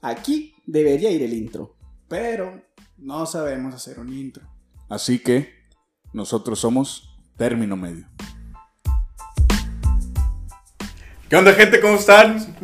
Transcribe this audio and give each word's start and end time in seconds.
aquí 0.00 0.54
debería 0.66 1.10
ir 1.10 1.22
el 1.22 1.32
intro, 1.32 1.76
pero 2.08 2.60
no 2.98 3.26
sabemos 3.26 3.74
hacer 3.74 3.98
un 3.98 4.12
intro. 4.12 4.44
Así 4.88 5.18
que 5.18 5.54
nosotros 6.12 6.58
somos 6.60 7.16
término 7.36 7.76
medio. 7.76 8.06
¿Qué 11.28 11.36
onda 11.36 11.52
gente? 11.52 11.80
¿Cómo 11.80 11.96
están? 11.96 12.38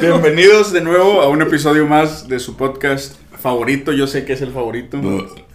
Bienvenidos 0.00 0.72
de 0.72 0.82
nuevo 0.82 1.22
a 1.22 1.28
un 1.28 1.40
episodio 1.40 1.86
más 1.86 2.28
de 2.28 2.38
su 2.38 2.56
podcast 2.56 3.16
favorito. 3.40 3.92
Yo 3.92 4.06
sé 4.06 4.26
que 4.26 4.34
es 4.34 4.42
el 4.42 4.52
favorito. 4.52 5.00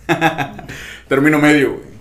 término 1.08 1.38
medio, 1.38 1.78
güey. 1.78 1.94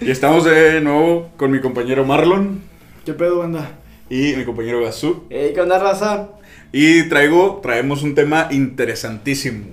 Y 0.00 0.10
estamos 0.10 0.44
de 0.44 0.80
nuevo 0.80 1.30
con 1.36 1.50
mi 1.50 1.60
compañero 1.60 2.04
Marlon 2.04 2.62
¿Qué 3.04 3.14
pedo, 3.14 3.38
banda? 3.38 3.78
y 4.08 4.34
mi 4.36 4.44
compañero 4.44 4.82
Gazú. 4.82 5.24
Ey, 5.30 5.54
¿qué 5.54 5.60
onda, 5.60 5.78
raza? 5.78 6.28
Y 6.72 7.08
traigo, 7.08 7.60
traemos 7.62 8.02
un 8.02 8.14
tema 8.14 8.48
interesantísimo. 8.50 9.66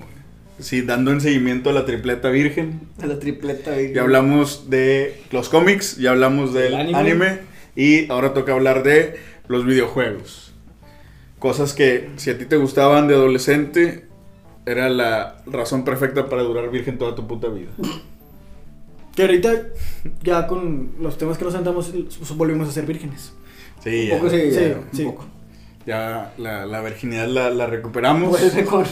Sí, 0.60 0.82
dando 0.82 1.12
en 1.12 1.22
seguimiento 1.22 1.70
a 1.70 1.74
la 1.74 1.86
tripleta 1.86 2.30
virgen. 2.30 2.82
A 3.02 3.06
la 3.06 3.18
tripleta, 3.20 3.72
güey. 3.72 3.94
Ya 3.94 4.02
hablamos 4.02 4.70
de 4.70 5.22
los 5.32 5.48
cómics, 5.48 5.96
ya 5.98 6.12
hablamos 6.12 6.54
del 6.54 6.74
El 6.74 6.80
anime. 6.80 6.98
anime. 6.98 7.38
y 7.78 8.12
ahora 8.12 8.34
toca 8.34 8.52
hablar 8.52 8.84
de 8.84 9.16
los 9.48 9.66
videojuegos. 9.66 10.54
Cosas 11.40 11.74
que 11.74 12.10
si 12.18 12.30
a 12.32 12.38
ti 12.38 12.46
te 12.46 12.58
gustaban 12.58 13.08
de 13.08 13.14
adolescente, 13.16 14.06
era 14.66 14.90
la 14.90 15.42
razón 15.46 15.86
perfecta 15.86 16.28
para 16.28 16.44
durar 16.44 16.70
virgen 16.70 16.98
toda 16.98 17.16
tu 17.16 17.26
puta 17.28 17.48
vida. 17.48 17.72
Que 19.16 19.24
ahorita, 19.24 19.52
ya 20.24 20.48
con 20.48 20.92
los 21.02 21.18
temas 21.18 21.38
que 21.38 21.44
nos 21.44 21.54
sentamos, 21.54 21.92
volvimos 22.38 22.70
a 22.70 22.72
ser 22.72 22.86
vírgenes. 22.86 23.34
Sí, 23.84 24.08
Un 24.14 24.18
poco, 24.20 24.30
sí, 24.30 24.52
Sí, 24.52 24.60
ya, 24.60 24.78
un 24.80 24.98
sí. 24.98 25.04
poco. 25.04 25.26
Ya 25.86 26.34
la, 26.38 26.66
la 26.66 26.82
virginidad 26.82 27.28
la, 27.28 27.50
la 27.50 27.68
recuperamos. 27.68 28.30
Vuelve 28.30 28.66
con 28.66 28.86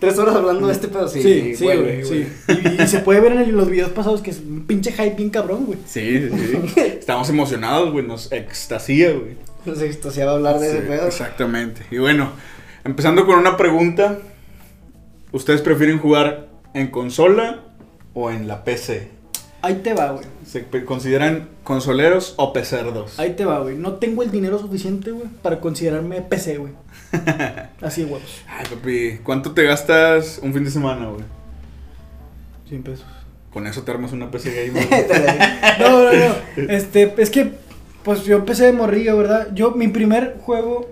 tres 0.00 0.18
horas 0.18 0.36
hablando 0.36 0.66
de 0.66 0.72
este 0.72 0.88
pedo, 0.88 1.08
sí. 1.08 1.22
Sí, 1.22 1.56
sí, 1.56 1.64
güey, 1.64 2.04
sí. 2.04 2.26
Y, 2.48 2.82
y 2.82 2.86
se 2.86 3.00
puede 3.00 3.20
ver 3.20 3.32
en 3.32 3.56
los 3.56 3.70
videos 3.70 3.90
pasados 3.90 4.22
que 4.22 4.30
es 4.30 4.40
un 4.40 4.66
pinche 4.66 4.92
hype 4.92 5.14
bien 5.16 5.30
cabrón, 5.30 5.66
güey. 5.66 5.78
Sí, 5.86 6.28
sí, 6.30 6.70
sí. 6.74 6.80
Estamos 6.80 7.28
emocionados, 7.30 7.92
güey, 7.92 8.06
nos 8.06 8.30
extasía, 8.32 9.12
güey. 9.12 9.36
Nos 9.64 9.80
extasiaba 9.82 10.32
hablar 10.32 10.58
de 10.60 10.68
ese 10.68 10.80
Sí, 10.80 10.86
pedo. 10.88 11.06
Exactamente. 11.06 11.82
Y 11.90 11.98
bueno, 11.98 12.30
empezando 12.84 13.26
con 13.26 13.38
una 13.38 13.56
pregunta. 13.56 14.18
¿Ustedes 15.32 15.60
prefieren 15.60 15.98
jugar 15.98 16.48
en 16.72 16.86
consola 16.88 17.64
o 18.14 18.30
en 18.30 18.46
la 18.48 18.64
PC? 18.64 19.08
Ahí 19.62 19.80
te 19.82 19.94
va, 19.94 20.12
güey. 20.12 20.24
¿Se 20.44 20.64
consideran 20.84 21.48
consoleros 21.64 22.34
o 22.36 22.52
pecerdos? 22.52 23.18
Ahí 23.18 23.32
te 23.32 23.44
va, 23.44 23.60
güey. 23.60 23.76
No 23.76 23.94
tengo 23.94 24.22
el 24.22 24.30
dinero 24.30 24.58
suficiente, 24.58 25.10
güey, 25.10 25.28
para 25.42 25.60
considerarme 25.60 26.22
PC, 26.22 26.58
güey. 26.58 26.72
Así 27.80 28.04
de 28.04 28.12
huevos. 28.12 28.42
Ay, 28.48 28.66
papi, 28.70 29.20
¿cuánto 29.22 29.52
te 29.52 29.64
gastas 29.64 30.38
un 30.42 30.52
fin 30.52 30.64
de 30.64 30.70
semana, 30.70 31.06
güey? 31.06 31.24
100 32.68 32.82
pesos. 32.82 33.06
Con 33.52 33.66
eso 33.66 33.82
te 33.82 33.90
armas 33.90 34.12
una 34.12 34.30
PC 34.30 34.66
gamer. 34.66 34.86
No, 35.80 36.04
no, 36.04 36.12
no. 36.12 36.70
Este, 36.70 37.14
es 37.18 37.30
que, 37.30 37.52
pues 38.04 38.24
yo 38.24 38.36
empecé 38.36 38.66
de 38.66 38.72
morrillo, 38.72 39.16
¿verdad? 39.16 39.48
Yo, 39.54 39.72
mi 39.72 39.88
primer 39.88 40.38
juego 40.42 40.90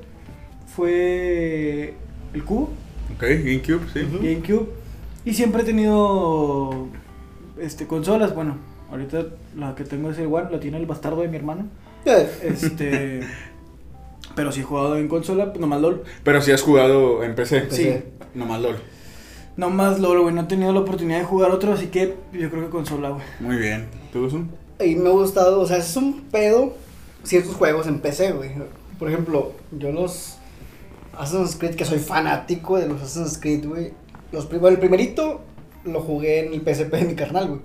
fue 0.75 1.95
el 2.33 2.45
cubo, 2.45 2.71
ok, 3.15 3.23
GameCube, 3.23 3.83
sí. 3.93 4.01
GameCube. 4.01 4.69
Y 5.25 5.35
siempre 5.35 5.63
he 5.63 5.65
tenido 5.65 6.89
este, 7.59 7.87
consolas. 7.87 8.35
Bueno, 8.35 8.57
ahorita 8.91 9.27
la 9.57 9.75
que 9.75 9.85
tengo 9.85 10.11
es 10.11 10.19
el 10.19 10.27
One, 10.27 10.51
la 10.51 10.61
tiene 10.61 10.79
el 10.79 10.87
bastardo 10.87 11.23
de 11.23 11.29
mi 11.29 11.37
hermano. 11.37 11.69
Este. 12.05 13.21
pero 14.35 14.53
si 14.53 14.61
he 14.61 14.65
jugado 14.65 14.97
en 14.97 15.09
consola, 15.09 15.47
pues 15.47 15.61
nomás 15.61 15.81
LOL. 15.81 16.03
Pero 16.23 16.41
si 16.43 16.53
has 16.53 16.63
jugado 16.63 17.23
en 17.23 17.35
PC. 17.35 17.71
Sí. 17.71 17.95
Nomás 18.35 18.61
LOL. 18.61 18.77
Nomás 19.57 20.01
LOL, 20.01 20.23
güey. 20.23 20.35
No 20.35 20.43
he 20.43 20.45
tenido 20.45 20.73
la 20.73 20.81
oportunidad 20.81 21.19
de 21.19 21.25
jugar 21.25 21.51
otro, 21.51 21.73
así 21.73 21.87
que 21.87 22.17
yo 22.33 22.51
creo 22.51 22.65
que 22.65 22.71
consola, 22.71 23.11
güey. 23.11 23.23
Muy 23.41 23.57
bien. 23.57 23.87
¿Tú, 24.13 24.23
Gus? 24.23 24.35
Y 24.85 24.97
me 24.97 25.09
ha 25.09 25.13
gustado, 25.13 25.61
o 25.61 25.67
sea, 25.67 25.77
es 25.77 25.97
un 25.97 26.23
pedo 26.23 26.75
ciertos 27.23 27.55
juegos 27.55 27.87
en 27.87 28.01
PC, 28.01 28.33
güey. 28.33 28.51
Por 28.99 29.09
ejemplo, 29.09 29.53
yo 29.73 29.93
los 29.93 30.39
Assassin's 31.17 31.57
Creed, 31.57 31.75
que 31.77 31.85
soy 31.85 32.01
fanático 32.01 32.77
de 32.77 32.89
los 32.89 33.01
Assassin's 33.01 33.39
Creed, 33.39 33.67
güey. 33.67 33.93
Los 34.33 34.49
bueno, 34.49 34.69
el 34.69 34.79
primerito 34.79 35.43
lo 35.85 36.01
jugué 36.01 36.47
en 36.47 36.55
el 36.55 36.61
PSP 36.61 36.93
de 36.93 37.05
mi 37.05 37.15
carnal, 37.15 37.49
güey. 37.49 37.61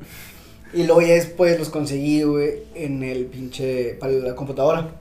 Y 0.73 0.83
luego 0.83 1.01
ya 1.01 1.13
después 1.15 1.57
los 1.57 1.69
conseguí, 1.69 2.21
güey, 2.23 2.63
en 2.75 3.01
el 3.03 3.25
pinche, 3.25 3.95
para 3.99 4.11
la 4.13 4.35
computadora. 4.35 4.95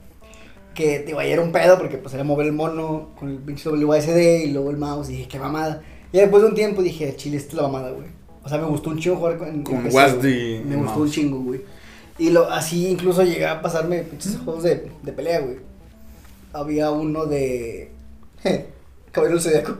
Que, 0.74 1.00
digo, 1.00 1.18
ahí 1.18 1.30
era 1.30 1.42
un 1.42 1.52
pedo 1.52 1.76
porque 1.76 1.98
pues 1.98 2.14
era 2.14 2.24
mover 2.24 2.46
el 2.46 2.52
mono 2.52 3.10
con 3.18 3.28
el 3.28 3.38
pinche 3.38 3.68
WSD 3.68 4.44
y 4.44 4.52
luego 4.52 4.70
el 4.70 4.76
mouse 4.76 5.10
y 5.10 5.12
dije, 5.16 5.28
qué 5.28 5.38
mamada. 5.38 5.82
Y 6.12 6.18
después 6.18 6.42
de 6.42 6.48
un 6.48 6.54
tiempo 6.54 6.82
dije, 6.82 7.14
chile, 7.16 7.36
esta 7.36 7.50
es 7.50 7.54
la 7.56 7.62
mamada, 7.62 7.90
güey. 7.90 8.06
O 8.42 8.48
sea, 8.48 8.58
me 8.58 8.66
gustó 8.66 8.90
un 8.90 8.98
chingo 8.98 9.16
jugar 9.16 9.36
con, 9.36 9.62
Con 9.62 9.82
PC, 9.82 9.94
WASD 9.96 10.24
Me 10.64 10.76
mouse. 10.76 10.84
gustó 10.86 11.00
un 11.00 11.10
chingo, 11.10 11.38
güey. 11.40 11.60
Y 12.18 12.30
lo, 12.30 12.50
así 12.50 12.88
incluso 12.88 13.22
llegué 13.22 13.46
a 13.46 13.60
pasarme 13.60 13.98
pinches 14.02 14.38
juegos 14.38 14.62
de, 14.62 14.90
de 15.02 15.12
pelea, 15.12 15.40
güey. 15.40 15.56
Había 16.52 16.90
uno 16.90 17.26
de... 17.26 17.90
Caballero 19.12 19.38
del 19.41 19.42
Zodiaco. 19.42 19.78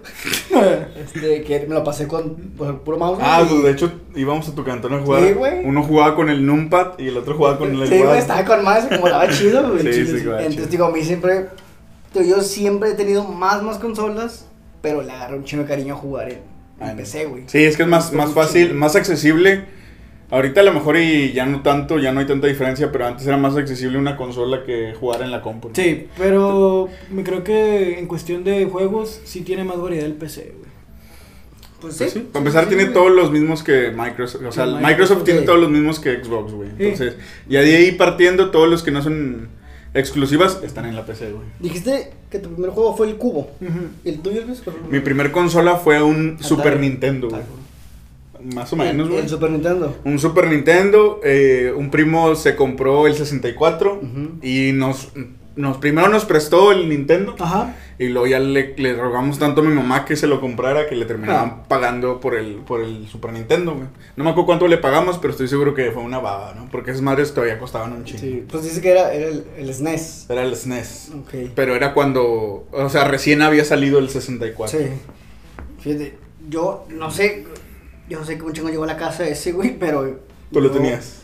este, 0.97 1.43
que 1.45 1.67
me 1.69 1.75
lo 1.75 1.85
pasé 1.85 2.07
con 2.09 2.35
pues, 2.57 2.71
puro 2.85 2.99
mouse. 2.99 3.19
Ah, 3.23 3.45
pues 3.47 3.61
y- 3.61 3.63
de 3.63 3.71
hecho 3.73 3.93
íbamos 4.15 4.49
a 4.49 4.55
tu 4.55 4.65
cantón 4.65 4.95
a 4.95 5.01
jugar. 5.01 5.23
Sí, 5.23 5.33
güey. 5.35 5.65
Uno 5.65 5.83
jugaba 5.83 6.15
con 6.15 6.29
el 6.31 6.45
numpad 6.45 6.99
y 6.99 7.09
el 7.09 7.17
otro 7.17 7.37
jugaba 7.37 7.59
con 7.59 7.71
el 7.71 7.89
Sí, 7.89 7.99
güey, 7.99 8.19
estaba 8.19 8.45
con 8.45 8.65
más, 8.65 8.87
como 8.87 9.07
estaba 9.07 9.29
chido, 9.31 9.71
güey. 9.71 9.83
Sí, 9.83 9.93
sí, 10.07 10.17
Entonces, 10.17 10.55
chido. 10.55 10.67
digo, 10.67 10.85
a 10.87 10.91
mí 10.91 11.03
siempre, 11.05 11.47
digo, 12.15 12.27
yo 12.27 12.43
siempre 12.43 12.91
he 12.91 12.95
tenido 12.95 13.25
más, 13.25 13.63
más 13.63 13.79
consolas, 13.79 14.47
pero 14.81 15.03
le 15.03 15.13
agarré 15.13 15.37
un 15.37 15.45
chingo 15.45 15.65
de 15.65 15.69
cariño 15.69 15.95
a 15.95 15.97
jugar 15.99 16.29
en, 16.31 16.39
en 16.81 16.89
Ah, 16.91 16.95
PC, 16.97 17.27
güey. 17.27 17.45
Sí, 17.49 17.65
es 17.65 17.77
que 17.77 17.83
es 17.83 17.89
más, 17.89 18.13
más 18.13 18.31
fácil, 18.33 18.73
más 18.75 18.97
accesible. 18.97 19.67
Ahorita 20.31 20.61
a 20.61 20.65
lo 20.65 20.75
mejor 20.75 20.99
y 20.99 21.33
ya 21.33 21.47
no 21.47 21.63
tanto, 21.63 21.99
ya 21.99 22.13
no 22.13 22.21
hay 22.21 22.27
tanta 22.27 22.47
diferencia, 22.47 22.93
pero 22.93 23.07
antes 23.07 23.27
era 23.27 23.39
más 23.39 23.57
accesible 23.57 23.97
una 23.97 24.17
consola 24.17 24.63
que 24.63 24.95
jugar 24.99 25.23
en 25.23 25.31
la 25.31 25.41
compu. 25.41 25.69
¿no? 25.69 25.75
Sí, 25.75 26.07
pero 26.19 26.89
me 27.11 27.25
creo 27.25 27.43
que 27.43 27.99
en 27.99 28.07
cuestión 28.07 28.45
de 28.45 28.67
juegos 28.67 29.23
sí 29.25 29.41
tiene 29.41 29.65
más 29.65 29.81
variedad 29.81 30.05
el 30.05 30.15
PC, 30.15 30.53
güey. 30.59 30.69
Pues 31.81 31.97
Pues 31.97 32.11
sí. 32.13 32.19
sí, 32.19 32.29
Para 32.31 32.41
empezar, 32.41 32.65
sí, 32.65 32.75
tiene 32.75 32.87
todos 32.87 33.11
los 33.11 33.31
mismos 33.31 33.63
que 33.63 33.91
Microsoft. 33.91 34.43
O 34.45 34.53
sea, 34.53 34.67
Microsoft, 34.67 34.89
Microsoft, 34.91 35.25
tiene 35.25 35.41
sí. 35.41 35.47
todos 35.47 35.61
los 35.61 35.71
mismos 35.71 36.01
que 36.01 36.23
Xbox, 36.23 36.53
güey. 36.53 36.69
Sí. 36.71 36.75
Entonces, 36.81 37.17
y 37.49 37.53
de 37.53 37.77
ahí 37.77 37.93
partiendo, 37.93 38.51
todos 38.51 38.69
los 38.69 38.83
que 38.83 38.91
no 38.91 39.01
son 39.01 39.49
exclusivas 39.95 40.61
están 40.63 40.87
en 40.87 40.97
la 40.97 41.07
PC, 41.07 41.33
güey. 41.33 41.45
Dijiste 41.61 42.13
que 42.31 42.39
tu 42.39 42.51
primer 42.51 42.71
juego 42.71 42.97
fue 42.97 43.09
el 43.09 43.17
cubo. 43.17 43.51
Ujú. 43.61 43.89
¿Y 44.05 44.09
el 44.11 44.21
tuyo. 44.21 44.43
Mi 44.91 45.01
primer 45.01 45.31
consola 45.31 45.77
fue 45.77 46.03
un 46.03 46.33
Atari. 46.33 46.45
Super 46.49 46.81
Nintendo, 46.81 47.29
güey. 47.31 47.43
Más 48.55 48.73
o 48.73 48.77
menos, 48.77 49.09
güey. 49.09 49.21
el 49.23 49.29
Super 49.29 49.51
Nintendo. 49.51 49.97
Un 50.05 50.19
Super 50.19 50.49
Nintendo, 50.49 51.21
eh, 51.25 51.73
un 51.77 51.91
primo 51.91 52.35
se 52.35 52.55
compró 52.57 53.07
el 53.07 53.15
64 53.15 54.01
Ujú. 54.03 54.31
y 54.43 54.73
nos, 54.73 55.09
nos 55.57 55.79
primero 55.79 56.09
nos 56.09 56.25
prestó 56.25 56.71
el 56.71 56.89
Nintendo 56.89 57.35
Ajá. 57.39 57.75
y 57.99 58.07
luego 58.09 58.29
ya 58.29 58.39
le, 58.39 58.75
le 58.77 58.95
rogamos 58.95 59.39
tanto 59.41 59.61
a 59.61 59.65
mi 59.65 59.75
mamá 59.75 60.05
que 60.05 60.15
se 60.15 60.27
lo 60.29 60.41
comprara 60.41 60.87
que 60.89 60.95
le 60.95 61.05
terminaban 61.05 61.49
Ah. 61.49 61.65
pagando 61.69 62.21
por 62.21 62.37
el, 62.37 62.57
por 62.57 62.81
el 62.81 63.09
Super 63.09 63.33
Nintendo, 63.33 63.75
güey. 63.75 63.89
No 64.17 64.23
me 64.25 64.31
acuerdo 64.31 64.47
cuánto 64.47 64.69
le 64.69 64.79
pagamos, 64.79 65.19
pero 65.19 65.33
estoy 65.33 65.49
seguro 65.49 65.75
que 65.75 65.91
fue 65.91 66.03
una 66.03 66.19
baba, 66.21 66.55
¿no? 66.55 66.69
Porque 66.71 66.91
esas 66.93 67.03
madres 67.03 67.35
todavía 67.35 67.59
costaban 67.59 67.93
un 67.93 68.05
chingo. 68.05 68.21
Sí, 68.21 68.45
pues 68.49 68.63
dice 68.63 68.81
que 68.81 68.91
era, 68.91 69.13
era 69.13 69.27
el, 69.29 69.45
el 69.59 69.75
SNES. 69.75 70.27
Era 70.29 70.43
el 70.45 70.55
SNES. 70.55 71.11
Ok. 71.23 71.51
Pero 71.57 71.75
era 71.75 71.93
cuando, 71.93 72.69
o 72.71 72.89
sea, 72.89 73.05
recién 73.05 73.43
había 73.43 73.65
salido 73.65 73.99
el 73.99 74.09
64. 74.11 74.79
Sí. 74.79 74.87
Fíjate, 75.81 76.15
yo 76.49 76.87
no 76.91 77.11
sé, 77.11 77.45
yo 78.09 78.19
no 78.21 78.25
sé 78.27 78.39
cómo 78.39 78.53
chingo 78.53 78.69
llegó 78.69 78.85
a 78.85 78.89
la 78.89 78.97
casa 78.97 79.27
ese, 79.29 79.53
güey, 79.53 79.79
pero... 79.79 80.21
¿Tú 80.53 80.61
lo 80.61 80.69
yo- 80.69 80.75
tenías? 80.75 81.23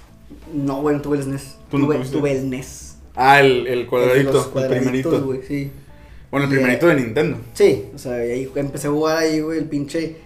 No, 0.52 0.80
güey, 0.82 0.96
no 0.96 1.02
tuve 1.02 1.16
el 1.18 1.22
SNES. 1.24 1.56
¿Tú 1.70 1.78
no 1.78 1.86
tuve, 1.86 1.96
tuviste? 1.96 2.16
tuve 2.18 2.32
el 2.32 2.50
NES. 2.50 2.96
Ah, 3.16 3.40
el, 3.40 3.66
el 3.66 3.86
cuadradito, 3.86 4.52
el 4.56 4.68
primerito. 4.68 5.22
güey, 5.22 5.40
sí. 5.46 5.70
Bueno, 6.30 6.46
el 6.46 6.52
Y, 6.52 6.56
primerito 6.56 6.86
de 6.88 6.94
Nintendo. 6.96 7.38
Sí, 7.52 7.86
o 7.94 7.98
sea, 7.98 8.24
y 8.26 8.30
ahí 8.30 8.52
empecé 8.56 8.88
a 8.88 8.90
jugar 8.90 9.18
ahí, 9.18 9.40
güey, 9.40 9.58
el 9.58 9.66
pinche, 9.66 10.16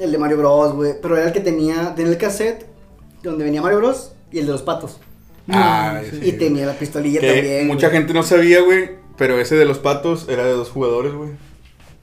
el 0.00 0.10
de 0.10 0.18
Mario 0.18 0.38
Bros, 0.38 0.74
güey. 0.74 0.94
Pero 1.00 1.16
era 1.16 1.26
el 1.28 1.32
que 1.32 1.40
tenía, 1.40 1.94
tenía 1.94 2.10
el 2.12 2.18
cassette 2.18 2.66
donde 3.22 3.44
venía 3.44 3.62
Mario 3.62 3.78
Bros 3.78 4.12
y 4.32 4.38
el 4.40 4.46
de 4.46 4.52
los 4.52 4.62
patos. 4.62 4.98
Ah, 5.48 6.00
sí. 6.08 6.18
sí. 6.20 6.28
Y 6.30 6.32
tenía 6.32 6.66
la 6.66 6.72
pistolilla 6.74 7.20
Que 7.20 7.32
también. 7.34 7.66
mucha 7.68 7.88
güey. 7.88 7.98
gente 7.98 8.12
no 8.14 8.22
sabía, 8.24 8.60
güey, 8.62 8.90
pero 9.16 9.38
ese 9.38 9.54
de 9.54 9.64
los 9.64 9.78
patos 9.78 10.26
era 10.28 10.44
de 10.44 10.52
dos 10.52 10.70
jugadores, 10.70 11.12
güey. 11.12 11.30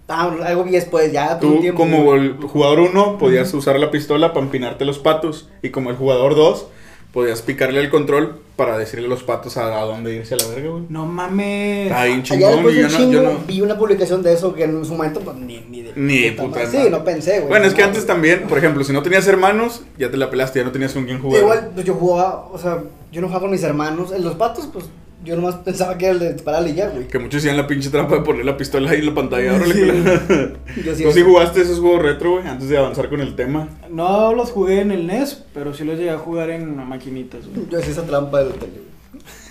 Ah, 0.09 0.35
algo 0.45 0.63
vi 0.63 0.71
después, 0.71 1.11
ya. 1.11 1.39
Tú, 1.39 1.59
tiempo, 1.61 1.79
como 1.81 2.03
güey. 2.03 2.19
el 2.21 2.33
jugador 2.37 2.79
1, 2.79 3.17
podías 3.19 3.53
usar 3.53 3.79
la 3.79 3.91
pistola 3.91 4.33
para 4.33 4.45
empinarte 4.45 4.83
los 4.85 4.99
patos. 4.99 5.49
Y 5.61 5.69
como 5.69 5.89
el 5.91 5.95
jugador 5.95 6.35
2, 6.35 6.65
podías 7.13 7.41
picarle 7.41 7.79
el 7.79 7.89
control 7.89 8.39
para 8.55 8.77
decirle 8.77 9.05
a 9.05 9.09
los 9.09 9.23
patos 9.23 9.55
a, 9.57 9.79
a 9.79 9.85
dónde 9.85 10.13
irse 10.15 10.33
a 10.33 10.37
la 10.37 10.47
verga, 10.47 10.69
güey. 10.69 10.83
No 10.89 11.05
mames. 11.05 11.87
Está 11.87 12.03
bien 12.05 12.23
chingón. 12.23 12.51
después 12.55 12.75
y 12.75 12.77
de 12.77 12.81
yo 12.81 12.87
un 12.87 12.91
no, 12.91 12.97
chingo 12.99 13.13
yo 13.13 13.21
no- 13.23 13.39
vi 13.47 13.61
una 13.61 13.77
publicación 13.77 14.21
de 14.21 14.33
eso 14.33 14.53
que 14.53 14.63
en 14.63 14.83
su 14.83 14.93
momento, 14.95 15.19
pues 15.21 15.37
ni, 15.37 15.59
ni 15.69 15.81
de 15.83 15.93
Ni 15.95 16.31
puta. 16.31 16.65
Sí, 16.65 16.77
no 16.91 17.03
pensé, 17.03 17.37
güey. 17.37 17.47
Bueno, 17.49 17.65
es 17.67 17.73
que 17.73 17.83
antes 17.83 18.05
también, 18.05 18.47
por 18.49 18.57
ejemplo, 18.57 18.83
si 18.83 18.91
no 18.93 19.01
tenías 19.01 19.27
hermanos, 19.27 19.83
ya 19.97 20.11
te 20.11 20.17
la 20.17 20.29
pelaste, 20.29 20.59
ya 20.59 20.65
no 20.65 20.71
tenías 20.71 20.91
con 20.93 21.05
quién 21.05 21.19
jugar. 21.21 21.41
Igual, 21.41 21.71
pues 21.73 21.85
yo 21.85 21.93
jugaba, 21.93 22.47
o 22.51 22.57
sea, 22.57 22.83
yo 23.11 23.21
no 23.21 23.27
jugaba 23.27 23.43
con 23.43 23.51
mis 23.51 23.63
hermanos. 23.63 24.11
En 24.11 24.23
los 24.23 24.35
patos, 24.35 24.67
pues 24.73 24.85
yo 25.23 25.35
nomás 25.35 25.55
pensaba 25.55 25.97
que 25.97 26.05
era 26.05 26.13
el 26.13 26.19
de 26.19 26.33
dispararle 26.33 26.73
ya, 26.73 26.89
güey. 26.89 27.07
Que 27.07 27.19
muchos 27.19 27.39
hacían 27.39 27.57
la 27.57 27.67
pinche 27.67 27.89
trampa 27.89 28.15
de 28.15 28.21
poner 28.21 28.45
la 28.45 28.55
pistola 28.55 28.89
ahí 28.91 28.99
en 28.99 29.05
la 29.07 29.13
pantalla. 29.13 29.59
Sí. 30.95 31.03
¿Tú 31.03 31.11
sí 31.11 31.21
jugaste 31.23 31.61
esos 31.61 31.79
juegos 31.79 32.03
retro, 32.03 32.33
güey, 32.33 32.47
antes 32.47 32.69
de 32.69 32.77
avanzar 32.77 33.09
con 33.09 33.21
el 33.21 33.35
tema? 33.35 33.67
No 33.89 34.33
los 34.33 34.51
jugué 34.51 34.81
en 34.81 34.91
el 34.91 35.07
NES, 35.07 35.43
pero 35.53 35.73
sí 35.73 35.83
los 35.83 35.97
llegué 35.97 36.11
a 36.11 36.17
jugar 36.17 36.49
en 36.51 36.77
maquinitas, 36.87 37.47
güey. 37.47 37.67
Yo 37.69 37.79
hacía 37.79 37.91
esa 37.91 38.05
trampa 38.05 38.43
del 38.43 38.53
tele, 38.53 38.89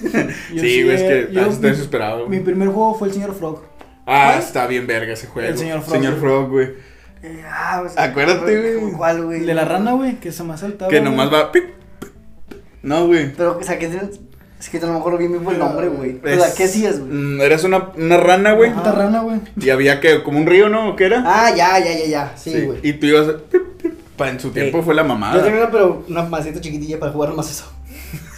sí, 0.51 0.85
güey, 0.85 0.95
es 0.95 1.03
que 1.03 1.21
estás 1.21 1.61
desesperado. 1.61 2.29
Mi 2.29 2.41
primer 2.41 2.69
juego 2.69 2.95
fue 2.95 3.09
el 3.09 3.15
Señor 3.15 3.35
Frog. 3.35 3.63
Ah, 4.07 4.37
está 4.39 4.67
bien 4.67 4.87
verga 4.87 5.13
ese 5.13 5.27
juego. 5.27 5.49
El 5.49 5.59
Señor 5.59 5.83
Frog. 5.83 5.97
Señor 5.97 6.19
Frog, 6.19 6.49
güey. 6.49 6.69
Eh, 7.23 7.43
ah, 7.47 7.81
pues, 7.83 7.99
Acuérdate, 7.99 8.79
güey. 8.79 8.93
¿Cuál, 8.93 9.25
güey? 9.25 9.41
De 9.41 9.55
la 9.55 9.65
rana, 9.65 9.93
güey, 9.93 10.21
que 10.21 10.33
se 10.33 10.45
me 10.45 10.57
saltaba. 10.57 10.91
Que 10.91 11.01
nomás 11.01 11.33
va. 11.33 11.51
No, 12.83 13.07
güey. 13.07 13.33
Pero, 13.35 13.59
o 13.59 13.63
sea, 13.63 13.79
que 13.79 13.91
es 14.59 14.69
que 14.69 14.79
a 14.79 14.87
lo 14.87 14.95
mejor 14.95 15.19
vi 15.19 15.29
mismo 15.29 15.51
el 15.53 15.59
nombre, 15.59 15.89
güey. 15.89 16.17
O 16.17 16.41
sea, 16.41 16.53
¿qué 16.57 16.65
hacías, 16.65 16.99
güey? 16.99 17.13
Mm, 17.13 17.41
eras 17.41 17.63
una, 17.65 17.91
una 17.97 18.17
rana, 18.17 18.53
güey. 18.53 18.73
Una 18.73 18.93
rana, 18.93 19.21
güey. 19.21 19.41
Y 19.61 19.71
había 19.71 20.01
que, 20.01 20.23
como 20.23 20.39
un 20.39 20.47
río, 20.47 20.69
¿no? 20.69 20.97
¿Qué 20.97 21.05
era? 21.05 21.23
Ah, 21.25 21.55
ya, 21.55 21.79
ya, 21.79 21.97
ya, 21.97 22.07
ya. 22.07 22.33
Sí, 22.37 22.63
güey. 22.63 22.81
y 22.83 22.95
tú 22.95 23.07
ibas 23.07 23.29
a... 23.29 23.35
En 24.27 24.41
su 24.41 24.51
tiempo 24.51 24.83
fue 24.83 24.97
la 24.97 25.05
mamada. 25.05 25.37
Yo 25.37 25.45
tenía 25.45 25.61
una, 25.61 25.71
pero 25.71 26.05
una 26.09 26.25
maceta 26.25 26.61
chiquitilla 26.61 26.99
para 26.99 27.13
jugar 27.13 27.35
más 27.35 27.49
eso. 27.49 27.73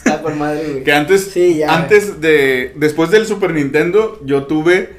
Por 0.22 0.34
madre, 0.34 0.68
güey. 0.68 0.84
Que 0.84 0.92
antes, 0.92 1.30
sí, 1.32 1.56
ya, 1.56 1.74
antes 1.74 2.20
de, 2.20 2.74
después 2.76 3.10
del 3.10 3.24
Super 3.24 3.54
Nintendo, 3.54 4.20
yo 4.24 4.44
tuve 4.44 4.90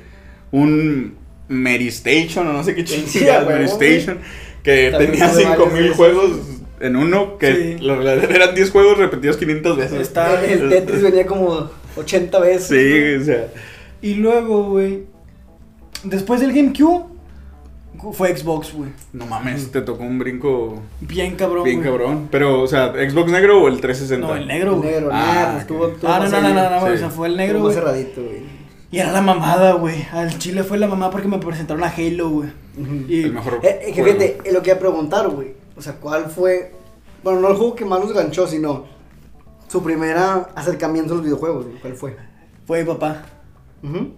un 0.52 1.18
Meristation, 1.48 2.48
o 2.48 2.54
no 2.54 2.64
sé 2.64 2.74
qué 2.74 2.84
chingada, 2.84 3.46
Meristation, 3.46 4.20
que 4.64 4.92
tenía 4.98 5.30
5000 5.30 5.94
juegos 5.94 6.32
en 6.82 6.96
uno, 6.96 7.38
que 7.38 7.78
eran 7.78 8.56
10 8.56 8.72
juegos 8.72 8.98
repetidos 8.98 9.38
500 9.38 9.78
veces. 9.78 10.02
Está, 10.02 10.44
el 10.44 10.70
Tetris 10.70 11.02
venía 11.04 11.26
como 11.26 11.70
80 11.96 12.40
veces. 12.40 12.68
Sí, 12.68 13.22
o 13.22 13.26
sea. 13.26 13.48
Y 14.02 14.16
luego, 14.16 14.70
güey, 14.70 15.04
después 16.04 16.42
del 16.42 16.54
GameCube, 16.54 17.06
fue 18.14 18.36
Xbox, 18.36 18.74
güey. 18.74 18.90
No 19.14 19.26
mames, 19.26 19.72
te 19.72 19.82
tocó 19.82 20.04
un 20.04 20.18
brinco. 20.18 20.82
Bien 21.02 21.36
cabrón. 21.36 21.64
Bien 21.64 21.82
cabrón. 21.82 22.28
Pero, 22.32 22.62
o 22.62 22.68
sea, 22.68 22.94
¿Xbox 22.94 23.32
negro 23.32 23.62
o 23.62 23.68
el 23.68 23.80
360? 23.80 24.28
No, 24.28 24.36
el 24.36 24.48
negro, 24.48 24.78
güey. 24.78 24.92
negro, 24.92 25.10
ah, 25.12 25.58
estuvo, 25.60 25.94
ah, 26.04 26.20
no, 26.24 26.30
no, 26.30 26.42
no, 26.42 26.54
no, 26.54 26.70
no, 26.70 26.94
o 26.94 26.98
sea, 26.98 27.10
fue 27.10 27.28
el 27.28 27.38
negro, 27.38 27.62
güey. 27.62 27.74
cerradito, 27.76 28.24
güey. 28.24 28.62
Y 28.92 29.00
era 29.00 29.12
la 29.12 29.22
mamada, 29.22 29.74
güey. 29.74 30.06
Al 30.12 30.38
chile 30.38 30.64
fue 30.64 30.78
la 30.78 30.88
mamada 30.88 31.12
porque 31.12 31.28
me 31.28 31.38
presentaron 31.38 31.84
a 31.84 31.88
Halo, 31.88 32.30
güey. 32.30 32.50
y... 33.08 33.24
El 33.24 33.34
mejor. 33.34 33.60
Eh, 33.64 33.80
eh, 33.84 33.94
que 33.94 34.04
fíjate, 34.04 34.38
lo 34.52 34.62
que 34.62 34.70
iba 34.72 34.78
a 34.78 34.80
preguntar, 34.80 35.30
güey. 35.30 35.54
O 35.82 35.84
sea, 35.84 35.96
¿cuál 35.96 36.30
fue 36.30 36.74
bueno, 37.24 37.40
no 37.40 37.50
el 37.50 37.56
juego 37.56 37.76
que 37.76 37.86
más 37.86 38.00
nos 38.00 38.14
ganchó, 38.14 38.46
sino 38.48 38.86
su 39.68 39.82
primera 39.84 40.50
acercamiento 40.56 41.14
a 41.14 41.16
los 41.18 41.26
videojuegos, 41.26 41.66
¿Cuál 41.82 41.96
fue? 41.96 42.18
Fue 42.66 42.84
mi 42.84 42.86
papá. 42.86 43.24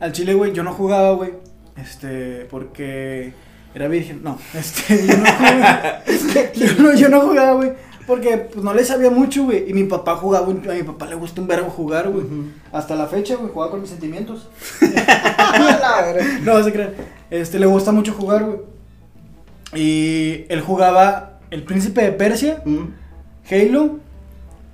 Al 0.01 0.11
chile, 0.11 0.33
güey, 0.33 0.51
yo 0.51 0.61
no 0.61 0.73
jugaba, 0.73 1.11
güey. 1.11 1.33
Este, 1.77 2.45
porque 2.49 3.33
era 3.73 3.87
virgen. 3.87 4.21
No, 4.23 4.37
este, 4.53 5.07
yo 5.07 5.17
no 5.17 5.25
jugaba. 5.25 6.95
yo, 6.95 7.09
no, 7.09 7.21
jugaba, 7.21 7.53
güey. 7.53 7.73
Porque 8.05 8.37
pues, 8.37 8.63
no 8.63 8.73
le 8.73 8.83
sabía 8.83 9.09
mucho, 9.09 9.45
güey. 9.45 9.69
Y 9.69 9.73
mi 9.73 9.85
papá 9.85 10.17
jugaba, 10.17 10.47
a 10.47 10.49
mi 10.49 10.83
papá 10.83 11.05
le 11.05 11.15
gusta 11.15 11.39
un 11.39 11.47
verbo 11.47 11.69
jugar, 11.69 12.09
güey. 12.09 12.25
Hasta 12.73 12.95
la 12.95 13.07
fecha, 13.07 13.35
güey, 13.35 13.51
jugaba 13.51 13.71
con 13.71 13.81
mis 13.81 13.89
sentimientos. 13.89 14.49
no, 16.43 16.63
se 16.63 16.73
crean. 16.73 16.93
Este, 17.29 17.59
le 17.59 17.65
gusta 17.65 17.91
mucho 17.91 18.13
jugar, 18.13 18.43
güey. 18.43 18.59
Y 19.75 20.45
él 20.49 20.61
jugaba 20.61 21.32
el 21.53 21.61
Príncipe 21.61 22.01
de 22.01 22.11
Persia, 22.11 22.63
Halo 23.49 23.99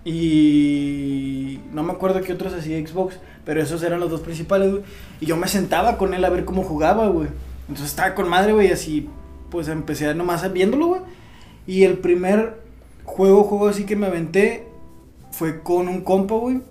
y 0.06 1.60
no 1.74 1.84
me 1.84 1.92
acuerdo 1.92 2.22
qué 2.22 2.32
otros 2.32 2.54
hacía 2.54 2.80
Xbox, 2.88 3.20
pero 3.44 3.62
esos 3.62 3.84
eran 3.84 4.00
los 4.00 4.10
dos 4.10 4.22
principales, 4.22 4.72
güey. 4.72 4.84
Y 5.20 5.26
yo 5.26 5.36
me 5.36 5.50
sentaba 5.50 5.98
con 5.98 6.14
él 6.14 6.24
a 6.24 6.30
ver 6.30 6.46
cómo 6.46 6.64
jugaba, 6.64 7.10
güey. 7.10 7.28
Entonces 7.68 7.88
estaba 7.88 8.16
con 8.16 8.30
madre, 8.30 8.54
güey, 8.54 8.72
así 8.72 9.10
pues 9.52 9.68
empecé 9.68 10.16
nomás 10.16 10.52
viéndolo, 10.54 10.88
güey. 10.88 11.02
Y 11.68 11.84
el 11.84 11.98
primer 11.98 12.62
juego, 13.04 13.44
juego 13.44 13.68
así 13.68 13.84
que 13.84 13.98
me 13.98 14.08
aventé 14.08 14.66
fue 15.32 15.62
con 15.62 15.90
un 15.90 16.02
compa, 16.02 16.36
güey, 16.36 16.62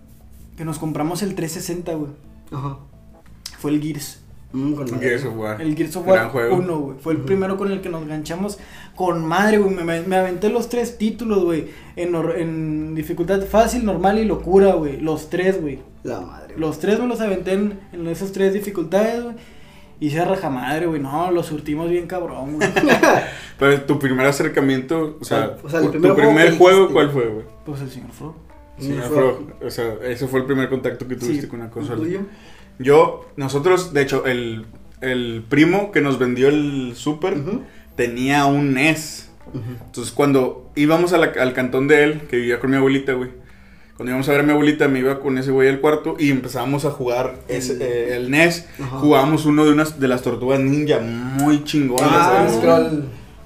que 0.57 0.65
nos 0.65 0.79
compramos 0.79 1.23
el 1.23 1.35
360, 1.35 1.93
güey. 1.93 2.13
Ajá. 2.51 2.79
Fue 3.59 3.73
el 3.73 3.83
Gears. 3.83 4.23
Mm, 4.53 4.73
con 4.73 5.01
Gears 5.01 5.25
of 5.27 5.37
War. 5.37 5.61
El 5.61 5.77
Gears 5.77 5.97
of 5.97 6.07
War 6.07 6.31
1, 6.35 6.79
güey. 6.79 6.99
Fue 6.99 7.13
el 7.13 7.21
primero 7.21 7.59
con 7.59 7.71
el 7.71 7.83
que 7.83 7.91
nos 7.91 8.07
ganchamos 8.07 8.59
con 8.95 9.25
madre, 9.27 9.59
güey. 9.59 9.75
Me, 9.75 10.01
me, 10.01 10.17
aventé 10.17 10.49
los 10.49 10.71
tres 10.71 10.97
títulos, 10.97 11.45
güey. 11.45 11.67
En, 11.97 12.15
en, 12.15 12.95
dificultad 12.95 13.43
fácil, 13.43 13.85
normal 13.85 14.19
y 14.19 14.25
locura, 14.25 14.75
güey. 14.75 15.01
Los 15.01 15.29
tres, 15.29 15.61
güey. 15.61 15.81
La 16.03 16.21
madre. 16.21 16.55
Los 16.57 16.79
tres 16.79 16.99
me 16.99 17.07
los 17.07 17.21
aventé 17.21 17.53
en, 17.53 17.79
en 17.93 18.07
esas 18.09 18.33
tres 18.33 18.55
dificultades, 18.55 19.23
güey. 19.23 19.37
Y 20.01 20.11
se 20.11 20.25
raja 20.25 20.49
madre, 20.49 20.87
güey. 20.87 21.01
No, 21.01 21.31
los 21.31 21.47
surtimos 21.47 21.91
bien 21.91 22.07
cabrón, 22.07 22.57
güey. 22.57 22.69
Pero 23.59 23.83
tu 23.83 23.99
primer 23.99 24.27
acercamiento, 24.27 25.19
o 25.21 25.25
sea, 25.25 25.57
o 25.63 25.69
sea 25.69 25.81
tu 25.83 25.91
primer 25.91 26.57
juego, 26.57 26.91
¿cuál 26.91 27.11
fue, 27.11 27.27
güey? 27.27 27.45
Pues 27.67 27.81
el 27.83 27.91
Señor 27.91 28.13
Frog. 28.13 28.35
Señor 28.79 29.05
Frog. 29.05 29.53
O 29.63 29.71
sea, 29.71 29.95
ese 30.05 30.27
fue 30.29 30.41
el 30.41 30.47
primer 30.47 30.71
contacto 30.71 31.07
que 31.07 31.17
tuviste 31.17 31.49
con 31.49 31.61
una 31.61 31.71
consola. 31.71 32.03
Yo, 32.79 33.29
nosotros, 33.37 33.93
de 33.93 34.03
hecho, 34.03 34.27
el, 34.27 34.67
el 35.01 35.45
primo 35.49 35.91
que 35.93 36.01
nos 36.01 36.19
vendió 36.19 36.49
el 36.49 36.93
Super 36.95 37.37
tenía 37.97 38.47
un 38.47 38.75
NES. 38.75 39.31
Entonces, 39.87 40.13
cuando 40.13 40.71
íbamos 40.77 41.13
al 41.13 41.53
cantón 41.55 41.89
de 41.89 42.05
él, 42.05 42.21
que 42.29 42.37
vivía 42.37 42.61
con 42.61 42.71
mi 42.71 42.77
abuelita, 42.77 43.13
güey. 43.15 43.31
Cuando 43.97 44.13
íbamos 44.13 44.29
a 44.29 44.33
ver 44.33 44.43
a 44.43 44.45
mi 44.45 44.53
abuelita, 44.53 44.87
me 44.87 45.01
iba 45.01 45.19
con 45.19 45.39
ese 45.39 45.51
güey 45.51 45.69
al 45.69 45.81
cuarto 45.81 46.15
y 46.21 46.31
empezábamos 46.31 46.85
a 46.85 46.91
jugar 46.91 47.41
ese, 47.49 47.79
eh, 47.81 48.17
el 48.17 48.31
NES. 48.31 48.67
Jugábamos 49.01 49.45
uno 49.45 49.65
de 49.65 49.73
unas 49.73 49.99
de 49.99 50.07
las 50.07 50.23
tortugas 50.23 50.61
ninja 50.61 51.01
muy 51.01 51.65
chingonas. 51.65 52.09
Ah, 52.13 52.47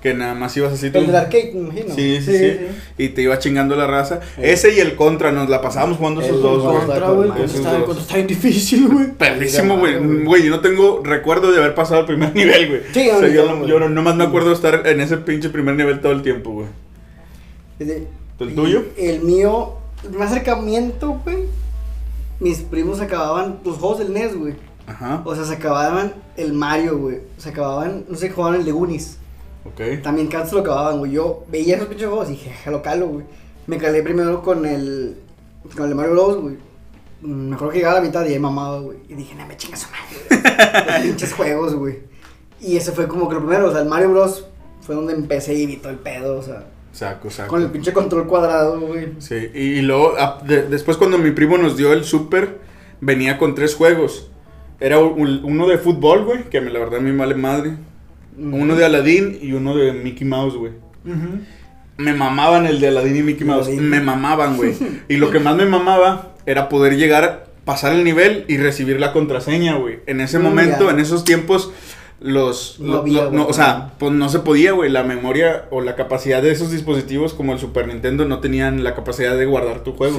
que 0.02 0.14
nada 0.14 0.34
más 0.34 0.56
ibas 0.56 0.72
así. 0.72 0.87
El 0.87 0.93
del 0.93 1.14
arcade, 1.14 1.52
me 1.54 1.60
imagino. 1.60 1.94
Sí 1.94 2.20
sí, 2.20 2.37
sí, 2.37 2.56
Y 2.99 3.10
te 3.10 3.22
iba 3.22 3.38
chingando 3.38 3.76
la 3.76 3.87
raza. 3.87 4.20
Ese 4.37 4.75
y 4.75 4.81
el 4.81 4.96
contra, 4.96 5.31
nos 5.31 5.49
la 5.49 5.60
pasábamos 5.60 5.96
jugando 5.96 6.20
esos 6.20 6.43
dos, 6.43 6.64
güey. 6.64 6.76
Contra, 6.78 7.10
güey. 7.10 7.31
El 7.31 7.84
contra 7.84 8.02
está 8.02 8.14
bien 8.16 8.26
difícil, 8.26 8.88
güey. 8.88 9.12
Perdísimo, 9.12 9.78
güey. 9.78 10.25
Güey, 10.25 10.43
yo 10.44 10.50
no 10.50 10.60
tengo 10.60 11.02
recuerdo 11.04 11.52
de 11.52 11.58
haber 11.58 11.76
pasado 11.76 12.00
el 12.00 12.06
primer 12.06 12.34
nivel, 12.34 12.69
güey. 12.69 12.81
Sí, 12.93 13.08
o 13.10 13.20
sea, 13.20 13.28
yo, 13.28 13.64
yo 13.64 13.88
nomás 13.88 14.16
me 14.16 14.25
acuerdo 14.25 14.49
de 14.49 14.54
estar 14.56 14.87
en 14.87 15.00
ese 15.00 15.19
pinche 15.19 15.50
primer 15.50 15.76
nivel 15.76 16.00
todo 16.00 16.12
el 16.12 16.22
tiempo, 16.22 16.50
güey. 16.50 16.66
¿El 17.78 18.55
tuyo? 18.56 18.84
El 18.96 19.20
mío, 19.20 19.75
el 20.05 20.20
acercamiento, 20.20 21.20
güey. 21.25 21.44
Mis 22.40 22.58
primos 22.58 23.00
acababan 23.00 23.60
los 23.65 23.77
juegos 23.77 24.00
del 24.00 24.12
NES, 24.12 24.36
güey. 24.36 24.55
Ajá. 24.88 25.22
O 25.24 25.34
sea, 25.36 25.44
se 25.44 25.55
acababan 25.55 26.12
el 26.36 26.53
Mario, 26.53 26.98
güey. 26.98 27.20
Se 27.38 27.50
acababan, 27.50 28.05
no 28.08 28.17
sé, 28.17 28.31
jugaban 28.31 28.58
el 28.58 28.65
de 28.65 28.72
Goonies. 28.72 29.19
Ok. 29.64 30.02
También 30.02 30.28
casi 30.28 30.54
lo 30.54 30.60
acababan, 30.60 30.98
güey. 30.98 31.12
Yo 31.12 31.44
veía 31.48 31.76
esos 31.76 31.88
pinches 31.88 32.08
juegos 32.08 32.28
y 32.28 32.32
dije, 32.32 32.70
lo 32.70 32.82
calo, 32.82 33.08
güey. 33.08 33.24
Me 33.66 33.78
calé 33.78 34.02
primero 34.02 34.42
con 34.42 34.66
el. 34.66 35.16
Con 35.74 35.84
el 35.84 35.88
de 35.90 35.94
Mario 35.94 36.12
Bros, 36.12 36.40
güey. 36.40 36.56
Me 37.22 37.54
acuerdo 37.54 37.72
que 37.72 37.78
llegaba 37.78 37.98
a 37.98 38.00
la 38.00 38.06
mitad 38.06 38.26
y 38.26 38.32
ahí 38.32 38.38
mamaba, 38.38 38.81
güey. 38.81 38.98
Y 39.08 39.14
dije, 39.14 39.34
no 39.36 39.46
me 39.46 39.56
chingas 39.56 39.81
su 39.81 39.88
madre, 39.90 40.84
Los 40.86 41.06
pinches 41.06 41.32
juegos, 41.32 41.74
güey. 41.74 42.00
Y 42.60 42.76
ese 42.76 42.92
fue 42.92 43.06
como 43.06 43.28
que 43.28 43.34
lo 43.36 43.40
primero, 43.40 43.69
o 43.69 43.72
sea, 43.72 43.82
el 43.82 43.88
Mario 43.88 44.10
Bros. 44.10 44.46
fue 44.81 44.94
donde 44.94 45.12
empecé 45.12 45.54
y 45.54 45.66
vi 45.66 45.76
todo 45.76 45.92
el 45.92 45.98
pedo, 45.98 46.38
o 46.38 46.42
sea. 46.42 46.66
Saco, 46.92 47.31
saco. 47.31 47.48
Con 47.48 47.62
el 47.62 47.70
pinche 47.70 47.92
control 47.92 48.26
cuadrado, 48.26 48.81
güey. 48.81 49.12
Sí, 49.19 49.50
y, 49.54 49.81
luego, 49.82 50.14
después 50.44 50.96
cuando 50.96 51.16
mi 51.19 51.31
primo 51.31 51.56
nos 51.56 51.76
dio 51.76 51.92
el 51.92 52.04
Super, 52.04 52.58
venía 53.00 53.38
con 53.38 53.54
tres 53.54 53.74
juegos. 53.74 54.28
Era 54.78 54.98
uno 54.98 55.69
de 55.69 55.78
fútbol, 55.78 56.24
güey, 56.24 56.50
que 56.50 56.60
la 56.60 56.78
verdad 56.81 56.98
a 56.98 57.02
mí 57.02 57.12
me 57.12 57.19
vale 57.19 57.36
madre. 57.36 57.76
Uno 58.39 58.77
de 58.77 58.84
Aladdin 58.84 59.39
y 59.41 59.53
uno 59.53 59.77
de 59.77 59.93
Mickey 59.93 60.27
Mouse, 60.27 60.56
güey. 60.56 60.72
Me 61.96 62.15
mamaban 62.15 62.67
el 62.67 62.81
de 62.81 62.89
Aladdin 62.89 63.17
y 63.17 63.22
Mickey 63.22 63.46
Mouse. 63.46 63.69
Me 63.69 64.01
mamaban, 64.01 64.56
güey. 64.56 64.74
y 65.08 65.17
lo 65.17 65.31
que 65.31 65.39
más 65.39 65.56
me 65.56 65.67
mamaba 65.67 66.34
era 66.46 66.69
poder 66.69 66.96
llegar, 66.96 67.46
pasar 67.65 67.93
el 67.93 68.05
nivel 68.05 68.44
y 68.48 68.56
recibir 68.56 68.98
la 68.98 69.12
contraseña, 69.12 69.77
güey. 69.77 70.01
En 70.06 70.20
ese 70.20 70.39
mm, 70.39 70.43
momento, 70.43 70.91
en 70.91 71.01
esos 71.01 71.24
tiempos, 71.24 71.72
los... 72.20 72.81
No, 72.81 73.05
o 73.46 73.53
sea, 73.53 73.93
pues 73.98 74.12
no 74.12 74.29
se 74.29 74.39
podía, 74.39 74.72
güey. 74.72 74.91
La 74.91 75.03
memoria 75.03 75.67
o 75.70 75.81
la 75.81 75.94
capacidad 75.94 76.43
de 76.43 76.53
esos 76.53 76.70
dispositivos 76.70 77.34
como 77.34 77.53
el 77.53 77.58
Super 77.58 77.86
Nintendo 77.86 78.24
no 78.24 78.41
tenían 78.41 78.82
la 78.82 78.94
capacidad 78.94 79.36
de 79.36 79.44
guardar 79.44 79.84
tu 79.84 79.93
juego. 79.93 80.19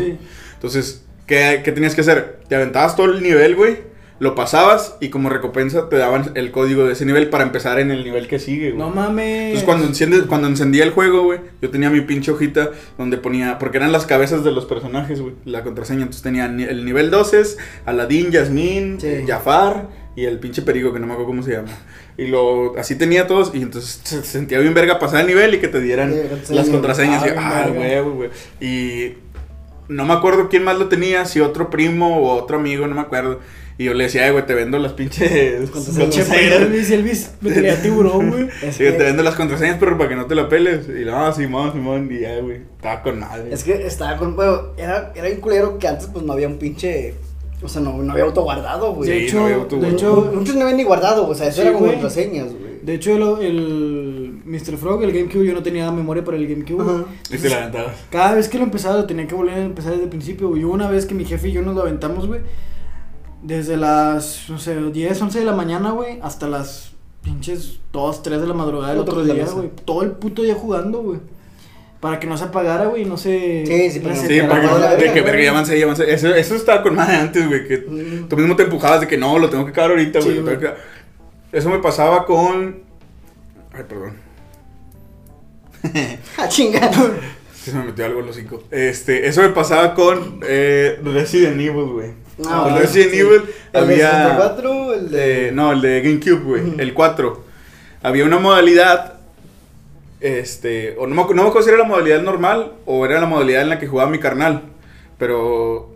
Entonces, 0.53 1.05
¿qué, 1.25 1.61
¿qué 1.63 1.71
tenías 1.71 1.95
que 1.95 2.01
hacer? 2.01 2.39
Te 2.47 2.55
aventabas 2.55 2.95
todo 2.95 3.07
el 3.07 3.23
nivel, 3.23 3.55
güey 3.55 3.92
lo 4.19 4.35
pasabas 4.35 4.95
y 4.99 5.09
como 5.09 5.29
recompensa 5.29 5.89
te 5.89 5.97
daban 5.97 6.31
el 6.35 6.51
código 6.51 6.85
de 6.85 6.93
ese 6.93 7.05
nivel 7.05 7.29
para 7.29 7.43
empezar 7.43 7.79
en 7.79 7.91
el 7.91 8.03
nivel 8.03 8.27
que 8.27 8.39
sigue, 8.39 8.71
güey. 8.71 8.79
No 8.79 8.89
mames. 8.89 9.25
Entonces 9.27 9.63
cuando, 9.63 9.85
enciende, 9.85 10.21
cuando 10.27 10.47
encendía 10.47 10.83
el 10.83 10.91
juego, 10.91 11.23
güey, 11.23 11.39
yo 11.61 11.69
tenía 11.69 11.89
mi 11.89 12.01
pinche 12.01 12.31
hojita 12.31 12.71
donde 12.97 13.17
ponía, 13.17 13.59
porque 13.59 13.77
eran 13.77 13.91
las 13.91 14.05
cabezas 14.05 14.43
de 14.43 14.51
los 14.51 14.65
personajes, 14.65 15.21
güey, 15.21 15.35
la 15.45 15.63
contraseña. 15.63 16.01
Entonces 16.01 16.21
tenía 16.21 16.45
el 16.45 16.85
nivel 16.85 17.11
12, 17.11 17.43
Aladdin, 17.85 18.31
Yasmin, 18.31 18.97
Jafar 19.27 19.89
y 20.15 20.25
el 20.25 20.39
pinche 20.39 20.61
perigo 20.61 20.93
que 20.93 20.99
no 20.99 21.07
me 21.07 21.13
acuerdo 21.13 21.31
cómo 21.31 21.43
se 21.43 21.53
llama. 21.53 21.69
Y 22.17 22.27
lo, 22.27 22.77
así 22.77 22.95
tenía 22.95 23.25
todos 23.25 23.51
y 23.55 23.61
entonces 23.61 24.01
se 24.03 24.21
sentía 24.21 24.59
bien 24.59 24.73
verga 24.73 24.99
pasar 24.99 25.21
el 25.21 25.27
nivel 25.27 25.55
y 25.55 25.59
que 25.59 25.67
te 25.67 25.81
dieran 25.81 26.13
las 26.49 26.69
contraseñas. 26.69 27.25
y, 27.25 27.29
ah, 27.35 27.69
güey, 27.73 28.01
güey. 28.01 28.29
Y 28.61 29.17
no 29.87 30.05
me 30.05 30.13
acuerdo 30.13 30.49
quién 30.49 30.63
más 30.63 30.77
lo 30.77 30.87
tenía, 30.87 31.25
si 31.25 31.39
otro 31.39 31.69
primo 31.69 32.19
o 32.19 32.41
otro 32.41 32.57
amigo, 32.57 32.87
no 32.87 32.95
me 32.95 33.01
acuerdo. 33.01 33.39
Y 33.77 33.85
yo 33.85 33.93
le 33.93 34.03
decía, 34.03 34.29
güey, 34.31 34.45
te 34.45 34.53
vendo 34.53 34.77
las 34.77 34.93
pinches 34.93 35.69
contraseñas. 35.71 36.29
Elvis, 36.29 36.91
Elvis, 36.91 37.31
me 37.41 37.51
tenía 37.53 37.81
tiburón, 37.81 38.29
güey. 38.29 38.49
Sí, 38.71 38.83
te 38.83 38.91
vendo 38.91 39.23
las 39.23 39.35
contraseñas, 39.35 39.77
pero 39.79 39.97
para 39.97 40.09
que 40.09 40.15
no 40.15 40.25
te 40.25 40.35
la 40.35 40.47
peles. 40.47 40.87
Y 40.87 41.05
no, 41.05 41.33
Simón, 41.33 41.73
Simón, 41.73 42.09
y 42.11 42.19
ya, 42.19 42.39
güey. 42.39 42.61
Estaba 42.75 43.01
con 43.01 43.19
madre. 43.19 43.51
Es 43.51 43.63
que 43.63 43.85
estaba 43.85 44.17
con, 44.17 44.35
güey, 44.35 44.49
era, 44.77 45.11
era 45.15 45.27
un 45.27 45.37
culero 45.37 45.79
que 45.79 45.87
antes, 45.87 46.07
pues, 46.07 46.23
no 46.23 46.33
había 46.33 46.47
un 46.47 46.57
pinche... 46.57 47.15
O 47.63 47.69
sea, 47.69 47.81
no, 47.81 47.97
no 48.03 48.11
había 48.11 48.25
auto 48.25 48.43
guardado, 48.43 48.93
güey. 48.93 49.09
De 49.09 49.23
hecho, 49.23 49.47
de 49.47 49.89
hecho, 49.89 50.31
muchos 50.35 50.53
no 50.55 50.63
habían 50.63 50.75
ni 50.75 50.83
guardado, 50.83 51.29
o 51.29 51.33
sea, 51.33 51.47
eso 51.47 51.61
era 51.61 51.71
como 51.71 51.87
contraseñas, 51.87 52.47
güey. 52.47 52.73
De 52.81 52.95
hecho, 52.95 53.15
el, 53.39 53.45
el, 53.45 54.41
Mr. 54.43 54.75
Frog, 54.75 55.01
el 55.01 55.13
GameCube, 55.13 55.45
yo 55.45 55.53
no 55.53 55.63
tenía 55.63 55.89
memoria 55.89 56.25
para 56.25 56.35
el 56.35 56.45
GameCube. 56.45 57.05
Y 57.31 57.37
te 57.37 57.49
la 57.49 57.59
aventabas. 57.59 57.95
Cada 58.11 58.35
vez 58.35 58.49
que 58.49 58.57
lo 58.57 58.65
empezaba, 58.65 58.97
lo 58.97 59.05
tenía 59.05 59.25
que 59.25 59.33
volver 59.33 59.53
a 59.53 59.61
empezar 59.61 59.91
desde 59.91 60.03
el 60.03 60.09
principio, 60.09 60.49
güey. 60.49 60.65
Una 60.65 60.89
vez 60.89 61.05
que 61.05 61.15
mi 61.15 61.23
jefe 61.23 61.47
y 61.47 61.51
yo 61.53 61.61
nos 61.61 61.73
lo 61.73 61.83
aventamos, 61.83 62.27
güey 62.27 62.41
desde 63.43 63.77
las, 63.77 64.49
no 64.49 64.57
sé, 64.57 64.75
10, 64.75 65.21
11 65.21 65.39
de 65.39 65.45
la 65.45 65.53
mañana, 65.53 65.91
güey, 65.91 66.19
hasta 66.23 66.47
las 66.47 66.93
pinches 67.21 67.79
2, 67.91 68.23
3 68.23 68.41
de 68.41 68.47
la 68.47 68.53
madrugada 68.53 68.93
del 68.93 69.01
otro 69.01 69.23
día, 69.23 69.45
güey. 69.45 69.69
Todo 69.85 70.01
el 70.01 70.11
puto 70.11 70.41
día 70.41 70.55
jugando, 70.55 71.01
güey. 71.01 71.19
Para 71.99 72.19
que 72.19 72.27
no 72.27 72.37
se 72.37 72.45
apagara, 72.45 72.85
güey, 72.85 73.05
no 73.05 73.17
se... 73.17 73.65
Sí, 73.65 73.91
sí, 73.91 73.99
pero 74.01 74.15
sí, 74.15 74.41
para 74.41 74.97
que, 74.97 75.05
de 75.05 75.13
que 75.13 75.21
verga, 75.21 75.43
llámanse, 75.43 75.79
llámanse. 75.79 76.11
Eso, 76.11 76.33
eso 76.33 76.55
estaba 76.55 76.83
con 76.83 76.95
más 76.95 77.07
de 77.07 77.15
antes, 77.15 77.47
güey, 77.47 77.65
que 77.67 77.77
mm. 77.77 78.27
tú 78.27 78.35
mismo 78.35 78.55
te 78.55 78.63
empujabas 78.63 79.01
de 79.01 79.07
que 79.07 79.17
no, 79.17 79.39
lo 79.39 79.49
tengo 79.49 79.63
que 79.65 79.71
acabar 79.71 79.91
ahorita, 79.91 80.19
güey. 80.19 80.41
eso 81.51 81.69
me 81.69 81.79
pasaba 81.79 82.25
con... 82.25 82.81
Ay, 83.73 83.83
perdón. 83.87 84.13
ah, 86.37 86.47
chingado. 86.47 87.11
Se 87.53 87.71
me 87.71 87.85
metió 87.85 88.05
algo 88.05 88.19
en 88.19 88.25
los 88.25 88.35
cinco. 88.35 88.63
Este, 88.71 89.25
eso 89.27 89.41
me 89.41 89.49
pasaba 89.49 89.93
con 89.93 90.41
eh, 90.45 90.99
Resident 91.01 91.61
Evil, 91.61 91.85
güey. 91.85 92.22
No, 92.37 92.67
el 92.67 92.81
Resident 92.81 93.13
Evil 93.13 93.41
¿El 93.73 93.83
había. 93.83 94.11
64, 94.11 94.93
el 94.93 95.11
de... 95.11 95.51
no, 95.51 95.71
el 95.71 95.81
de 95.81 96.01
GameCube, 96.01 96.43
güey. 96.43 96.63
El 96.79 96.93
4. 96.93 97.43
Había 98.01 98.25
una 98.25 98.39
modalidad. 98.39 99.19
Este. 100.19 100.95
O 100.97 101.07
no 101.07 101.15
me, 101.15 101.33
no 101.33 101.43
me 101.43 101.49
acuerdo 101.49 101.63
si 101.63 101.69
era 101.69 101.77
la 101.77 101.87
modalidad 101.87 102.21
normal 102.21 102.73
o 102.85 103.05
era 103.05 103.19
la 103.19 103.27
modalidad 103.27 103.61
en 103.61 103.69
la 103.69 103.79
que 103.79 103.87
jugaba 103.87 104.09
mi 104.09 104.19
carnal. 104.19 104.63
Pero. 105.17 105.91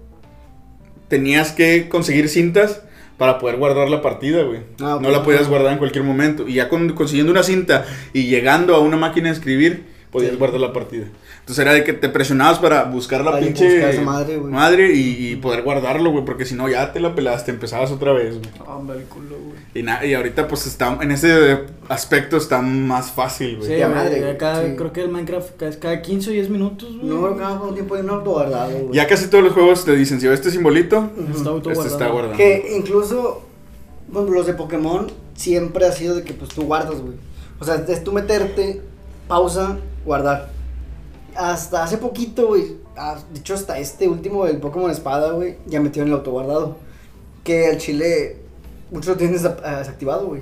Tenías 1.08 1.54
que 1.54 1.88
conseguir 1.88 2.28
cintas 2.28 2.82
para 3.18 3.40
poder 3.40 3.58
guardar 3.58 3.90
la 3.90 4.02
partida, 4.02 4.44
güey. 4.44 4.60
Ah, 4.82 5.00
no 5.02 5.10
la 5.10 5.24
podías 5.24 5.48
guardar 5.48 5.72
en 5.72 5.80
cualquier 5.80 6.04
momento. 6.04 6.48
Y 6.48 6.56
ya 6.56 6.70
consiguiendo 6.70 7.32
una 7.32 7.44
cinta 7.44 7.86
y 8.14 8.28
llegando 8.28 8.76
a 8.76 8.80
una 8.80 8.98
máquina 8.98 9.30
de 9.30 9.36
escribir, 9.36 9.86
podías 10.12 10.38
guardar 10.38 10.60
la 10.60 10.74
partida. 10.74 11.06
Entonces 11.40 11.64
era 11.64 11.74
de 11.74 11.84
que 11.84 11.94
te 11.94 12.10
presionabas 12.10 12.60
para 12.60 12.84
buscar 12.84 13.24
la 13.24 13.40
pinche 13.40 14.02
madre, 14.02 14.38
madre 14.38 14.94
y, 14.94 15.36
poder 15.38 15.64
guardarlo, 15.64 16.12
güey, 16.12 16.26
porque 16.26 16.46
si 16.46 16.56
no 16.56 16.68
ya 16.68 16.92
te 16.92 17.00
la 17.00 17.16
pelaste, 17.16 17.52
empezabas 17.52 17.92
otra 17.92 18.14
vez, 18.14 18.38
güey. 18.38 18.98
El 18.98 19.04
culo, 19.06 19.38
güey. 19.38 19.58
Y, 19.74 20.08
y 20.10 20.14
ahorita 20.14 20.48
pues 20.48 20.66
está, 20.66 20.98
en 21.02 21.12
ese 21.12 21.60
aspecto 21.88 22.38
está 22.38 22.62
más 22.62 23.12
fácil, 23.12 23.58
güey. 23.58 23.70
Sí, 23.70 23.78
ya 23.78 23.88
madre, 23.88 24.38
cada, 24.38 24.76
creo 24.76 24.92
que 24.92 25.02
el 25.02 25.10
Minecraft 25.10 25.56
cada, 25.58 25.80
cada 25.80 26.02
15 26.02 26.30
o 26.30 26.34
10 26.34 26.50
minutos, 26.50 26.98
güey. 26.98 27.08
No, 27.08 27.38
cada 27.38 27.62
un 27.62 27.74
tiempo 27.74 27.96
de 27.96 28.04
no 28.04 28.22
guardado, 28.22 28.78
güey. 28.78 28.94
Ya 28.94 29.08
casi 29.08 29.28
todos 29.28 29.44
los 29.44 29.54
juegos 29.54 29.86
te 29.86 29.96
dicen, 29.96 30.20
si 30.20 30.28
ves 30.28 30.40
este 30.40 30.52
simbolito, 30.52 31.10
este 31.70 31.88
está 31.88 32.08
guardado. 32.08 32.38
Que 32.38 32.76
incluso, 32.78 33.44
bueno, 34.10 34.32
los 34.32 34.48
de 34.48 34.54
Pokémon 34.54 35.08
siempre 35.36 35.86
ha 35.86 35.92
sido 35.92 36.16
de 36.16 36.24
que 36.24 36.34
pues 36.34 36.50
tú 36.50 36.64
guardas, 36.64 37.00
güey. 37.02 37.16
O 37.60 37.66
sea, 37.66 37.76
es 37.88 38.04
tú 38.04 38.12
meterte, 38.12 38.82
pausa, 39.28 39.78
guardar 40.06 40.58
hasta 41.38 41.84
hace 41.84 41.98
poquito, 41.98 42.48
güey. 42.48 42.78
Ah, 42.98 43.18
de 43.32 43.40
hecho, 43.40 43.54
hasta 43.54 43.78
este 43.78 44.08
último, 44.08 44.48
el 44.48 44.58
Pokémon 44.58 44.90
Espada, 44.90 45.32
güey, 45.32 45.58
ya 45.68 45.80
metió 45.80 46.02
en 46.02 46.10
el 46.10 46.16
autoguardado. 46.16 46.78
Que 47.44 47.70
el 47.70 47.78
chile, 47.78 48.38
muchos 48.92 49.10
lo 49.10 49.18
tienen 49.18 49.36
desactivado, 49.36 50.28
güey. 50.28 50.42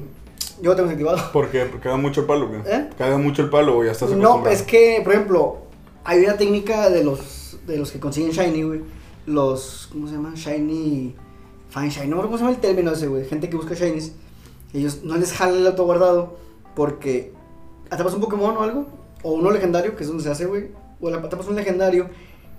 Yo 0.62 0.72
lo 0.72 0.76
tengo 0.76 0.88
desactivado. 0.88 1.32
¿Por 1.34 1.50
qué? 1.50 1.66
Porque 1.66 1.84
caga 1.84 1.98
mucho 1.98 2.22
el 2.22 2.28
palo, 2.28 2.48
güey. 2.48 2.62
¿Eh? 2.66 2.90
Caga 2.98 3.18
mucho 3.18 3.42
el 3.42 3.50
palo, 3.50 3.76
güey, 3.76 3.90
estás 3.90 4.10
No, 4.12 4.48
es 4.48 4.62
que, 4.62 5.02
por 5.04 5.14
ejemplo, 5.14 5.58
hay 6.06 6.24
una 6.24 6.38
técnica 6.38 6.90
de 6.90 7.04
los, 7.04 7.58
de 7.68 7.78
los 7.78 7.92
que 7.92 8.00
consiguen 8.00 8.32
Shiny, 8.32 8.64
güey. 8.64 8.82
Los, 9.26 9.90
¿cómo 9.92 10.08
se 10.08 10.14
llama? 10.14 10.34
Shiny, 10.36 11.14
Fine 11.70 11.90
Shiny. 11.90 12.08
No 12.08 12.22
cómo 12.22 12.38
se 12.38 12.44
llama 12.44 12.56
el 12.56 12.62
término 12.62 12.92
ese, 12.92 13.08
güey. 13.08 13.26
Gente 13.26 13.50
que 13.50 13.58
busca 13.58 13.76
Shinies. 13.76 14.14
Ellos 14.74 15.04
no 15.04 15.18
les 15.18 15.34
jalan 15.34 15.58
el 15.58 15.68
autoguardado 15.68 16.38
porque 16.76 17.34
atrapas 17.90 18.14
un 18.14 18.22
Pokémon 18.22 18.56
o 18.58 18.62
algo. 18.62 18.86
O 19.24 19.34
uno 19.34 19.52
legendario, 19.52 19.96
que 19.96 20.04
es 20.04 20.10
donde 20.10 20.24
se 20.24 20.30
hace, 20.30 20.46
güey 20.46 20.70
o 21.02 21.10
la 21.10 21.22
tapas 21.22 21.48
un 21.48 21.56
legendario 21.56 22.10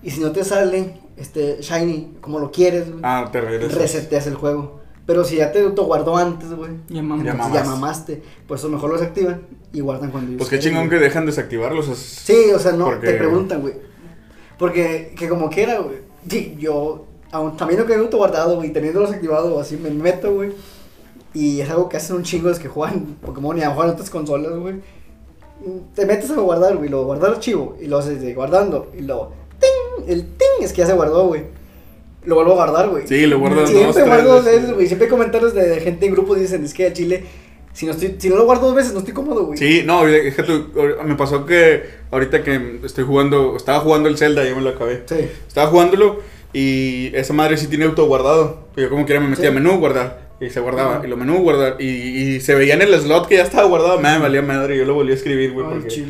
y 0.02 0.10
si 0.10 0.20
no 0.20 0.30
te 0.32 0.44
sale 0.44 0.94
este 1.16 1.58
shiny 1.60 2.18
como 2.20 2.38
lo 2.38 2.50
quieres, 2.50 2.86
ah, 3.02 3.28
te 3.32 3.40
regresas. 3.40 3.78
reseteas 3.78 4.26
el 4.26 4.34
juego. 4.34 4.80
Pero 5.06 5.24
si 5.24 5.36
ya 5.36 5.52
te 5.52 5.62
guardó 5.64 6.16
antes, 6.16 6.52
güey, 6.52 6.72
ya, 6.88 7.00
mamaste. 7.02 8.22
Pues 8.46 8.60
eso 8.60 8.68
mejor 8.68 8.90
lo 8.90 8.98
desactivan 8.98 9.42
y 9.72 9.80
guardan 9.80 10.10
cuando 10.10 10.36
Pues 10.36 10.50
qué 10.50 10.58
chingón 10.58 10.90
que 10.90 10.96
dejan 10.96 11.26
desactivarlos. 11.26 11.86
Sí, 11.96 12.50
o 12.52 12.58
sea, 12.58 12.72
no, 12.72 12.90
te 12.98 13.14
preguntan, 13.14 13.60
güey. 13.60 13.74
Porque 14.58 15.14
que 15.16 15.28
como 15.28 15.48
quiera, 15.48 15.78
güey. 15.78 15.98
Sí, 16.28 16.56
yo 16.58 17.06
aún, 17.30 17.56
también 17.56 17.80
lo 17.80 17.86
que 17.86 17.94
he 17.94 18.00
guardado, 18.00 18.56
güey, 18.56 18.72
teniéndolo 18.72 19.06
desactivado 19.06 19.60
así 19.60 19.76
me 19.76 19.90
meto, 19.90 20.34
güey. 20.34 20.52
Y 21.34 21.60
es 21.60 21.70
algo 21.70 21.88
que 21.88 21.98
hacen 21.98 22.16
un 22.16 22.24
chingo 22.24 22.48
los 22.48 22.58
que 22.58 22.68
juegan 22.68 23.16
Pokémon 23.24 23.56
y 23.56 23.62
a 23.62 23.70
jugar 23.70 23.90
otras 23.90 24.10
consolas, 24.10 24.58
güey 24.58 24.76
te 25.94 26.06
metes 26.06 26.30
a 26.30 26.34
guardar, 26.34 26.76
güey, 26.76 26.88
lo 26.88 27.04
guardar 27.04 27.32
archivo 27.32 27.76
y 27.80 27.86
lo 27.86 27.98
haces 27.98 28.20
de 28.20 28.34
guardando 28.34 28.92
y 28.96 29.02
lo 29.02 29.32
ting, 29.58 30.08
el 30.08 30.22
ting 30.22 30.62
es 30.62 30.72
que 30.72 30.82
ya 30.82 30.86
se 30.86 30.92
guardó, 30.94 31.26
güey. 31.26 31.42
Lo 32.24 32.34
vuelvo 32.34 32.52
a 32.52 32.66
guardar, 32.66 32.88
güey. 32.88 33.06
Sí, 33.06 33.26
lo 33.26 33.38
guardo 33.38 33.66
Siempre 33.66 33.86
dos, 33.86 34.08
guardo 34.08 34.34
dos 34.34 34.44
veces, 34.44 34.74
güey. 34.74 34.86
Siempre 34.88 35.06
hay 35.06 35.10
comentarios 35.10 35.54
de, 35.54 35.80
gente 35.80 36.06
en 36.06 36.12
grupos 36.12 36.40
dicen, 36.40 36.64
es 36.64 36.74
que 36.74 36.86
a 36.86 36.92
Chile 36.92 37.24
si 37.76 37.84
no, 37.84 37.92
estoy, 37.92 38.16
si 38.18 38.30
no 38.30 38.36
lo 38.36 38.46
guardo 38.46 38.68
dos 38.68 38.74
veces, 38.74 38.94
no 38.94 39.00
estoy 39.00 39.12
cómodo, 39.12 39.44
güey. 39.44 39.58
Sí, 39.58 39.82
no, 39.84 40.08
es 40.08 40.34
que 40.34 40.42
me 41.04 41.14
pasó 41.14 41.44
que 41.44 41.82
ahorita 42.10 42.42
que 42.42 42.80
estoy 42.82 43.04
jugando, 43.04 43.54
estaba 43.54 43.80
jugando 43.80 44.08
el 44.08 44.16
Zelda, 44.16 44.44
ya 44.44 44.54
me 44.54 44.62
lo 44.62 44.70
acabé. 44.70 45.02
Sí. 45.04 45.28
Estaba 45.46 45.68
jugándolo 45.68 46.20
y 46.54 47.14
esa 47.14 47.34
madre 47.34 47.58
sí 47.58 47.66
tiene 47.66 47.84
auto 47.84 48.06
guardado. 48.06 48.68
Yo 48.76 48.88
como 48.88 49.04
quiera 49.04 49.20
me 49.20 49.28
metía 49.28 49.50
a 49.50 49.52
menú, 49.52 49.78
guardar. 49.78 50.25
Y 50.40 50.50
se 50.50 50.60
guardaba. 50.60 51.02
Y 51.04 51.08
lo 51.08 51.16
menú 51.16 51.38
guardar. 51.38 51.76
Y, 51.80 51.86
y, 51.86 52.40
se 52.40 52.54
veía 52.54 52.74
en 52.74 52.82
el 52.82 52.94
slot 53.00 53.26
que 53.26 53.36
ya 53.36 53.42
estaba 53.42 53.66
guardado. 53.66 53.98
Me 53.98 54.18
valía 54.18 54.42
madre. 54.42 54.76
Yo 54.76 54.84
lo 54.84 54.94
volví 54.94 55.12
a 55.12 55.14
escribir, 55.14 55.52
güey. 55.52 55.66
Porque 55.66 56.04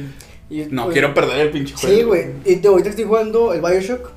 no 0.71 0.89
quiero 0.91 1.15
perder 1.15 1.41
el 1.41 1.51
pinche 1.51 1.75
juego. 1.75 1.97
Sí, 1.97 2.03
güey. 2.03 2.27
Y 2.45 2.57
te, 2.57 2.69
ahorita 2.69 2.91
estoy 2.91 3.05
jugando 3.05 3.53
el 3.53 3.61
Bioshock. 3.61 4.11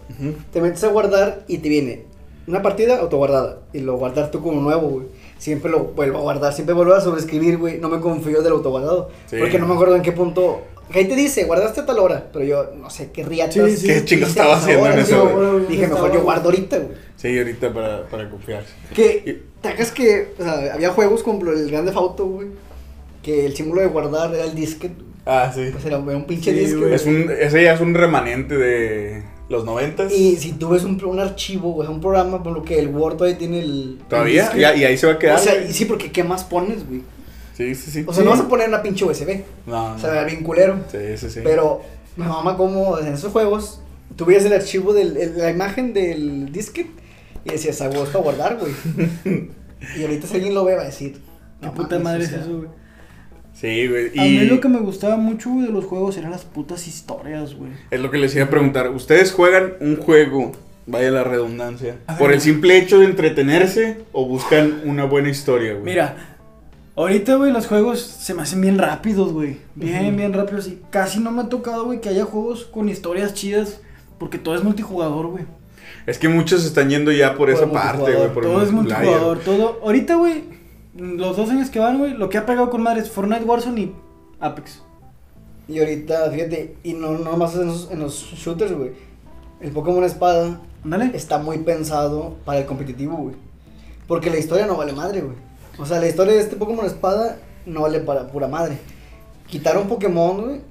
Te 0.52 0.62
metes 0.62 0.84
a 0.84 0.88
guardar 0.88 1.44
y 1.48 1.60
te 1.60 1.70
viene 1.70 2.10
una 2.50 2.62
partida 2.62 3.00
autoguardada. 3.00 3.60
Y 3.74 3.80
lo 3.80 3.98
guardar 3.98 4.32
tú 4.32 4.42
como 4.42 4.60
nuevo, 4.60 4.90
güey. 4.90 5.08
Siempre 5.38 5.72
lo 5.72 5.86
vuelvo 5.86 6.18
a 6.18 6.22
guardar. 6.22 6.54
Siempre 6.54 6.74
vuelvo 6.74 6.94
a 6.94 7.02
sobreescribir, 7.02 7.58
güey. 7.58 7.78
No 7.78 7.90
me 7.90 8.00
confío 8.00 8.42
del 8.42 8.54
autoguardado. 8.54 9.10
Porque 9.30 9.60
no 9.60 9.68
me 9.68 9.76
acuerdo 9.76 9.96
en 9.96 10.02
qué 10.02 10.12
punto. 10.12 10.64
Gente 10.92 11.16
dice, 11.16 11.44
guardaste 11.44 11.82
a 11.82 11.86
tal 11.86 12.00
hora. 12.00 12.30
Pero 12.34 12.46
yo 12.46 12.72
no 12.76 12.90
sé 12.90 13.12
qué 13.12 13.24
riatas. 13.24 13.72
Sí, 13.72 13.88
¿Qué 13.88 14.04
chingo 14.04 14.26
estaba 14.26 14.56
haciendo 14.56 14.88
en 14.88 15.00
eso, 15.00 15.60
Dije, 15.70 15.88
mejor 15.88 16.12
yo 16.12 16.24
guardo 16.24 16.46
ahorita, 16.46 16.80
güey. 16.80 16.98
Sí, 17.16 17.38
ahorita 17.38 17.72
para, 17.72 18.08
para 18.08 18.30
confiarse. 18.30 18.74
Que, 18.96 19.44
¿te 19.62 19.68
hagas 19.68 19.92
que, 19.92 20.34
o 20.40 20.44
sea, 20.44 20.74
había 20.74 20.92
juegos 20.92 21.24
como 21.24 21.50
el 21.50 21.70
Grande 21.70 21.92
Auto, 21.96 22.26
güey, 22.26 22.48
que 23.22 23.46
el 23.46 23.56
símbolo 23.56 23.82
de 23.82 23.88
guardar 23.88 24.34
era 24.34 24.46
el 24.46 24.56
disquete. 24.56 25.04
Ah, 25.26 25.52
sí. 25.54 25.70
Pues 25.72 25.86
era, 25.86 25.98
un 25.98 26.26
pinche 26.26 26.54
disquete. 26.54 26.96
Es 26.96 27.06
un, 27.06 27.30
ese 27.30 27.64
ya 27.64 27.74
es 27.74 27.82
un 27.82 27.94
remanente 27.94 28.58
de 28.58 29.24
los 29.50 29.66
noventas. 29.66 30.12
Y 30.12 30.38
si 30.38 30.54
tú 30.54 30.70
ves 30.70 30.84
un, 30.84 31.04
un 31.04 31.20
archivo, 31.20 31.74
güey, 31.74 31.90
un 31.90 32.00
programa, 32.00 32.42
por 32.42 32.54
lo 32.54 32.64
que 32.64 32.80
el 32.80 32.88
Word 32.88 33.18
todavía 33.18 33.38
tiene 33.38 33.60
el... 33.60 34.00
¿Todavía? 34.08 34.52
y, 34.56 34.64
ahí 34.64 34.98
se 34.98 35.08
va 35.08 35.14
a 35.14 35.20
quedar. 35.20 35.36
O 35.36 35.40
sea, 35.40 35.62
y 35.62 35.74
sí, 35.74 35.86
porque 35.86 36.12
¿qué 36.12 36.24
más 36.24 36.44
pones, 36.44 36.88
güey? 36.88 37.02
Sí, 37.56 37.76
sí, 37.76 37.92
sí. 37.92 38.06
O 38.08 38.14
sea, 38.14 38.24
no 38.24 38.32
vas 38.32 38.40
a 38.40 38.48
poner 38.48 38.70
una 38.70 38.82
pinche 38.82 39.04
USB. 39.04 39.42
No, 39.66 39.94
O 39.96 40.00
sea, 40.00 40.24
bien 40.24 40.44
culero. 40.44 40.80
Sí, 40.90 41.18
sí, 41.18 41.30
sí. 41.30 41.42
Pero 41.44 41.82
mi 42.16 42.26
mamá 42.26 42.56
como 42.56 42.98
en 42.98 43.14
esos 43.14 43.34
juegos, 43.34 43.82
tú 44.16 44.26
veías 44.26 44.46
el 44.46 44.54
archivo 44.54 44.94
de 44.94 45.32
la 45.36 45.52
imagen 45.52 45.94
del 45.94 46.52
disquete 46.54 46.99
y 47.46 47.52
decías, 47.52 47.82
a 47.82 47.90
para 47.90 48.20
guardar, 48.20 48.58
güey. 48.58 48.74
y 49.98 50.02
ahorita 50.02 50.28
si 50.28 50.36
alguien 50.36 50.54
lo 50.54 50.66
ve 50.66 50.76
va 50.76 50.84
a 50.84 50.86
decir, 50.86 51.20
¿qué 51.62 51.70
puta 51.70 52.00
madre 52.00 52.24
es 52.24 52.32
eso, 52.32 52.58
güey? 52.58 52.70
Sí, 53.54 53.88
güey. 53.88 54.18
A 54.18 54.24
mí 54.24 54.40
lo 54.46 54.62
que 54.62 54.70
me 54.70 54.80
gustaba 54.80 55.18
mucho, 55.18 55.50
de 55.50 55.70
los 55.70 55.86
juegos 55.86 56.18
eran 56.18 56.32
las 56.32 56.46
putas 56.46 56.88
historias, 56.88 57.56
güey. 57.56 57.72
Es 57.92 58.00
lo 58.00 58.10
que 58.10 58.18
les 58.18 58.36
iba 58.36 58.46
a 58.46 58.50
preguntar. 58.50 58.90
¿Ustedes 58.92 59.34
juegan 59.34 59.74
un 59.82 59.98
juego, 59.98 60.54
vaya 60.86 61.12
la 61.12 61.24
redundancia, 61.24 61.98
por 62.18 62.32
el 62.32 62.40
simple 62.40 62.78
hecho 62.78 63.00
de 63.00 63.06
entretenerse 63.06 63.98
o 64.14 64.26
buscan 64.26 64.82
una 64.86 65.04
buena 65.04 65.30
historia, 65.30 65.74
güey? 65.74 65.84
Mira, 65.84 66.38
ahorita, 66.96 67.36
güey, 67.36 67.52
los 67.52 67.68
juegos 67.68 68.00
se 68.02 68.34
me 68.34 68.44
hacen 68.44 68.62
bien 68.62 68.78
rápidos, 68.78 69.34
güey. 69.34 69.58
Bien, 69.76 70.16
bien 70.16 70.32
rápidos. 70.32 70.68
Y 70.68 70.82
casi 70.90 71.20
no 71.20 71.32
me 71.32 71.42
ha 71.42 71.50
tocado, 71.50 71.86
güey, 71.86 72.00
que 72.00 72.10
haya 72.10 72.24
juegos 72.24 72.64
con 72.64 72.88
historias 72.88 73.34
chidas. 73.34 73.82
Porque 74.18 74.38
todo 74.38 74.56
es 74.56 74.64
multijugador, 74.64 75.28
güey. 75.28 75.46
Es 76.06 76.18
que 76.18 76.30
muchos 76.30 76.66
están 76.66 76.90
yendo 76.90 77.12
ya 77.12 77.36
por, 77.36 77.50
esa 77.50 77.72
parte, 77.72 78.14
güey. 78.14 78.34
Todo 78.34 78.64
es 78.64 78.72
multijugador, 78.72 79.40
todo. 79.40 79.80
Ahorita, 79.84 80.16
güey, 80.16 80.44
los 80.96 81.38
dos 81.38 81.50
años 81.50 81.70
que 81.70 81.80
van, 81.80 81.98
güey, 81.98 82.14
lo 82.14 82.30
que 82.30 82.38
ha 82.38 82.46
pegado 82.46 82.70
con 82.70 82.82
madre 82.82 83.02
es 83.02 83.10
Fortnite 83.10 83.44
Warzone 83.44 83.82
y 83.82 83.96
Apex. 84.40 84.82
Y 85.68 85.80
ahorita, 85.80 86.32
fíjate, 86.32 86.76
y 86.84 86.94
no, 86.94 87.12
no 87.18 87.38
más 87.38 87.56
en 87.56 87.68
los, 87.68 87.92
en 87.92 88.00
los 88.00 88.16
shooters, 88.34 88.74
güey. 88.74 88.92
el 89.62 89.72
Pokémon 89.72 90.04
Espada 90.04 90.62
Ándale. 90.84 91.12
está 91.14 91.38
muy 91.38 91.60
pensado 91.60 92.38
para 92.46 92.60
el 92.60 92.66
competitivo, 92.66 93.18
güey. 93.18 93.36
Porque 94.08 94.32
la 94.32 94.38
historia 94.38 94.66
no 94.66 94.78
vale 94.78 94.94
madre, 94.94 95.22
güey. 95.22 95.36
O 95.78 95.86
sea, 95.86 96.00
la 96.00 96.08
historia 96.08 96.34
de 96.34 96.40
este 96.40 96.56
Pokémon 96.56 96.86
Espada 96.86 97.38
no 97.66 97.82
vale 97.82 98.00
para 98.00 98.28
pura 98.28 98.48
madre. 98.48 98.80
Quitaron 99.48 99.88
Pokémon, 99.88 100.42
güey, 100.42 100.62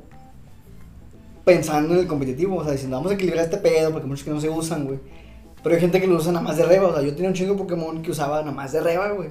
pensando 1.48 1.94
en 1.94 2.00
el 2.00 2.06
competitivo. 2.06 2.56
O 2.56 2.62
sea, 2.62 2.72
diciendo, 2.72 2.96
vamos 2.98 3.10
a 3.10 3.14
equilibrar 3.14 3.44
este 3.44 3.56
pedo 3.56 3.90
porque 3.90 4.06
muchos 4.06 4.24
que 4.24 4.30
no 4.30 4.40
se 4.40 4.50
usan, 4.50 4.84
güey. 4.84 4.98
Pero 5.62 5.74
hay 5.74 5.80
gente 5.80 6.00
que 6.00 6.06
lo 6.06 6.16
usa 6.16 6.30
nada 6.30 6.44
más 6.44 6.56
de 6.58 6.64
reba. 6.64 6.88
O 6.88 6.92
sea, 6.94 7.02
yo 7.02 7.14
tenía 7.14 7.30
un 7.30 7.34
chingo 7.34 7.54
de 7.54 7.58
Pokémon 7.58 8.02
que 8.02 8.10
usaba 8.10 8.40
nada 8.40 8.52
más 8.52 8.72
de 8.72 8.80
reba, 8.80 9.10
güey. 9.12 9.30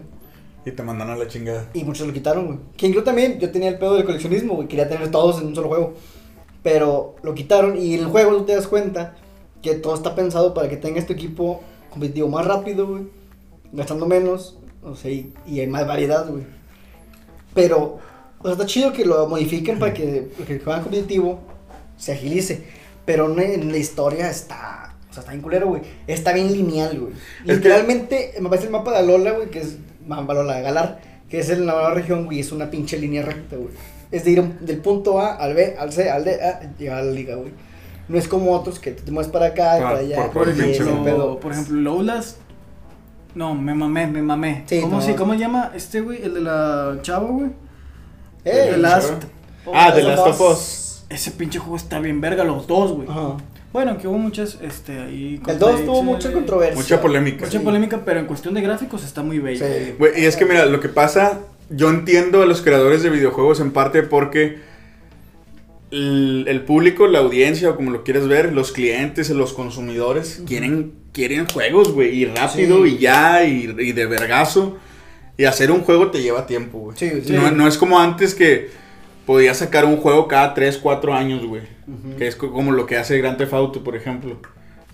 Y 0.65 0.71
te 0.71 0.83
mandan 0.83 1.09
a 1.11 1.15
la 1.15 1.27
chingada. 1.27 1.69
Y 1.73 1.83
muchos 1.83 2.07
lo 2.07 2.13
quitaron, 2.13 2.47
güey. 2.47 2.59
Que 2.75 2.91
yo 2.91 3.03
también, 3.03 3.39
yo 3.39 3.51
tenía 3.51 3.69
el 3.69 3.77
pedo 3.77 3.95
del 3.95 4.03
coleccionismo, 4.03 4.55
güey. 4.55 4.67
Quería 4.67 4.89
tener 4.89 5.09
todos 5.11 5.39
en 5.39 5.47
un 5.47 5.55
solo 5.55 5.69
juego. 5.69 5.93
Pero 6.63 7.15
lo 7.21 7.33
quitaron 7.35 7.77
y 7.77 7.93
en 7.93 8.01
el 8.01 8.07
juego 8.07 8.35
tú 8.35 8.45
te 8.45 8.55
das 8.55 8.67
cuenta 8.67 9.15
que 9.61 9.75
todo 9.75 9.93
está 9.93 10.15
pensado 10.15 10.53
para 10.53 10.67
que 10.67 10.75
tengas 10.75 11.05
tu 11.05 11.13
equipo 11.13 11.61
competitivo 11.91 12.27
más 12.27 12.45
rápido, 12.45 12.87
güey. 12.87 13.03
Gastando 13.71 14.05
menos, 14.07 14.57
o 14.83 14.95
sea, 14.95 15.11
y, 15.11 15.33
y 15.45 15.59
hay 15.59 15.67
más 15.67 15.85
variedad, 15.87 16.27
güey. 16.27 16.43
Pero, 17.53 17.99
o 18.39 18.43
sea, 18.43 18.53
está 18.53 18.65
chido 18.65 18.91
que 18.91 19.05
lo 19.05 19.27
modifiquen 19.27 19.77
para 19.77 19.93
que, 19.93 20.29
que 20.45 20.59
juego 20.59 20.81
competitivo 20.81 21.39
se 21.97 22.13
agilice. 22.13 22.63
Pero 23.05 23.27
no 23.29 23.41
en 23.41 23.71
la 23.71 23.77
historia 23.77 24.29
está, 24.29 24.95
o 25.09 25.13
sea, 25.13 25.21
está 25.21 25.31
bien 25.31 25.41
culero, 25.41 25.67
güey. 25.67 25.81
Está 26.07 26.33
bien 26.33 26.51
lineal, 26.51 26.99
güey. 26.99 27.13
que- 27.45 27.53
Literalmente, 27.53 28.33
me 28.41 28.49
parece 28.49 28.67
el 28.67 28.71
mapa 28.73 28.91
de 28.91 28.97
Alola, 28.97 29.31
güey, 29.31 29.49
que 29.49 29.59
es 29.59 29.77
mapa 30.05 30.33
Alola 30.33 30.55
de 30.57 30.61
Galar, 30.63 30.99
que 31.29 31.39
es 31.39 31.49
en 31.49 31.65
la 31.65 31.73
nueva 31.73 31.93
región, 31.93 32.25
güey, 32.25 32.39
es 32.39 32.51
una 32.51 32.69
pinche 32.69 32.97
línea 32.97 33.21
recta, 33.23 33.55
güey. 33.55 33.69
Es 34.11 34.23
de 34.25 34.31
ir 34.31 34.43
del 34.59 34.77
punto 34.77 35.19
A 35.19 35.35
al 35.35 35.53
B, 35.53 35.75
al 35.77 35.91
C, 35.91 36.09
al 36.09 36.23
D, 36.23 36.41
a 36.41 36.61
llegar 36.77 36.99
a 36.99 37.03
la 37.03 37.11
liga, 37.11 37.35
güey. 37.35 37.51
No 38.07 38.17
es 38.17 38.27
como 38.29 38.53
otros 38.53 38.79
que 38.79 38.91
te 38.91 39.11
mueves 39.11 39.29
para 39.31 39.47
acá 39.47 39.77
y 39.79 39.81
Ah, 39.81 39.83
para 39.83 39.97
allá. 39.99 40.31
por- 40.31 40.47
ejemplo, 40.49 41.03
pedo. 41.03 41.39
por 41.41 41.51
ejemplo, 41.51 41.75
Lowlas. 41.75 42.37
No, 43.35 43.53
me 43.53 43.73
mamé, 43.75 44.07
me 44.07 44.21
mamé. 44.21 44.63
Sí, 44.65 44.79
¿Cómo, 44.81 44.95
no. 44.97 45.01
sí, 45.01 45.13
¿Cómo 45.13 45.33
se 45.33 45.39
llama 45.39 45.71
este, 45.75 45.99
güey? 46.01 46.23
El 46.23 46.33
de 46.35 46.41
la 46.41 46.97
chava, 47.01 47.29
güey. 47.29 47.51
Eh, 48.45 48.69
The 48.71 48.77
Last. 48.77 49.13
Ah, 49.73 49.91
de 49.91 50.03
Last 50.03 50.25
of 50.25 50.39
of 50.41 50.51
Us. 50.57 50.86
Ese 51.09 51.31
pinche 51.31 51.59
juego 51.59 51.77
está 51.77 51.99
bien 51.99 52.19
verga, 52.21 52.43
los 52.43 52.67
dos, 52.67 52.91
güey. 52.93 53.07
Ajá. 53.09 53.37
Bueno, 53.73 53.97
que 53.97 54.07
hubo 54.07 54.17
muchas, 54.17 54.57
este, 54.61 54.99
ahí... 54.99 55.41
El 55.47 55.59
2 55.59 55.85
tuvo 55.85 56.01
mucha 56.03 56.31
controversia. 56.31 56.75
Mucha 56.75 57.01
polémica. 57.01 57.45
Mucha 57.45 57.59
Sí. 57.59 57.63
polémica, 57.63 58.01
pero 58.03 58.19
en 58.19 58.25
cuestión 58.25 58.53
de 58.53 58.61
gráficos 58.61 59.03
está 59.03 59.23
muy 59.23 59.39
bello. 59.39 59.65
Sí. 59.65 59.93
Güey, 59.99 60.21
y 60.21 60.25
es 60.25 60.35
que 60.35 60.45
mira, 60.45 60.65
lo 60.65 60.79
que 60.79 60.89
pasa, 60.89 61.41
yo 61.69 61.89
entiendo 61.89 62.41
a 62.41 62.45
los 62.45 62.61
creadores 62.61 63.03
de 63.03 63.09
videojuegos 63.09 63.59
en 63.59 63.71
parte 63.71 64.03
porque 64.03 64.57
el, 65.91 66.45
el 66.47 66.61
público, 66.61 67.07
la 67.07 67.19
audiencia, 67.19 67.69
o 67.69 67.75
como 67.75 67.91
lo 67.91 68.03
quieres 68.03 68.27
ver, 68.27 68.51
los 68.53 68.71
clientes, 68.71 69.29
los 69.29 69.53
consumidores, 69.53 70.41
quieren, 70.45 70.93
quieren 71.13 71.47
juegos, 71.47 71.91
güey, 71.93 72.15
y 72.15 72.25
rápido, 72.25 72.83
Sí. 72.85 72.95
y 72.95 72.97
ya, 72.97 73.43
y, 73.45 73.73
y 73.79 73.91
de 73.93 74.05
vergazo. 74.05 74.77
Y 75.37 75.45
hacer 75.45 75.71
un 75.71 75.81
juego 75.81 76.09
te 76.09 76.21
lleva 76.21 76.47
tiempo, 76.47 76.79
güey. 76.79 76.97
Sí, 76.97 77.09
sí. 77.23 77.33
No, 77.33 77.51
no 77.51 77.67
es 77.67 77.77
como 77.77 77.99
antes 77.99 78.33
que 78.33 78.69
podías 79.27 79.57
sacar 79.57 79.85
un 79.85 79.97
juego 79.97 80.27
cada 80.27 80.55
3, 80.55 80.77
4 80.77 81.13
años, 81.13 81.45
güey. 81.45 81.61
Ujú. 81.87 82.17
Que 82.17 82.27
es 82.27 82.35
co- 82.35 82.51
como 82.51 82.71
lo 82.71 82.87
que 82.87 82.97
hace 82.97 83.17
Grand 83.19 83.37
Theft 83.37 83.53
Auto, 83.53 83.83
por 83.83 83.95
ejemplo. 83.95 84.37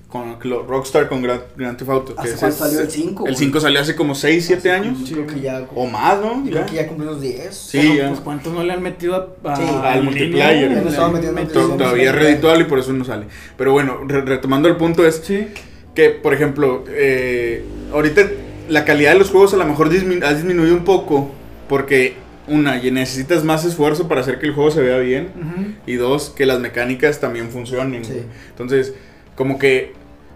Con 0.09 0.37
lo- 0.43 0.61
Rockstar 0.63 1.07
con 1.09 1.23
Grand, 1.23 1.41
Grand 1.57 1.75
Theft 1.77 1.89
Auto. 1.89 2.13
¿Hace 2.17 2.31
cuánto 2.35 2.47
es- 2.47 2.55
salió 2.55 2.81
el 2.81 2.91
5, 2.91 3.25
El 3.25 3.33
güey? 3.33 3.35
5 3.45 3.59
salió 3.59 3.79
hace 3.81 3.95
como 3.95 4.13
6, 4.13 4.45
7 4.45 4.69
años. 4.71 5.09
Yo 5.09 5.15
creo 5.15 5.27
que 5.27 5.39
ya. 5.41 5.65
O 5.73 5.87
más, 5.87 6.19
¿no? 6.19 6.43
yo 6.45 6.51
creo 6.51 6.59
Ya. 6.61 6.65
que 6.67 6.75
ya 6.75 6.87
cumplió 6.87 7.11
los 7.11 7.21
10. 7.21 7.55
Sí, 7.55 7.79
Pero, 7.81 7.93
ya. 7.95 8.07
pues, 8.09 8.19
¿cuántos 8.19 8.53
no 8.53 8.63
le 8.63 8.73
han 8.73 8.83
metido 8.83 9.15
a, 9.15 9.51
a- 9.51 9.55
Sí, 9.55 9.63
al 9.83 10.03
multiplayer. 10.03 10.63
línea, 10.69 10.77
Ya 10.77 10.83
le 10.83 10.89
estaban 10.89 11.13
metiendo 11.13 11.39
Met- 11.39 11.43
multiplayer. 11.45 11.71
To- 11.71 11.83
Todavía 11.83 12.09
es 12.09 12.15
redituable 12.15 12.63
y 12.63 12.67
por 12.67 12.79
eso 12.79 12.93
no 12.93 13.05
sale. 13.05 13.25
Pero 13.57 13.71
bueno, 13.71 14.01
re- 14.07 14.21
retomando 14.21 14.67
el 14.67 14.75
punto 14.77 15.05
es 15.07 15.21
Sí. 15.25 15.47
que, 15.95 16.09
por 16.11 16.33
ejemplo, 16.35 16.83
eh, 16.89 17.63
ahorita 17.91 18.21
la 18.69 18.85
calidad 18.85 19.13
de 19.13 19.19
los 19.19 19.29
juegos 19.31 19.53
a 19.53 19.57
lo 19.57 19.65
mejor 19.65 19.89
dismi- 19.91 20.23
ha 20.23 20.33
disminuido 20.33 20.75
un 20.75 20.83
poco 20.83 21.31
porque, 21.67 22.13
una, 22.47 22.83
y 22.83 22.91
necesitas 22.91 23.43
más 23.43 23.65
esfuerzo 23.65 24.07
para 24.07 24.21
hacer 24.21 24.39
que 24.39 24.47
el 24.47 24.53
juego 24.53 24.71
se 24.71 24.81
vea 24.81 24.97
bien. 24.99 25.77
Y 25.87 25.93
dos, 25.93 26.29
que 26.29 26.45
las 26.45 26.59
mecánicas 26.59 27.19
también 27.19 27.49
funcionen. 27.49 28.03
Sí. 28.05 28.21
Entonces, 28.49 28.93
como 29.35 29.57
que 29.59 29.93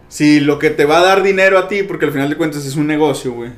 si 0.10 0.40
lo 0.40 0.60
que 0.60 0.70
te 0.70 0.86
va 0.86 1.00
a 1.00 1.04
dar 1.04 1.24
dinero 1.24 1.58
a 1.58 1.68
ti, 1.68 1.84
porque 1.84 2.06
al 2.06 2.12
final 2.12 2.30
de 2.30 2.38
cuentas 2.38 2.66
es 2.66 2.76
un 2.76 2.88
negocio, 2.88 3.34
güey. 3.34 3.52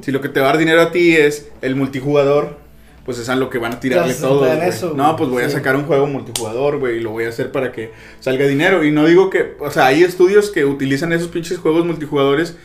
Si 0.00 0.10
lo 0.10 0.20
que 0.20 0.28
te 0.28 0.40
va 0.40 0.46
a 0.46 0.48
dar 0.50 0.58
dinero 0.58 0.80
a 0.80 0.90
ti 0.90 1.14
es 1.14 1.48
el 1.60 1.76
multijugador, 1.76 2.58
pues 3.04 3.18
es 3.18 3.28
a 3.28 3.36
lo 3.36 3.50
que 3.50 3.58
van 3.58 3.74
a 3.74 3.80
tirarle 3.80 4.14
todo. 4.14 4.46
No, 4.94 5.16
pues 5.16 5.30
voy 5.30 5.44
a 5.44 5.50
sacar 5.50 5.76
un 5.76 5.84
juego 5.84 6.06
multijugador, 6.06 6.78
güey, 6.78 6.98
y 6.98 7.00
lo 7.00 7.10
voy 7.10 7.24
a 7.24 7.28
hacer 7.28 7.52
para 7.52 7.72
que 7.72 7.92
salga 8.20 8.46
dinero. 8.46 8.84
Y 8.84 8.90
no 8.90 9.06
digo 9.06 9.30
que, 9.30 9.54
o 9.60 9.70
sea, 9.70 9.86
hay 9.86 10.02
estudios 10.02 10.50
que 10.50 10.64
utilizan 10.64 11.12
esos 11.12 11.28
pinches 11.28 11.58
juegos 11.58 11.84
multijugadores 11.84 12.56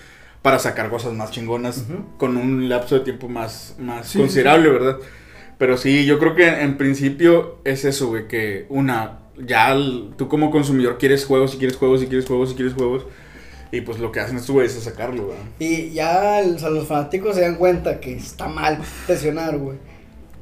para 0.41 0.57
sacar 0.57 0.89
cosas 0.89 1.13
más 1.13 1.31
chingonas 1.31 1.85
con 2.17 2.37
un 2.37 2.69
lapso 2.69 2.95
de 2.95 3.01
tiempo 3.01 3.29
más, 3.29 3.75
más 3.79 4.07
Sí, 4.07 4.17
considerable, 4.17 4.69
¿verdad? 4.69 4.97
Pero 5.61 5.77
sí, 5.77 6.05
yo 6.05 6.17
creo 6.17 6.33
que 6.33 6.47
en 6.47 6.75
principio 6.75 7.59
es 7.65 7.85
eso, 7.85 8.07
güey, 8.07 8.27
que 8.27 8.65
una, 8.69 9.19
ya 9.37 9.71
el- 9.73 10.09
tú 10.17 10.27
como 10.27 10.49
consumidor 10.49 10.97
quieres 10.97 11.23
juegos 11.23 11.53
y 11.53 11.57
quieres 11.57 11.77
juegos 11.77 12.01
y 12.01 12.07
quieres 12.07 12.25
juegos 12.25 12.51
y 12.51 12.55
quieres 12.55 12.73
juegos. 12.73 13.05
Y 13.71 13.81
pues 13.81 13.99
lo 13.99 14.11
que 14.11 14.21
hacen 14.21 14.37
estos 14.37 14.49
güeyes 14.55 14.75
es 14.75 14.85
sacarlo, 14.85 15.27
¿verdad? 15.27 15.43
Y 15.59 15.91
ya 15.91 16.39
el- 16.39 16.55
o 16.55 16.57
sea, 16.57 16.71
los 16.71 16.87
fanáticos 16.87 17.35
se 17.35 17.41
dan 17.41 17.57
cuenta 17.57 17.99
que 17.99 18.13
está 18.13 18.47
mal 18.47 18.79
presionar, 19.05 19.55
güey. 19.59 19.77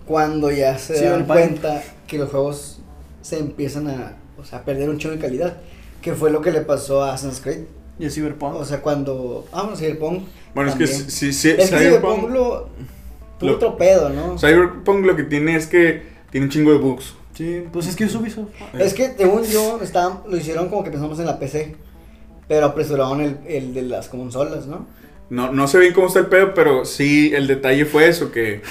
Cuando 0.06 0.52
ya 0.52 0.78
se 0.78 0.96
Sí, 0.98 1.04
dan 1.04 1.28
pan. 1.28 1.38
cuenta 1.38 1.84
que 2.08 2.18
los 2.18 2.30
juegos 2.30 2.80
se 3.22 3.40
empiezan 3.40 3.90
a, 3.90 4.14
o 4.38 4.46
sea, 4.46 4.60
a 4.60 4.64
perder 4.64 4.90
un 4.90 5.00
chingo 5.00 5.16
de 5.16 5.22
calidad. 5.22 5.58
Que 6.02 6.14
fue 6.14 6.32
lo 6.32 6.42
que 6.42 6.52
le 6.52 6.62
pasó 6.62 7.04
a 7.04 7.14
Assassin's 7.16 7.42
Creed. 7.42 7.66
Y 8.00 8.06
el 8.06 8.12
Cyberpunk. 8.14 8.56
O 8.56 8.64
sea, 8.64 8.82
cuando. 8.82 9.46
Ah, 9.52 9.64
bueno, 9.64 9.76
Cyberpunk. 9.76 10.24
Bueno, 10.56 10.70
es 10.70 10.78
que 10.78 10.86
también. 10.88 11.10
sí, 11.12 11.34
sí, 11.34 11.50
Es 11.50 11.56
que 11.58 11.78
Cyberpunk, 11.78 12.16
Cyberpunk 12.22 12.30
lo. 12.34 12.70
Tuvo 13.40 13.50
lo- 13.52 13.56
otro 13.56 13.78
pedo, 13.78 14.10
¿no? 14.10 14.38
Cyberpunk 14.38 15.06
lo 15.06 15.16
que 15.16 15.24
tiene 15.24 15.56
es 15.56 15.68
que 15.68 16.04
tiene 16.32 16.46
un 16.48 16.52
chingo 16.52 16.72
de 16.72 16.78
bugs. 16.78 17.16
sí, 17.34 17.64
pues 17.72 17.88
es 17.88 17.96
que 17.96 18.04
es 18.04 18.14
Ubisoft. 18.16 18.50
Es 18.78 18.94
que, 18.94 19.14
según 19.18 19.44
yo, 19.46 19.80
lo 20.28 20.38
hicieron 20.38 20.70
como 20.70 20.84
que 20.84 20.92
pensamos 20.92 21.20
en 21.20 21.26
la 21.26 21.40
PC. 21.40 21.76
Pero 22.48 22.66
apresuraron 22.66 23.22
el, 23.22 23.38
el 23.48 23.74
de 23.76 23.84
las 23.84 24.10
consolas, 24.10 24.66
¿no? 24.66 24.88
No, 25.30 25.52
no 25.54 25.68
sé 25.68 25.78
bien 25.78 25.94
cómo 25.94 26.08
está 26.08 26.20
el 26.20 26.26
pedo, 26.26 26.54
pero 26.56 26.84
sí 26.84 27.32
el 27.36 27.46
detalle 27.46 27.86
fue 27.86 28.08
eso, 28.08 28.32
que 28.32 28.62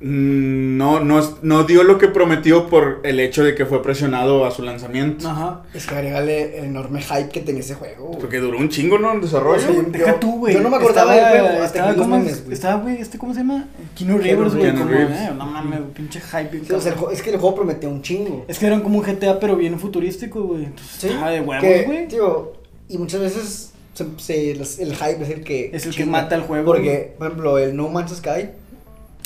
no, 0.00 1.00
no, 1.00 1.20
no 1.42 1.64
dio 1.64 1.82
lo 1.82 1.96
que 1.98 2.08
prometió 2.08 2.68
por 2.68 3.00
el 3.02 3.18
hecho 3.18 3.42
de 3.42 3.54
que 3.54 3.64
fue 3.64 3.82
presionado 3.82 4.44
a 4.44 4.50
su 4.50 4.62
lanzamiento. 4.62 5.28
Ajá. 5.28 5.62
Es 5.72 5.86
que 5.86 5.94
agregale 5.94 6.58
el 6.58 6.64
enorme 6.66 7.00
hype 7.00 7.28
que 7.30 7.40
tenía 7.40 7.60
ese 7.60 7.74
juego. 7.74 8.08
güey. 8.08 8.20
Porque 8.20 8.38
duró 8.38 8.58
un 8.58 8.68
chingo, 8.68 8.98
¿no? 8.98 9.12
En 9.12 9.20
desarrollo. 9.22 9.56
O 9.56 9.60
sea, 9.60 9.72
yo- 9.74 9.82
Deja 9.82 10.20
tú, 10.20 10.38
güey. 10.38 10.54
yo 10.54 10.60
no 10.60 10.68
me 10.70 10.76
acordaba 10.76 11.14
del 11.14 11.24
juego 11.24 11.46
hasta 11.48 11.64
Estaba, 11.64 11.92
que 11.94 11.98
como, 11.98 12.18
güey. 12.20 12.34
estaba, 12.50 12.82
güey, 12.82 12.96
este, 13.00 13.18
¿cómo 13.18 13.32
se 13.32 13.40
llama? 13.40 13.68
Keanu 13.96 14.18
Reeves, 14.18 14.52
güey. 14.52 14.62
Keanu 14.64 14.78
Como, 14.80 14.90
Reeves. 14.90 15.16
eh, 15.20 15.30
no 15.36 15.46
mames, 15.46 15.80
pinche 15.94 16.20
hype. 16.20 16.60
Sí, 16.66 16.72
o 16.72 16.80
sea, 16.80 16.92
el 16.92 16.98
es 17.14 17.22
que 17.22 17.30
el 17.30 17.36
juego 17.38 17.54
prometía 17.56 17.88
un 17.88 18.02
chingo. 18.02 18.44
Es 18.48 18.58
que 18.58 18.66
eran 18.66 18.82
como 18.82 18.98
un 18.98 19.04
GTA, 19.04 19.40
pero 19.40 19.56
bien 19.56 19.78
futurístico, 19.80 20.42
güey. 20.42 20.64
Entonces, 20.64 20.96
Sí, 20.98 21.06
estaba 21.08 21.30
de 21.30 21.40
que, 21.40 21.46
huevos, 21.46 21.86
güey. 21.86 22.08
tío, 22.08 22.52
y 22.88 22.98
muchas 22.98 23.20
veces 23.20 23.72
se- 23.94 24.06
se- 24.18 24.54
los- 24.56 24.78
el 24.78 24.94
hype 24.94 25.22
es 25.22 25.30
el 25.30 25.42
que 25.42 25.70
Es 25.72 25.86
el 25.86 25.94
que 25.96 26.04
mata 26.04 26.34
el 26.34 26.42
juego, 26.42 26.66
Porque, 26.66 27.14
por 27.18 27.28
ejemplo, 27.28 27.58
el 27.58 27.74
No 27.74 27.88
Man's 27.88 28.14
Sky, 28.14 28.50
que 28.50 28.65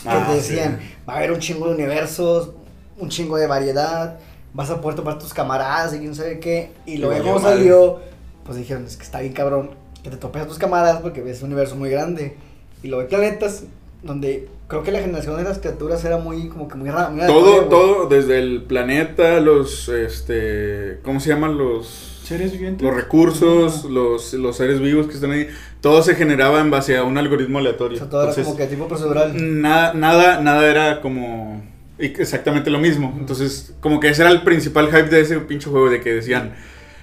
Ah, 0.07 0.27
te 0.29 0.37
decían, 0.37 0.79
sí. 0.81 0.95
va 1.09 1.15
a 1.15 1.17
haber 1.19 1.33
un 1.33 1.39
chingo 1.39 1.69
de 1.69 1.75
universos, 1.75 2.51
un 2.99 3.09
chingo 3.09 3.37
de 3.37 3.47
variedad, 3.47 4.19
vas 4.55 4.71
a 4.71 4.81
poder 4.81 4.97
topar 4.97 5.19
tus 5.19 5.35
camaradas 5.35 5.95
y 5.95 5.99
quién 5.99 6.15
sabe 6.15 6.41
qué. 6.41 6.73
Y 6.87 6.99
luego 6.99 7.39
madre. 7.39 7.57
salió, 7.57 8.01
pues 8.45 8.57
dijeron, 8.57 8.85
es 8.85 8.97
que 8.97 9.03
está 9.03 9.21
bien 9.21 9.33
cabrón 9.33 9.71
que 10.03 10.11
te 10.11 10.17
topes 10.17 10.43
a 10.43 10.47
tus 10.47 10.59
camaradas 10.59 11.01
porque 11.03 11.21
ves 11.21 11.43
un 11.43 11.49
universo 11.49 11.77
muy 11.77 11.91
grande. 11.91 12.37
Y 12.83 12.89
luego 12.89 13.03
hay 13.03 13.09
planetas 13.09 13.65
donde 14.03 14.49
creo 14.69 14.83
que 14.83 14.93
la 14.93 15.01
generación 15.01 15.37
de 15.37 15.45
las 15.45 15.59
criaturas 15.59 16.05
era 16.05 16.17
muy, 16.17 16.49
como 16.49 16.69
que 16.69 16.77
muy 16.77 16.91
rara. 16.91 17.11
muy 17.11 17.27
Todo, 17.27 17.67
todo, 17.67 18.07
desde 18.07 18.39
el 18.39 18.63
planeta, 18.63 19.41
los, 19.41 19.89
este, 19.89 21.01
¿cómo 21.03 21.21
se 21.21 21.31
llaman? 21.31 21.59
Los, 21.59 22.10
Seres 22.31 22.53
vivientes. 22.53 22.83
los 22.83 22.95
recursos, 22.95 23.85
los, 23.85 24.33
los 24.35 24.57
seres 24.57 24.81
vivos 24.81 25.07
que 25.09 25.15
están 25.15 25.33
ahí, 25.33 25.49
todo 25.81 26.03
se 26.03 26.15
generaba 26.15 26.61
en 26.61 26.71
base 26.71 26.97
a 26.97 27.05
un 27.05 27.19
algoritmo 27.19 27.59
O 27.59 27.61
aleatorio. 27.61 27.99
sea, 27.99 28.09
todo 28.09 28.23
era 28.33 28.43
como 28.45 28.57
que 28.57 28.67
tipo 28.67 28.87
procedural. 28.89 29.61
nada, 29.61 29.93
nada, 29.95 30.41
nada 30.41 30.67
era 30.71 31.01
como 31.01 31.63
exactamente 31.99 32.71
lo 32.71 32.79
mismo. 32.79 33.15
Entonces, 33.19 33.75
como 33.81 34.01
que 34.01 34.09
ese 34.09 34.23
era 34.23 34.31
el 34.31 34.43
principal 34.43 34.87
hype 34.87 35.09
de 35.11 35.21
ese 35.21 35.39
pinche 35.41 35.69
juego, 35.69 35.91
de 35.91 36.01
que 36.01 36.15
decían, 36.15 36.55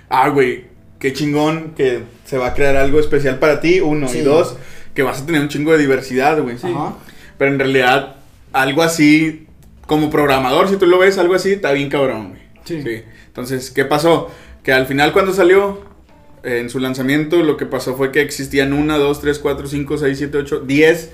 ah, 0.09 0.29
güey, 0.29 0.65
qué 0.99 1.13
chingón 1.13 1.73
que 1.75 2.03
se 2.25 2.37
va 2.37 2.47
a 2.47 2.53
crear 2.53 2.75
algo 2.77 2.99
especial 2.99 3.37
para 3.39 3.59
ti, 3.59 3.79
uno, 3.81 4.07
Sí. 4.07 4.19
y 4.19 4.21
dos, 4.21 4.55
que 4.93 5.03
vas 5.03 5.21
a 5.21 5.25
tener 5.25 5.41
un 5.41 5.49
chingo 5.49 5.71
de 5.73 5.77
diversidad, 5.77 6.41
güey. 6.41 6.57
Sí. 6.57 6.73
Pero 7.37 7.51
en 7.51 7.59
realidad, 7.59 8.15
algo 8.53 8.81
así, 8.81 9.45
como 9.85 10.09
programador, 10.09 10.67
si 10.69 10.77
tú 10.77 10.85
lo 10.87 10.97
ves, 10.97 11.17
algo 11.17 11.35
así, 11.35 11.51
está 11.53 11.71
bien 11.73 11.89
cabrón, 11.89 12.29
güey. 12.29 12.41
Sí. 12.63 13.03
Entonces, 13.27 13.69
¿qué 13.69 13.85
pasó? 13.85 14.31
Que 14.67 14.73
al 14.73 14.85
final 14.85 15.13
cuando 15.13 15.31
salió, 15.31 15.79
eh, 16.43 16.59
en 16.59 16.69
su 16.69 16.79
lanzamiento, 16.79 17.37
lo 17.41 17.55
que 17.55 17.65
pasó 17.65 17.95
fue 17.95 18.11
que 18.11 18.19
existían 18.19 18.73
1, 18.73 18.99
2, 18.99 19.21
3, 19.21 19.39
4, 19.39 19.65
5, 19.65 19.97
6, 19.97 20.17
7, 20.17 20.37
8, 20.39 20.59
10, 20.67 21.11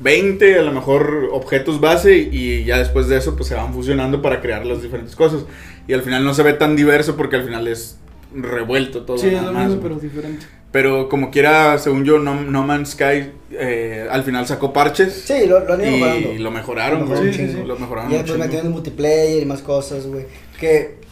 20 0.00 0.58
a 0.58 0.62
lo 0.62 0.72
mejor 0.72 1.28
objetos 1.30 1.80
base 1.80 2.16
y 2.16 2.64
ya 2.64 2.78
después 2.78 3.06
de 3.06 3.16
eso 3.18 3.36
pues 3.36 3.48
se 3.48 3.54
van 3.54 3.72
fusionando 3.72 4.22
para 4.22 4.40
crear 4.40 4.66
las 4.66 4.82
diferentes 4.82 5.14
cosas. 5.14 5.44
Y 5.86 5.92
al 5.92 6.02
final 6.02 6.24
no 6.24 6.34
se 6.34 6.42
ve 6.42 6.54
tan 6.54 6.74
diverso 6.74 7.16
porque 7.16 7.36
al 7.36 7.44
final 7.44 7.68
es 7.68 7.96
revuelto 8.34 9.04
todo. 9.04 9.18
Sí, 9.18 9.28
es 9.28 9.34
nada 9.34 9.46
lo 9.46 9.52
más, 9.52 9.66
mismo, 9.68 9.82
güey. 9.82 9.92
pero 9.94 10.00
diferente. 10.00 10.46
Pero 10.72 11.08
como 11.08 11.30
quiera, 11.30 11.78
según 11.78 12.04
yo, 12.04 12.18
No, 12.18 12.34
no 12.42 12.64
Man's 12.64 12.90
Sky 12.90 13.30
eh, 13.52 14.08
al 14.10 14.24
final 14.24 14.48
sacó 14.48 14.72
parches. 14.72 15.12
Sí, 15.12 15.46
lo, 15.46 15.60
lo 15.60 15.74
han 15.74 15.80
ido 15.80 15.90
y 15.96 16.00
mejorando. 16.00 16.42
lo 16.42 16.50
mejoraron, 16.50 16.98
Lo 16.98 17.06
mejoraron, 17.06 17.32
sí, 17.32 17.38
sí, 17.46 17.52
sí. 17.52 17.62
Lo 17.64 17.78
mejoraron 17.78 18.10
Y 18.10 18.14
después 18.14 18.32
chingo. 18.32 18.44
metieron 18.44 18.66
el 18.66 18.72
multiplayer 18.72 19.42
y 19.42 19.46
más 19.46 19.62
cosas, 19.62 20.08
güey. 20.08 20.24
Que, 20.58 21.05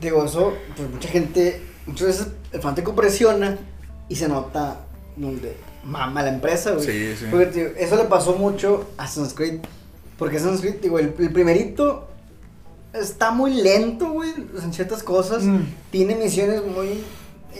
digo, 0.00 0.24
eso, 0.24 0.54
pues 0.76 0.90
mucha 0.90 1.08
gente, 1.08 1.62
muchas 1.86 2.06
veces 2.06 2.26
el 2.52 2.60
fanático 2.60 2.94
presiona 2.94 3.58
y 4.08 4.16
se 4.16 4.28
nota 4.28 4.80
donde 5.16 5.56
mama 5.84 6.22
la 6.22 6.30
empresa, 6.30 6.72
güey. 6.72 6.86
Sí, 6.86 7.16
sí. 7.16 7.26
Porque, 7.30 7.46
tío, 7.46 7.66
eso 7.76 7.96
le 7.96 8.04
pasó 8.04 8.34
mucho 8.34 8.90
a 8.98 9.04
Assassin's 9.04 9.34
Creed. 9.34 9.60
Porque 10.18 10.36
Assassin's 10.36 10.60
Creed, 10.60 10.76
digo, 10.80 10.98
el, 10.98 11.14
el 11.18 11.32
primerito 11.32 12.08
está 12.92 13.30
muy 13.30 13.54
lento, 13.54 14.10
güey, 14.10 14.32
en 14.62 14.72
ciertas 14.72 15.02
cosas. 15.02 15.42
Mm. 15.44 15.60
Tiene 15.90 16.14
misiones 16.16 16.64
muy 16.64 17.02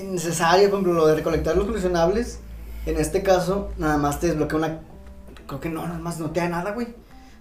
innecesarias, 0.00 0.70
por 0.70 0.80
ejemplo, 0.80 0.94
lo 0.94 1.06
de 1.06 1.14
recolectar 1.14 1.56
los 1.56 1.66
coleccionables. 1.66 2.40
En 2.86 2.98
este 2.98 3.22
caso, 3.22 3.70
nada 3.78 3.96
más 3.98 4.20
te 4.20 4.28
desbloquea 4.28 4.58
una. 4.58 4.80
Creo 5.46 5.60
que 5.60 5.68
no, 5.68 5.86
nada 5.86 5.98
más 5.98 6.18
no 6.18 6.30
te 6.30 6.40
da 6.40 6.48
nada, 6.48 6.72
güey. 6.72 6.88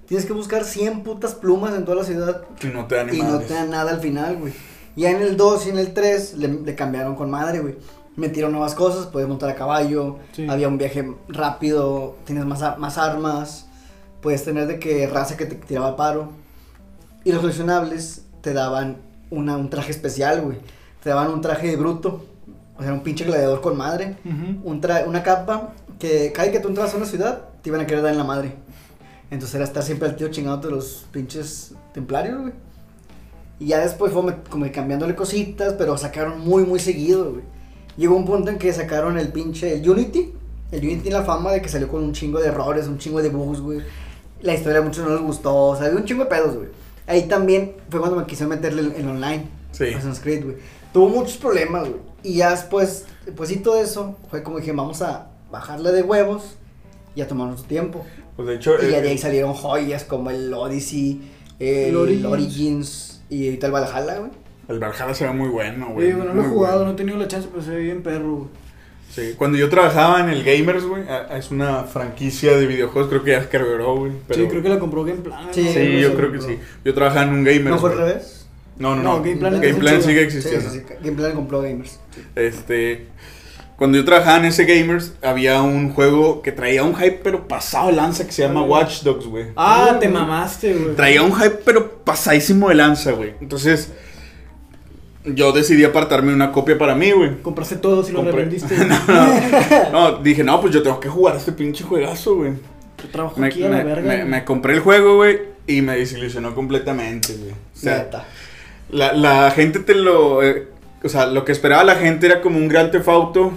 Tienes 0.08 0.25
que 0.25 0.34
buscar 0.34 0.63
100 0.63 1.03
putas 1.03 1.34
plumas 1.34 1.73
en 1.73 1.84
toda 1.84 1.97
la 1.97 2.03
ciudad 2.03 2.43
Y 2.62 2.67
no 2.67 2.86
te 2.86 2.93
dan 2.93 3.08
ni 3.08 3.17
y 3.17 3.21
no 3.23 3.39
te 3.39 3.55
dan 3.55 3.71
nada 3.71 3.91
al 3.91 3.99
final, 4.01 4.38
güey. 4.38 4.53
Ya 4.95 5.12
en 5.12 5.21
el 5.21 5.36
2 5.38 5.67
y 5.67 5.69
en 5.69 5.77
el 5.79 5.93
3 5.93 6.38
le, 6.38 6.47
le 6.47 6.75
cambiaron 6.75 7.15
con 7.15 7.29
madre, 7.29 7.60
güey. 7.60 7.75
Metieron 8.15 8.51
nuevas 8.53 8.75
cosas, 8.75 9.08
puedes 9.08 9.27
montar 9.27 9.49
a 9.49 9.55
caballo, 9.55 10.19
Sí. 10.31 10.47
había 10.49 10.67
un 10.69 10.77
viaje 10.77 11.13
rápido, 11.27 12.15
tienes 12.25 12.45
más, 12.45 12.77
más 12.77 12.97
armas, 12.97 13.65
puedes 14.21 14.43
tener 14.45 14.67
de 14.67 14.79
que 14.79 15.05
raza 15.08 15.36
que 15.36 15.45
te 15.45 15.55
tiraba 15.55 15.95
paro. 15.97 16.29
Y 17.25 17.31
los 17.31 17.41
coleccionables 17.41 18.23
te 18.41 18.53
daban 18.53 18.97
una, 19.31 19.58
un 19.58 19.69
traje 19.69 19.91
especial, 19.91 20.41
güey. 20.41 20.58
Te 21.03 21.10
daban 21.10 21.29
un 21.31 21.41
traje 21.41 21.67
de 21.67 21.75
bruto, 21.75 22.23
o 22.77 22.81
sea, 22.84 22.93
un 22.93 23.01
pinche 23.01 23.25
gladiador 23.25 23.60
con 23.62 23.75
madre. 23.77 24.15
Un 24.63 24.81
tra- 24.81 25.05
una 25.05 25.21
capa 25.23 25.73
que 25.99 26.31
cada 26.31 26.47
vez 26.47 26.55
que 26.55 26.62
tú 26.62 26.69
entras 26.69 26.93
a 26.93 26.97
una 26.97 27.05
ciudad 27.05 27.41
te 27.62 27.69
iban 27.69 27.81
a 27.81 27.86
querer 27.86 28.01
dar 28.03 28.12
en 28.13 28.17
la 28.17 28.23
madre. 28.23 28.55
Entonces 29.31 29.55
era 29.55 29.65
estar 29.65 29.84
siempre 29.84 30.08
al 30.08 30.15
tío 30.15 30.29
chingándote 30.29 30.69
los 30.73 31.05
pinches 31.12 31.73
templarios, 31.93 32.39
güey. 32.41 32.53
Y 33.60 33.68
ya 33.68 33.80
después 33.80 34.12
fue 34.12 34.36
como 34.50 34.72
cambiándole 34.72 35.15
cositas, 35.15 35.74
pero 35.78 35.98
sacaron 35.98 36.39
muy, 36.41 36.63
muy 36.63 36.80
seguido, 36.80 37.32
güey. 37.32 37.44
Llegó 37.98 38.15
un 38.15 38.26
punto 38.26 38.52
en 38.52 38.58
que 38.58 38.74
sacaron 38.74 39.18
el 39.18 39.30
pinche 39.30 39.74
el 39.74 39.89
Unity. 39.89 40.34
El 40.72 40.80
Unity 40.84 41.02
tiene 41.02 41.18
la 41.18 41.24
fama 41.24 41.52
de 41.52 41.62
que 41.62 41.70
salió 41.70 41.88
con 41.88 42.04
un 42.04 42.12
chingo 42.12 42.39
de 42.39 42.48
errores, 42.48 42.88
un 42.88 42.98
chingo 42.98 43.22
de 43.22 43.30
bugs, 43.30 43.62
güey. 43.62 43.80
La 44.41 44.54
historia 44.54 44.80
a 44.80 44.82
muchos 44.82 45.06
no 45.06 45.12
les 45.12 45.22
gustó, 45.22 45.56
o 45.56 45.76
sea, 45.76 45.88
había 45.88 45.98
un 45.98 46.06
chingo 46.06 46.24
de 46.26 46.30
pedos, 46.30 46.56
güey. 46.56 46.68
Ahí 47.08 47.28
también 47.28 47.74
fue 47.89 48.00
cuando 48.00 48.18
me 48.18 48.26
quise 48.26 48.46
meterle 48.46 48.82
el, 48.82 48.91
el 48.91 49.08
online. 49.08 49.48
Sí. 49.72 49.86
Assassin's 49.86 50.20
Creed, 50.20 50.44
güey. 50.44 50.58
Tuvo 50.91 51.10
muchos 51.10 51.38
problemas, 51.38 51.88
güey. 51.88 52.02
Y 52.24 52.36
ya 52.36 52.52
después, 52.52 53.06
después 53.26 53.52
y 53.52 53.58
todo 53.58 53.82
eso, 53.82 54.18
fue 54.30 54.44
como 54.44 54.60
dije, 54.60 54.72
vamos 54.74 55.02
a 55.02 55.28
bajarle 55.52 55.91
de 55.91 56.02
huevos 56.02 56.56
y 57.15 57.22
a 57.22 57.28
tomar 57.28 57.48
nuestro 57.48 57.70
tiempo. 57.70 58.06
Pues 58.36 58.48
de 58.48 58.56
hecho, 58.56 58.76
Y 58.82 58.91
ya 58.91 58.98
eh, 58.98 59.02
de 59.02 59.10
ahí 59.10 59.18
salieron 59.18 59.54
joyas 59.54 60.04
como 60.04 60.30
el 60.30 60.54
Odyssey, 60.54 61.22
el, 61.60 61.96
El 61.96 62.26
Origins. 62.26 63.14
Y 63.30 63.46
ahorita 63.48 63.68
el 63.68 63.74
Valhalla, 63.74 64.18
güey. 64.20 64.32
el 64.70 64.80
Valhalla 64.80 65.14
se 65.14 65.26
ve 65.26 65.32
muy 65.34 65.50
bueno, 65.50 65.90
güey. 65.94 66.08
Sí, 66.10 66.14
bueno, 66.14 66.34
no 66.34 66.42
lo 66.42 66.48
he 66.48 66.50
jugado, 66.50 66.76
bueno. 66.78 66.92
no 66.92 66.94
he 66.94 66.98
tenido 66.98 67.18
la 67.18 67.28
chance, 67.28 67.48
pero 67.52 67.64
se 67.64 67.72
ve 67.72 67.82
bien 67.84 68.04
perro, 68.04 68.36
güey. 68.36 68.48
Sí, 69.10 69.34
cuando 69.38 69.58
yo 69.58 69.70
trabajaba 69.70 70.20
en 70.20 70.30
el 70.30 70.44
Gamers, 70.44 70.84
güey, 70.86 71.04
es 71.38 71.50
una 71.52 71.84
franquicia 71.84 72.58
de 72.58 72.66
videojuegos, 72.68 73.10
creo 73.10 73.24
que 73.24 73.32
ya 73.32 73.50
quebró, 73.50 73.96
güey. 73.98 74.12
pero- 74.28 74.42
Sí, 74.42 74.48
creo 74.50 74.62
que 74.62 74.70
la 74.70 74.80
compró 74.80 75.04
Game 75.06 75.22
Plan. 75.22 75.48
Sí, 75.52 75.64
¿no? 75.64 75.72
Sí, 75.72 75.80
no 75.94 76.00
yo 76.00 76.16
creo 76.16 76.32
que 76.34 76.42
sí. 76.42 76.60
Yo 76.84 76.94
trabajaba 76.94 77.24
en 77.24 77.30
un 77.30 77.44
Gamers. 77.46 77.66
¿No 77.70 77.78
fue 77.80 77.92
al 77.92 77.98
revés? 77.98 78.48
No, 78.78 78.94
no, 78.96 79.04
No, 79.04 79.18
no. 79.18 79.24
Game 79.24 79.38
Plan 79.38 79.54
Game 79.54 79.68
es 79.70 79.76
Plan 79.78 79.96
un 79.96 80.02
sigue 80.04 80.22
existiendo. 80.22 80.70
sí, 80.70 80.80
sí. 80.80 80.94
Game 81.02 81.16
Plan 81.16 81.32
compró 81.34 81.62
Gamers. 81.62 81.98
Este, 82.36 83.06
cuando 83.78 83.98
yo 83.98 84.06
trabajaba 84.06 84.38
en 84.38 84.46
ese 84.46 84.66
Gamers, 84.66 85.14
había 85.22 85.62
un 85.62 85.92
juego 85.92 86.42
que 86.42 86.52
traía 86.52 86.84
un 86.84 86.96
hype, 86.96 87.20
pero 87.24 87.48
pasado 87.48 87.88
de 87.88 87.94
lanza, 87.94 88.26
que 88.26 88.32
se 88.32 88.42
llama. 88.44 88.64
Watch 88.64 89.02
Dogs, 89.04 89.26
güey. 89.26 89.48
Ah, 89.56 89.98
te 90.00 90.08
mamaste, 90.08 90.74
güey. 90.74 90.96
Traía 90.96 91.22
un 91.24 91.34
hype, 91.36 91.60
pero 91.66 91.92
pasadísimo 92.04 92.70
de 92.70 92.76
lanza, 92.76 93.12
güey. 93.12 93.34
Entonces, 93.42 93.92
yo 95.26 95.52
decidí 95.52 95.84
apartarme 95.84 96.34
una 96.34 96.52
copia 96.52 96.78
para 96.78 96.96
mí, 96.96 97.12
güey. 97.12 97.42
Compraste 97.42 97.76
todo 97.78 98.04
si 98.04 98.12
lo 98.14 98.20
Compré- 98.24 98.32
revendiste. 98.32 98.76
No, 99.92 100.20
dije, 100.20 100.44
no, 100.44 100.62
pues 100.62 100.74
yo 100.74 100.84
tengo 100.84 101.00
que 101.00 101.10
jugar 101.10 101.36
este 101.36 101.52
pinche 101.52 101.84
juegazo, 101.84 102.36
güey. 102.36 102.52
Yo 103.02 103.10
trabajo 103.12 103.40
Me, 103.40 103.48
aquí 103.48 103.64
a 103.64 103.70
la 103.70 103.78
me- 103.78 103.84
verga. 103.84 104.26
me- 104.26 104.46
compré 104.46 104.74
el 104.76 104.80
juego, 104.80 105.16
güey, 105.18 105.40
y 105.68 105.82
me 105.82 105.98
desilusionó 105.98 106.54
completamente, 106.56 107.34
güey. 107.34 107.52
O 107.52 107.78
sea, 107.78 108.10
la, 108.90 109.14
la 109.14 109.52
gente 109.52 109.80
te 109.80 109.96
lo... 109.96 110.44
eh, 110.44 110.68
o 111.04 111.10
sea, 111.10 111.26
lo 111.28 111.44
que 111.46 111.52
esperaba 111.52 111.84
la 111.84 111.96
gente 111.96 112.26
era 112.26 112.42
como 112.42 112.58
un 112.58 112.68
gran 112.68 112.90
Auto, 113.08 113.52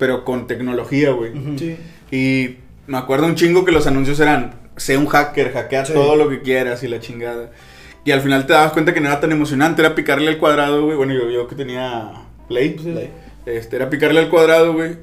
pero 0.00 0.24
con 0.24 0.48
tecnología, 0.48 1.10
güey. 1.12 1.30
Sí. 1.56 1.76
Y 2.10 2.56
me 2.88 2.98
acuerdo 2.98 3.26
un 3.26 3.36
chingo 3.36 3.64
que 3.64 3.70
los 3.70 3.86
anuncios 3.86 4.18
eran, 4.18 4.54
sé 4.76 4.96
un 4.96 5.06
hacker, 5.06 5.52
hackea 5.52 5.84
Sí. 5.84 5.92
todo 5.92 6.16
lo 6.16 6.28
que 6.28 6.40
quieras 6.40 6.82
y 6.82 6.88
la 6.88 6.98
chingada. 6.98 7.52
Y 8.04 8.10
al 8.10 8.22
final 8.22 8.46
te 8.46 8.54
dabas 8.54 8.72
cuenta 8.72 8.92
que 8.94 9.00
no 9.00 9.06
era 9.08 9.20
tan 9.20 9.30
emocionante, 9.30 9.82
era 9.82 9.94
picarle 9.94 10.28
al 10.28 10.38
cuadrado, 10.38 10.84
güey. 10.86 10.96
Bueno, 10.96 11.12
yo, 11.14 11.30
yo 11.30 11.46
que 11.46 11.54
tenía 11.54 12.10
Play, 12.48 12.76
Sí. 12.82 12.94
este, 13.46 13.76
era 13.76 13.88
picarle 13.90 14.18
al 14.20 14.28
cuadrado, 14.30 14.72
güey. 14.72 14.96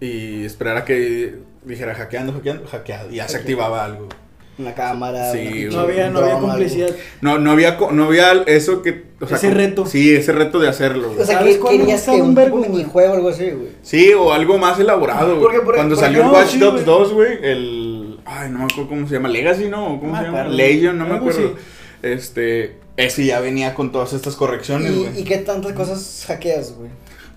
Y 0.00 0.44
esperar 0.44 0.76
a 0.78 0.84
que 0.84 1.34
dijera 1.64 1.94
hackeando, 1.94 2.32
hackeando, 2.32 2.66
hackeado. 2.68 3.10
Y 3.10 3.16
ya 3.16 3.28
se 3.28 3.36
activaba 3.36 3.84
algo. 3.84 4.08
Una 4.56 4.72
cámara. 4.74 5.32
Sí, 5.32 5.66
una 5.66 5.76
No 5.76 5.80
había, 5.82 6.10
no 6.10 6.18
había 6.20 6.38
complicidad. 6.38 6.90
No, 7.20 7.38
no 7.38 7.50
había, 7.50 7.76
no 7.90 8.04
había 8.04 8.32
eso 8.46 8.82
que... 8.82 9.04
o 9.20 9.26
sea, 9.26 9.36
Ese 9.36 9.48
como- 9.48 9.58
reto. 9.58 9.86
Sí, 9.86 10.14
ese 10.14 10.32
reto 10.32 10.60
de 10.60 10.68
hacerlo, 10.68 11.08
güey. 11.08 11.20
O 11.22 11.24
sea, 11.24 11.38
¿Sabes 11.38 11.56
que 11.58 11.78
querías 11.78 12.02
que 12.02 12.10
un 12.22 12.38
un 12.38 12.60
minijuego 12.60 13.12
o 13.12 13.16
algo 13.16 13.28
así, 13.30 13.50
güey. 13.50 13.68
Sí, 13.82 14.12
o 14.12 14.32
algo 14.32 14.56
más 14.58 14.78
elaborado, 14.78 15.40
güey. 15.40 15.60
Por- 15.60 15.74
Cuando 15.74 15.96
por 15.96 16.04
salió 16.04 16.22
el 16.22 16.28
Watch 16.28 16.50
sí, 16.50 16.58
Dogs 16.58 16.84
güey. 16.84 16.84
2, 16.84 17.12
güey, 17.14 17.38
el... 17.42 18.20
Ay, 18.26 18.48
no 18.50 18.58
me 18.60 18.64
acuerdo 18.64 18.88
cómo 18.88 19.08
se 19.08 19.14
llama, 19.14 19.28
Legacy, 19.28 19.68
¿no? 19.68 19.98
¿Cómo 20.00 20.16
se 20.16 20.22
llama? 20.22 20.44
Legion, 20.44 20.98
no 20.98 21.06
me 21.06 21.16
acuerdo. 21.16 21.54
Este, 22.02 22.76
ese 22.96 23.24
ya 23.26 23.40
venía 23.40 23.74
con 23.74 23.90
todas 23.90 24.12
estas 24.12 24.36
correcciones, 24.36 24.92
¿Y, 24.92 24.98
güey. 24.98 25.20
¿Y 25.20 25.24
qué 25.24 25.38
tantas 25.38 25.72
cosas 25.72 26.24
hackeas, 26.28 26.74
güey? 26.76 26.90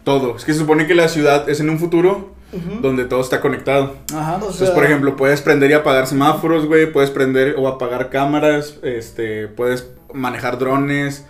Todo. 0.03 0.36
Es 0.38 0.45
que 0.45 0.53
se 0.53 0.60
supone 0.60 0.88
que 0.88 0.93
la 0.95 1.08
ciudad 1.10 1.49
es 1.49 1.60
en 1.60 1.69
un 1.69 1.80
futuro 1.80 2.30
Donde 2.81 3.05
todo 3.05 3.21
está 3.21 3.41
conectado. 3.41 3.95
Ajá. 4.13 4.33
O 4.33 4.36
Entonces, 4.36 4.67
sea- 4.67 4.73
por 4.75 4.86
ejemplo, 4.86 5.15
puedes 5.15 5.41
prender 5.41 5.71
y 5.71 5.73
apagar 5.73 6.07
semáforos, 6.07 6.65
güey. 6.65 6.91
Puedes 6.91 7.12
prender 7.12 7.55
o 7.57 7.67
apagar 7.67 8.10
cámaras. 8.10 8.77
Este, 8.83 9.47
puedes 9.47 9.88
manejar 10.13 10.57
drones. 10.57 11.25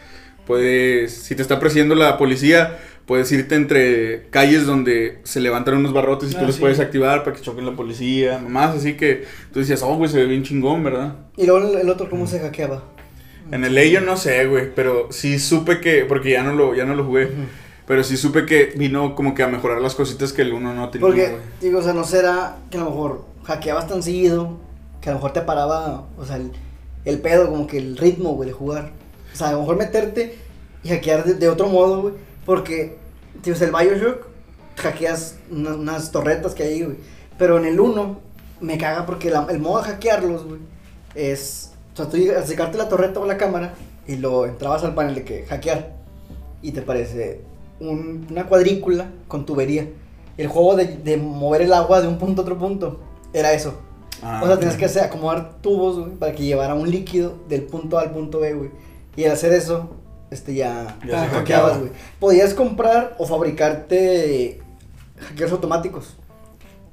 Puedes, 0.46 1.12
si 1.14 1.36
te 1.36 1.42
está 1.42 1.60
persiguiendo 1.60 1.94
la 1.96 2.18
policía, 2.18 2.78
puedes 3.06 3.30
irte 3.32 3.56
entre 3.56 4.28
calles 4.30 4.66
donde 4.66 5.20
se 5.24 5.42
levantan 5.42 5.76
unos 5.78 5.92
barrotes 5.92 6.32
y 6.32 6.34
tú 6.36 6.42
Ah, 6.42 6.46
los 6.46 6.56
sí. 6.56 6.62
puedes 6.62 6.80
activar 6.80 7.24
para 7.24 7.36
que 7.36 7.42
choquen 7.42 7.66
la 7.66 7.74
policía. 7.74 8.38
Más 8.40 8.76
así 8.76 8.94
que 8.94 9.26
tú 9.52 9.60
decías, 9.60 9.82
oh, 9.84 9.96
güey, 9.98 10.10
se 10.10 10.20
ve 10.20 10.26
bien 10.26 10.44
chingón, 10.44 10.84
¿verdad? 10.84 11.16
Y 11.36 11.46
luego 11.48 11.78
el, 11.78 11.90
otro, 11.90 12.10
¿cómo 12.10 12.28
se 12.28 12.40
hackeaba? 12.40 12.84
En 13.52 13.64
el 13.66 13.74
Legion 13.76 14.06
no 14.06 14.16
sé, 14.18 14.46
güey, 14.46 14.74
pero 14.74 15.08
sí 15.12 15.40
supe 15.40 15.80
que, 15.82 16.06
porque 16.06 16.32
ya 16.32 16.44
no 16.44 16.54
lo, 16.54 16.76
ya 16.76 16.86
no 16.86 16.96
lo 16.96 17.04
jugué, 17.06 17.30
pero 17.88 18.04
sí 18.04 18.18
supe 18.18 18.46
que 18.46 18.74
vino 18.76 19.16
como 19.16 19.34
que 19.34 19.42
a 19.44 19.48
mejorar 19.48 19.82
las 19.82 19.96
cositas 19.96 20.34
que 20.34 20.44
el 20.44 20.54
uno 20.54 20.74
no 20.76 20.90
tenía, 20.90 21.08
Porque, 21.08 21.30
güey. 21.30 21.42
digo, 21.62 21.80
o 21.80 21.82
sea, 21.82 21.94
no 21.94 22.04
será 22.04 22.58
que 22.70 22.78
a 22.78 22.82
lo 22.82 22.90
mejor 22.92 23.26
hackeabas 23.46 23.88
tan 23.88 24.04
seguido 24.04 24.58
que 25.02 25.10
a 25.10 25.14
lo 25.14 25.20
mejor 25.20 25.32
te 25.34 25.42
paraba, 25.42 26.06
o 26.18 26.26
sea, 26.26 26.36
el, 26.36 26.52
el 27.06 27.20
pedo, 27.20 27.50
como 27.50 27.66
que 27.66 27.78
el 27.78 27.98
ritmo, 27.98 28.32
güey, 28.34 28.50
de 28.50 28.54
jugar. 28.54 28.92
O 29.34 29.36
sea, 29.38 29.50
a 29.50 29.52
lo 29.54 29.62
mejor 29.62 29.78
meterte 29.78 30.38
y 30.84 30.90
hackear 30.90 31.24
de, 31.24 31.34
de 31.36 31.48
otro 31.50 31.68
modo, 31.68 32.02
güey. 32.02 32.14
Porque, 32.46 32.98
tío, 33.42 33.54
o 33.54 33.56
sea, 33.56 33.68
el 33.68 33.74
Bioshock, 33.74 34.28
hackeas 34.78 35.38
una- 35.50 35.76
unas 35.76 36.12
torretas 36.12 36.54
que 36.54 36.64
hay, 36.64 36.84
güey. 36.84 36.98
Pero 37.38 37.58
en 37.58 37.66
el 37.66 37.80
1, 37.80 38.20
me 38.62 38.78
caga 38.78 39.06
porque 39.06 39.30
la- 39.30 39.48
el 39.50 39.60
modo 39.60 39.82
de 39.82 39.90
hackearlos, 39.90 40.46
güey, 40.46 40.60
es. 41.16 41.72
O 41.94 41.98
sea, 41.98 42.10
tú 42.10 42.18
acercarte 42.38 42.78
la 42.78 42.90
torreta 42.90 43.20
o 43.20 43.26
la 43.26 43.38
cámara 43.38 43.74
y 44.08 44.18
lo 44.18 44.46
entrabas 44.46 44.84
al 44.84 44.94
panel 44.96 45.16
de 45.16 45.24
que 45.24 45.46
hackear. 45.46 45.96
Y 46.62 46.72
te 46.72 46.82
parece 46.82 47.42
un- 47.80 48.28
una 48.30 48.48
cuadrícula 48.48 49.10
con 49.28 49.46
tubería. 49.46 49.88
El 50.38 50.48
juego 50.48 50.76
de, 50.76 50.86
de 50.86 51.18
mover 51.18 51.62
el 51.64 51.74
agua 51.74 52.02
de 52.02 52.08
un 52.08 52.18
punto 52.18 52.42
a 52.42 52.44
otro 52.44 52.58
punto 52.58 53.00
era 53.34 53.54
eso. 53.54 53.74
Ah, 54.22 54.42
o 54.44 54.48
sea, 54.48 54.58
tenías 54.58 54.76
que 54.78 54.86
hacer, 54.86 55.04
acomodar 55.04 55.62
tubos, 55.62 56.00
güey, 56.00 56.12
para 56.12 56.34
que 56.34 56.44
llevara 56.44 56.74
un 56.76 56.90
líquido 56.90 57.36
del 57.50 57.64
punto 57.64 57.98
A 57.98 58.02
al 58.02 58.12
punto 58.12 58.40
B, 58.40 58.54
güey. 58.54 58.70
Y 59.16 59.26
al 59.26 59.32
hacer 59.32 59.54
eso, 59.54 59.90
este 60.32 60.54
ya, 60.56 60.98
Ya 61.06 61.22
se 61.24 61.28
hackeabas, 61.28 61.32
hackeaba. 61.34 61.78
güey. 61.78 61.92
Podías 62.20 62.54
comprar 62.54 63.16
o 63.20 63.26
fabricarte 63.26 64.60
hackeos 65.20 65.52
automáticos. 65.52 66.18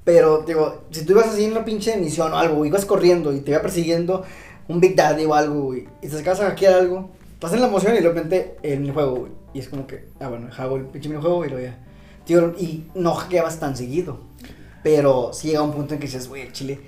Pero, 0.04 0.42
digo, 0.46 0.82
si 0.90 1.04
tú 1.04 1.12
ibas 1.12 1.28
así 1.28 1.44
en 1.44 1.52
una 1.52 1.64
pinche 1.64 1.96
misión 1.96 2.32
o 2.32 2.36
algo, 2.38 2.56
güey, 2.56 2.68
ibas 2.68 2.84
corriendo 2.84 3.32
y 3.32 3.40
te 3.40 3.52
iba 3.52 3.62
persiguiendo 3.62 4.22
un 4.68 4.80
Big 4.80 4.94
Daddy 4.96 5.24
o 5.24 5.34
algo, 5.34 5.62
güey, 5.64 5.86
y 6.02 6.08
te 6.08 6.16
sacabas 6.16 6.40
a 6.40 6.46
hackear 6.46 6.74
algo, 6.74 7.10
en 7.54 7.60
la 7.60 7.66
emoción 7.68 7.92
y 7.94 7.96
de 8.00 8.08
repente 8.08 8.56
el 8.62 8.90
juego, 8.92 9.16
güey. 9.16 9.32
Y 9.54 9.60
es 9.60 9.68
como 9.68 9.86
que, 9.86 10.08
ah, 10.20 10.28
bueno, 10.28 10.48
hago 10.58 10.76
el 10.76 10.84
pinche 10.86 11.08
minijuego 11.08 11.44
y 11.44 11.48
lo 11.48 11.60
ya. 11.60 11.78
Tío, 12.26 12.54
y 12.58 12.86
no 12.94 13.14
hackeabas 13.14 13.60
tan 13.60 13.76
seguido. 13.76 14.18
Pero 14.82 15.30
sí 15.32 15.48
llega 15.48 15.62
un 15.62 15.72
punto 15.72 15.94
en 15.94 16.00
que 16.00 16.06
dices, 16.06 16.28
güey, 16.28 16.42
el 16.42 16.52
chile, 16.52 16.80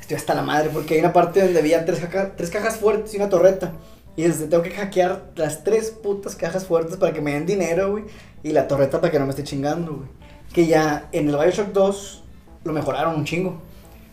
estoy 0.00 0.16
hasta 0.16 0.34
la 0.34 0.42
madre, 0.42 0.70
porque 0.72 0.94
hay 0.94 1.00
una 1.00 1.12
parte 1.12 1.42
donde 1.42 1.58
había 1.60 1.84
tres, 1.84 2.00
caja- 2.00 2.32
tres 2.36 2.50
cajas 2.50 2.76
fuertes 2.78 3.12
y 3.14 3.18
una 3.18 3.28
torreta. 3.28 3.72
Y 4.16 4.22
desde 4.22 4.46
tengo 4.48 4.62
que 4.64 4.70
hackear 4.70 5.30
las 5.36 5.62
tres 5.62 5.90
putas 5.90 6.34
cajas 6.34 6.66
fuertes 6.66 6.96
para 6.96 7.12
que 7.12 7.20
me 7.20 7.34
den 7.34 7.46
dinero, 7.46 7.92
güey. 7.92 8.04
Y 8.42 8.50
la 8.52 8.66
torreta 8.66 9.00
para 9.00 9.12
que 9.12 9.18
no 9.18 9.26
me 9.26 9.30
esté 9.30 9.44
chingando, 9.44 9.92
güey. 9.94 10.08
Que 10.52 10.66
ya 10.66 11.08
en 11.12 11.28
el 11.28 11.36
Bioshock 11.36 11.68
2 11.72 12.24
lo 12.64 12.72
mejoraron 12.72 13.14
un 13.16 13.24
chingo. 13.24 13.60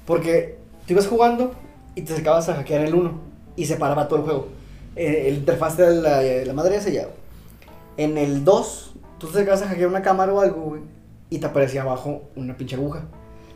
Porque 0.05 0.57
tú 0.85 0.93
ibas 0.93 1.07
jugando 1.07 1.53
y 1.95 2.01
te 2.01 2.15
sacabas 2.15 2.49
a 2.49 2.55
hackear 2.55 2.81
el 2.85 2.93
1 2.93 3.19
y 3.55 3.65
se 3.65 3.77
paraba 3.77 4.07
todo 4.07 4.19
el 4.19 4.25
juego. 4.25 4.47
Eh, 4.95 5.25
el 5.29 5.35
interfaz 5.35 5.77
de 5.77 6.45
la, 6.45 6.53
madre 6.53 6.75
ese 6.77 6.91
ya. 6.93 7.07
En 7.97 8.17
el 8.17 8.43
2, 8.43 8.93
tú 9.17 9.27
te 9.27 9.39
sacabas 9.39 9.61
a 9.61 9.67
hackear 9.67 9.87
una 9.87 10.01
cámara 10.01 10.33
o 10.33 10.41
algo, 10.41 10.61
güey. 10.61 10.81
Y 11.29 11.39
te 11.39 11.45
aparecía 11.45 11.81
abajo 11.81 12.23
una 12.35 12.55
pinche 12.57 12.75
aguja. 12.75 13.05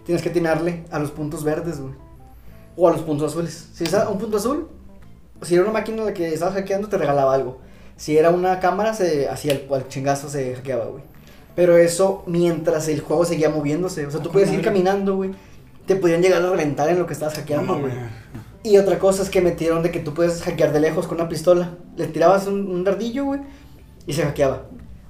Tienes 0.05 0.23
que 0.23 0.29
atinarle 0.29 0.85
a 0.91 0.99
los 0.99 1.11
puntos 1.11 1.43
verdes, 1.43 1.79
güey. 1.79 1.93
O 2.75 2.87
a 2.87 2.91
los 2.91 3.01
puntos 3.01 3.31
azules. 3.31 3.69
Si 3.73 3.83
es 3.83 3.93
un 3.93 4.17
punto 4.17 4.37
azul, 4.37 4.69
si 5.41 5.55
era 5.55 5.63
una 5.63 5.73
máquina 5.73 6.03
la 6.03 6.13
que 6.13 6.33
estabas 6.33 6.55
hackeando, 6.55 6.87
te 6.87 6.97
regalaba 6.97 7.33
algo. 7.33 7.59
Si 7.95 8.17
era 8.17 8.29
una 8.29 8.59
cámara, 8.59 8.93
se 8.93 9.27
hacía 9.27 9.51
el, 9.51 9.67
el 9.69 9.87
chingazo, 9.87 10.29
se 10.29 10.55
hackeaba, 10.55 10.85
güey. 10.85 11.03
Pero 11.55 11.77
eso 11.77 12.23
mientras 12.25 12.87
el 12.87 13.01
juego 13.01 13.25
seguía 13.25 13.49
moviéndose. 13.49 14.05
O 14.05 14.11
sea, 14.11 14.21
tú 14.21 14.31
podías 14.31 14.51
ir 14.53 14.61
caminando, 14.61 15.17
güey. 15.17 15.31
Te 15.85 15.95
podían 15.95 16.21
llegar 16.21 16.41
a 16.41 16.49
reventar 16.49 16.87
en 16.89 16.99
lo 16.99 17.05
que 17.05 17.13
estabas 17.13 17.35
hackeando, 17.35 17.79
güey. 17.79 17.91
Y 18.63 18.77
otra 18.77 18.99
cosa 18.99 19.23
es 19.23 19.29
que 19.29 19.41
metieron 19.41 19.83
de 19.83 19.91
que 19.91 19.99
tú 19.99 20.13
puedes 20.13 20.41
hackear 20.41 20.71
de 20.71 20.79
lejos 20.79 21.07
con 21.07 21.19
una 21.19 21.29
pistola. 21.29 21.75
Le 21.97 22.07
tirabas 22.07 22.47
un, 22.47 22.71
un 22.71 22.83
dardillo, 22.83 23.25
güey, 23.25 23.41
y 24.09 24.13
se 24.13 24.23
hackeaba. 24.23 24.63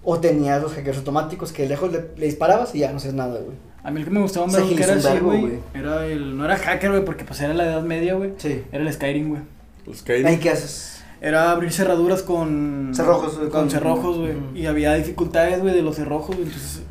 O 0.03 0.19
tenías 0.19 0.62
los 0.62 0.73
hackeos 0.73 0.97
automáticos 0.97 1.51
que 1.51 1.67
lejos 1.67 1.91
le, 1.91 2.05
le 2.17 2.25
disparabas 2.25 2.73
y 2.75 2.79
ya 2.79 2.91
no 2.91 2.97
hacías 2.97 3.13
nada, 3.13 3.39
güey. 3.39 3.57
A 3.83 3.91
mí 3.91 3.99
el 3.99 4.05
que 4.05 4.12
me 4.12 4.19
gustaba 4.21 4.45
más 4.47 4.57
que 4.62 4.75
era 4.83 4.93
así, 4.95 5.19
güey. 5.19 5.59
Era 5.73 6.05
el. 6.05 6.38
No 6.38 6.45
era 6.45 6.57
hacker, 6.57 6.91
güey, 6.91 7.05
porque 7.05 7.23
pues 7.23 7.39
era 7.41 7.53
la 7.53 7.65
edad 7.65 7.81
media, 7.81 8.13
güey. 8.15 8.31
Sí. 8.38 8.63
Era 8.71 8.83
el 8.83 8.91
Skyrim, 8.93 9.29
güey. 9.29 9.41
El 9.88 9.95
Skyrim. 9.95 10.25
¿Ahí 10.27 10.38
qué 10.38 10.49
haces? 10.51 11.03
Era 11.21 11.51
abrir 11.51 11.71
cerraduras 11.71 12.23
con. 12.23 12.91
Cerrojos, 12.93 13.38
güey, 13.38 13.49
Con, 13.49 13.62
con- 13.62 13.69
cerrojos, 13.71 14.17
güey. 14.17 14.33
Y 14.55 14.65
había 14.67 14.93
dificultades, 14.95 15.62
güey, 15.62 15.73
de 15.73 15.81
los 15.81 15.95
cerrojos, 15.95 16.35
güey. 16.35 16.47
Entonces. 16.47 16.81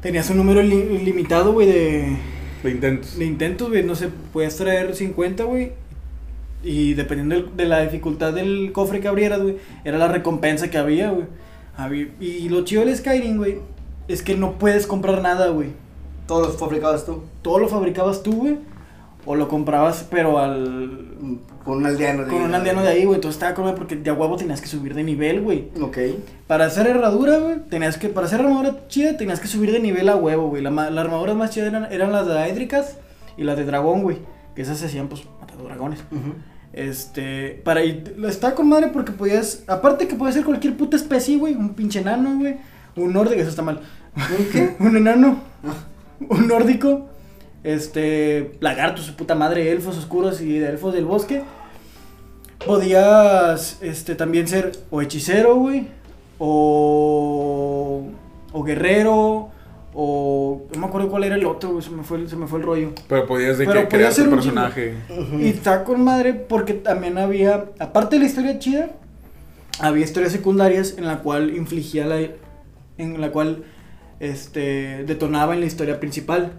Tenías 0.00 0.28
un 0.30 0.36
número 0.36 0.62
li- 0.62 0.98
limitado, 0.98 1.52
güey, 1.52 1.66
de, 1.66 2.16
De 2.62 2.70
intentos. 2.70 3.18
de 3.18 3.24
intentos, 3.24 3.68
güey. 3.70 3.82
No 3.82 3.94
sé, 3.94 4.08
puedes 4.32 4.56
traer 4.56 4.94
50, 4.94 5.44
güey. 5.44 5.72
Y 6.64 6.94
dependiendo 6.94 7.34
del- 7.36 7.56
de 7.56 7.64
la 7.66 7.82
dificultad 7.82 8.32
del 8.32 8.72
cofre 8.72 9.00
que 9.00 9.08
abrieras, 9.08 9.42
güey, 9.42 9.56
era 9.84 9.98
la 9.98 10.08
recompensa 10.08 10.70
que 10.70 10.78
había, 10.78 11.10
güey. 11.10 11.26
Había- 11.76 12.08
Y 12.20 12.48
lo 12.48 12.64
chido 12.64 12.84
del 12.84 12.96
Skyrim, 12.96 13.36
güey, 13.36 13.58
es 14.08 14.22
que 14.22 14.34
no 14.34 14.52
puedes 14.58 14.86
comprar 14.86 15.20
nada, 15.22 15.48
güey. 15.48 15.68
Todos 16.26 16.46
los 16.48 16.56
fabricabas 16.56 17.04
tú. 17.04 17.22
Todo 17.42 17.58
lo 17.58 17.68
fabricabas 17.68 18.22
tú, 18.22 18.32
güey. 18.32 18.56
O 19.26 19.36
lo 19.36 19.48
comprabas, 19.48 20.06
pero 20.10 20.38
al. 20.38 21.38
Con 21.64 21.78
un 21.78 21.86
aldeano 21.86 22.24
de 22.24 22.30
Con 22.30 22.42
un 22.42 22.54
aldeano 22.54 22.82
de 22.82 22.88
ahí, 22.88 23.04
güey. 23.06 23.14
Entonces 23.16 23.36
estaba 23.36 23.54
como 23.54 23.74
porque 23.74 23.96
de 23.96 24.10
a 24.10 24.12
huevo 24.14 24.36
tenías 24.36 24.60
que 24.60 24.66
subir 24.66 24.94
de 24.94 25.02
nivel, 25.02 25.40
güey. 25.40 25.68
Ok. 25.80 25.96
Para 26.46 26.66
hacer 26.66 26.86
herradura, 26.86 27.38
güey, 27.38 27.56
tenías 27.70 27.96
que. 27.96 28.10
Para 28.10 28.26
hacer 28.26 28.40
armadura 28.40 28.86
chida, 28.88 29.16
tenías 29.16 29.40
que 29.40 29.48
subir 29.48 29.72
de 29.72 29.80
nivel 29.80 30.08
a 30.10 30.16
huevo, 30.16 30.48
güey. 30.48 30.62
La 30.62 30.70
Las 30.70 31.04
armaduras 31.04 31.36
más 31.36 31.50
chidas 31.50 31.68
eran, 31.68 31.90
eran 31.90 32.12
las 32.12 32.26
de 32.26 32.38
Aedricas 32.38 32.98
y 33.38 33.44
las 33.44 33.56
de 33.56 33.64
dragón, 33.64 34.02
güey. 34.02 34.18
Que 34.54 34.60
esas 34.62 34.76
se 34.78 34.86
hacían, 34.86 35.08
pues, 35.08 35.22
matando 35.40 35.64
dragones. 35.64 36.00
Ujú. 36.12 36.34
Este. 36.76 37.60
Para 37.64 37.84
ir. 37.84 38.16
Estaba 38.26 38.54
con 38.54 38.68
madre 38.68 38.88
porque 38.88 39.12
podías. 39.12 39.62
Aparte 39.66 40.08
que 40.08 40.16
podías 40.16 40.34
ser 40.34 40.44
cualquier 40.44 40.76
puta 40.76 40.96
especie, 40.96 41.38
güey. 41.38 41.54
Un 41.54 41.74
pinche 41.74 42.00
enano, 42.00 42.36
güey. 42.38 42.56
Un 42.96 43.12
nórdico, 43.12 43.40
eso 43.40 43.50
está 43.50 43.62
mal. 43.62 43.80
¿Un 44.16 44.46
qué? 44.50 44.76
un 44.80 44.96
enano. 44.96 45.40
Ah. 45.64 45.74
Un 46.28 46.48
nórdico. 46.48 47.08
Este. 47.62 48.56
Lagartos, 48.60 49.06
su 49.06 49.14
puta 49.14 49.34
madre, 49.34 49.70
elfos 49.70 49.96
oscuros 49.96 50.40
y 50.40 50.58
de 50.58 50.70
elfos 50.70 50.92
del 50.92 51.04
bosque. 51.04 51.42
Podías. 52.64 53.78
Este. 53.80 54.14
También 54.14 54.48
ser 54.48 54.72
o 54.90 55.00
hechicero, 55.00 55.56
güey. 55.56 55.88
O. 56.38 58.04
O 58.52 58.62
guerrero. 58.62 59.53
O. 59.94 60.62
No 60.74 60.80
me 60.80 60.86
acuerdo 60.86 61.08
cuál 61.08 61.24
era 61.24 61.36
el 61.36 61.46
otro. 61.46 61.80
Se 61.80 61.90
me 61.90 62.02
fue, 62.02 62.18
el- 62.18 62.28
se 62.28 62.36
me 62.36 62.46
fue 62.46 62.58
el 62.58 62.64
rollo. 62.66 62.92
Pero 63.08 63.26
podías 63.26 63.58
de 63.58 63.64
Pero 63.66 63.82
que 63.82 63.88
crear 63.96 64.12
tu 64.14 64.28
personaje. 64.30 64.94
Y 65.38 65.48
está 65.48 65.84
con 65.84 66.02
madre 66.02 66.34
porque 66.34 66.74
también 66.74 67.16
había, 67.18 67.66
aparte 67.78 68.16
de 68.16 68.20
la 68.20 68.26
historia 68.26 68.58
chida, 68.58 68.90
había 69.80 70.04
historias 70.04 70.32
secundarias 70.32 70.96
en 70.98 71.06
la 71.06 71.18
cual 71.20 71.54
infligía 71.56 72.06
la, 72.06 72.18
en 72.98 73.20
la 73.20 73.30
cual, 73.30 73.64
este, 74.20 75.04
detonaba 75.04 75.54
en 75.54 75.60
la 75.60 75.66
historia 75.66 76.00
principal. 76.00 76.52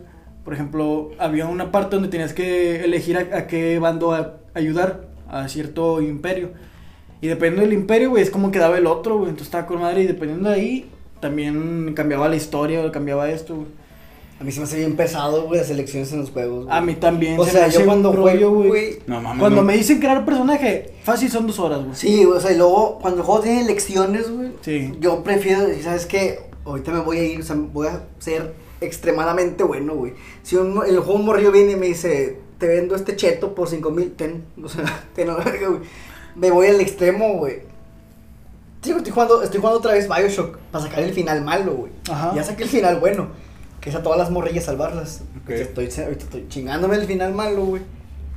Por 0.43 0.53
ejemplo, 0.53 1.11
había 1.17 1.47
una 1.47 1.71
parte 1.71 1.95
donde 1.95 2.09
tenías 2.09 2.33
que 2.33 2.83
elegir 2.85 3.17
a, 3.17 3.37
a 3.37 3.47
qué 3.47 3.79
bando 3.79 4.13
a- 4.13 4.37
ayudar 4.53 5.07
a 5.27 5.47
cierto 5.47 6.01
imperio. 6.01 6.51
Y 7.21 7.27
dependiendo 7.27 7.61
del 7.63 7.73
imperio, 7.73 8.11
güey, 8.11 8.21
es 8.23 8.29
como 8.29 8.51
quedaba 8.51 8.77
el 8.77 8.85
otro, 8.85 9.15
güey. 9.17 9.29
Entonces 9.29 9.47
estaba 9.47 9.65
con 9.65 9.81
madre 9.81 10.03
y 10.03 10.07
dependiendo 10.07 10.49
de 10.49 10.55
ahí, 10.55 10.89
también 11.19 11.93
cambiaba 11.95 12.29
la 12.29 12.35
historia, 12.35 12.91
cambiaba 12.91 13.29
esto, 13.29 13.55
güey. 13.55 13.67
A 14.37 14.43
mí 14.43 14.51
se 14.51 14.59
me 14.59 14.65
hace 14.65 14.77
bien 14.77 14.97
pesado, 14.97 15.43
güey, 15.43 15.61
las 15.61 15.69
elecciones 15.69 16.11
en 16.11 16.19
los 16.19 16.31
juegos. 16.31 16.65
güey. 16.65 16.77
A 16.77 16.81
mí 16.81 16.95
también. 16.95 17.39
O 17.39 17.45
se 17.45 17.51
sea, 17.51 17.61
me 17.61 17.67
hace 17.67 17.79
yo 17.79 17.85
cuando 17.85 18.11
juego, 18.11 18.63
güey. 18.63 18.99
No 19.07 19.21
mames. 19.21 19.39
Cuando 19.39 19.61
no. 19.61 19.67
me 19.67 19.77
dicen 19.77 19.99
crear 19.99 20.25
personaje, 20.25 20.93
fácil 21.03 21.31
son 21.31 21.47
dos 21.47 21.57
horas, 21.59 21.79
güey. 21.79 21.95
Sí, 21.95 22.25
o 22.25 22.37
sea, 22.39 22.51
y 22.51 22.57
luego 22.57 22.99
cuando 22.99 23.21
el 23.21 23.25
juego 23.25 23.41
tiene 23.41 23.61
elecciones, 23.61 24.29
güey. 24.29 24.51
Sí. 24.59 24.91
Yo 24.99 25.23
prefiero, 25.23 25.61
¿sabes 25.81 26.05
qué? 26.05 26.39
Ahorita 26.65 26.91
me 26.91 26.99
voy 26.99 27.17
a 27.17 27.23
ir, 27.23 27.39
o 27.39 27.43
sea, 27.43 27.55
voy 27.55 27.87
a 27.87 28.03
ser 28.19 28.53
extremadamente 28.81 29.63
bueno, 29.63 29.95
güey. 29.95 30.13
Si 30.43 30.57
un, 30.57 30.81
el 30.85 30.99
juego 30.99 31.19
morrillo 31.19 31.53
viene 31.53 31.71
y 31.71 31.75
me 31.77 31.85
dice, 31.87 32.39
te 32.57 32.67
vendo 32.67 32.95
este 32.95 33.15
cheto 33.15 33.55
por 33.55 33.69
5 33.69 33.89
mil, 33.91 34.11
ten, 34.11 34.43
o 34.61 34.67
sea, 34.67 35.05
ten 35.15 35.29
a 35.29 35.37
la 35.37 35.45
verga, 35.45 35.69
güey. 35.69 35.81
Me 36.35 36.51
voy 36.51 36.67
al 36.67 36.81
extremo, 36.81 37.37
güey. 37.37 37.61
Digo, 38.85 38.97
estoy 38.97 39.13
jugando, 39.13 39.41
estoy 39.41 39.59
jugando 39.59 39.79
otra 39.79 39.93
vez 39.93 40.07
Bioshock 40.07 40.57
para 40.71 40.83
sacar 40.83 40.99
el 40.99 41.13
final 41.13 41.43
malo, 41.43 41.73
güey. 41.73 41.91
Ajá. 42.09 42.33
Ya 42.35 42.43
saqué 42.43 42.63
el 42.63 42.69
final 42.69 42.99
bueno, 42.99 43.27
que 43.81 43.89
es 43.89 43.95
a 43.95 44.03
todas 44.03 44.17
las 44.17 44.29
morrillas 44.31 44.65
salvarlas. 44.65 45.21
Ok. 45.43 45.49
Ahorita 45.49 45.81
Estoy, 45.81 46.03
ahorita 46.03 46.23
estoy 46.25 46.45
chingándome 46.49 46.95
el 46.95 47.05
final 47.05 47.33
malo, 47.33 47.65
güey. 47.65 47.81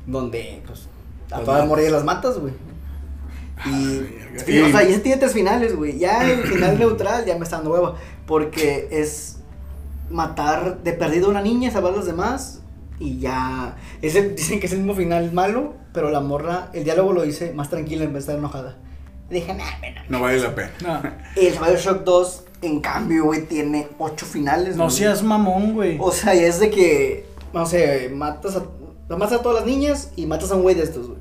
Donde, 0.07 0.63
pues, 0.67 0.89
a 1.31 1.37
Las 1.37 1.45
todas 1.45 1.61
las 1.61 1.69
morrillas 1.69 1.93
las 1.93 2.05
matas, 2.05 2.39
güey. 2.39 2.53
Y, 3.67 3.99
verga. 3.99 4.45
sí, 4.45 4.61
o 4.61 4.69
sea, 4.71 4.85
y 4.85 4.93
ese 4.93 5.01
tiene 5.01 5.19
tres 5.19 5.33
finales, 5.33 5.75
güey. 5.77 5.99
Ya 5.99 6.29
el 6.31 6.43
final 6.45 6.79
neutral 6.79 7.25
ya 7.25 7.37
me 7.37 7.45
está 7.45 7.57
dando 7.57 7.73
hueva. 7.73 7.95
Porque 8.27 8.89
es 8.91 9.39
matar 10.11 10.83
de 10.83 10.93
perdido 10.93 11.27
a 11.27 11.31
una 11.31 11.43
niña, 11.43 11.71
salvar 11.71 11.93
a 11.93 11.97
los 11.97 12.07
demás. 12.07 12.61
Y 12.99 13.19
ya. 13.19 13.77
Ese, 14.03 14.31
dicen 14.31 14.61
que 14.61 14.67
es 14.67 14.73
el 14.73 14.79
mismo 14.79 14.95
final 14.95 15.33
malo, 15.33 15.75
pero 15.93 16.11
la 16.11 16.21
morra, 16.21 16.71
el 16.73 16.85
diálogo 16.85 17.13
lo 17.13 17.25
hice 17.25 17.53
más 17.53 17.71
tranquila 17.71 18.05
en 18.05 18.13
vez 18.13 18.27
de 18.27 18.33
estar 18.33 18.39
enojada. 18.39 18.77
Dije, 19.31 19.53
nah. 19.55 19.65
No 20.09 20.21
vale 20.23 20.41
la 20.41 20.55
pena. 20.55 20.71
No, 20.83 21.03
El 21.37 21.53
Bioshock 21.59 22.03
2, 22.05 22.45
en 22.63 22.81
cambio, 22.81 23.25
güey, 23.25 23.47
tiene 23.47 23.89
ocho 23.99 24.25
finales. 24.27 24.77
no 24.77 24.85
güey. 24.85 24.97
seas 24.97 25.23
mamón, 25.23 25.75
güey. 25.75 25.97
O 26.01 26.11
sea, 26.13 26.35
y 26.35 26.41
es 26.41 26.61
de 26.61 26.71
que, 26.71 27.27
no 27.53 27.67
sé, 27.67 28.09
matas 28.13 28.57
a, 28.57 28.65
matas 29.17 29.39
a 29.41 29.43
todas 29.43 29.59
las 29.59 29.67
niñas 29.67 30.11
y 30.17 30.27
matas 30.27 30.51
a 30.51 30.57
un 30.57 30.63
güey 30.63 30.75
de 30.75 30.83
estos, 30.83 31.09
güey. 31.09 31.19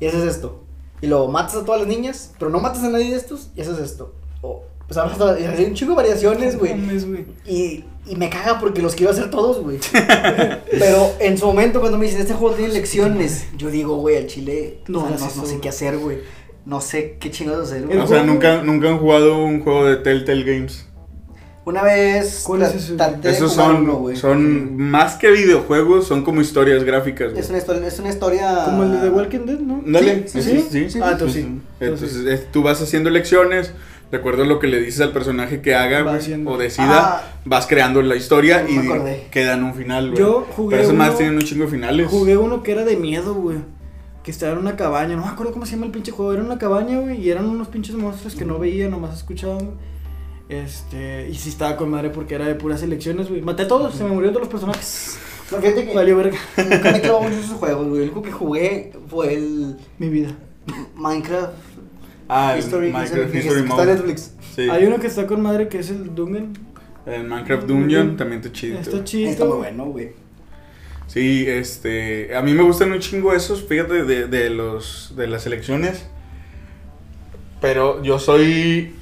Y 0.00 0.06
haces 0.06 0.24
esto. 0.24 0.62
Y 1.00 1.06
luego 1.06 1.28
matas 1.28 1.56
a 1.56 1.64
todas 1.64 1.80
las 1.80 1.88
niñas, 1.88 2.32
pero 2.38 2.50
no 2.50 2.60
matas 2.60 2.82
a 2.84 2.88
nadie 2.90 3.10
de 3.10 3.16
estos 3.16 3.50
y 3.56 3.60
haces 3.62 3.78
esto. 3.78 4.14
O, 4.42 4.62
pues 4.86 4.96
hablas 4.98 5.16
todas- 5.18 5.40
y 5.40 5.44
hay 5.44 5.64
un 5.64 5.74
chico 5.74 5.90
de 5.92 5.96
variaciones, 5.96 6.58
güey. 6.58 6.74
No 6.74 6.86
mames, 6.86 7.08
güey. 7.08 7.26
Y, 7.46 7.84
y 8.06 8.16
me 8.16 8.28
caga 8.30 8.58
porque 8.60 8.80
los 8.82 8.94
quiero 8.94 9.12
hacer 9.12 9.30
todos, 9.30 9.60
güey. 9.62 9.78
Pero 10.70 11.12
en 11.20 11.36
su 11.38 11.46
momento, 11.46 11.80
cuando 11.80 11.98
me 11.98 12.04
dicen, 12.06 12.20
este 12.20 12.34
juego 12.34 12.54
tiene 12.54 12.72
lecciones, 12.74 13.46
yo 13.56 13.70
digo, 13.70 13.96
güey, 13.96 14.16
al 14.18 14.26
chile, 14.26 14.80
No 14.88 15.08
no, 15.08 15.10
no, 15.18 15.46
sé 15.46 15.58
qué 15.60 15.68
hacer, 15.70 15.98
güey. 15.98 16.18
No 16.66 16.80
sé 16.82 17.16
qué 17.18 17.30
chingados. 17.30 17.72
El 17.72 17.84
O 17.98 18.06
sea, 18.06 18.22
nunca, 18.24 18.62
nunca 18.62 18.88
han 18.88 18.98
jugado 18.98 19.38
un 19.38 19.62
juego 19.62 19.86
de 19.86 19.96
Telltale 19.96 20.42
Games. 20.44 20.86
Una 21.64 21.82
vez 21.82 22.42
¿Cuál 22.46 22.62
es 22.62 22.74
ese, 22.74 22.94
güey? 22.94 22.96
traté 22.98 23.28
de 23.28 23.34
Esos 23.34 23.52
jugar 23.52 23.66
son, 23.72 23.76
uno, 23.82 23.94
güey. 23.96 24.16
son 24.16 24.76
más 24.76 25.14
que 25.16 25.30
videojuegos, 25.32 26.06
son 26.06 26.22
como 26.22 26.40
historias 26.40 26.84
gráficas. 26.84 27.30
güey. 27.32 27.42
Es 27.42 27.48
una 27.48 27.58
historia, 27.58 27.86
es 27.88 27.98
una 27.98 28.08
historia... 28.10 28.62
Como 28.66 28.84
el 28.84 28.92
de 28.92 28.98
The 28.98 29.08
Walking 29.08 29.46
Dead, 29.46 29.58
¿no? 29.58 29.82
Dale, 29.84 30.28
Sí, 30.28 30.42
sí, 30.42 30.42
sí, 30.42 30.50
sí, 30.60 30.66
sí, 30.70 30.90
sí. 30.90 31.00
Ah, 31.02 31.10
entonces 31.12 31.44
sí. 31.44 31.60
Entonces, 31.80 32.16
es- 32.26 32.52
tú 32.52 32.62
vas 32.62 32.80
haciendo 32.80 33.10
lecciones, 33.10 33.72
de 34.12 34.16
acuerdo 34.16 34.44
a 34.44 34.46
lo 34.46 34.60
que 34.60 34.68
le 34.68 34.78
dices 34.80 35.00
al 35.00 35.12
personaje 35.12 35.60
que 35.60 35.74
haga 35.74 35.98
Va 36.02 36.10
güey, 36.10 36.16
haciendo. 36.18 36.52
o 36.52 36.56
decida, 36.58 37.16
Ah. 37.16 37.32
vas 37.44 37.66
creando 37.66 38.00
la 38.00 38.14
historia 38.14 38.62
No 38.62 38.68
y 38.70 38.86
acordé. 38.86 39.26
queda 39.32 39.54
en 39.54 39.64
un 39.64 39.74
final, 39.74 40.10
güey. 40.12 40.20
Yo 40.20 40.46
jugué 40.54 40.76
Pero 40.76 40.82
esos 40.84 40.94
más 40.96 41.08
uno- 41.08 41.18
tienen 41.18 41.34
un 41.34 41.42
chingo 41.42 41.64
de 41.64 41.70
finales. 41.72 42.06
Jugué 42.08 42.36
uno 42.36 42.62
que 42.62 42.70
era 42.72 42.84
de 42.84 42.96
miedo, 42.96 43.34
güey. 43.34 43.58
Que 44.26 44.32
estaba 44.32 44.52
en 44.52 44.58
una 44.58 44.76
cabaña. 44.76 45.16
No 45.16 45.22
me 45.24 45.28
acuerdo 45.30 45.52
cómo 45.52 45.64
se 45.64 45.72
llama 45.76 45.86
el 45.86 45.92
pinche 45.92 46.10
juego. 46.12 46.34
Era 46.34 46.42
una 46.42 46.58
cabaña, 46.58 46.98
güey. 46.98 47.18
Y 47.20 47.30
eran 47.30 47.46
unos 47.46 47.68
pinches 47.68 47.94
monstruos 47.94 48.34
que 48.34 48.44
no 48.44 48.58
veía, 48.58 48.88
nomás 48.90 49.16
escuchaba. 49.16 49.54
güey. 49.54 49.70
Este. 50.48 51.28
Y 51.30 51.34
sí 51.34 51.48
estaba 51.48 51.76
con 51.76 51.88
madre 51.90 52.10
porque 52.10 52.34
era 52.34 52.46
de 52.46 52.54
puras 52.56 52.82
elecciones, 52.82 53.28
güey. 53.28 53.40
Maté 53.40 53.62
a 53.62 53.68
todos, 53.68 53.94
se 53.94 54.02
me 54.04 54.10
murieron 54.10 54.34
todos 54.34 54.46
los 54.46 54.50
personajes. 54.52 55.18
No, 55.50 55.58
fíjate 55.58 55.86
que 55.86 55.94
Valió 55.94 56.16
verga. 56.16 56.36
nunca 56.56 56.90
me 56.92 57.00
clavó 57.00 57.22
mucho 57.22 57.36
esos 57.36 57.52
juegos, 57.56 57.86
güey. 57.86 58.02
El 58.02 58.08
único 58.10 58.22
que 58.22 58.32
jugué 58.32 58.92
fue 59.08 59.34
el 59.34 59.76
Mi 59.98 60.08
vida. 60.08 60.32
Minecraft 60.96 61.52
Ah, 62.28 62.54
el 62.54 62.58
History, 62.58 62.90
Minecraft 62.90 63.32
History 63.32 63.60
está 63.60 63.74
Mode. 63.76 63.82
en 63.82 63.88
Netflix. 63.96 64.32
Sí. 64.56 64.62
Hay 64.68 64.84
uno 64.86 64.98
que 64.98 65.06
está 65.06 65.24
con 65.28 65.40
madre 65.40 65.68
que 65.68 65.78
es 65.78 65.90
el 65.90 66.12
Dungeon. 66.16 66.52
El 67.06 67.28
Minecraft 67.28 67.64
Dungeon 67.68 68.16
también 68.16 68.40
está 68.40 68.52
chido. 68.52 68.78
Está 68.80 69.04
chido. 69.04 69.30
Está 69.30 69.44
muy 69.44 69.58
bueno, 69.58 69.84
güey. 69.86 70.25
Sí, 71.06 71.44
este, 71.48 72.34
a 72.36 72.42
mí 72.42 72.52
me 72.52 72.62
gustan 72.62 72.92
un 72.92 72.98
chingo 72.98 73.32
esos, 73.32 73.64
fíjate, 73.64 74.04
de, 74.04 74.26
de 74.26 74.50
los, 74.50 75.14
de 75.16 75.26
las 75.28 75.46
elecciones, 75.46 76.04
Pero 77.60 78.02
yo 78.02 78.18
soy 78.18 78.94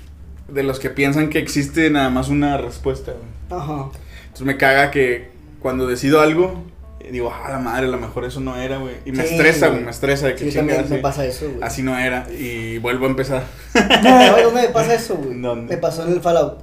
de 0.48 0.62
los 0.62 0.78
que 0.78 0.90
piensan 0.90 1.28
que 1.30 1.38
existe 1.38 1.90
nada 1.90 2.10
más 2.10 2.28
una 2.28 2.56
respuesta, 2.58 3.12
güey. 3.12 3.60
Ajá. 3.60 3.90
Entonces 4.24 4.46
me 4.46 4.56
caga 4.56 4.90
que 4.90 5.30
cuando 5.60 5.86
decido 5.86 6.20
algo, 6.20 6.62
digo, 7.10 7.32
ah, 7.34 7.48
la 7.50 7.58
madre, 7.58 7.86
a 7.86 7.90
lo 7.90 7.98
mejor 7.98 8.24
eso 8.24 8.40
no 8.40 8.56
era, 8.56 8.78
güey. 8.78 8.94
Y 9.04 9.12
me 9.12 9.26
Sí, 9.26 9.34
estresa, 9.34 9.68
güey. 9.68 9.82
me 9.82 9.90
estresa 9.90 10.26
de 10.28 10.34
que 10.34 10.44
Sí, 10.44 10.50
chingada, 10.50 10.82
también 10.82 10.88
me 10.90 10.94
así- 10.96 11.02
pasa 11.02 11.26
eso, 11.26 11.46
güey. 11.48 11.62
Así 11.62 11.82
no 11.82 11.98
era. 11.98 12.26
Y 12.30 12.78
vuelvo 12.78 13.06
a 13.06 13.08
empezar. 13.10 13.44
No, 14.02 14.42
¿dónde 14.42 14.62
me 14.62 14.68
pasa 14.68 14.94
eso, 14.94 15.16
güey? 15.16 15.40
¿Dónde? 15.40 15.74
Me 15.74 15.80
pasó 15.80 16.06
en 16.06 16.12
el 16.12 16.20
Fallout. 16.20 16.60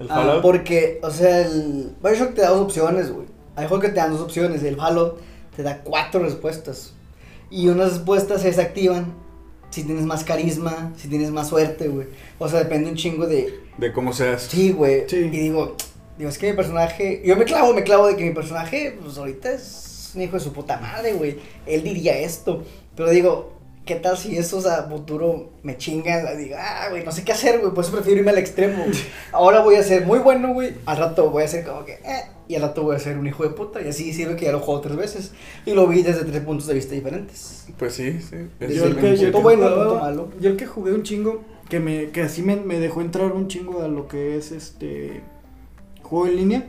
El 0.00 0.10
Ah, 0.10 0.14
Fallout. 0.16 0.42
porque, 0.42 0.98
o 1.02 1.10
sea, 1.10 1.40
el 1.46 1.92
Bioshock 2.02 2.34
te 2.34 2.40
da 2.42 2.48
dos 2.50 2.62
opciones, 2.62 3.10
güey. 3.12 3.26
Hay 3.62 3.68
juegos 3.68 3.86
que 3.86 3.92
te 3.92 4.00
dan 4.00 4.10
dos 4.10 4.20
opciones. 4.20 4.62
El 4.64 4.74
Fallout 4.74 5.20
te 5.54 5.62
da 5.62 5.82
cuatro 5.82 6.20
respuestas. 6.20 6.94
Y 7.48 7.68
unas 7.68 7.92
respuestas 7.92 8.42
se 8.42 8.48
desactivan 8.48 9.14
si 9.70 9.84
tienes 9.84 10.04
más 10.04 10.24
carisma, 10.24 10.92
si 10.96 11.06
tienes 11.06 11.30
más 11.30 11.48
suerte, 11.48 11.86
güey. 11.86 12.08
O 12.40 12.48
sea, 12.48 12.58
depende 12.58 12.90
un 12.90 12.96
chingo 12.96 13.26
de... 13.26 13.60
De 13.78 13.92
cómo 13.92 14.12
seas. 14.12 14.42
Sí, 14.42 14.72
güey. 14.72 15.04
Sí. 15.08 15.16
Y 15.16 15.28
digo, 15.28 15.76
digo, 16.18 16.28
es 16.28 16.38
que 16.38 16.50
mi 16.50 16.56
personaje... 16.56 17.22
Yo 17.24 17.36
me 17.36 17.44
clavo, 17.44 17.72
me 17.72 17.84
clavo 17.84 18.08
de 18.08 18.16
que 18.16 18.24
mi 18.24 18.34
personaje, 18.34 18.98
pues 19.00 19.16
ahorita 19.16 19.52
es 19.52 20.10
un 20.16 20.22
hijo 20.22 20.34
de 20.34 20.40
su 20.40 20.52
puta 20.52 20.78
madre, 20.78 21.12
güey. 21.12 21.38
Él 21.64 21.84
diría 21.84 22.18
esto. 22.18 22.64
Pero 22.96 23.10
digo, 23.10 23.51
¿qué 23.84 23.96
tal 23.96 24.16
si 24.16 24.36
eso, 24.36 24.58
o 24.58 24.60
sea, 24.60 24.84
futuro 24.84 25.50
me 25.62 25.76
chingan? 25.76 26.24
La 26.24 26.34
digo, 26.34 26.56
ah, 26.58 26.86
güey, 26.90 27.04
no 27.04 27.12
sé 27.12 27.24
qué 27.24 27.32
hacer, 27.32 27.60
güey. 27.60 27.72
Por 27.74 27.84
eso 27.84 27.92
prefiero 27.92 28.20
irme 28.20 28.30
al 28.30 28.38
extremo. 28.38 28.84
güey. 28.84 28.96
Ahora 29.32 29.60
voy 29.60 29.74
a 29.76 29.82
ser 29.82 30.06
muy 30.06 30.18
bueno, 30.20 30.52
güey. 30.52 30.74
Al 30.86 30.96
rato 30.98 31.30
voy 31.30 31.42
a 31.44 31.48
ser 31.48 31.64
como 31.64 31.84
que, 31.84 31.92
eh. 31.94 32.22
Y 32.48 32.56
al 32.56 32.62
rato 32.62 32.82
voy 32.82 32.96
a 32.96 32.98
ser 32.98 33.16
un 33.18 33.26
hijo 33.26 33.44
de 33.44 33.50
puta. 33.50 33.80
Y 33.80 33.88
así 33.88 34.12
sirve 34.12 34.36
que 34.36 34.44
ya 34.46 34.52
lo 34.52 34.60
juego 34.60 34.80
tres 34.80 34.96
veces. 34.96 35.32
Y 35.64 35.72
lo 35.72 35.86
vi 35.86 36.02
desde 36.02 36.24
tres 36.24 36.42
puntos 36.42 36.66
de 36.66 36.74
vista 36.74 36.94
diferentes. 36.94 37.66
Pues 37.78 37.94
sí, 37.94 38.20
sí. 38.20 38.36
Yo 38.60 38.68
Yo 38.68 38.84
el 38.86 38.96
que, 38.96 39.16
yo 39.16 39.26
el 39.26 39.32
punto 39.32 39.38
que 39.38 39.42
bueno, 39.42 39.62
jugaba- 39.68 39.84
punto 39.88 40.00
malo. 40.04 40.28
yo 40.40 40.50
el 40.50 40.56
que 40.56 40.66
jugué 40.66 40.92
un 40.92 41.02
chingo, 41.02 41.42
que 41.70 41.80
me 41.80 42.10
que 42.10 42.22
así 42.22 42.42
me, 42.42 42.56
me 42.56 42.78
dejó 42.78 43.00
entrar 43.00 43.32
un 43.32 43.48
chingo 43.48 43.80
a 43.82 43.88
lo 43.88 44.06
que 44.08 44.36
es 44.36 44.52
este 44.52 45.22
juego 46.02 46.26
en 46.26 46.36
línea, 46.36 46.66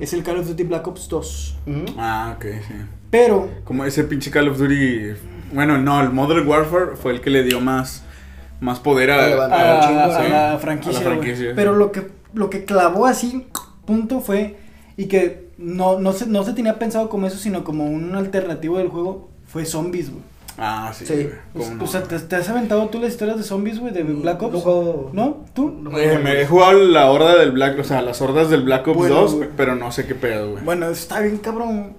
es 0.00 0.14
el 0.14 0.22
Call 0.22 0.38
of 0.38 0.46
Duty 0.48 0.62
Black 0.62 0.86
Ops 0.86 1.08
2. 1.08 1.58
Ujú. 1.66 1.84
Ah, 1.98 2.34
ok, 2.36 2.44
sí. 2.66 2.74
Pero, 3.10 3.50
Como 3.64 3.84
ese 3.84 4.04
pinche 4.04 4.30
Call 4.30 4.48
of 4.48 4.56
Duty. 4.58 5.12
Bueno, 5.52 5.78
no, 5.78 6.00
el 6.00 6.10
Modern 6.10 6.46
Warfare 6.46 6.96
fue 6.96 7.12
el 7.12 7.20
que 7.20 7.30
le 7.30 7.42
dio 7.42 7.60
más, 7.60 8.02
más 8.60 8.80
poder 8.80 9.10
a, 9.10 9.24
a, 9.78 9.80
chingo, 9.86 10.00
a 10.00 10.22
sí. 10.24 10.30
la 10.30 10.58
franquicia, 10.60 11.00
A 11.00 11.04
la 11.04 11.10
franquicia, 11.10 11.52
Pero 11.54 11.74
lo 11.74 11.92
que, 11.92 12.08
lo 12.34 12.50
que 12.50 12.64
clavó 12.64 13.06
así, 13.06 13.46
punto, 13.84 14.20
fue, 14.20 14.56
y 14.96 15.06
que 15.06 15.48
no, 15.58 15.98
no, 15.98 16.12
se, 16.12 16.26
no 16.26 16.44
se 16.44 16.52
tenía 16.52 16.78
pensado 16.78 17.08
como 17.08 17.26
eso, 17.26 17.38
sino 17.38 17.64
como 17.64 17.86
un 17.86 18.14
alternativo 18.14 18.78
del 18.78 18.88
juego, 18.88 19.28
fue 19.46 19.64
zombies, 19.64 20.10
güey. 20.10 20.22
Ah, 20.58 20.90
sí. 20.94 21.04
Sí. 21.04 21.14
güey, 21.14 21.66
O, 21.66 21.68
cómo 21.68 21.74
no. 21.76 21.84
o 21.84 21.86
sea, 21.86 22.02
¿te, 22.02 22.18
te 22.18 22.36
has 22.36 22.48
aventado 22.48 22.86
tú 22.88 22.98
las 22.98 23.10
historias 23.10 23.36
de 23.36 23.42
zombies, 23.42 23.78
güey, 23.78 23.92
de 23.92 24.02
Black 24.02 24.42
Ops? 24.42 24.64
No. 25.12 25.44
¿Tú? 25.52 25.84
Eh, 25.98 26.18
me 26.22 26.40
he 26.40 26.46
jugado 26.46 26.72
la 26.72 27.10
horda 27.10 27.36
del 27.36 27.52
Black, 27.52 27.78
o 27.78 27.84
sea, 27.84 28.00
las 28.00 28.22
hordas 28.22 28.48
del 28.48 28.62
Black 28.62 28.88
Ops 28.88 28.96
Bueno, 28.96 29.14
2, 29.16 29.34
güey. 29.34 29.48
pero 29.54 29.74
no 29.76 29.92
sé 29.92 30.06
qué 30.06 30.14
pedo, 30.14 30.52
güey. 30.52 30.64
Bueno, 30.64 30.88
está 30.88 31.20
bien 31.20 31.36
cabrón. 31.38 31.92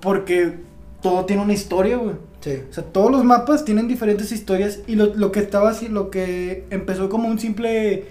Porque 0.00 0.54
todo 1.00 1.24
tiene 1.24 1.42
una 1.42 1.52
historia, 1.52 1.96
güey. 1.96 2.16
Sí. 2.44 2.58
O 2.70 2.72
sea, 2.74 2.84
todos 2.84 3.10
los 3.10 3.24
mapas 3.24 3.64
tienen 3.64 3.88
diferentes 3.88 4.30
historias. 4.32 4.80
Y 4.86 4.96
lo, 4.96 5.14
lo 5.14 5.32
que 5.32 5.40
estaba 5.40 5.70
así, 5.70 5.88
lo 5.88 6.10
que 6.10 6.66
empezó 6.68 7.08
como 7.08 7.26
un 7.28 7.38
simple. 7.38 8.04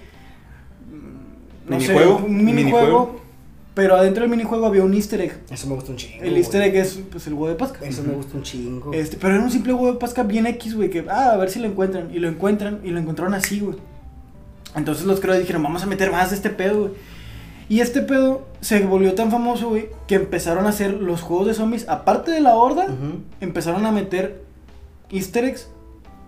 mm, 0.92 1.70
No 1.70 1.78
¿Minijuego? 1.78 2.18
sé, 2.18 2.24
un 2.26 2.38
minijuego. 2.38 2.46
¿Minijuego? 2.46 3.24
Pero 3.76 3.96
adentro 3.96 4.22
del 4.22 4.30
minijuego 4.32 4.66
había 4.68 4.84
un 4.84 4.94
easter 4.94 5.22
egg. 5.22 5.40
Eso 5.52 5.68
me 5.68 5.76
gusta 5.76 5.92
un 5.92 5.98
chingo. 5.98 6.24
El 6.24 6.36
easter 6.38 6.62
egg 6.64 6.76
es 6.76 7.00
pues, 7.12 7.26
el 7.28 7.34
huevo 7.34 7.48
de 7.50 7.56
Pascua. 7.56 7.88
Eso 7.88 8.04
me 8.04 8.14
gusta 8.14 8.38
un 8.38 8.44
chingo. 8.44 8.92
Este, 8.94 9.18
pero 9.18 9.36
era 9.36 9.44
un 9.44 9.50
simple 9.52 9.74
huevo 9.74 9.94
de 9.94 10.00
Pascua 10.00 10.24
bien 10.24 10.46
X, 10.48 10.76
güey. 10.76 10.90
Que, 10.90 11.06
ah, 11.10 11.32
a 11.34 11.38
ver 11.38 11.50
si 11.50 11.60
lo 11.60 11.68
encuentran. 11.68 12.10
Y 12.14 12.20
lo 12.20 12.28
encuentran. 12.28 12.82
Y 12.84 12.90
lo 12.90 13.00
encontraron 13.00 13.34
así, 13.36 13.60
güey. 13.60 13.78
Entonces 14.76 15.06
los 15.06 15.20
creo 15.20 15.38
dijeron, 15.38 15.62
vamos 15.62 15.84
a 15.84 15.86
meter 15.86 16.12
más 16.12 16.32
de 16.32 16.36
este 16.38 16.50
pedo, 16.50 16.80
güey. 16.82 16.92
Y 17.70 17.80
este 17.80 18.02
pedo 18.02 18.46
se 18.62 18.82
volvió 18.82 19.14
tan 19.16 19.32
famoso, 19.32 19.70
güey, 19.70 19.90
que 20.08 20.16
empezaron 20.16 20.66
a 20.66 20.70
hacer 20.70 20.94
los 20.94 21.22
juegos 21.22 21.48
de 21.48 21.54
zombies, 21.54 21.88
aparte 21.88 22.32
de 22.32 22.42
la 22.42 22.56
horda, 22.56 22.88
empezaron 23.42 23.86
a 23.86 23.92
meter 23.92 24.42
easter 25.10 25.46
eggs 25.46 25.70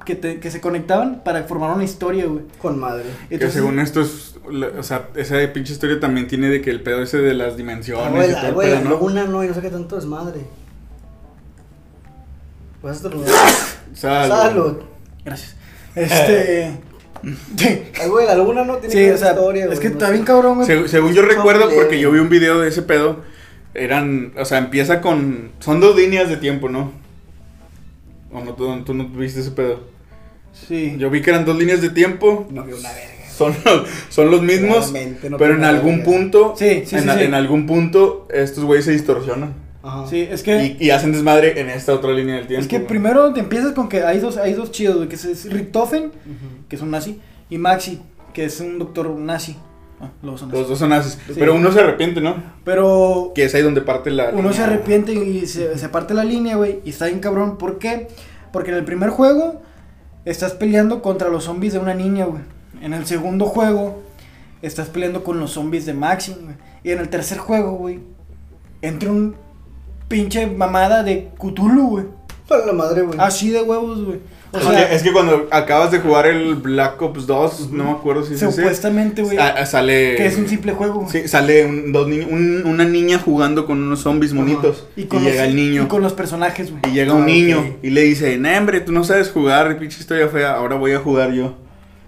que, 0.05 0.15
te- 0.15 0.39
que 0.39 0.51
se 0.51 0.61
conectaban 0.61 1.21
para 1.25 1.43
formar 1.43 1.71
una 1.75 1.83
historia, 1.83 2.25
güey. 2.25 2.43
Con 2.61 2.79
madre. 2.79 3.05
que 3.27 3.35
Entonces, 3.35 3.53
según 3.55 3.79
esto 3.79 4.01
es, 4.01 4.35
o 4.77 4.83
sea, 4.83 5.09
esa 5.15 5.35
pinche 5.51 5.73
historia 5.73 5.99
también 5.99 6.27
tiene 6.27 6.47
de 6.49 6.61
que 6.61 6.69
el 6.69 6.81
pedo 6.83 7.01
ese 7.01 7.17
de 7.17 7.33
las 7.33 7.57
dimensiones 7.57 8.05
Algo 8.05 8.19
de 8.21 8.27
y 8.27 8.31
la, 8.31 8.35
todo 8.35 8.43
el 8.43 8.47
algo 8.49 8.61
de 8.61 8.69
la 8.69 8.79
pedo, 8.81 8.89
¿no? 8.89 8.99
luna, 8.99 9.23
no, 9.25 9.43
y 9.43 9.47
no 9.47 9.53
sé 9.53 9.61
qué 9.61 9.69
tanto 9.69 9.97
es 9.97 10.05
madre. 10.05 10.41
Pues 12.81 12.97
esto 12.97 13.09
Salud. 13.93 14.35
Salud. 14.35 14.77
Gracias. 15.23 15.55
Este... 15.95 16.77
la 18.27 18.35
luna, 18.35 18.63
no 18.63 18.77
tiene 18.77 18.91
sí, 18.93 18.97
que 18.99 19.05
ver 19.05 19.13
o 19.15 19.17
sea, 19.17 19.31
historia, 19.31 19.63
es 19.63 19.67
güey, 19.69 19.79
que 19.79 19.87
no 19.89 19.93
está 19.93 20.09
bien 20.11 20.23
cabrón, 20.23 20.55
güey. 20.55 20.67
Se- 20.67 20.87
según 20.87 21.13
yo 21.13 21.21
recuerdo, 21.23 21.69
porque 21.73 21.99
yo 21.99 22.11
vi 22.11 22.19
un 22.19 22.29
video 22.29 22.59
de 22.59 22.69
ese 22.69 22.81
pedo, 22.83 23.21
eran, 23.73 24.33
o 24.37 24.45
sea, 24.45 24.57
empieza 24.59 25.01
con, 25.01 25.51
son 25.59 25.79
dos 25.79 25.95
líneas 25.95 26.29
de 26.29 26.37
tiempo, 26.37 26.69
¿no? 26.69 26.91
¿O 28.31 28.41
no, 28.41 28.53
tú, 28.53 28.83
tú 28.83 28.93
no 28.93 29.07
viste 29.07 29.39
ese 29.39 29.51
pedo? 29.51 29.79
Sí. 30.53 30.95
Yo 30.97 31.09
vi 31.09 31.21
que 31.21 31.29
eran 31.31 31.45
dos 31.45 31.57
líneas 31.57 31.81
de 31.81 31.89
tiempo, 31.89 32.47
No 32.49 32.63
veo 32.65 32.77
una 32.77 32.89
verga. 32.91 33.29
son, 33.35 33.53
son 34.09 34.31
los 34.31 34.41
mismos, 34.41 34.93
no 35.29 35.37
pero 35.37 35.55
en 35.55 35.63
algún 35.63 35.97
verga. 35.99 36.05
punto, 36.05 36.53
Sí, 36.57 36.83
sí, 36.85 36.95
en, 36.95 37.03
sí, 37.03 37.09
a- 37.09 37.21
en 37.23 37.33
algún 37.33 37.65
punto, 37.65 38.27
estos 38.33 38.63
güeyes 38.63 38.85
se 38.85 38.91
distorsionan 38.91 39.53
Ajá. 39.83 40.07
Sí, 40.09 40.27
es 40.31 40.41
que... 40.41 40.75
y, 40.79 40.85
y 40.85 40.89
hacen 40.89 41.11
desmadre 41.11 41.59
en 41.59 41.69
esta 41.69 41.93
otra 41.93 42.11
línea 42.11 42.35
del 42.37 42.47
tiempo. 42.47 42.61
Es 42.63 42.67
que 42.67 42.77
güey. 42.77 42.87
primero 42.87 43.31
te 43.33 43.41
empiezas 43.41 43.73
con 43.73 43.87
que 43.87 44.01
hay 44.03 44.17
dos, 44.19 44.37
hay 44.37 44.53
dos 44.53 44.71
chidos, 44.71 44.95
güey, 44.95 45.07
que 45.09 45.15
es 45.15 45.51
Richtofen, 45.51 46.05
Ujú. 46.05 46.13
Que 46.69 46.75
es 46.75 46.81
un 46.81 46.91
nazi, 46.91 47.19
y 47.49 47.57
Maxi, 47.57 48.01
que 48.33 48.45
es 48.45 48.59
un 48.59 48.79
doctor 48.79 49.09
nazi. 49.11 49.55
Ah, 50.01 50.09
los 50.21 50.31
dos 50.31 50.39
son 50.41 50.49
Los 50.49 50.57
nazis. 50.59 50.69
dos 50.69 50.79
son 50.79 50.89
nazis, 50.89 51.17
Sí. 51.27 51.33
pero 51.39 51.55
uno 51.55 51.71
se 51.71 51.79
arrepiente, 51.79 52.19
¿no? 52.21 52.35
Pero 52.65 53.31
Que 53.33 53.45
es 53.45 53.55
ahí 53.55 53.61
donde 53.61 53.81
parte 53.81 54.11
la 54.11 54.29
uno 54.33 54.51
se 54.51 54.61
arrepiente 54.63 55.13
y 55.13 55.45
se, 55.47 55.77
se 55.77 55.89
parte 55.89 56.13
la 56.13 56.23
línea, 56.25 56.57
güey, 56.57 56.79
y 56.83 56.89
está 56.89 57.05
bien 57.05 57.19
cabrón. 57.19 57.57
¿Por 57.57 57.77
qué? 57.79 58.07
Porque 58.51 58.71
en 58.71 58.77
el 58.77 58.83
primer 58.85 59.09
juego 59.09 59.61
estás 60.25 60.51
peleando 60.53 61.01
contra 61.01 61.29
los 61.29 61.45
zombies 61.45 61.73
de 61.73 61.79
una 61.79 61.93
niña, 61.93 62.25
güey. 62.25 62.41
En 62.81 62.93
el 62.93 63.05
segundo 63.05 63.45
juego 63.45 64.01
estás 64.61 64.89
peleando 64.89 65.23
con 65.23 65.39
los 65.39 65.51
zombies 65.51 65.85
de 65.85 65.93
Maxi, 65.93 66.33
güey. 66.41 66.55
Y 66.83 66.91
en 66.91 66.99
el 66.99 67.09
tercer 67.09 67.37
juego, 67.37 67.71
güey, 67.73 67.99
entra 68.81 69.09
un 69.11 69.35
pinche 70.07 70.45
mamada 70.47 71.03
de 71.03 71.29
Cthulhu, 71.39 71.87
güey. 71.89 72.05
Para 72.47 72.65
la 72.65 72.73
madre, 72.73 73.01
güey. 73.01 73.17
Así 73.19 73.49
de 73.49 73.61
huevos, 73.61 74.03
güey. 74.03 74.19
O 74.55 74.71
sea, 74.71 74.91
es 74.91 75.03
que 75.03 75.11
cuando 75.11 75.47
acabas 75.51 75.91
de 75.91 75.99
jugar 75.99 76.25
el 76.27 76.55
Black 76.55 77.01
Ops 77.01 77.27
2, 77.27 77.71
no 77.71 77.83
me 77.85 77.91
acuerdo 77.91 78.23
si 78.25 78.33
es 78.35 78.39
supuestamente, 78.39 79.21
güey, 79.21 79.37
ah, 79.37 79.55
ah, 79.59 79.65
sale... 79.65 80.15
que 80.15 80.25
es 80.25 80.37
un 80.37 80.47
simple 80.47 80.71
juego. 80.73 81.07
Sí, 81.09 81.27
sale 81.27 81.65
un- 81.65 81.91
dos 81.91 82.07
ni- 82.07 82.19
un- 82.19 82.63
una 82.65 82.85
niña 82.85 83.19
jugando 83.19 83.65
con 83.65 83.81
unos 83.81 83.99
zombies 84.01 84.33
monitos. 84.33 84.85
Y, 84.95 85.03
con 85.05 85.23
llega 85.23 85.41
los, 85.43 85.49
el 85.49 85.55
niño. 85.55 85.83
Y 85.83 85.87
con 85.87 86.01
los 86.01 86.13
personajes, 86.13 86.71
güey. 86.71 86.81
Y 86.89 86.93
llega 86.95 87.11
Ah, 87.13 87.15
un 87.15 87.25
niño 87.25 87.59
ok. 87.59 87.65
y 87.83 87.89
le 87.89 88.01
dice, 88.01 88.37
nah, 88.37 88.57
hombre, 88.57 88.81
tú 88.81 88.91
no 88.91 89.03
sabes 89.03 89.29
jugar, 89.29 89.77
pinche 89.77 89.99
historia 89.99 90.27
fea, 90.27 90.53
ahora 90.55 90.75
voy 90.75 90.93
a 90.93 90.99
jugar 90.99 91.31
yo. 91.33 91.55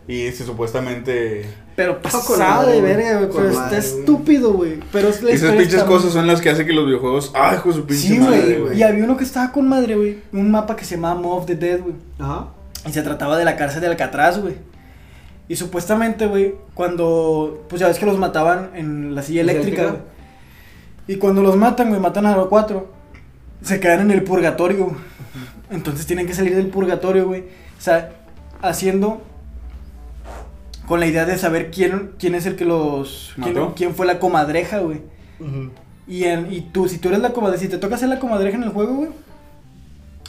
Y 0.08 0.32
se 0.32 0.46
supuestamente... 0.46 1.46
Pero 1.78 2.00
madre, 2.40 2.72
de 2.74 2.82
verga, 2.82 3.18
güey. 3.20 3.30
Pero 3.32 3.50
está 3.52 3.78
estúpido, 3.78 4.52
güey. 4.54 4.80
Pero 4.92 5.10
es 5.10 5.22
la 5.22 5.30
Esas 5.30 5.52
pinches 5.52 5.76
está 5.76 5.86
cosas 5.86 6.06
muy- 6.06 6.14
son 6.14 6.28
las 6.28 6.42
que 6.42 6.50
hacen 6.50 6.66
que 6.66 6.74
los 6.74 6.88
videojuegos... 6.88 7.32
¡Ay, 7.36 7.58
hijo 7.58 7.70
de 7.70 7.76
su 7.76 7.86
pinche 7.86 8.08
Sí, 8.08 8.20
madre, 8.20 8.60
güey. 8.60 8.80
Y 8.80 8.82
había 8.82 9.04
uno 9.04 9.16
que 9.16 9.24
estaba 9.24 9.52
con 9.52 9.70
madre, 9.70 9.96
güey. 9.96 10.18
Un 10.34 10.50
mapa 10.50 10.76
que 10.76 10.84
se 10.84 10.96
llamaba 10.96 11.22
Mob 11.22 11.38
of 11.38 11.46
the 11.46 11.56
Dead, 11.56 11.80
güey. 11.80 11.94
Ajá. 12.18 12.48
Y 12.88 12.92
se 12.92 13.04
trataba 13.04 13.38
de 13.38 13.46
la 13.46 13.56
cárcel 13.56 13.82
de 13.82 13.88
Alcatraz, 13.88 14.42
güey. 14.42 14.56
Y 15.48 15.56
supuestamente, 15.56 16.26
güey, 16.26 16.56
cuando. 16.74 17.64
Pues 17.70 17.80
ya 17.80 17.88
ves 17.88 18.00
que 18.00 18.08
los 18.08 18.18
mataban 18.18 18.72
en 18.74 19.14
la 19.14 19.22
silla 19.22 19.44
¿La 19.44 19.52
eléctrica, 19.52 19.84
güey. 19.84 20.02
Y 21.08 21.16
cuando 21.18 21.44
los 21.44 21.56
matan, 21.58 21.90
güey, 21.90 22.02
matan 22.02 22.26
a 22.26 22.36
los 22.36 22.48
cuatro. 22.48 22.92
Se 23.62 23.80
quedan 23.80 24.02
en 24.02 24.12
el 24.12 24.24
purgatorio, 24.24 24.86
güey. 24.86 24.98
Entonces 25.70 26.08
tienen 26.08 26.26
que 26.26 26.34
salir 26.34 26.56
del 26.56 26.68
purgatorio, 26.68 27.28
güey. 27.28 27.42
O 27.78 27.82
sea, 27.82 28.14
haciendo. 28.64 29.22
Con 30.88 31.00
la 31.00 31.06
idea 31.08 31.26
de 31.26 31.38
saber 31.38 31.70
quién, 31.70 32.14
quién 32.18 32.34
es 32.34 32.46
el 32.48 32.56
que 32.56 32.66
los. 32.66 33.34
Quién, 33.36 33.54
¿Mató? 33.54 33.74
quién 33.76 33.94
fue 33.94 34.06
la 34.08 34.18
comadreja, 34.20 34.80
güey. 34.80 35.02
Ujú. 35.40 35.70
Y, 36.08 36.24
en, 36.24 36.52
y 36.52 36.62
tú, 36.62 36.88
si 36.88 36.98
tú 36.98 37.10
eres 37.10 37.20
la 37.20 37.34
comadreja, 37.34 37.62
si 37.62 37.68
te 37.70 37.78
toca 37.78 37.98
ser 37.98 38.08
la 38.10 38.20
comadreja 38.20 38.58
en 38.58 38.64
el 38.64 38.70
juego, 38.70 38.94
güey. 38.96 39.10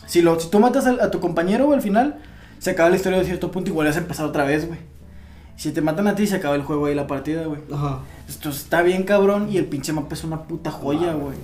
Si, 0.06 0.20
lo, 0.22 0.38
si 0.40 0.50
tú 0.50 0.58
matas 0.58 0.86
al- 0.86 1.00
a, 1.00 1.10
tu 1.10 1.20
compañero, 1.20 1.66
güey, 1.66 1.76
al 1.76 1.82
final, 1.82 2.18
se 2.58 2.70
acaba 2.70 2.88
la 2.90 2.96
historia 2.96 3.18
de 3.18 3.24
cierto 3.24 3.50
punto 3.50 3.70
y 3.70 3.72
vuelves 3.72 3.96
a 3.96 4.00
empezar 4.00 4.26
otra 4.26 4.44
vez, 4.44 4.66
güey. 4.66 4.80
Si 5.56 5.70
te 5.72 5.80
matan 5.80 6.06
a 6.08 6.14
ti, 6.14 6.26
se 6.26 6.36
acaba 6.36 6.54
el 6.54 6.62
juego 6.62 6.86
ahí, 6.86 6.94
la 6.94 7.06
partida, 7.06 7.44
güey. 7.44 7.60
Ajá. 7.72 8.00
Esto 8.28 8.48
está 8.50 8.82
bien 8.82 9.02
cabrón 9.04 9.48
y 9.50 9.58
el 9.58 9.66
pinche 9.66 9.92
mapa 9.92 10.14
es 10.14 10.24
una 10.24 10.42
puta 10.44 10.70
joya, 10.70 11.12
güey. 11.14 11.36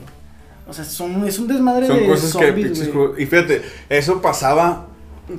O 0.66 0.72
sea, 0.72 0.84
son, 0.84 1.26
es 1.26 1.38
un 1.38 1.46
desmadre 1.46 1.86
Son 1.86 1.98
de 1.98 2.06
cosas 2.06 2.32
que 2.36 2.46
zombies, 2.46 2.66
pinches 2.68 2.78
güey. 2.92 2.92
juegos- 2.92 3.20
Y 3.20 3.26
fíjate, 3.26 3.62
eso 3.90 4.22
pasaba, 4.22 4.86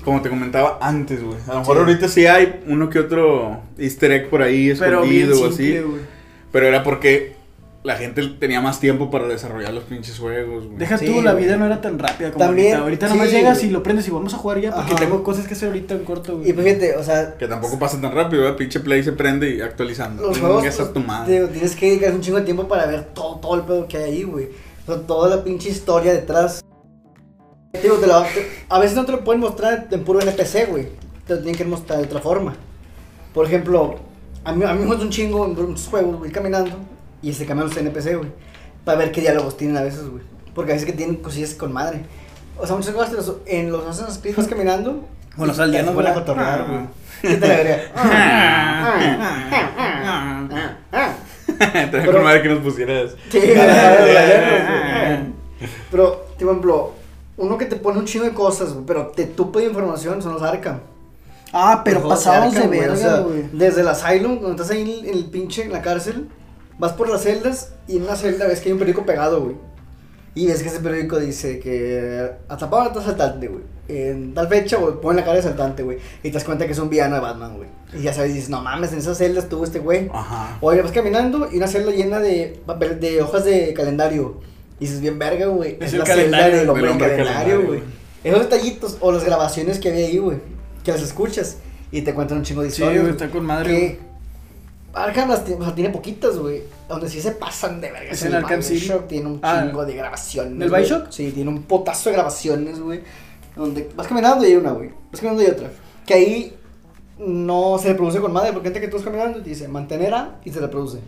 como 0.04 0.22
te 0.22 0.30
comentaba, 0.30 0.78
antes, 0.82 1.24
güey. 1.24 1.38
A 1.48 1.54
lo 1.54 1.60
mejor 1.60 1.76
Sí. 1.78 1.84
ahorita 1.84 2.08
sí 2.08 2.26
hay 2.26 2.64
uno 2.68 2.90
que 2.90 3.00
otro 3.00 3.60
easter 3.78 4.12
egg 4.12 4.30
por 4.30 4.42
ahí 4.42 4.74
Pero 4.78 5.02
bien 5.04 5.32
escondido 5.32 5.48
o 5.48 5.50
así. 5.50 5.82
Pero 6.52 6.68
era 6.68 6.84
porque 6.84 7.36
la 7.86 7.96
gente 7.96 8.24
tenía 8.40 8.62
más 8.62 8.80
tiempo 8.80 9.12
para 9.12 9.28
desarrollar 9.28 9.72
los 9.72 9.84
pinches 9.84 10.18
juegos, 10.18 10.66
güey. 10.66 10.78
Deja 10.80 10.98
tú, 10.98 11.22
la 11.22 11.36
vida 11.36 11.56
no 11.56 11.68
era 11.68 11.82
tan 11.82 12.00
rápida 12.00 12.32
como 12.32 12.44
También, 12.44 12.78
ahorita. 12.78 13.06
Ahorita 13.06 13.10
nomás 13.10 13.32
llegas 13.32 13.64
y 13.64 13.70
lo 13.70 13.84
prendes 13.84 14.08
y 14.08 14.12
vamos 14.12 14.34
a 14.34 14.38
jugar 14.38 14.60
ya 14.60 14.74
porque 14.74 14.96
tengo 14.96 15.22
cosas 15.24 15.48
que 15.48 15.54
hacer 15.54 15.68
ahorita 15.68 15.94
en 15.94 16.04
corto, 16.04 16.38
güey. 16.38 16.50
Y 16.50 16.54
pues 16.54 16.66
fíjate, 16.66 16.96
o 16.98 17.04
sea... 17.04 17.36
Que 17.38 17.48
tampoco 17.48 17.78
pasa 17.78 18.02
tan 18.02 18.12
rápido, 18.12 18.42
güey. 18.42 18.56
Pinche 18.56 18.80
Play 18.80 19.04
se 19.04 19.12
prende 19.12 19.56
y 19.56 19.62
actualizando. 19.62 20.24
Los 20.24 20.40
juegos, 20.40 20.64
pues, 20.64 20.94
tu 20.94 21.00
madre. 21.00 21.48
tienes 21.48 21.76
que 21.76 21.86
dedicar 21.88 22.14
un 22.14 22.22
chingo 22.22 22.40
de 22.40 22.46
tiempo 22.46 22.68
para 22.68 22.88
ver 22.88 23.04
todo, 23.14 23.36
todo 23.36 23.56
el 23.56 23.62
pedo 23.62 23.88
que 23.88 23.98
hay 23.98 24.04
ahí, 24.04 24.24
güey. 24.24 24.48
O 24.88 24.94
sea, 24.94 25.02
toda 25.04 25.36
la 25.36 25.44
pinche 25.44 25.70
historia 25.70 26.12
detrás. 26.12 26.64
Digo, 27.82 27.95
te 27.97 28.07
la, 28.07 28.26
a 28.69 28.80
veces 28.80 28.95
no 28.95 29.05
te 29.05 29.11
lo 29.11 29.23
pueden 29.23 29.41
mostrar 29.41 29.88
en 29.91 30.03
puro 30.03 30.21
NPC, 30.21 30.69
güey. 30.69 30.88
Te 31.28 31.36
lo 31.36 31.41
tienen 31.41 31.55
que 31.55 31.65
mostrar 31.65 31.99
de 31.99 32.05
otra 32.05 32.19
forma. 32.19 32.55
Por 33.34 33.45
ejemplo, 33.45 33.95
a 34.43 34.53
mí, 34.53 34.63
a 34.63 34.73
mí 34.73 34.82
me 34.82 34.86
gusta 34.88 35.03
un 35.03 35.09
chingo 35.09 35.45
en 35.45 35.53
muchos 35.53 35.88
juegos, 35.88 36.19
güey, 36.19 36.32
caminando. 36.32 36.71
Y 37.21 37.34
se 37.34 37.45
cambian 37.45 37.69
los 37.69 37.78
NPC, 37.78 38.17
güey. 38.17 38.30
Para 38.84 38.99
ver 38.99 39.11
qué 39.11 39.21
diálogos 39.21 39.57
tienen 39.57 39.78
a 39.78 39.82
veces, 39.82 40.07
güey. 40.07 40.23
Porque 40.53 40.71
a 40.71 40.76
veces 40.76 40.86
que 40.86 40.93
tienen 40.93 41.17
cosillas 41.17 41.53
con 41.55 41.73
madre. 41.73 42.01
O 42.57 42.65
sea, 42.65 42.76
muchas 42.76 42.93
cosas 42.93 43.32
en 43.45 43.71
los 43.71 43.86
Assassin's 43.86 44.19
Creed 44.19 44.36
vas 44.36 44.47
caminando. 44.47 45.03
Con 45.36 45.47
los 45.47 45.59
aldeanos 45.59 45.95
van 45.95 46.07
a 46.07 46.13
cotorrear, 46.13 46.65
güey. 46.67 46.82
¿Qué 47.21 47.36
te 47.38 47.47
le 47.47 47.89
Te 51.91 52.05
con 52.05 52.23
madre 52.23 52.41
que 52.41 52.49
nos 52.49 52.59
pusieras. 52.59 53.15
Sí, 53.30 53.39
Pero, 55.91 56.26
por 56.38 56.49
ejemplo, 56.49 56.93
uno 57.38 57.58
que 57.58 57.66
te 57.66 57.76
pone 57.76 58.00
un 58.00 58.06
chingo 58.06 58.26
de 58.26 58.34
cosas, 58.34 58.74
güey, 58.74 58.86
pero 58.86 59.08
te 59.08 59.26
tupe 59.26 59.60
de 59.60 59.66
información 59.66 60.22
son 60.22 60.34
los 60.34 60.42
Arkham. 60.42 60.80
Ah, 61.54 61.82
pero 61.86 62.08
pasados 62.08 62.54
de, 62.54 62.68
verga, 62.68 63.20
güey. 63.20 63.50
desde 63.54 63.82
el 63.82 63.88
Asylum, 63.88 64.38
cuando 64.38 64.62
estás 64.62 64.72
ahí 64.72 65.04
en 65.06 65.14
el 65.16 65.26
pinche, 65.26 65.64
en 65.64 65.72
la 65.72 65.82
cárcel, 65.82 66.28
vas 66.78 66.94
por 66.94 67.10
las 67.10 67.24
celdas 67.24 67.74
y 67.88 67.98
en 67.98 68.04
una 68.04 68.16
celda 68.16 68.48
ves 68.48 68.60
que 68.60 68.70
hay 68.70 68.74
un 68.74 68.80
periódico 68.80 69.06
pegado, 69.06 69.42
güey. 69.42 69.56
Y 70.34 70.48
ves 70.48 70.62
que 70.62 70.68
ese 70.68 70.82
periódico 70.82 71.18
dice 71.18 71.60
que 71.60 72.30
atraparon 72.50 72.94
a 72.94 73.00
asaltante, 73.00 73.48
güey. 73.48 73.64
En 73.88 74.34
tal 74.34 74.50
fecha, 74.50 74.78
güey, 74.78 75.00
pon 75.00 75.16
la 75.16 75.22
cara 75.22 75.36
de 75.36 75.40
asaltante, 75.40 75.84
güey. 75.84 75.98
Y 76.24 76.30
te 76.30 76.32
das 76.32 76.44
cuenta 76.44 76.66
que 76.66 76.74
es 76.74 76.80
un 76.80 76.90
villano 76.90 77.16
de 77.16 77.22
Batman, 77.22 77.56
güey. 77.56 77.70
Y 77.94 78.02
ya 78.02 78.14
sabes, 78.14 78.34
dices, 78.34 78.50
no 78.50 78.62
mames, 78.62 78.92
en 78.92 79.00
esas 79.00 79.18
celdas 79.18 79.46
estuvo 79.46 79.64
este 79.64 79.80
güey. 79.80 80.10
Ajá. 80.14 80.58
Oye, 80.60 80.82
vas 80.82 80.92
caminando 80.92 81.48
y 81.50 81.58
una 81.58 81.68
celda 81.68 81.92
llena 81.92 82.20
de, 82.20 82.60
de 83.00 83.22
hojas 83.22 83.46
de 83.46 83.74
calendario. 83.74 84.42
Y 84.80 84.86
dices, 84.86 85.01
bien 85.01 85.17
verga, 85.17 85.47
güey. 85.47 85.78
Es, 85.80 85.93
el 85.93 85.99
la 85.99 86.05
calendario 86.05 86.57
del 86.59 86.69
hombre, 86.69 86.97
calendario, 86.97 87.65
güey. 87.65 87.82
Esos 88.23 88.41
detallitos 88.41 88.97
o 88.99 89.11
las 89.11 89.23
grabaciones 89.23 89.80
que 89.80 89.89
había 89.89 90.07
ahí, 90.07 90.17
güey. 90.17 90.38
Que 90.84 90.91
las 90.91 91.01
escuchas 91.01 91.57
y 91.91 92.01
te 92.01 92.13
cuentan 92.13 92.39
un 92.39 92.43
chingo 92.43 92.61
de 92.61 92.69
historias. 92.69 92.95
Sí, 92.95 92.99
güey, 93.01 93.11
está 93.11 93.30
con 93.30 93.45
madre. 93.45 93.99
Arkham 94.93 95.30
las 95.30 95.41
o 95.41 95.63
sea, 95.63 95.76
tiene 95.76 95.89
poquitas, 95.89 96.38
güey. 96.38 96.63
Donde 96.88 97.09
sí 97.09 97.21
se 97.21 97.32
pasan 97.32 97.82
de 97.82 97.91
verga. 97.91 98.11
Es 98.11 98.23
el 98.23 98.36
Arkham 98.36 98.61
Bioshock 98.61 99.07
tiene 99.07 99.28
un 99.28 99.39
ah, 99.43 99.63
chingo 99.63 99.86
de 99.86 99.95
grabaciones. 99.95 100.61
¿El 100.61 100.73
Bioshock? 100.73 101.11
Sí, 101.11 101.32
tiene 101.32 101.49
un 101.49 101.63
potazo 101.63 102.09
de 102.09 102.15
grabaciones, 102.15 102.80
güey. 102.80 103.01
Donde 103.55 103.89
vas 103.95 104.07
caminando 104.07 104.43
y 104.45 104.47
hay 104.47 104.55
una, 104.55 104.71
güey. 104.71 104.89
Vas 105.11 105.21
caminando 105.21 105.43
y 105.43 105.45
hay 105.45 105.51
otra. 105.51 105.71
Que 106.05 106.13
ahí 106.13 106.55
no 107.17 107.78
se 107.78 107.89
reproduce 107.89 108.19
con 108.19 108.34
madre, 108.34 108.51
porque 108.51 108.67
gente 108.67 108.82
que 108.82 108.88
tú 108.88 108.97
vas 108.97 109.05
caminando 109.05 109.39
y 109.39 109.41
te 109.43 109.49
dice 109.49 109.67
mantener 109.67 110.13
A 110.13 110.39
y 110.43 110.51
se 110.51 110.59
reproduce. 110.59 110.99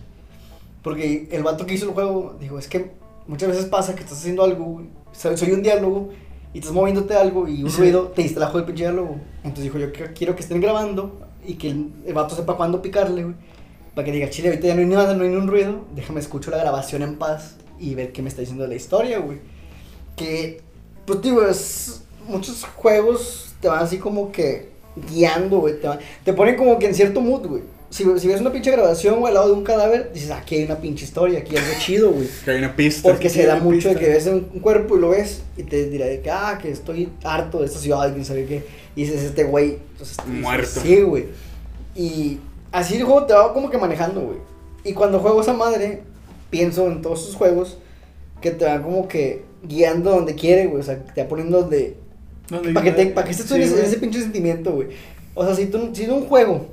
Porque 0.84 1.28
el 1.32 1.44
vato 1.44 1.66
que 1.66 1.74
hizo 1.74 1.86
el 1.86 1.92
juego 1.92 2.36
dijo, 2.40 2.60
es 2.60 2.68
que 2.68 2.92
muchas 3.28 3.50
veces 3.50 3.66
pasa 3.66 3.96
que 3.96 4.02
estás 4.02 4.20
haciendo 4.20 4.44
algo, 4.44 4.66
güey. 4.66 4.86
Soy 5.12 5.52
un 5.52 5.64
diálogo 5.64 6.10
y 6.54 6.60
estás 6.60 6.74
moviéndote 6.74 7.16
algo 7.16 7.48
y 7.48 7.64
un 7.64 7.72
ruido 7.72 8.08
te 8.10 8.22
distrajo 8.22 8.58
del 8.58 8.66
pinche 8.66 8.84
diálogo. 8.84 9.18
Entonces 9.44 9.64
dijo, 9.64 9.78
yo 9.78 9.88
quiero 10.14 10.36
que 10.36 10.42
estén 10.42 10.62
grabando 10.62 11.20
y 11.46 11.56
que 11.56 11.70
el, 11.70 11.92
el 12.06 12.14
vato 12.14 12.36
sepa 12.36 12.56
cuándo 12.56 12.82
picarle, 12.82 13.24
güey 13.24 13.36
para 13.98 14.06
que 14.06 14.12
diga, 14.12 14.30
chile, 14.30 14.50
ahorita 14.50 14.68
ya 14.68 14.76
no 14.76 14.82
hay 14.82 14.86
nada, 14.86 15.16
no 15.16 15.24
hay 15.24 15.30
ni 15.30 15.38
un 15.38 15.48
ruido, 15.48 15.86
déjame 15.96 16.20
escucho 16.20 16.52
la 16.52 16.58
grabación 16.58 17.02
en 17.02 17.16
paz 17.16 17.56
y 17.80 17.96
ver 17.96 18.12
qué 18.12 18.22
me 18.22 18.30
está 18.30 18.42
diciendo 18.42 18.68
la 18.68 18.76
historia, 18.76 19.18
güey. 19.18 19.40
Que, 20.16 20.62
pues, 21.04 21.20
digo, 21.20 21.42
es, 21.42 22.04
muchos 22.28 22.64
juegos 22.76 23.56
te 23.60 23.68
van 23.68 23.80
así 23.80 23.98
como 23.98 24.32
que 24.32 24.70
guiando, 25.10 25.62
güey, 25.62 25.82
te, 25.82 25.90
te 26.24 26.32
ponen 26.32 26.56
como 26.56 26.78
que 26.78 26.86
en 26.86 26.94
cierto 26.94 27.22
mood, 27.22 27.48
güey. 27.48 27.64
Si, 27.90 28.04
si, 28.20 28.28
ves 28.28 28.42
una 28.42 28.52
pinche 28.52 28.72
grabación, 28.72 29.20
güey, 29.20 29.30
al 29.30 29.36
lado 29.36 29.48
de 29.48 29.54
un 29.54 29.64
cadáver, 29.64 30.12
dices, 30.14 30.32
aquí 30.32 30.56
hay 30.56 30.66
una 30.66 30.78
pinche 30.78 31.06
historia, 31.06 31.40
aquí 31.40 31.56
hay 31.56 31.64
algo 31.64 31.80
chido, 31.80 32.12
güey. 32.12 32.28
Que 32.44 32.52
hay 32.52 32.58
una 32.58 32.76
pista. 32.76 33.10
Porque 33.10 33.30
se 33.30 33.46
da 33.46 33.56
mucho 33.60 33.90
de 33.90 33.96
que 33.96 34.08
ves 34.08 34.28
un, 34.28 34.42
cuerpo 34.60 34.98
y 34.98 35.00
lo 35.00 35.10
ves 35.10 35.42
y 35.56 35.64
te 35.64 35.90
dirá 35.90 36.06
de 36.06 36.20
que, 36.20 36.30
ah, 36.30 36.60
que 36.62 36.70
estoy 36.70 37.10
harto 37.24 37.60
de 37.60 37.68
esta 37.68 37.80
ciudad, 37.80 38.14
y 38.16 38.26
sabe 38.26 38.46
qué. 38.46 38.64
Y 38.96 39.04
dices, 39.04 39.24
este 39.24 39.46
güey, 39.46 39.78
pues, 39.98 40.18
muerto. 40.26 40.82
Sí, 40.82 41.02
güey. 41.02 41.26
Y 41.96 42.40
así 42.72 42.96
el 42.96 43.04
juego 43.04 43.26
te 43.26 43.34
va 43.34 43.54
como 43.54 43.70
que 43.70 43.78
manejando, 43.78 44.22
güey. 44.22 44.38
Y 44.84 44.94
cuando 44.94 45.20
juego 45.20 45.42
esa 45.42 45.54
madre, 45.54 46.04
pienso 46.50 46.88
en 46.88 47.02
todos 47.02 47.26
sus 47.26 47.36
juegos 47.36 47.78
que 48.42 48.52
te 48.52 48.66
van 48.66 48.84
como 48.84 49.08
que 49.08 49.44
guiando 49.64 50.12
donde 50.12 50.36
quiere, 50.36 50.68
güey. 50.68 50.82
O 50.82 50.84
sea, 50.84 51.04
te 51.04 51.24
va 51.24 51.30
poniendo 51.30 51.62
donde. 51.62 51.96
Para 52.50 52.84
que, 52.84 52.92
te, 52.92 53.14
que 53.14 53.32
estés 53.32 53.52
en, 53.52 53.62
ese, 53.62 53.98
pinche 53.98 54.22
sentimiento, 54.22 54.72
güey. 54.72 54.90
O 55.36 55.46
sea, 55.46 55.56
si 55.56 55.66
tú, 55.66 55.90
si 55.94 56.06
un 56.06 56.26
juego 56.26 56.68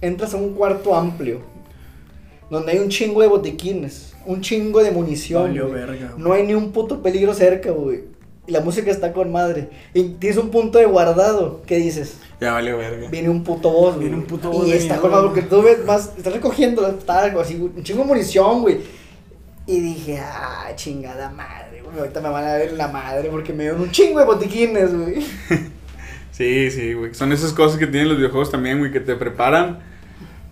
entras 0.00 0.34
a 0.34 0.36
un 0.36 0.54
cuarto 0.54 0.94
amplio, 0.94 1.40
donde 2.50 2.72
hay 2.72 2.78
un 2.78 2.88
chingo 2.88 3.20
de 3.20 3.28
botiquines, 3.28 4.14
un 4.26 4.40
chingo 4.40 4.82
de 4.82 4.90
munición, 4.90 5.56
no 6.16 6.32
hay 6.32 6.46
ni 6.46 6.54
un 6.54 6.72
puto 6.72 7.02
peligro 7.02 7.34
cerca, 7.34 7.70
güey 7.70 8.18
y 8.48 8.52
la 8.52 8.62
música 8.62 8.90
está 8.90 9.12
con 9.12 9.30
madre. 9.30 9.68
Y 9.92 10.04
tienes 10.14 10.38
un 10.38 10.48
punto 10.48 10.78
de 10.78 10.86
guardado. 10.86 11.60
¿Qué 11.66 11.76
dices? 11.76 12.16
Ya 12.40 12.54
valió 12.54 12.78
verga. 12.78 13.10
Viene 13.10 13.28
un 13.28 13.44
puto 13.44 13.70
boss, 13.70 13.98
Viene 13.98 14.16
un 14.16 14.24
puto 14.24 14.50
boss. 14.50 14.66
Y 14.66 14.72
está 14.72 14.96
con 14.96 15.12
algo 15.12 15.34
que 15.34 15.42
tú 15.42 15.60
ves 15.60 15.84
más. 15.84 16.12
Estás 16.16 16.32
recogiendo 16.32 16.98
algo 17.06 17.40
así, 17.40 17.56
un 17.56 17.82
chingo 17.82 18.00
de 18.00 18.08
munición, 18.08 18.62
güey. 18.62 18.78
Y 19.66 19.80
dije, 19.80 20.18
ah, 20.18 20.72
chingada 20.74 21.28
madre, 21.28 21.82
güey. 21.82 21.98
Ahorita 21.98 22.22
me 22.22 22.30
van 22.30 22.44
a 22.44 22.54
ver 22.54 22.72
la 22.72 22.88
madre 22.88 23.28
porque 23.28 23.52
me 23.52 23.64
dieron 23.64 23.82
un 23.82 23.90
chingo 23.90 24.18
de 24.18 24.24
botiquines, 24.24 24.96
güey. 24.96 25.16
sí, 26.38 26.70
sí, 26.70 26.94
güey. 26.94 27.14
Son 27.14 27.32
esas 27.32 27.52
cosas 27.52 27.78
que 27.78 27.86
tienen 27.86 28.08
los 28.08 28.16
videojuegos 28.16 28.50
también, 28.50 28.78
güey, 28.78 28.90
que 28.90 29.00
te 29.00 29.14
preparan. 29.16 29.80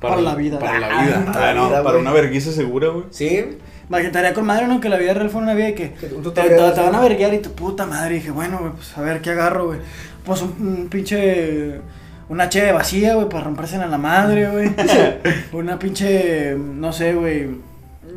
Para, 0.01 0.21
la 0.21 0.35
vida. 0.35 0.59
Para 0.59 0.79
la 0.79 1.03
vida. 1.03 1.33
Ah, 1.35 1.55
no, 1.55 1.71
para 1.83 1.99
una 1.99 2.13
vergüenza 2.13 2.53
segura, 2.53 2.89
güey. 2.89 3.05
Sí. 3.11 3.59
Imagínate 3.89 4.35
con 4.35 4.45
madre, 4.45 4.67
¿no? 4.67 4.81
Que 4.81 4.89
la 4.89 4.97
vida 4.97 5.15
real 5.15 5.31
fue 5.31 5.41
una 5.41 5.55
vida 5.55 5.75
que, 5.75 5.89
te, 5.89 6.09
te, 6.09 6.81
van 6.81 6.95
a 6.95 7.01
verguiar 7.01 7.33
y 7.35 7.39
tu 7.39 7.53
puta 7.53 7.87
madre. 7.87 8.17
Y 8.17 8.19
dije, 8.19 8.31
bueno, 8.31 8.59
güey, 8.59 8.73
pues 8.73 8.99
a 8.99 9.01
ver 9.01 9.21
qué 9.21 9.31
agarro, 9.31 9.67
güey. 9.67 9.79
Pues 10.25 10.43
un, 10.43 10.89
pinche. 10.91 11.81
Una 12.29 12.49
che 12.49 12.73
vacía, 12.73 13.15
güey, 13.15 13.29
para 13.29 13.45
romperse 13.45 13.77
en 13.77 13.89
la 13.89 13.99
madre, 13.99 14.51
güey. 14.51 14.71
una 15.53 15.79
pinche. 15.79 16.57
No 16.57 16.93
sé, 16.93 17.15
güey. 17.15 17.49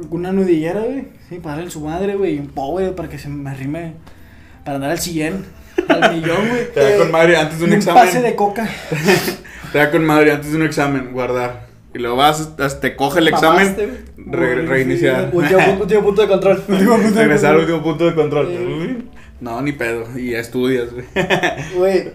Una 0.09 0.31
nudillera, 0.31 0.81
güey. 0.81 1.07
Sí, 1.29 1.35
para 1.35 1.57
darle 1.57 1.69
su 1.69 1.81
madre, 1.81 2.15
güey. 2.15 2.35
Y 2.35 2.39
un 2.39 2.47
po, 2.47 2.71
güey, 2.71 2.95
para 2.95 3.07
que 3.07 3.19
se 3.19 3.29
me 3.29 3.51
arrime. 3.51 3.93
Para 4.65 4.75
andar 4.75 4.89
al 4.89 4.99
100. 4.99 5.58
Al 5.89 6.15
millón, 6.15 6.49
güey. 6.49 6.71
Te 6.73 6.79
da 6.79 6.97
con 6.97 7.11
madre 7.11 7.37
antes 7.37 7.59
de 7.59 7.65
un, 7.65 7.73
examen. 7.73 8.01
Un 8.01 8.07
pase 8.07 8.21
de 8.21 8.35
coca. 8.35 8.69
te 9.71 9.77
da 9.77 9.91
con 9.91 10.05
madre 10.05 10.31
antes 10.31 10.51
de 10.51 10.57
un 10.57 10.63
examen, 10.63 11.11
guardar. 11.11 11.67
Y 11.93 11.97
luego 11.97 12.17
vas, 12.17 12.55
te 12.79 12.95
coge 12.95 13.19
el 13.19 13.29
examen, 13.29 13.75
reiniciar. 14.15 15.29
Último, 15.33 16.03
punto 16.03 16.21
de 16.21 16.27
control. 16.27 16.63
Regresar 16.67 17.55
al 17.55 17.61
último 17.61 17.81
punto 17.81 18.05
de 18.05 18.13
control. 18.13 19.09
No, 19.41 19.61
ni 19.61 19.71
pedo. 19.71 20.05
Y 20.17 20.31
ya 20.31 20.39
estudias, 20.39 20.89
güey. 20.93 21.05
Güey, 21.75 22.11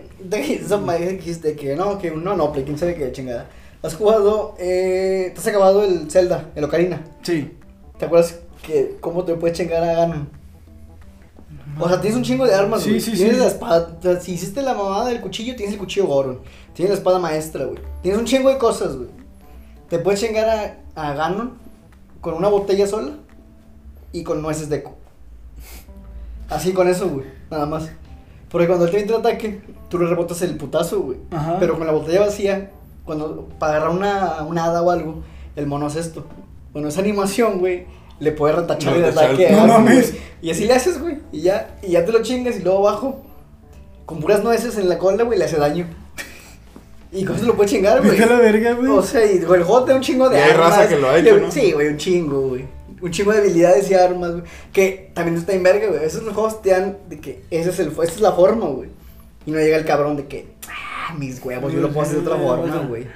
esa 0.60 0.76
madre 0.76 1.12
dijiste 1.12 1.54
que 1.54 1.74
no, 1.74 1.98
que 1.98 2.10
no, 2.10 2.36
no, 2.36 2.52
quién 2.52 2.78
sabe 2.78 2.94
qué 2.94 3.10
chingada. 3.12 3.48
Has 3.82 3.94
jugado, 3.96 4.54
eh, 4.58 5.32
te 5.34 5.40
has 5.40 5.46
acabado 5.46 5.84
el 5.84 6.10
Zelda, 6.10 6.50
el 6.54 6.64
Ocarina. 6.64 7.02
Sí. 7.22 7.50
¿Te 7.98 8.06
acuerdas 8.06 8.40
que 8.66 8.96
cómo 9.00 9.24
te 9.24 9.34
puedes 9.34 9.56
chingar 9.56 9.82
a 9.82 9.94
Ganon? 9.94 10.28
O 11.78 11.88
sea, 11.88 12.00
tienes 12.00 12.16
un 12.16 12.22
chingo 12.22 12.46
de 12.46 12.54
armas, 12.54 12.86
güey. 12.86 13.00
Sí, 13.00 13.12
sí, 13.12 13.16
tienes 13.16 13.38
la 13.38 13.46
espada. 13.46 13.98
si 14.20 14.32
hiciste 14.32 14.62
la 14.62 14.74
mamada 14.74 15.06
del 15.06 15.20
cuchillo, 15.20 15.56
tienes 15.56 15.74
el 15.74 15.80
cuchillo 15.80 16.06
Goron. 16.06 16.40
Tienes 16.72 16.90
la 16.90 16.98
espada 16.98 17.18
maestra, 17.18 17.64
güey. 17.64 17.78
Tienes 18.02 18.18
un 18.18 18.26
chingo 18.26 18.50
de 18.50 18.58
cosas, 18.58 18.96
güey. 18.96 19.08
Te 19.88 19.98
puedes 19.98 20.20
chingar 20.20 20.78
a, 20.94 21.08
a 21.08 21.14
Ganon 21.14 21.58
con 22.20 22.34
una 22.34 22.48
botella 22.48 22.86
sola 22.86 23.12
y 24.12 24.22
con 24.22 24.42
nueces 24.42 24.68
de 24.68 24.82
co. 24.82 24.96
Así 26.48 26.72
con 26.72 26.88
eso, 26.88 27.08
güey. 27.08 27.26
Nada 27.50 27.66
más. 27.66 27.90
Porque 28.50 28.66
cuando 28.66 28.84
él 28.84 28.92
te 28.92 29.00
entra 29.00 29.18
ataque, 29.18 29.60
tú 29.88 29.98
le 29.98 30.06
rebotas 30.06 30.40
el 30.42 30.56
putazo, 30.56 31.00
güey. 31.00 31.18
Pero 31.58 31.76
con 31.76 31.86
la 31.86 31.92
botella 31.92 32.20
vacía, 32.20 32.70
cuando 33.04 33.48
para 33.58 33.76
agarrar 33.76 33.96
una, 33.96 34.44
una 34.44 34.64
hada 34.64 34.82
o 34.82 34.90
algo, 34.90 35.22
el 35.56 35.66
mono 35.66 35.86
hace 35.86 36.00
esto. 36.00 36.24
Bueno, 36.72 36.88
esa 36.88 37.00
animación, 37.00 37.58
güey, 37.58 37.86
le 38.20 38.32
puede 38.32 38.54
retachar 38.54 38.96
el 38.96 39.04
ataque. 39.04 39.50
No 39.50 39.66
mames. 39.66 40.14
Y 40.42 40.50
así 40.50 40.66
le 40.66 40.74
haces, 40.74 41.00
güey. 41.00 41.18
Y 41.32 41.42
ya, 41.42 41.76
y 41.82 41.92
ya 41.92 42.04
te 42.04 42.12
lo 42.12 42.22
chingas 42.22 42.56
y 42.56 42.62
luego 42.62 42.86
abajo, 42.88 43.22
con 44.06 44.20
puras 44.20 44.42
nueces 44.42 44.76
en 44.76 44.88
la 44.88 44.98
cola, 44.98 45.24
güey, 45.24 45.38
le 45.38 45.46
hace 45.46 45.56
daño. 45.56 45.86
Y 47.12 47.24
cómo 47.24 47.38
se 47.38 47.46
lo 47.46 47.54
puede 47.54 47.70
chingar, 47.70 48.04
güey. 48.04 48.18
la 48.18 48.38
verga, 48.38 48.72
güey. 48.72 48.90
O 48.90 49.02
sea, 49.02 49.24
y, 49.24 49.38
el 49.38 49.46
juego 49.46 49.84
un 49.84 50.00
chingo 50.00 50.28
de 50.28 50.38
y 50.38 50.40
hay 50.42 50.52
raza 50.52 50.88
que 50.88 50.98
lo 50.98 51.08
ha 51.08 51.18
hecho, 51.18 51.38
¿no? 51.38 51.50
Sí, 51.50 51.72
güey, 51.72 51.88
un 51.88 51.96
chingo, 51.96 52.40
güey. 52.48 52.64
Un 53.00 53.10
chingo 53.10 53.32
de 53.32 53.38
habilidades 53.38 53.88
y 53.90 53.94
armas, 53.94 54.32
güey. 54.32 54.44
Que 54.72 55.12
también 55.14 55.38
está 55.38 55.52
en 55.52 55.62
verga, 55.62 55.86
güey. 55.88 56.04
Esos 56.04 56.22
juegos 56.22 56.60
te 56.60 56.70
dan 56.70 56.98
de 57.08 57.20
que 57.20 57.44
ese 57.50 57.70
es 57.70 57.78
el, 57.78 57.88
esa 57.88 58.02
es 58.02 58.20
la 58.20 58.32
forma, 58.32 58.66
güey. 58.66 58.88
Y 59.46 59.52
no 59.52 59.58
llega 59.58 59.76
el 59.76 59.84
cabrón 59.84 60.16
de 60.16 60.26
que, 60.26 60.54
ah, 60.68 61.14
mis 61.16 61.42
huevos, 61.44 61.72
yo 61.72 61.80
lo 61.80 61.88
puedo 61.88 62.02
hacer 62.02 62.20
de 62.20 62.28
otra 62.28 62.36
forma, 62.36 62.78
güey. 62.78 63.06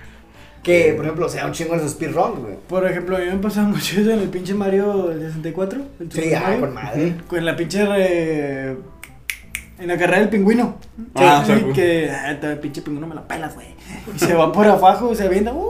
Que, 0.62 0.92
por 0.94 1.04
ejemplo, 1.04 1.28
sea 1.28 1.46
un 1.46 1.52
chingo 1.52 1.74
en 1.74 1.80
su 1.80 1.88
speedrun, 1.88 2.42
güey. 2.42 2.54
Por 2.68 2.86
ejemplo, 2.86 3.16
a 3.16 3.20
mí 3.20 3.26
me 3.26 3.38
pasaba 3.38 3.68
mucho 3.68 4.00
eso 4.00 4.10
en 4.10 4.20
el 4.20 4.28
pinche 4.28 4.54
Mario 4.54 5.08
del 5.08 5.20
64. 5.20 5.80
El 6.00 6.12
sí, 6.12 6.34
ah, 6.34 6.56
con 6.58 6.74
madre. 6.74 7.14
Con 7.26 7.44
la 7.44 7.56
pinche. 7.56 7.80
En 9.80 9.86
la 9.86 9.96
carrera 9.96 10.20
del 10.20 10.28
pingüino. 10.28 10.76
Ah, 11.14 11.44
sí, 11.46 11.52
que. 11.74 12.10
Ah, 12.10 12.30
el 12.30 12.58
pinche 12.58 12.82
pingüino 12.82 13.06
me 13.06 13.14
la 13.14 13.26
pelas, 13.26 13.54
güey. 13.54 13.68
Y 14.14 14.18
se 14.18 14.34
va 14.34 14.52
por 14.52 14.66
abajo, 14.66 15.14
se 15.14 15.24
avienta. 15.24 15.52
¡uh! 15.52 15.68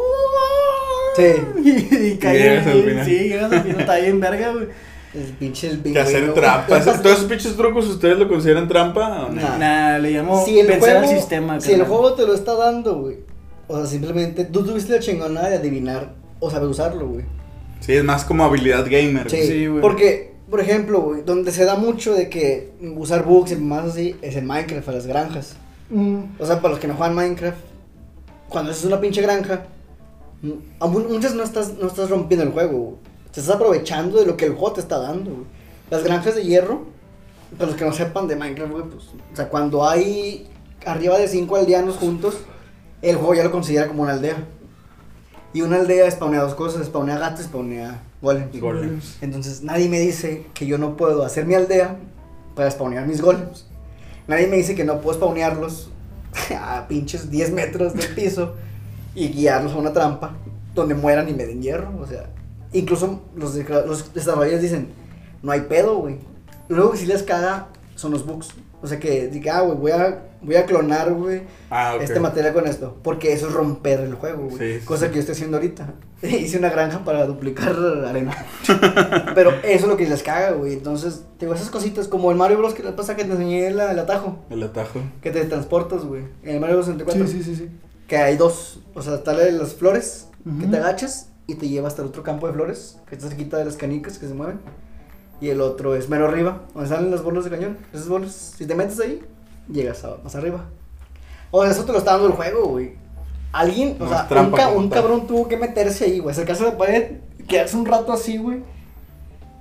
sí. 1.17 1.35
Y, 1.63 2.13
y 2.13 2.17
cae. 2.17 3.05
Sí, 3.05 3.13
llegas 3.29 3.53
al 3.53 3.63
final, 3.63 3.81
está 3.81 3.97
bien 3.97 4.21
verga, 4.21 4.53
güey. 4.53 4.69
El 5.15 5.23
pinche 5.39 5.69
el 5.71 5.83
Que 5.83 5.99
hacer 5.99 6.35
trampa. 6.35 6.81
¿Todos 6.81 7.05
esos 7.05 7.25
pinches 7.25 7.57
trucos 7.57 7.87
ustedes 7.87 8.19
lo 8.19 8.29
consideran 8.29 8.69
trampa 8.69 9.27
o 9.27 9.33
no? 9.33 9.41
Nah, 9.41 9.59
nah 9.59 9.99
le 9.99 10.11
llamo 10.11 10.45
si 10.45 10.61
el 10.61 10.67
pensar 10.67 10.99
juego, 10.99 11.09
al 11.09 11.19
sistema. 11.19 11.61
Si 11.61 11.73
el 11.73 11.85
juego 11.85 12.13
te 12.15 12.27
lo 12.27 12.35
está 12.35 12.55
dando, 12.55 12.97
güey. 12.97 13.17
O 13.69 13.77
sea, 13.77 13.87
simplemente 13.87 14.45
tú 14.47 14.65
tuviste 14.65 14.95
la 14.95 14.99
chingona 14.99 15.49
de 15.49 15.57
adivinar 15.57 16.15
o 16.41 16.51
saber 16.51 16.69
usarlo, 16.69 17.07
güey. 17.07 17.25
Sí, 17.81 17.93
es 17.93 18.03
más 18.03 18.25
como 18.25 18.45
habilidad 18.45 18.85
gamer. 18.91 19.31
Sí, 19.31 19.43
Sí, 19.47 19.67
güey. 19.67 19.81
porque, 19.81 20.35
por 20.51 20.61
ejemplo, 20.61 21.01
güey, 21.01 21.23
donde 21.23 21.53
se 21.53 21.65
da 21.65 21.77
mucho 21.77 22.15
de 22.15 22.29
que 22.29 22.73
usar 22.97 23.25
bugs 23.25 23.53
y 23.53 23.57
más 23.57 23.85
así 23.85 24.17
es 24.23 24.35
en 24.37 24.47
Minecraft, 24.47 24.89
a 24.89 24.93
las 24.93 25.07
granjas. 25.07 25.55
Mm. 25.91 26.21
O 26.39 26.47
sea, 26.47 26.57
para 26.61 26.71
los 26.71 26.81
que 26.81 26.89
no 26.89 26.95
juegan 26.95 27.15
Minecraft, 27.15 27.59
cuando 28.49 28.71
haces 28.73 28.85
una 28.85 29.01
pinche 29.01 29.21
granja, 29.23 29.65
muchas 30.81 31.35
no 31.35 31.43
estás, 31.43 31.75
no 31.79 31.89
estás 31.89 32.11
rompiendo 32.11 32.45
el 32.45 32.53
juego, 32.53 32.79
güey. 32.79 32.95
Te 33.33 33.41
estás 33.41 33.55
aprovechando 33.57 34.19
de 34.19 34.27
lo 34.27 34.37
que 34.37 34.47
el 34.47 34.53
juego 34.53 34.73
te 34.73 34.81
está 34.81 34.99
dando, 34.99 35.31
güey. 35.31 35.45
Las 35.91 36.03
granjas 36.05 36.35
de 36.35 36.45
hierro, 36.45 36.87
para 37.57 37.71
los 37.71 37.79
que 37.79 37.85
no 37.85 37.93
sepan 37.93 38.27
de 38.27 38.37
Minecraft, 38.37 38.73
güey, 38.73 38.85
pues, 38.85 39.05
o 39.33 39.37
sea, 39.37 39.49
cuando 39.49 39.87
hay 39.89 40.47
arriba 40.87 41.19
de 41.19 41.29
5 41.29 41.57
aldeanos 41.57 41.97
juntos, 41.97 42.39
el 43.03 43.17
juego 43.17 43.35
ya 43.35 43.45
lo 43.45 43.51
considera 43.51 43.87
como 43.89 44.03
una 44.03 44.13
aldea. 44.13 44.37
Y 45.55 45.63
una 45.63 45.77
aldea 45.77 46.11
spawnea 46.11 46.43
dos 46.43 46.55
cosas, 46.55 46.87
spawnea 46.87 47.19
gatos, 47.19 47.47
spawnea 47.47 48.03
golems. 48.21 48.61
Golems. 48.61 49.19
Entonces 49.23 49.63
nadie 49.63 49.89
me 49.89 49.99
dice 49.99 50.47
que 50.55 50.67
yo 50.67 50.77
no 50.79 50.97
puedo 50.97 51.25
hacer 51.25 51.47
mi 51.47 51.55
aldea 51.55 51.97
para 52.55 52.71
spawnear 52.71 53.07
mis 53.07 53.21
golems. 53.23 53.67
Nadie 54.27 54.47
me 54.47 54.57
dice 54.57 54.75
que 54.75 54.85
no 54.85 55.01
puedo 55.01 55.17
spawnearlos 55.17 55.91
a 56.61 56.87
pinches 56.87 57.31
10 57.31 57.53
metros 57.53 57.95
del 57.95 58.09
piso 58.15 58.55
y 59.15 59.29
guiarlos 59.29 59.73
a 59.73 59.77
una 59.79 59.93
trampa 59.93 60.35
donde 60.75 60.95
mueran 60.95 61.29
y 61.29 61.33
me 61.33 61.47
den 61.47 61.63
hierro. 61.63 61.93
O 61.99 62.07
sea, 62.07 62.29
incluso 62.73 63.23
los, 63.35 63.55
de- 63.55 63.65
los 63.65 64.13
desarrolladores 64.13 64.61
dicen, 64.63 64.89
no 65.43 65.51
hay 65.53 65.63
pedo, 65.63 65.97
güey. 65.97 66.19
Luego 66.69 66.91
que 66.93 66.99
si 66.99 67.07
les 67.07 67.23
caga 67.23 67.69
son 67.95 68.13
los 68.13 68.27
bugs. 68.27 68.49
O 68.83 68.87
sea 68.87 69.01
que 69.01 69.29
diga, 69.29 69.59
ah, 69.59 69.61
güey, 69.63 69.79
voy 69.79 69.91
a, 69.93 70.25
voy 70.43 70.57
a 70.57 70.65
clonar, 70.67 71.13
güey, 71.13 71.43
Ah, 71.71 71.95
ok. 71.97 72.03
este 72.03 72.21
material 72.21 72.53
con 72.55 72.67
esto. 72.67 72.97
Porque 73.03 73.33
eso 73.33 73.49
es 73.49 73.53
romper 73.55 74.01
el 74.01 74.15
juego, 74.15 74.45
güey. 74.49 74.59
Sí, 74.75 74.81
sí, 74.81 74.87
Cosa 74.87 75.07
sí. 75.07 75.09
que 75.11 75.15
yo 75.17 75.21
estoy 75.21 75.33
haciendo 75.35 75.57
ahorita. 75.57 75.95
Hice 76.23 76.59
una 76.59 76.71
granja 76.71 77.05
para 77.05 77.27
duplicar 77.27 77.75
arena. 78.07 78.35
Pero 79.35 79.51
eso 79.63 79.85
es 79.85 79.87
lo 79.87 79.97
que 79.97 80.09
les 80.09 80.23
caga, 80.23 80.53
güey. 80.53 80.73
Entonces, 80.75 81.25
te 81.39 81.47
digo, 81.47 81.55
esas 81.55 81.71
cositas 81.71 82.09
como 82.09 82.31
el 82.31 82.37
Mario 82.37 82.59
Bros. 82.59 82.75
que 82.75 82.83
le 82.83 82.93
pasa 82.93 83.17
que 83.17 83.25
te 83.25 83.33
enseñé 83.33 83.71
la- 83.71 83.93
el 83.93 83.99
atajo. 83.99 84.39
El 84.51 84.63
atajo. 84.63 85.01
Que 85.23 85.31
te 85.31 85.45
transportas, 85.45 86.05
güey. 86.05 86.23
En 86.43 86.55
el 86.55 86.61
Mario 86.61 86.77
Bros. 86.77 86.87
64. 86.87 87.27
Sí, 87.27 87.33
sí, 87.43 87.43
sí, 87.45 87.57
sí. 87.57 87.71
Que 88.07 88.17
hay 88.17 88.37
dos. 88.37 88.81
O 88.95 89.03
sea, 89.03 89.15
está 89.17 89.33
la 89.33 89.45
de 89.45 89.53
las 89.53 89.75
flores, 89.75 90.29
que 90.45 90.51
Ujú. 90.65 90.71
te 90.71 90.77
agachas 90.79 91.31
y 91.47 91.55
te 91.57 91.69
lleva 91.69 91.89
hasta 91.89 92.03
el 92.03 92.09
otro 92.09 92.23
campo 92.23 92.47
de 92.47 92.53
flores, 92.53 92.99
que 93.09 93.15
está 93.15 93.29
cerquita 93.29 93.57
de 93.59 93.65
las 93.67 93.77
canicas 93.77 94.19
que 94.19 94.27
se 94.29 94.35
mueven. 94.35 94.61
Y 95.41 95.51
el 95.51 95.61
otro 95.61 95.95
es 95.95 96.09
mero 96.09 96.27
arriba, 96.27 96.63
donde 96.75 96.89
salen 96.89 97.11
las 97.11 97.23
bolas 97.23 97.45
de 97.45 97.51
cañón. 97.51 97.79
Esas 97.93 98.09
bolas, 98.09 98.55
si 98.57 98.67
te 98.67 98.75
metes 98.75 98.99
ahí, 98.99 99.23
llegas 99.71 100.05
a- 100.05 100.17
más 100.23 100.35
arriba. 100.35 100.65
O 101.51 101.63
sea, 101.63 101.71
eso 101.73 101.85
te 101.85 101.93
lo 101.93 101.99
está 101.99 102.13
dando 102.13 102.27
el 102.29 102.33
juego, 102.35 102.69
güey. 102.69 102.93
Alguien, 103.53 103.97
o 104.01 104.05
No 104.05 104.11
sea, 104.11 104.29
un, 104.43 104.51
ca- 104.89 104.97
cabrón 105.01 105.27
tuvo 105.27 105.49
que 105.49 105.57
meterse 105.57 106.05
ahí, 106.05 106.19
güey. 106.19 106.33
Acercarse 106.33 106.65
a 106.65 106.67
la 106.71 106.77
pared, 106.79 107.13
quedarse 107.47 107.77
un 107.77 107.87
rato 107.87 108.13
así, 108.13 108.37
güey. 108.37 108.63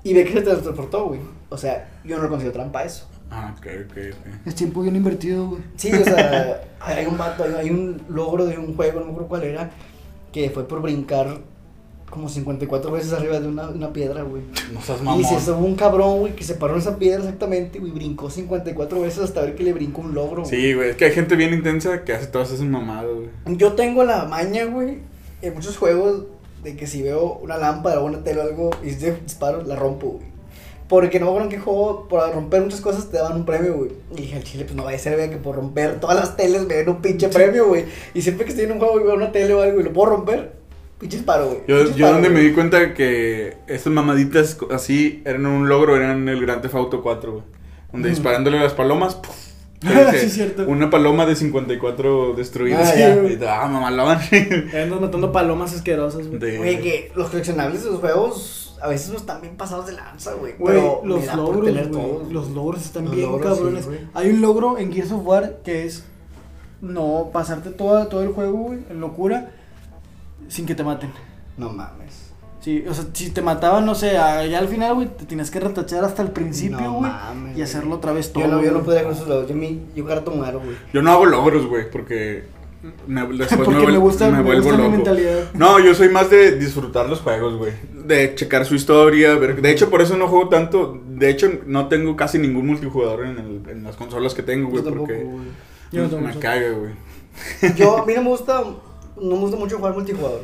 Y 0.03 0.14
ve 0.14 0.26
que 0.26 0.34
se 0.34 0.41
transportó, 0.41 1.05
güey. 1.08 1.20
O 1.49 1.58
sea, 1.58 1.89
yo 2.03 2.18
no 2.18 2.24
le 2.24 2.30
considero 2.30 2.53
trampa 2.53 2.84
eso. 2.84 3.08
Ah, 3.32 3.53
ok, 3.58 3.66
ok, 3.89 3.97
ok. 4.14 4.47
Es 4.47 4.55
tiempo 4.55 4.82
bien 4.82 4.95
invertido, 4.95 5.47
güey. 5.49 5.62
Sí, 5.76 5.91
o 5.93 6.03
sea, 6.03 6.62
hay 6.82 7.05
un 7.05 7.18
vato, 7.18 7.43
hay, 7.43 7.53
hay 7.53 7.70
un 7.70 8.01
logro 8.10 8.45
de 8.45 8.58
un 8.58 8.76
juego, 8.76 8.99
no 8.99 9.05
me 9.08 9.12
acuerdo 9.12 9.28
cuál 9.30 9.43
era, 9.43 9.70
que 10.32 10.49
fue 10.49 10.68
por 10.68 10.82
brincar 10.82 11.39
como 12.10 12.30
54 12.30 12.91
veces 12.91 13.14
arriba 13.14 13.39
de 13.39 13.47
una, 13.47 13.70
una 13.70 13.91
piedra, 13.91 14.24
güey. 14.24 14.41
No 14.74 14.82
seas 14.82 14.99
Y 15.01 15.03
mamón. 15.03 15.26
se 15.26 15.51
hubo 15.51 15.66
un 15.66 15.76
cabrón, 15.76 16.20
güey, 16.20 16.36
que 16.36 16.43
se 16.43 16.55
paró 16.55 16.74
en 16.74 16.80
esa 16.80 16.97
piedra 16.97 17.20
exactamente, 17.20 17.80
güey, 17.80 17.91
brincó 17.91 18.30
54 18.30 19.01
veces 19.01 19.20
hasta 19.24 19.41
ver 19.41 19.55
que 19.55 19.64
le 19.64 19.74
brincó 19.74 20.01
un 20.01 20.14
logro, 20.14 20.43
güey. 20.43 20.49
Sí, 20.49 20.74
güey, 20.74 20.89
es 20.91 20.95
que 20.95 21.05
hay 21.05 21.12
gente 21.12 21.36
bien 21.36 21.53
intensa 21.53 22.03
que 22.03 22.14
hace 22.14 22.28
todas 22.28 22.51
esas 22.51 22.66
mamadas, 22.66 23.12
güey. 23.14 23.58
Yo 23.58 23.74
tengo 23.74 24.03
la 24.03 24.26
maña, 24.26 24.66
güey, 24.66 24.99
en 25.41 25.53
muchos 25.53 25.78
juegos, 25.78 26.24
de 26.64 26.76
que 26.76 26.88
si 26.88 27.03
veo 27.03 27.34
una 27.43 27.58
lámpara 27.58 27.99
o 27.99 28.05
una 28.05 28.24
tele 28.24 28.39
o 28.39 28.43
algo 28.43 28.72
y 28.84 28.89
si 28.91 29.12
disparo, 29.12 29.62
la 29.64 29.76
rompo, 29.76 30.08
güey. 30.12 30.38
Porque 30.89 31.20
no 31.20 31.26
me 31.26 31.32
acuerdo 31.32 31.49
en 31.49 31.55
qué 31.55 31.60
juego, 31.60 32.08
por 32.08 32.34
romper 32.34 32.62
muchas 32.62 32.80
cosas 32.80 33.10
te 33.10 33.18
daban 33.18 33.36
un 33.36 33.45
premio, 33.45 33.76
güey. 33.76 33.91
Y 34.14 34.22
dije, 34.22 34.38
al 34.38 34.43
chile, 34.43 34.64
pues 34.64 34.76
no 34.76 34.86
vaya 34.86 34.95
a 34.95 34.99
ser, 35.01 35.18
güey, 35.18 35.30
que 35.30 35.36
por 35.36 35.58
romper 35.58 35.99
todas 35.99 36.16
las 36.16 36.38
teles 36.38 36.66
me 36.66 36.76
den 36.76 36.88
un 36.88 37.01
pinche 37.01 37.28
premio, 37.28 37.68
güey. 37.68 37.84
Y 38.14 38.22
siempre 38.22 38.45
que 38.45 38.51
estoy 38.51 38.66
en 38.66 38.72
un 38.72 38.80
juego 38.80 38.99
y 38.99 39.03
veo 39.03 39.16
una 39.16 39.34
tele 39.34 39.53
o 39.53 39.62
algo 39.62 39.82
y 39.82 39.84
lo 39.84 39.91
puedo 39.91 40.12
romper, 40.12 40.53
pinche 41.00 41.18
disparo, 41.18 41.48
güey. 41.48 41.60
Yo, 41.95 42.12
donde 42.12 42.30
me 42.30 42.39
di 42.41 42.52
cuenta 42.54 42.93
que 42.93 43.58
estas 43.68 43.91
mamaditas 43.93 44.58
así 44.72 45.22
eran 45.26 45.45
un 45.45 45.68
logro, 45.70 45.95
eran 45.95 46.28
el 46.30 46.41
Grand 46.41 46.62
Theft 46.62 46.76
Auto 46.76 47.02
4, 47.02 47.32
güey. 47.32 47.43
Donde 47.91 48.10
Mm. 48.10 48.12
disparándole 48.12 48.60
a 48.60 48.64
las 48.64 48.74
palomas, 48.74 49.16
¡puf! 49.16 49.36
Dice, 49.82 50.20
sí, 50.22 50.30
cierto. 50.32 50.66
Una 50.68 50.89
paloma 50.89 51.26
de 51.28 51.36
54 51.36 52.34
destruidas. 52.34 52.91
Ah, 52.93 52.98
ya. 52.98 53.16
Y, 53.16 53.39
ah. 53.48 53.64
Andas 54.84 55.02
matando 55.02 55.32
palomas 55.32 55.74
asquerosas, 55.76 56.28
güey. 56.28 56.39
De- 56.39 56.58
Güey, 56.58 56.82
que 56.82 57.12
los 57.16 57.30
coleccionables 57.30 57.84
de 57.84 57.91
los 57.91 58.00
juegos 58.00 58.76
a 58.82 58.88
veces 58.88 59.10
no 59.10 59.18
están 59.18 59.41
bien 59.41 59.56
pasados 59.56 59.86
de 59.88 59.93
lanza, 59.93 60.34
güey. 60.34 60.54
Pero 60.64 61.02
los 61.04 61.26
logros, 61.36 61.62
güey, 61.72 61.91
todos. 61.91 62.32
los 62.32 62.50
logros 62.52 62.84
están 62.86 63.06
Los 63.06 63.16
bien 63.16 63.28
logros, 63.32 63.52
sí, 63.54 63.58
cabrones. 63.60 63.86
güey. 63.86 64.00
Hay 64.16 64.30
un 64.32 64.41
logro 64.41 64.78
en 64.80 64.91
Gears 64.91 65.12
of 65.12 65.26
War 65.26 65.60
que 65.64 65.86
es 65.86 66.04
no 66.82 67.30
pasarte 67.34 67.70
toda, 67.72 68.08
todo 68.10 68.22
el 68.24 68.30
juego, 68.30 68.58
güey, 68.58 68.80
en 68.89 69.00
locura, 69.00 69.52
sin 70.48 70.66
que 70.66 70.76
te 70.76 70.84
maten. 70.84 71.12
No 71.58 71.70
mames. 71.70 72.28
Sí, 72.62 72.84
o 72.89 72.93
sea, 72.93 73.06
si 73.14 73.30
te 73.30 73.41
mataban, 73.41 73.86
no 73.86 73.95
sé, 73.95 74.18
allá 74.18 74.60
al 74.60 74.68
final, 74.68 74.95
güey, 74.95 75.08
te 75.08 75.26
tienes 75.26 75.50
que 75.52 75.60
retachar 75.60 76.04
hasta 76.04 76.22
el 76.22 76.32
principio, 76.32 76.82
No 76.82 76.93
güey, 76.95 77.12
mames, 77.12 77.58
y 77.58 77.62
hacerlo 77.62 77.95
otra 77.95 78.12
vez 78.12 78.34
todo. 78.34 78.43
Yo 78.43 78.50
no, 78.50 78.62
yo 78.64 78.72
no 78.72 78.84
podría 78.84 79.04
con 79.04 79.14
esos 79.14 79.28
logros. 79.28 79.48
Yo, 79.50 79.56
mi, 79.56 79.84
yo 79.95 80.04
gato 80.06 80.32
muero, 80.32 80.60
güey. 80.60 80.76
Yo 80.91 81.02
no 81.02 81.12
hago 81.12 81.26
logros, 81.26 81.66
güey, 81.66 81.89
porque 81.89 82.43
me, 83.06 83.26
después 83.28 83.50
Porque 83.66 83.86
me, 83.86 83.91
me, 83.93 83.98
gusta, 83.98 84.30
me 84.30 84.38
me 84.38 84.43
vuelvo 84.43 84.64
gusta 84.70 84.84
mi 84.84 84.89
mentalidad. 84.89 85.52
No, 85.54 85.80
yo 85.80 85.93
soy 85.95 86.10
más 86.10 86.30
de 86.30 86.58
disfrutar 86.58 87.08
los 87.08 87.22
juegos, 87.22 87.56
güey. 87.56 87.72
De 88.06 88.36
checar 88.36 88.66
su 88.66 88.76
historia. 88.76 89.36
Ver... 89.36 89.62
De 89.62 89.72
hecho, 89.72 89.89
por 89.89 90.02
eso 90.02 90.18
no 90.18 90.28
juego 90.28 90.50
tanto. 90.50 91.02
De 91.08 91.30
hecho, 91.30 91.50
no 91.66 91.88
tengo 91.88 92.16
casi 92.18 92.38
ningún 92.38 92.68
multijugador 92.68 93.26
en, 93.26 93.38
el- 93.38 93.70
en 93.70 93.84
las 93.84 93.95
consolas 93.95 94.34
que 94.34 94.43
tengo, 94.43 94.70
güey. 94.70 94.84
Porque 94.84 95.24
güey. 95.24 95.48
Yo 95.91 96.04
no 96.04 96.10
tengo 96.10 96.22
me 96.28 96.36
caga, 96.38 96.72
güey. 96.72 96.91
Yo, 97.76 97.98
a 98.00 98.06
mí 98.06 98.14
no 98.16 98.24
me 98.24 98.30
gusta, 98.30 98.64
no 99.22 99.36
me 99.36 99.41
gusta 99.41 99.57
mucho 99.57 99.78
jugar 99.78 99.93
multijugador. 99.93 100.41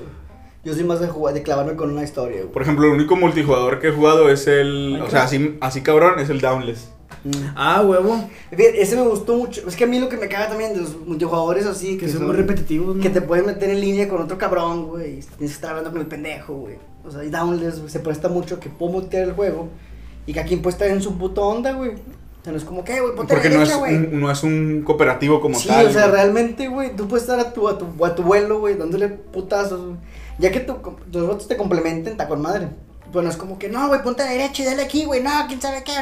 Yo 0.64 0.74
soy 0.74 0.84
más 0.86 1.02
de 1.02 1.08
jugar, 1.08 1.34
de 1.34 1.44
clavarme 1.44 1.76
con 1.76 1.92
una 1.92 2.04
historia, 2.04 2.42
güey. 2.42 2.52
Por 2.52 2.62
ejemplo, 2.62 2.86
el 2.86 2.94
único 2.94 3.16
multijugador 3.18 3.80
que 3.80 3.90
he 3.90 3.92
jugado 3.92 4.30
es 4.30 4.48
el. 4.48 5.02
O 5.02 5.10
sea, 5.10 5.24
así, 5.24 5.58
así 5.60 5.82
cabrón, 5.82 6.20
es 6.20 6.30
el 6.30 6.40
Downless. 6.40 6.90
Mm. 7.26 7.32
Ah, 7.56 7.82
huevo, 7.82 8.30
Fíjate, 8.50 8.82
Ese 8.82 8.96
me 8.96 9.04
gustó 9.04 9.36
mucho. 9.36 9.68
Es 9.68 9.76
que 9.76 9.84
a 9.84 9.88
mí 9.88 10.00
lo 10.00 10.10
que 10.10 10.18
me 10.18 10.28
caga 10.28 10.50
también 10.50 10.74
de 10.74 10.82
los 10.82 10.98
multijugadores 11.06 11.66
así, 11.66 11.98
que 11.98 12.08
son 12.08 12.26
muy 12.26 12.36
repetitivos, 12.36 12.96
¿no? 12.96 13.02
Que 13.02 13.10
te 13.10 13.22
pueden 13.22 13.46
meter 13.46 13.70
en 13.70 13.82
línea 13.82 14.08
con 14.08 14.22
otro 14.22 14.38
cabrón, 14.38 14.88
güey. 14.88 15.20
y 15.20 15.20
Tienes 15.20 15.38
que 15.38 15.46
estar 15.46 15.72
hablando 15.72 15.92
con 15.92 16.02
el 16.02 16.08
pendejo, 16.08 16.54
güey. 16.54 16.76
O 17.06 17.12
sea, 17.12 17.24
y 17.24 17.30
Downless, 17.30 17.80
güey, 17.80 17.90
se 17.90 18.00
presta 18.00 18.30
mucho 18.30 18.60
que 18.60 18.70
puedo 18.70 18.94
mutear 18.94 19.24
el 19.28 19.34
juego. 19.34 19.70
Y 20.26 20.34
que 20.34 20.40
aquí 20.40 20.56
puede 20.56 20.74
estar 20.74 20.88
en 20.88 21.02
su 21.02 21.18
puta 21.18 21.42
onda, 21.42 21.74
güey. 21.74 21.92
O 22.44 22.46
sea, 22.46 22.52
no 22.52 22.58
es 22.60 22.66
como 22.66 22.84
que, 22.84 23.00
güey, 23.00 23.16
ponte 23.16 23.34
a 23.34 23.38
la 23.38 23.42
Porque 23.42 23.56
no 23.56 23.64
es, 23.64 23.70
derecha, 23.70 23.78
güey. 23.80 23.96
un, 23.96 24.20
no 24.20 24.30
es 24.30 24.44
un 24.44 24.82
cooperativo 24.84 25.40
como 25.40 25.58
sí, 25.58 25.70
tal. 25.70 25.88
o 25.88 25.94
sea, 25.94 26.08
realmente, 26.08 26.68
güey, 26.68 26.94
tú 26.94 27.08
puedes 27.08 27.24
estar 27.24 27.40
a 27.40 27.54
tu, 27.54 27.70
a 27.70 27.78
tu, 27.78 28.06
a 28.06 28.16
tu 28.16 28.24
vuelo, 28.24 28.60
güey, 28.60 28.76
dándole 28.76 29.08
putazos, 29.08 29.82
güey. 29.86 29.96
Ya 30.40 30.52
que 30.52 30.60
tu, 30.60 30.76
los 31.14 31.26
votos 31.28 31.48
te 31.48 31.56
complementen, 31.56 32.12
está 32.12 32.28
con 32.28 32.42
madre. 32.42 32.68
Bueno, 33.14 33.30
es 33.30 33.38
como 33.38 33.58
que, 33.58 33.70
no, 33.70 33.88
güey, 33.88 34.04
ponte 34.04 34.24
a 34.24 34.26
la 34.26 34.32
derecha 34.34 34.62
y 34.62 34.66
dale 34.66 34.82
aquí, 34.84 35.06
güey, 35.06 35.24
no, 35.24 35.32
quién 35.48 35.62
sabe 35.62 35.84
qué, 35.86 35.94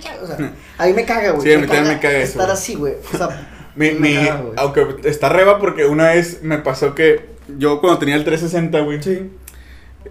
qué. 0.00 0.08
O 0.22 0.26
sea, 0.26 0.54
a 0.78 0.86
mí 0.86 0.92
me 0.94 1.04
caga, 1.04 1.32
güey. 1.32 1.46
Sí, 1.46 1.52
a 1.52 1.58
mí 1.58 1.66
también 1.66 1.96
me 1.96 2.00
caga 2.00 2.18
eso, 2.20 2.40
Estar 2.40 2.50
así, 2.50 2.74
güey. 2.74 2.94
O 3.12 3.16
sea, 3.18 3.48
Mi, 3.76 3.90
caga, 4.14 4.44
aunque 4.56 4.96
está 5.04 5.28
reba 5.28 5.58
porque 5.58 5.84
una 5.84 6.08
vez 6.08 6.42
me 6.42 6.56
pasó 6.56 6.94
que 6.94 7.26
yo 7.58 7.82
cuando 7.82 7.98
tenía 7.98 8.16
el 8.16 8.24
360, 8.24 8.80
güey, 8.80 9.02
Sí. 9.02 9.30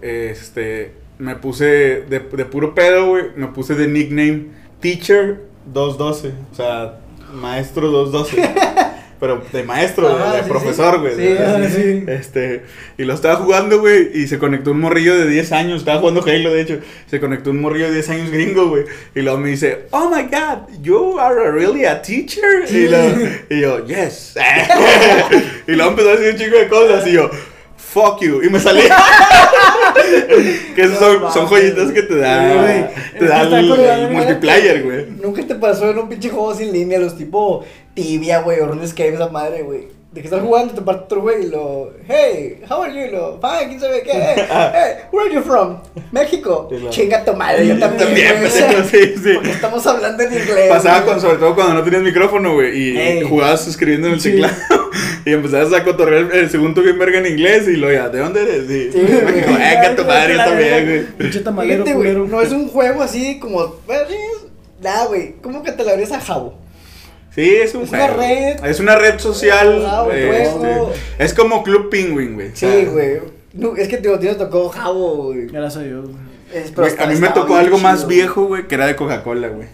este, 0.00 0.92
me 1.18 1.36
puse 1.36 1.64
de, 1.64 2.20
de 2.20 2.44
puro 2.44 2.74
pedo, 2.74 3.08
güey, 3.08 3.24
me 3.36 3.48
puse 3.48 3.74
de 3.74 3.88
nickname 3.88 4.46
Teacher 4.80 5.51
212, 5.66 6.32
o 6.52 6.54
sea, 6.54 6.94
Maestro 7.32 7.90
212. 7.90 8.42
Pero 9.22 9.40
de 9.52 9.62
maestro, 9.62 10.08
de- 10.08 10.20
Ah, 10.20 10.32
de, 10.34 10.42
sí, 10.42 10.48
profesor, 10.48 10.98
güey. 10.98 11.14
Sí, 11.14 11.72
sí. 11.72 12.04
Este, 12.08 12.62
y 12.98 13.04
lo 13.04 13.14
estaba 13.14 13.36
jugando, 13.36 13.78
güey, 13.78 14.10
y 14.20 14.26
se 14.26 14.40
conectó 14.40 14.72
un 14.72 14.80
morrillo 14.80 15.14
de 15.16 15.28
10 15.28 15.52
años, 15.52 15.78
estaba 15.78 16.00
jugando 16.00 16.24
Halo, 16.26 16.52
de 16.52 16.60
hecho, 16.60 16.78
se 17.06 17.20
conectó 17.20 17.50
un 17.50 17.60
morrillo 17.60 17.86
de 17.86 17.92
10 17.94 18.08
años 18.10 18.30
gringo, 18.32 18.66
güey, 18.70 18.82
y 19.14 19.20
luego 19.20 19.38
me 19.38 19.50
dice, 19.50 19.86
oh 19.92 20.10
my 20.10 20.22
god, 20.24 20.66
you 20.82 21.20
are 21.20 21.52
really 21.52 21.84
a 21.84 22.02
teacher, 22.02 22.64
y, 22.68 22.88
luego- 22.88 23.28
y 23.48 23.60
yo, 23.60 23.86
yes, 23.86 24.34
y 25.68 25.72
luego 25.72 25.90
empezó 25.92 26.08
a 26.08 26.16
decir 26.16 26.32
un 26.32 26.38
chico 26.40 26.56
de 26.58 26.68
cosas, 26.68 27.06
y 27.06 27.12
yo, 27.12 27.30
fuck 27.92 28.20
you. 28.20 28.42
Y 28.42 28.48
me 28.48 28.58
salí. 28.58 28.82
que 30.74 30.82
esos 30.82 30.98
son, 30.98 31.32
son 31.32 31.46
joyitas 31.46 31.92
que 31.92 32.02
te 32.02 32.16
da, 32.16 32.90
te 33.18 33.26
da 33.26 33.42
el, 33.42 34.10
multiplayer, 34.10 34.82
güey. 34.82 35.06
Nunca 35.22 35.46
te 35.46 35.54
pasó 35.54 35.90
en 35.90 35.98
un 35.98 36.08
pinche 36.08 36.30
juego 36.30 36.54
sin 36.54 36.72
línea, 36.72 36.98
los 36.98 37.16
tipo 37.16 37.64
tibia, 37.94 38.40
güey, 38.40 38.60
o 38.60 38.66
RuneScape, 38.66 39.14
esa 39.14 39.28
madre, 39.28 39.62
güey 39.62 40.01
de 40.12 40.20
que 40.20 40.26
estás 40.26 40.42
jugando, 40.42 40.74
te 40.74 40.82
parte 40.82 41.04
otro 41.04 41.22
güey 41.22 41.46
y 41.46 41.48
lo, 41.48 41.90
hey, 42.06 42.60
how 42.68 42.82
are 42.82 42.92
you? 42.92 43.00
Y 43.00 43.10
lo, 43.10 43.40
fine, 43.40 43.68
quién 43.68 43.80
sabe 43.80 44.02
qué, 44.02 44.12
hey, 44.12 44.44
hey, 44.48 45.04
where 45.10 45.26
are 45.26 45.34
you 45.34 45.42
from? 45.42 45.78
México. 46.10 46.68
Chinga 46.90 47.24
tu 47.24 47.32
madre, 47.32 47.66
yo 47.66 47.78
también. 47.78 48.10
también 48.10 48.50
sí, 48.52 49.14
sí. 49.16 49.32
Porque 49.34 49.52
estamos 49.52 49.86
hablando 49.86 50.22
en 50.22 50.32
inglés. 50.34 50.68
Pasaba 50.68 51.06
con, 51.06 51.18
sobre 51.18 51.38
todo 51.38 51.54
cuando 51.54 51.74
no 51.74 51.82
tenías 51.82 52.02
micrófono, 52.02 52.52
güey, 52.52 52.76
y 52.76 53.22
jugabas 53.22 53.66
escribiendo 53.66 54.08
en 54.08 54.14
el 54.14 54.22
teclado. 54.22 54.54
y 55.24 55.32
empezabas 55.32 55.72
a 55.72 55.82
cotorrear 55.82 56.30
el 56.30 56.50
segundo 56.50 56.82
bien 56.82 56.98
verga 56.98 57.18
en 57.18 57.26
inglés 57.26 57.66
y 57.68 57.76
lo 57.76 57.90
ya, 57.90 58.10
¿de 58.10 58.18
dónde 58.18 58.42
eres? 58.42 58.66
Sí, 58.68 58.90
sí 58.92 58.98
güey. 58.98 59.96
tu 59.96 60.04
madre, 60.04 60.34
yo 60.34 60.44
también, 60.44 60.84
güey. 60.84 61.06
Pinche 61.16 61.40
tamalero, 61.40 61.84
güey. 61.84 62.14
No 62.14 62.42
es 62.42 62.52
un 62.52 62.68
juego 62.68 63.02
así 63.02 63.38
como, 63.38 63.76
nada, 64.82 65.06
güey, 65.06 65.36
¿cómo 65.40 65.62
que 65.62 65.72
te 65.72 65.84
la 65.84 65.92
abrías 65.92 66.12
a 66.12 66.20
Jabo? 66.20 66.61
Sí, 67.34 67.54
es 67.54 67.74
un 67.74 67.88
una 67.88 68.08
red. 68.08 68.64
Es 68.64 68.80
una 68.80 68.96
red 68.96 69.18
social. 69.18 70.08
este, 70.12 70.80
es 71.18 71.34
como 71.34 71.62
Club 71.62 71.88
Penguin, 71.88 72.34
güey. 72.34 72.50
Sí, 72.54 72.84
güey. 72.84 73.20
es 73.78 73.88
que 73.88 73.96
te, 73.98 74.18
te 74.18 74.34
tocó 74.34 74.68
Jabo, 74.68 75.32
güey. 75.32 75.48
Soy 75.70 75.90
yo, 75.90 76.02
güey. 76.02 76.94
a 76.98 77.06
mí 77.06 77.16
me 77.16 77.28
tocó 77.30 77.56
algo 77.56 77.78
más 77.78 78.06
viejo, 78.06 78.44
güey, 78.44 78.68
que 78.68 78.74
era 78.74 78.86
de 78.86 78.96
Coca-Cola, 78.96 79.48
güey. 79.48 79.68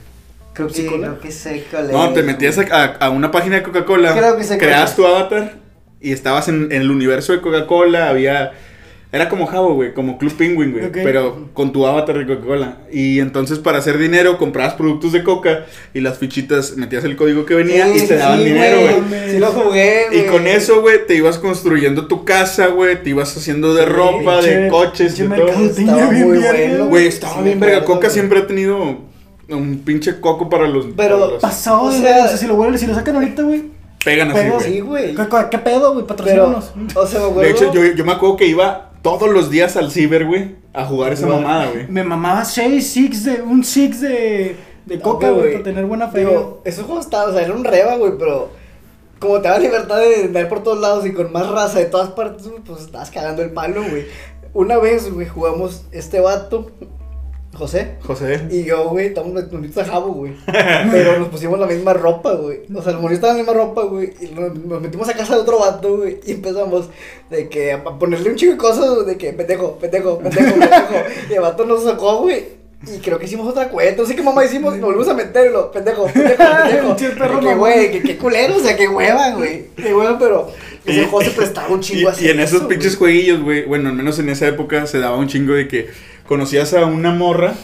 Creo 0.55 0.69
que, 0.69 0.87
creo 0.87 1.21
que 1.21 1.31
sé 1.31 1.65
No, 1.93 2.13
te 2.13 2.23
metías 2.25 2.59
a, 2.59 2.85
a, 2.85 3.11
una 3.11 3.31
página 3.31 3.57
de 3.57 3.63
Coca-Cola. 3.63 4.13
Creo 4.13 4.37
que 4.37 4.45
sé 4.45 4.59
Creas 4.59 4.97
tu 4.97 5.07
avatar 5.07 5.55
y 6.01 6.13
estabas 6.13 6.49
en, 6.49 6.73
en 6.73 6.83
el 6.83 6.91
universo 6.91 7.33
de 7.33 7.41
Coca-Cola. 7.41 8.09
Había 8.09 8.53
era 9.11 9.31
como 9.31 9.47
Jabo, 9.47 9.75
güey, 9.75 9.95
como 9.95 10.19
Club 10.19 10.35
Penguin, 10.35 10.73
güey, 10.73 10.93
pero 10.93 11.49
con 11.55 11.73
tu 11.73 11.87
avatar 11.87 12.19
de 12.19 12.27
Coca-Cola. 12.27 12.77
Y 12.93 13.21
entonces 13.21 13.59
para 13.59 13.79
hacer 13.79 13.97
dinero 13.97 14.37
comprabas 14.37 14.75
productos 14.75 15.13
de 15.13 15.25
Coca 15.25 15.65
y 15.95 16.01
las 16.01 16.19
fichitas 16.19 16.77
metías 16.77 17.05
el 17.05 17.17
código 17.17 17.47
que 17.47 17.55
venía 17.55 17.89
y 17.97 18.07
te 18.07 18.17
daban 18.17 18.45
dinero, 18.45 18.81
güey. 18.81 19.31
Sí 19.31 19.39
lo 19.39 19.47
jugué, 19.47 20.09
güey. 20.09 20.21
Y 20.21 20.27
con 20.27 20.47
eso, 20.47 20.83
güey, 20.83 21.07
te 21.07 21.15
ibas 21.15 21.39
construyendo 21.39 22.07
tu 22.07 22.27
casa, 22.27 22.67
güey, 22.67 23.03
te 23.03 23.11
ibas 23.11 23.35
haciendo 23.35 23.73
de 23.73 23.87
ropa, 23.87 24.43
de 24.43 24.69
coches 24.69 25.19
y 25.19 25.23
todo. 25.27 25.49
Estaba 25.49 26.11
muy 26.11 26.39
bueno. 26.41 26.87
Güey, 26.89 27.07
estaba 27.07 27.41
bien 27.41 27.59
verga. 27.61 27.87
Coca 27.87 28.11
siempre 28.11 28.41
ha 28.41 28.47
tenido 28.47 28.99
un 29.49 29.79
pinche 29.87 30.21
coco 30.21 30.51
para 30.51 30.69
los... 30.69 30.85
Pero 30.95 31.39
pasado, 31.39 31.85
o 31.85 31.93
sea, 31.93 32.27
o 32.27 32.29
sea, 32.29 32.37
si 32.37 32.47
lo 32.47 32.57
vuelven, 32.57 32.79
si 32.79 32.87
lo 32.87 32.95
sacan 32.95 33.17
ahorita, 33.17 33.43
güey 33.43 33.79
pegan 34.05 34.31
así, 34.31 34.49
güey. 34.49 34.65
Sí, 34.65 34.81
güey. 34.81 35.15
¿Qué, 35.51 35.59
pedo, 35.59 35.93
güey? 35.93 36.07
Patrocínanos. 36.07 36.73
O 36.95 37.07
sea, 37.07 37.27
güey. 37.27 37.47
De 37.47 37.51
hecho, 37.53 37.73
yo, 37.73 37.85
yo 37.95 38.05
me 38.05 38.13
acuerdo 38.13 38.37
que 38.37 38.47
iba 38.47 38.88
todos 39.03 39.29
los 39.29 39.51
días 39.51 39.77
al 39.77 39.91
ciber, 39.91 40.27
güey, 40.27 40.57
a 40.73 40.85
jugar 40.85 41.13
esa 41.13 41.27
mamada, 41.27 41.71
güey. 41.71 41.87
Me 41.89 42.05
mamaba 42.05 42.45
6, 42.45 42.87
6 42.87 43.25
de, 43.25 43.43
un 43.43 43.65
6 43.65 44.01
de, 44.01 44.57
de 44.87 45.01
coca, 45.01 45.31
güey, 45.31 45.53
para 45.53 45.65
tener 45.65 45.87
buena 45.87 46.09
fe. 46.09 46.27
Esos 46.65 46.85
juegos 46.85 47.07
estaban, 47.07 47.31
o 47.31 47.33
sea, 47.33 47.43
era 47.43 47.55
un 47.55 47.65
reba, 47.65 47.97
güey, 47.97 48.13
pero 48.19 48.51
como 49.19 49.41
te 49.41 49.49
da 49.49 49.59
libertad 49.59 49.99
de 49.99 50.25
andar 50.25 50.49
por 50.49 50.63
todos 50.63 50.81
lados 50.81 51.07
y 51.07 51.13
con 51.13 51.33
más 51.33 51.49
raza 51.49 51.79
de 51.79 51.87
todas 51.87 52.11
partes, 52.11 52.49
pues 52.65 52.83
estabas 52.83 53.11
cagando 53.11 53.43
el 53.43 53.51
palo, 53.51 53.83
güey. 53.89 54.07
Una 54.55 54.79
vez, 54.79 55.13
güey, 55.13 55.29
jugamos 55.29 55.85
este 55.93 56.21
vato, 56.21 56.71
José. 57.55 57.97
José. 58.03 58.47
Y 58.51 58.65
yo, 58.65 58.91
güey, 58.91 59.07
estamos 59.07 59.33
monitos 59.51 59.79
a 59.79 59.85
Jabo, 59.85 60.13
güey. 60.13 60.33
Pero 60.47 61.19
nos 61.19 61.29
pusimos 61.29 61.59
la 61.59 61.67
misma 61.67 61.93
ropa, 61.95 62.35
güey. 62.35 62.61
O 62.75 62.83
sea, 62.83 62.93
monitos 62.95 63.15
estaban 63.15 63.39
en 63.39 63.47
la 63.47 63.53
misma 63.53 63.65
ropa, 63.65 63.83
güey. 63.85 64.13
Y 64.21 64.27
nos, 64.29 64.81
metimos 64.81 65.09
a 65.09 65.15
casa 65.15 65.35
de 65.35 65.41
otro 65.41 65.59
vato, 65.59 65.97
güey. 65.97 66.21
Y 66.27 66.33
empezamos 66.33 66.89
de 67.31 67.49
que 67.49 67.73
a 67.73 67.83
ponerle 67.83 68.31
un 68.31 68.37
chico 68.37 68.53
de 68.53 68.59
cosas, 68.59 69.07
de 69.07 69.17
que 69.17 69.33
pendejo, 69.33 69.79
pendejo, 69.79 70.19
pendejo, 70.19 70.55
pendejo. 70.59 70.95
y 71.31 71.33
el 71.35 71.41
vato 71.41 71.65
nos 71.65 71.83
sacó, 71.85 72.19
güey. 72.19 72.59
Y 72.87 72.99
creo 73.01 73.19
que 73.19 73.25
hicimos 73.25 73.49
otra 73.49 73.69
cuenta. 73.71 74.03
No 74.03 74.09
sé 74.09 74.15
qué 74.15 74.23
mamá 74.23 74.45
hicimos 74.45 74.75
y 74.75 74.79
nos 74.79 74.87
volvimos 74.87 75.09
a 75.09 75.15
meterlo. 75.15 75.73
Pendejo, 75.73 76.07
pendejo, 76.07 76.45
pendejo. 76.97 77.41
que, 77.41 77.55
güey, 77.55 77.91
que 77.91 78.03
qué 78.03 78.17
culero, 78.17 78.57
o 78.57 78.61
sea, 78.61 78.77
qué 78.77 78.87
hueva, 78.89 79.31
güey. 79.31 79.67
Qué 79.75 79.93
hueva, 79.93 80.17
pero 80.17 80.49
ese 80.91 81.05
juego 81.07 81.23
se 81.23 81.37
prestaba 81.37 81.69
un 81.69 81.81
chingo 81.81 82.09
así. 82.09 82.27
Y 82.27 82.29
en 82.29 82.41
esos 82.41 82.65
pinches 82.65 82.97
jueguillos, 82.97 83.43
güey, 83.43 83.65
bueno, 83.65 83.89
al 83.89 83.95
menos 83.95 84.19
en 84.19 84.29
esa 84.29 84.47
época 84.49 84.87
se 84.87 84.99
daba 84.99 85.17
un 85.17 85.29
chingo 85.29 85.55
de 85.55 85.69
que 85.69 85.91
conocías 86.27 86.75
a 86.75 86.85
una 86.87 87.13
morra 87.13 87.55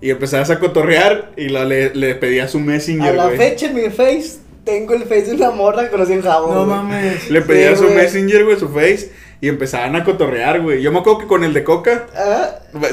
y 0.00 0.10
empezabas 0.10 0.50
a 0.50 0.58
cotorrear 0.58 1.32
y 1.36 1.48
la, 1.48 1.64
le, 1.64 1.94
le 1.94 2.14
pedías 2.14 2.54
un 2.54 2.66
messenger, 2.66 3.18
A 3.18 3.28
la 3.28 3.30
fecha 3.30 3.66
en 3.66 3.74
mi 3.74 3.90
face 3.90 4.42
tengo 4.64 4.94
el 4.94 5.02
face 5.02 5.24
de 5.24 5.34
una 5.34 5.50
morra 5.50 5.84
que 5.84 5.90
conocí 5.90 6.12
en 6.12 6.22
Jabo. 6.22 6.54
No 6.54 6.66
mames. 6.66 7.30
Le 7.30 7.42
pedías 7.42 7.80
un 7.80 7.94
messenger, 7.94 8.44
güey, 8.44 8.58
su 8.58 8.68
face. 8.68 9.10
Y 9.42 9.48
empezaban 9.48 9.96
a 9.96 10.04
cotorrear, 10.04 10.60
güey. 10.60 10.80
Yo 10.80 10.92
me 10.92 11.00
acuerdo 11.00 11.18
que 11.18 11.26
con 11.26 11.42
el 11.42 11.52
de 11.52 11.64
Coca 11.64 12.06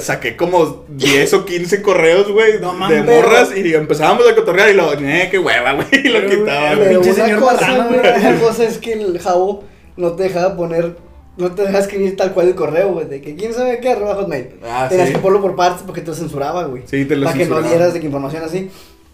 saqué 0.02 0.36
como 0.36 0.84
10 0.90 1.34
o 1.36 1.46
15 1.46 1.82
correos, 1.84 2.32
güey, 2.32 2.54
de 2.54 3.04
morras 3.04 3.56
y 3.56 3.72
empezábamos 3.74 4.28
a 4.28 4.34
cotorrear 4.34 4.72
y 4.72 4.74
lo, 4.74 4.92
eh, 4.94 5.28
qué 5.30 5.38
hueva, 5.38 5.74
güey, 5.74 5.88
y 5.92 6.10
lo 6.10 6.28
quitaba, 6.28 6.74
güey. 6.74 6.96
Una 6.96 7.40
cosa, 7.40 7.86
güey, 7.86 8.00
una 8.00 8.40
cosa 8.40 8.64
es 8.64 8.80
que 8.80 8.94
el 8.94 9.20
Jabo 9.20 9.64
no 9.96 10.14
te 10.14 10.24
dejaba 10.24 10.58
poner 10.58 10.96
no 11.40 11.52
te 11.52 11.62
dejas 11.62 11.86
escribir 11.86 12.18
tal 12.18 12.34
cual 12.34 12.50
el 12.50 12.56
correo, 12.56 12.94
güey, 12.94 13.08
de 13.08 13.22
que 13.22 13.36
quién 13.36 13.54
sabe 13.54 13.80
qué, 13.80 13.92
arroba 13.92 14.16
hotmail. 14.16 14.50
Ah, 14.64 14.88
Tenías 14.90 15.12
que 15.12 15.20
ponerlo 15.20 15.42
por 15.42 15.56
partes 15.56 15.84
porque 15.86 16.02
te 16.02 16.08
lo 16.08 16.14
censuraba, 16.16 16.66
güey. 16.66 16.84
Sí, 16.86 17.06
te 17.06 17.16
lo 17.16 17.26
Para 17.26 17.38
que 17.38 17.46
no 17.46 17.62
dieras 17.62 17.94
de 17.94 18.00
que 18.00 18.08
información 18.08 18.44
así. 18.44 18.70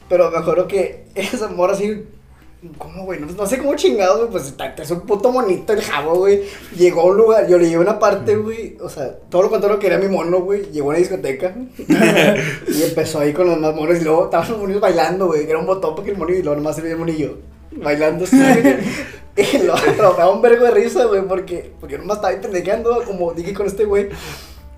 Pero 0.10 0.32
me 0.32 0.38
acuerdo 0.38 0.68
que 0.68 1.04
esa 1.16 1.50
morra 1.50 1.74
así, 1.74 2.04
¿cómo, 2.78 3.06
güey? 3.06 3.20
No, 3.20 3.46
sé 3.46 3.58
cómo 3.58 3.76
chingados, 3.76 4.18
güey, 4.20 4.32
pues 4.32 4.54
es 4.78 4.92
un 4.92 5.02
puto 5.02 5.32
monito 5.32 5.74
el 5.74 5.82
jabo, 5.82 6.16
güey. 6.16 6.44
Llegó 6.78 7.02
a 7.02 7.06
un 7.06 7.18
lugar, 7.18 7.48
yo 7.48 7.58
le 7.58 7.70
llevé 7.70 7.82
una 7.82 8.00
parte, 8.00 8.36
güey, 8.36 8.78
o 8.82 8.90
sea, 8.90 9.16
todo 9.30 9.44
lo 9.44 9.50
contrario 9.50 9.80
que 9.80 9.88
era 9.88 9.98
mi 9.98 10.08
mono, 10.08 10.42
güey. 10.42 10.72
Llegó 10.72 10.88
a 10.88 10.90
una 10.90 11.00
discoteca 11.00 11.56
y 12.68 12.84
empezó 12.84 13.20
ahí 13.20 13.34
con 13.34 13.48
los 13.48 13.60
más 13.60 13.76
monos 13.76 14.00
y 14.00 14.04
luego 14.04 14.26
estaban 14.26 14.50
los 14.50 14.60
monitos 14.60 14.82
bailando, 14.82 15.28
güey. 15.28 15.50
Era 15.50 15.60
un 15.60 15.66
botón 15.66 15.96
para 15.96 16.06
que 16.06 16.12
el 16.12 16.18
monillo 16.18 16.40
y 16.40 16.44
luego 16.44 16.58
nomás 16.58 16.76
se 16.76 16.82
veía 16.82 16.94
el 16.94 17.00
monillo 17.00 17.38
bailando 17.78 18.26
así, 18.26 18.38
Y 19.38 19.58
lo, 19.64 19.76
me 19.76 19.98
da 19.98 20.30
un 20.30 20.42
vergo 20.42 20.64
de 20.64 20.72
risa, 20.72 21.04
güey, 21.06 21.22
porque, 21.28 21.74
porque 21.80 21.98
nomás 21.98 22.18
estaba 22.18 22.34
ahí 22.34 22.40
pendejeando, 22.42 23.04
como 23.06 23.34
dije 23.34 23.54
con 23.54 23.68
este 23.68 23.84
güey. 23.84 24.08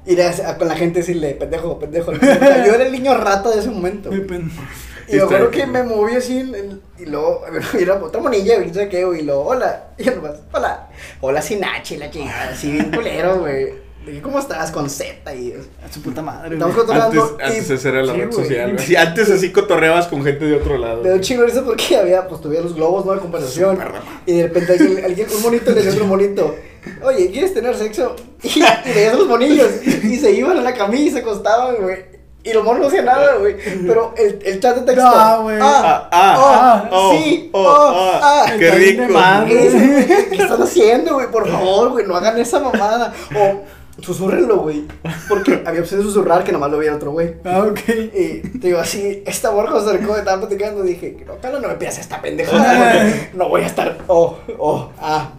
Ir 0.07 0.21
a, 0.21 0.57
con 0.57 0.67
la 0.67 0.75
gente 0.75 1.01
decirle, 1.01 1.35
pendejo, 1.35 1.77
pendejo. 1.77 2.13
yo 2.13 2.73
era 2.73 2.85
el 2.85 2.91
niño 2.91 3.15
rata 3.15 3.51
de 3.51 3.59
ese 3.59 3.69
momento. 3.69 4.09
Y 5.07 5.17
yo 5.17 5.27
creo 5.27 5.49
que 5.49 5.65
me 5.65 5.83
moví 5.83 6.15
así 6.15 6.51
y 6.99 7.05
luego, 7.05 7.43
era 7.79 7.95
otra 7.95 8.21
monilla, 8.21 8.61
y 8.61 8.67
no 8.67 8.73
sé 8.73 8.89
qué, 8.89 9.01
y 9.01 9.21
luego, 9.21 9.45
hola. 9.45 9.91
Y 9.97 10.03
yo 10.03 10.15
nomás, 10.15 10.33
hola. 10.51 10.89
Hola, 11.21 11.41
Sinachi, 11.41 11.97
la 11.97 12.09
chingada, 12.11 12.49
así 12.49 12.71
bien 12.71 12.91
culero, 12.91 13.39
güey. 13.39 13.87
¿Cómo 14.21 14.39
estás 14.39 14.71
con 14.71 14.89
Z 14.89 15.35
y 15.35 15.53
a 15.53 15.91
su 15.91 16.01
puta 16.01 16.21
madre? 16.21 16.53
Estamos 16.53 16.75
cotorreando. 16.75 17.37
Antes, 17.41 17.69
antes 17.69 17.85
era 17.85 18.01
la 18.03 18.13
red 18.13 18.31
social. 18.31 18.79
Sí, 18.79 18.95
antes 18.95 19.29
así 19.29 19.51
cotorreabas 19.51 20.07
con 20.07 20.23
gente 20.23 20.45
de 20.45 20.55
otro 20.55 20.77
lado. 20.77 21.03
Dio 21.03 21.19
chingo 21.19 21.43
eso 21.43 21.65
porque 21.65 21.97
había, 21.97 22.25
pues 22.25 22.39
tuviera 22.39 22.63
los 22.63 22.73
globos, 22.73 23.05
¿no? 23.05 23.13
De 23.13 23.19
compensación. 23.19 23.77
Y 24.25 24.33
de 24.33 24.43
repente 24.43 24.73
alguien, 24.73 25.03
alguien, 25.03 25.27
un 25.35 25.41
monito 25.41 25.71
le 25.71 25.75
decía 25.75 25.91
otro 25.91 26.05
monito. 26.05 26.55
Oye, 27.03 27.29
¿quieres 27.31 27.53
tener 27.53 27.75
sexo? 27.75 28.15
Y, 28.43 28.59
y 28.59 28.93
veías 28.93 29.13
a 29.13 29.17
los 29.17 29.27
monillos. 29.27 29.69
Y, 29.85 30.15
se 30.15 30.31
iban 30.31 30.57
a 30.57 30.61
la 30.61 30.73
camisa 30.73 31.03
y 31.03 31.11
se 31.11 31.19
acostaban, 31.19 31.77
güey. 31.81 32.16
Y 32.43 32.53
los 32.53 32.63
monos 32.63 32.81
no 32.81 32.87
hacían 32.87 33.05
nada, 33.05 33.35
güey. 33.35 33.57
Pero 33.85 34.13
el, 34.17 34.39
el 34.43 34.59
chat 34.59 34.77
de 34.77 34.81
texto. 34.83 35.03
Ah, 35.05 35.39
güey. 35.41 35.57
Ah, 35.59 36.09
ah, 36.11 36.89
oh, 36.91 37.11
sí, 37.11 37.49
oh, 37.51 37.61
oh, 37.61 38.19
ah. 38.21 38.45
Qué 38.57 38.71
rico. 38.71 39.03
¿Qué, 39.47 40.27
¿Qué 40.29 40.43
están 40.43 40.61
haciendo, 40.61 41.15
güey? 41.15 41.29
Por 41.29 41.49
favor, 41.49 41.89
güey, 41.89 42.05
no 42.07 42.15
hagan 42.15 42.37
esa 42.39 42.59
mamada. 42.59 43.13
O 43.35 43.63
Susúrrenlo, 44.01 44.57
güey. 44.59 44.85
Porque 45.27 45.63
había 45.65 45.81
opción 45.81 45.99
de 45.99 46.05
susurrar 46.05 46.43
que 46.43 46.51
nomás 46.51 46.69
lo 46.69 46.77
veía 46.77 46.95
otro 46.95 47.11
güey. 47.11 47.35
Ah, 47.43 47.65
ok. 47.67 47.79
Y 48.13 48.39
te 48.59 48.67
digo 48.67 48.79
así, 48.79 49.23
esta 49.25 49.49
borja 49.49 49.79
se 49.81 49.89
acercó, 49.89 50.15
estaba 50.15 50.39
platicando. 50.39 50.83
Dije, 50.83 51.17
no, 51.25 51.33
pero 51.41 51.59
no 51.59 51.67
me 51.67 51.75
pidas 51.75 51.97
esta 51.97 52.21
pendejada. 52.21 53.29
no 53.33 53.49
voy 53.49 53.61
a 53.61 53.65
estar. 53.65 53.97
Oh, 54.07 54.37
oh, 54.59 54.91
ah. 54.99 55.31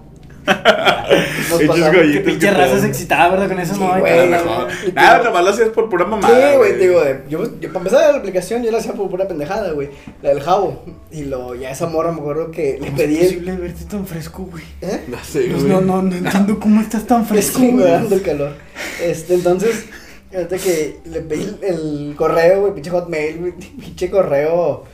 Qué 1.59 2.20
pinche 2.24 2.51
raza 2.51 2.80
se 2.80 2.88
excitaba, 2.88 3.30
¿verdad? 3.30 3.49
Con 3.49 3.61
eso 3.61 3.76
no 3.76 3.92
hay 3.92 4.30
Nada, 4.94 5.22
nomás 5.24 5.44
lo 5.44 5.51
hacías 5.51 5.68
por 5.70 5.88
pura 5.88 6.05
mamada. 6.05 6.53
Sí, 6.53 6.57
güey, 6.57 6.76
digo, 6.76 7.01
yo, 7.28 7.59
yo, 7.61 7.68
para 7.72 7.78
empezar 7.78 8.12
la 8.12 8.18
aplicación, 8.18 8.62
yo 8.62 8.70
la 8.70 8.78
hacía 8.78 8.92
por 8.92 9.09
pura 9.09 9.26
pendejada, 9.26 9.72
güey. 9.72 9.90
La 10.22 10.30
del 10.30 10.40
jabo. 10.40 10.82
Y 11.11 11.24
lo, 11.24 11.55
ya 11.55 11.70
esa 11.70 11.86
morra 11.86 12.12
me 12.12 12.20
acuerdo 12.20 12.51
que 12.51 12.78
le 12.80 12.90
pedí. 12.90 13.18
Es 13.18 13.26
posible 13.26 13.57
verte 13.57 13.84
tan 13.84 14.07
fresco, 14.07 14.49
güey. 14.51 14.64
¿Eh? 14.82 15.05
No 15.09 15.16
sé, 15.22 15.49
pues 15.51 15.62
No, 15.64 15.80
no, 15.80 16.03
no 16.03 16.14
entiendo 16.14 16.59
cómo 16.61 16.80
estás 16.80 17.07
tan 17.07 17.24
fresco. 17.26 17.62
Es 17.62 17.72
me 17.72 17.84
dando 17.84 18.14
el 18.14 18.22
calor. 18.22 18.53
Este, 19.03 19.34
entonces, 19.34 19.86
fíjate 20.30 20.59
que 20.59 21.01
le 21.07 21.20
pedí 21.22 21.57
el 21.62 22.14
correo, 22.16 22.61
güey, 22.62 22.74
pinche 22.74 22.90
hotmail, 22.90 23.38
güey, 23.38 23.53
pinche 23.53 24.11
correo 24.11 24.84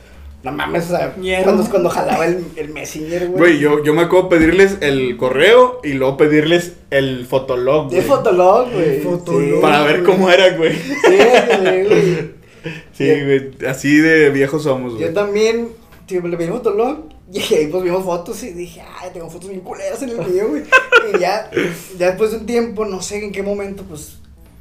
no 0.45 0.51
mames, 0.51 0.85
o 0.85 0.89
sea, 0.89 1.15
cuando, 1.43 1.67
cuando 1.71 1.89
jalaba 1.89 2.27
el, 2.27 2.45
el 2.55 2.69
Messenger, 2.69 3.29
güey. 3.29 3.39
Güey, 3.39 3.59
yo, 3.59 3.83
yo 3.83 3.95
me 3.95 4.03
acuerdo 4.03 4.29
pedirles 4.29 4.77
el 4.81 5.17
correo 5.17 5.79
y 5.83 5.93
luego 5.93 6.17
pedirles 6.17 6.73
el 6.91 7.25
fotolog, 7.25 7.87
güey. 7.87 7.97
El 7.97 8.05
fotolog, 8.05 8.71
güey. 8.71 9.59
Para 9.59 9.81
ver 9.83 10.03
cómo 10.03 10.29
era, 10.29 10.55
güey. 10.55 10.75
Sí, 10.75 11.83
güey. 11.87 12.35
Sí, 12.91 13.23
güey, 13.23 13.51
así 13.67 13.97
de 13.97 14.29
viejos 14.29 14.61
somos, 14.63 14.93
güey. 14.93 15.07
Yo 15.07 15.13
también, 15.13 15.69
tío, 16.05 16.21
le 16.21 16.37
pedí 16.37 16.49
fotolog 16.49 17.09
Y 17.31 17.39
ahí 17.55 17.67
pues 17.67 17.83
vimos 17.83 18.03
fotos 18.03 18.43
y 18.43 18.53
dije, 18.53 18.83
ay, 18.99 19.09
tengo 19.13 19.29
fotos 19.31 19.49
bien 19.49 19.61
culeras 19.61 20.03
en 20.03 20.09
el 20.09 20.17
video, 20.25 20.49
güey. 20.49 20.61
Y 21.11 21.19
ya, 21.19 21.49
ya 21.97 22.07
después 22.07 22.31
de 22.31 22.37
un 22.37 22.45
tiempo, 22.45 22.85
no 22.85 23.01
sé 23.01 23.23
en 23.23 23.31
qué 23.31 23.41
momento, 23.41 23.81
pues 23.81 24.19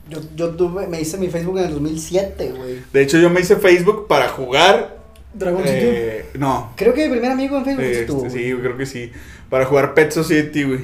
yo, 0.08 0.18
yo 0.34 0.50
tuve, 0.50 0.86
me 0.86 0.98
hice 0.98 1.18
mi 1.18 1.28
Facebook 1.28 1.58
en 1.58 1.64
el 1.64 1.72
2007, 1.72 2.52
güey. 2.56 2.82
De 2.90 3.02
hecho, 3.02 3.18
yo 3.18 3.28
me 3.28 3.40
hice 3.40 3.56
Facebook 3.56 4.06
para 4.06 4.30
jugar. 4.30 5.03
Dragon 5.34 5.62
eh, 5.66 6.26
No. 6.34 6.72
Creo 6.76 6.94
que 6.94 7.04
mi 7.08 7.12
primer 7.12 7.30
amigo 7.32 7.56
en 7.58 7.64
Facebook 7.64 7.84
Este, 7.84 8.00
estuvo. 8.02 8.30
sí, 8.30 8.48
yo 8.48 8.60
creo 8.60 8.76
que 8.76 8.86
sí. 8.86 9.10
Para 9.50 9.66
jugar 9.66 9.94
Pet 9.94 10.10
Society, 10.12 10.62
güey. 10.64 10.80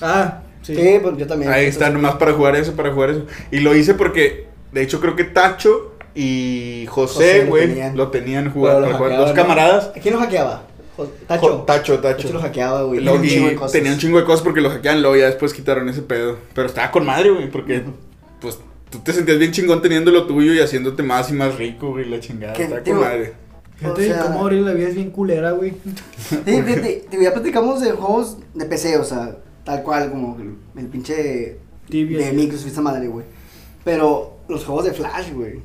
Ah, 0.00 0.40
sí. 0.62 0.74
Sí, 0.74 0.98
pues 1.02 1.16
yo 1.16 1.26
también. 1.26 1.52
Ahí 1.52 1.66
está, 1.66 1.90
nomás 1.90 2.14
para 2.16 2.32
jugar 2.32 2.56
eso, 2.56 2.74
para 2.74 2.92
jugar 2.92 3.10
eso. 3.10 3.26
Y 3.50 3.60
lo 3.60 3.74
hice 3.76 3.94
porque, 3.94 4.46
de 4.72 4.82
hecho, 4.82 5.00
creo 5.00 5.16
que 5.16 5.24
Tacho 5.24 5.94
y 6.14 6.86
José 6.88 7.44
güey, 7.46 7.68
tenían. 7.68 7.96
lo 7.96 8.08
tenían 8.08 8.46
lo 8.46 8.62
para 8.62 8.92
jugar. 8.96 9.16
Dos 9.18 9.28
¿no? 9.30 9.34
camaradas. 9.34 9.90
¿Quién 10.02 10.14
lo 10.14 10.20
hackeaba? 10.20 10.64
Tacho. 11.28 11.62
Tacho, 11.62 11.98
Tacho 12.00 12.00
Tacho. 12.00 12.32
lo 12.32 12.40
hackeaba, 12.40 12.82
güey. 12.82 13.00
Lo- 13.00 13.12
Tenía 13.12 13.20
un 13.20 13.24
y 13.24 13.28
chingo 13.28 13.48
de 13.48 13.54
cosas. 13.54 13.72
tenía 13.72 13.92
un 13.92 13.98
chingo 13.98 14.18
de 14.18 14.24
cosas 14.24 14.42
porque 14.42 14.60
lo 14.60 14.70
hackeaban, 14.70 15.00
luego 15.00 15.16
ya 15.16 15.26
después 15.26 15.54
quitaron 15.54 15.88
ese 15.88 16.02
pedo. 16.02 16.38
Pero 16.54 16.66
estaba 16.66 16.90
con 16.90 17.06
madre, 17.06 17.30
güey, 17.30 17.48
porque, 17.48 17.82
pues, 18.40 18.58
tú 18.90 18.98
te 19.00 19.12
sentías 19.12 19.38
bien 19.38 19.52
chingón 19.52 19.80
teniendo 19.80 20.10
lo 20.10 20.26
tuyo 20.26 20.52
y 20.54 20.58
haciéndote 20.60 21.04
más 21.04 21.30
y 21.30 21.34
más 21.34 21.54
rico, 21.56 21.90
güey, 21.92 22.04
la 22.06 22.18
chingada. 22.18 22.52
¿Qué, 22.54 22.64
Estaba 22.64 22.82
tío? 22.82 22.94
con 22.94 23.02
madre. 23.04 23.32
Fíjate 23.78 24.10
O 24.10 24.14
sea- 24.14 24.22
cómo 24.24 24.40
abrir 24.40 24.62
la 24.62 24.72
vida 24.72 24.88
es 24.88 24.94
bien 24.94 25.10
culera, 25.10 25.52
güey. 25.52 25.74
Sí, 26.28 26.36
fíjate, 26.44 27.06
te- 27.10 27.22
ya 27.22 27.32
platicamos 27.32 27.80
de 27.80 27.92
juegos 27.92 28.36
de 28.54 28.64
PC, 28.66 28.98
o 28.98 29.04
sea, 29.04 29.36
tal 29.64 29.82
cual, 29.82 30.10
como 30.10 30.36
el, 30.40 30.54
el 30.80 30.88
pinche 30.88 31.58
Tibia. 31.88 32.18
de 32.26 32.32
Microsoft, 32.32 32.68
esa 32.72 32.80
madre, 32.82 33.08
güey. 33.08 33.24
Pero 33.84 34.38
los 34.48 34.64
juegos 34.64 34.84
de 34.84 34.92
Flash, 34.92 35.32
güey. 35.32 35.60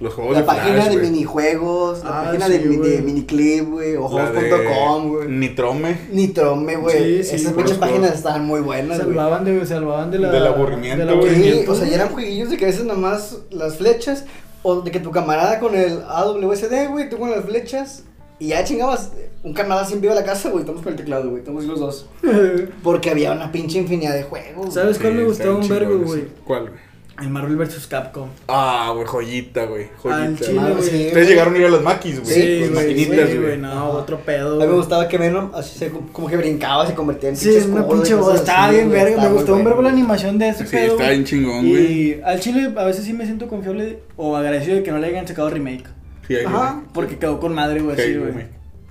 Los 0.00 0.12
juegos 0.12 0.34
La 0.34 0.40
de 0.40 0.46
página 0.46 0.74
Flash, 0.74 0.88
de 0.90 0.96
güey. 0.98 1.10
minijuegos, 1.10 2.04
la 2.04 2.20
Ah, 2.20 2.24
página 2.26 2.46
sí, 2.46 2.52
de, 2.52 2.58
mi- 2.66 2.76
de 2.76 3.00
miniclip, 3.00 3.70
güey, 3.70 3.96
o 3.96 4.08
juegos.com, 4.08 5.08
güey. 5.08 5.28
Nitrome. 5.28 5.96
Nitrome, 6.12 6.76
güey. 6.76 7.22
Sí, 7.22 7.30
sí, 7.30 7.36
Esas 7.36 7.54
los 7.54 7.72
páginas 7.74 7.98
juegos. 8.00 8.16
estaban 8.16 8.44
muy 8.44 8.60
buenas, 8.60 8.98
güey. 8.98 9.08
Salvaban 9.16 9.44
de, 9.44 9.66
salvaban 9.66 10.10
de 10.10 10.18
la, 10.18 10.30
Del 10.32 10.46
aburrimiento, 10.48 11.16
güey. 11.18 11.34
Sí, 11.34 11.64
o 11.66 11.74
sea, 11.74 11.86
ya 11.88 11.94
eran 11.94 12.08
jueguillos 12.10 12.50
de 12.50 12.56
que 12.56 12.64
a 12.64 12.68
veces 12.68 12.84
nomás 12.84 13.38
las 13.50 13.76
flechas, 13.76 14.24
o 14.64 14.80
de 14.80 14.90
que 14.90 14.98
tu 14.98 15.12
camarada 15.12 15.60
con 15.60 15.76
el 15.76 16.02
AWSD, 16.08 16.88
güey, 16.90 17.08
tú 17.08 17.18
con 17.18 17.30
las 17.30 17.44
flechas, 17.44 18.02
y 18.40 18.48
ya 18.48 18.64
chingabas. 18.64 19.12
Un 19.44 19.52
camarada 19.52 19.86
siempre 19.86 20.06
iba 20.08 20.16
a 20.16 20.20
la 20.20 20.26
casa, 20.26 20.48
güey, 20.48 20.62
estamos 20.62 20.82
con 20.82 20.92
el 20.92 20.98
teclado, 20.98 21.28
güey, 21.28 21.40
estamos 21.40 21.64
los 21.64 21.78
dos. 21.78 22.06
Porque 22.82 23.10
había 23.10 23.30
una 23.32 23.52
pinche 23.52 23.78
infinidad 23.78 24.14
de 24.14 24.24
juegos. 24.24 24.74
¿Sabes 24.74 24.96
Sí, 24.96 25.02
cuál 25.02 25.14
me 25.14 25.24
gustaba 25.24 25.54
un 25.56 25.68
vergo, 25.68 25.98
güey? 25.98 26.24
¿Cuál, 26.44 26.62
güey? 26.70 26.93
El 27.20 27.30
Marvel 27.30 27.56
vs. 27.56 27.86
Capcom. 27.86 28.28
Ah, 28.48 28.90
güey, 28.94 29.06
joyita, 29.06 29.66
güey. 29.66 29.84
Al 29.84 30.36
Joyita. 30.36 30.44
chile, 30.46 30.60
güey. 30.72 30.82
sí, 30.82 31.06
Ustedes 31.06 31.28
llegaron 31.28 31.54
a 31.54 31.58
ir 31.58 31.64
a 31.66 31.68
los 31.68 31.82
maquis, 31.82 32.20
güey. 32.20 32.34
Sí, 32.34 32.60
las 32.60 32.70
güey, 32.70 32.84
maquinitas, 32.86 33.30
sí, 33.30 33.36
güey. 33.38 33.56
no, 33.58 33.90
otro 33.90 34.18
pedo. 34.20 34.56
A 34.60 34.64
mí 34.64 34.70
me 34.70 34.76
gustaba 34.76 35.06
que 35.06 35.16
Venom 35.16 35.50
así 35.54 35.78
se, 35.78 35.90
como 35.90 36.26
que 36.28 36.36
brincaba, 36.36 36.86
se 36.88 36.94
convertía 36.94 37.28
en 37.28 37.36
Sí, 37.36 37.50
pinche 37.50 37.68
una 37.70 37.86
pinche 37.86 38.14
voz. 38.16 38.34
Estaba 38.34 38.70
bien 38.70 38.88
güey, 38.88 39.04
verga. 39.04 39.22
Me 39.22 39.28
gustó 39.32 39.54
un 39.54 39.64
verbo 39.64 39.82
la 39.82 39.90
animación 39.90 40.38
de 40.38 40.48
ese 40.48 40.64
Sí, 40.66 40.70
pedo. 40.72 40.82
está 40.92 40.96
güey. 41.04 41.08
bien 41.10 41.24
chingón, 41.24 41.68
güey. 41.68 41.84
Y 41.92 42.20
al 42.24 42.40
chile 42.40 42.72
a 42.76 42.84
veces 42.84 43.04
sí 43.04 43.12
me 43.12 43.24
siento 43.26 43.46
confiable 43.46 44.00
o 44.16 44.36
agradecido 44.36 44.76
de 44.76 44.82
que 44.82 44.90
no 44.90 44.98
le 44.98 45.06
hayan 45.06 45.26
sacado 45.28 45.50
remake. 45.50 45.84
Sí, 46.26 46.34
ahí, 46.36 46.44
Ajá. 46.46 46.82
Porque 46.92 47.16
quedó 47.18 47.38
con 47.38 47.54
madre, 47.54 47.80
güey, 47.80 47.94
Sí, 47.96 48.02
así, 48.02 48.16
güey. 48.16 48.32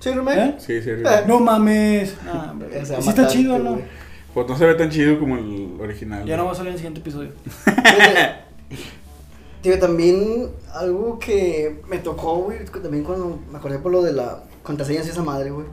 Sí, 0.00 0.10
¿no 0.14 0.22
me? 0.22 0.32
¿Eh? 0.34 0.54
Sí, 0.58 0.80
sí, 0.80 0.90
sí. 0.96 1.02
Eh. 1.04 1.24
No 1.26 1.40
mames. 1.40 2.14
Ah, 2.26 2.54
sí 3.00 3.08
está 3.10 3.26
chido, 3.26 3.56
este, 3.56 3.68
¿no? 3.68 3.78
Pues 4.34 4.48
no 4.48 4.58
se 4.58 4.66
ve 4.66 4.74
tan 4.74 4.90
chido 4.90 5.18
como 5.20 5.36
el 5.38 5.76
original. 5.80 6.26
Ya 6.26 6.36
no 6.36 6.44
va 6.46 6.52
a 6.52 6.54
salir 6.54 6.68
en 6.68 6.74
el 6.74 6.78
siguiente 6.78 7.00
episodio. 7.00 7.30
Tío, 9.62 9.78
también 9.78 10.48
algo 10.74 11.18
que 11.18 11.80
me 11.88 11.98
tocó, 11.98 12.36
güey, 12.38 12.58
también 12.82 13.02
cuando 13.02 13.38
me 13.50 13.56
acordé 13.58 13.78
por 13.78 13.92
lo 13.92 14.02
de 14.02 14.12
la 14.12 14.42
contraseña 14.62 15.00
y 15.04 15.08
esa 15.08 15.22
madre, 15.22 15.50
güey. 15.50 15.66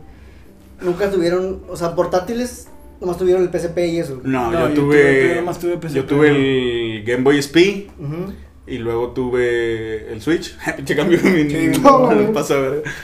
Nunca 0.82 1.12
tuvieron, 1.12 1.62
o 1.68 1.76
sea, 1.76 1.94
portátiles, 1.94 2.68
nomás 3.02 3.18
tuvieron 3.18 3.44
el 3.44 3.50
PSP 3.52 3.78
y 3.88 3.98
eso. 4.00 4.22
No, 4.24 4.50
No, 4.50 4.62
yo, 4.62 4.70
yo 4.70 4.74
tuve. 4.76 5.42
tuve- 5.42 5.46
yo 5.46 5.54
tuve 5.60 5.78
PSP, 5.90 5.96
yo 5.96 6.06
tuve 6.06 6.30
el 6.30 7.04
Game 7.04 7.24
Boy 7.24 7.38
SP 7.44 7.90
y 8.66 8.78
luego 8.78 9.10
tuve 9.12 10.10
el 10.14 10.22
Switch. 10.22 10.56
Pinche 10.78 10.96
cambio 10.96 11.20
mi 11.24 11.50
Sí, 11.50 11.72
no, 11.84 12.32
pasa. 12.34 12.56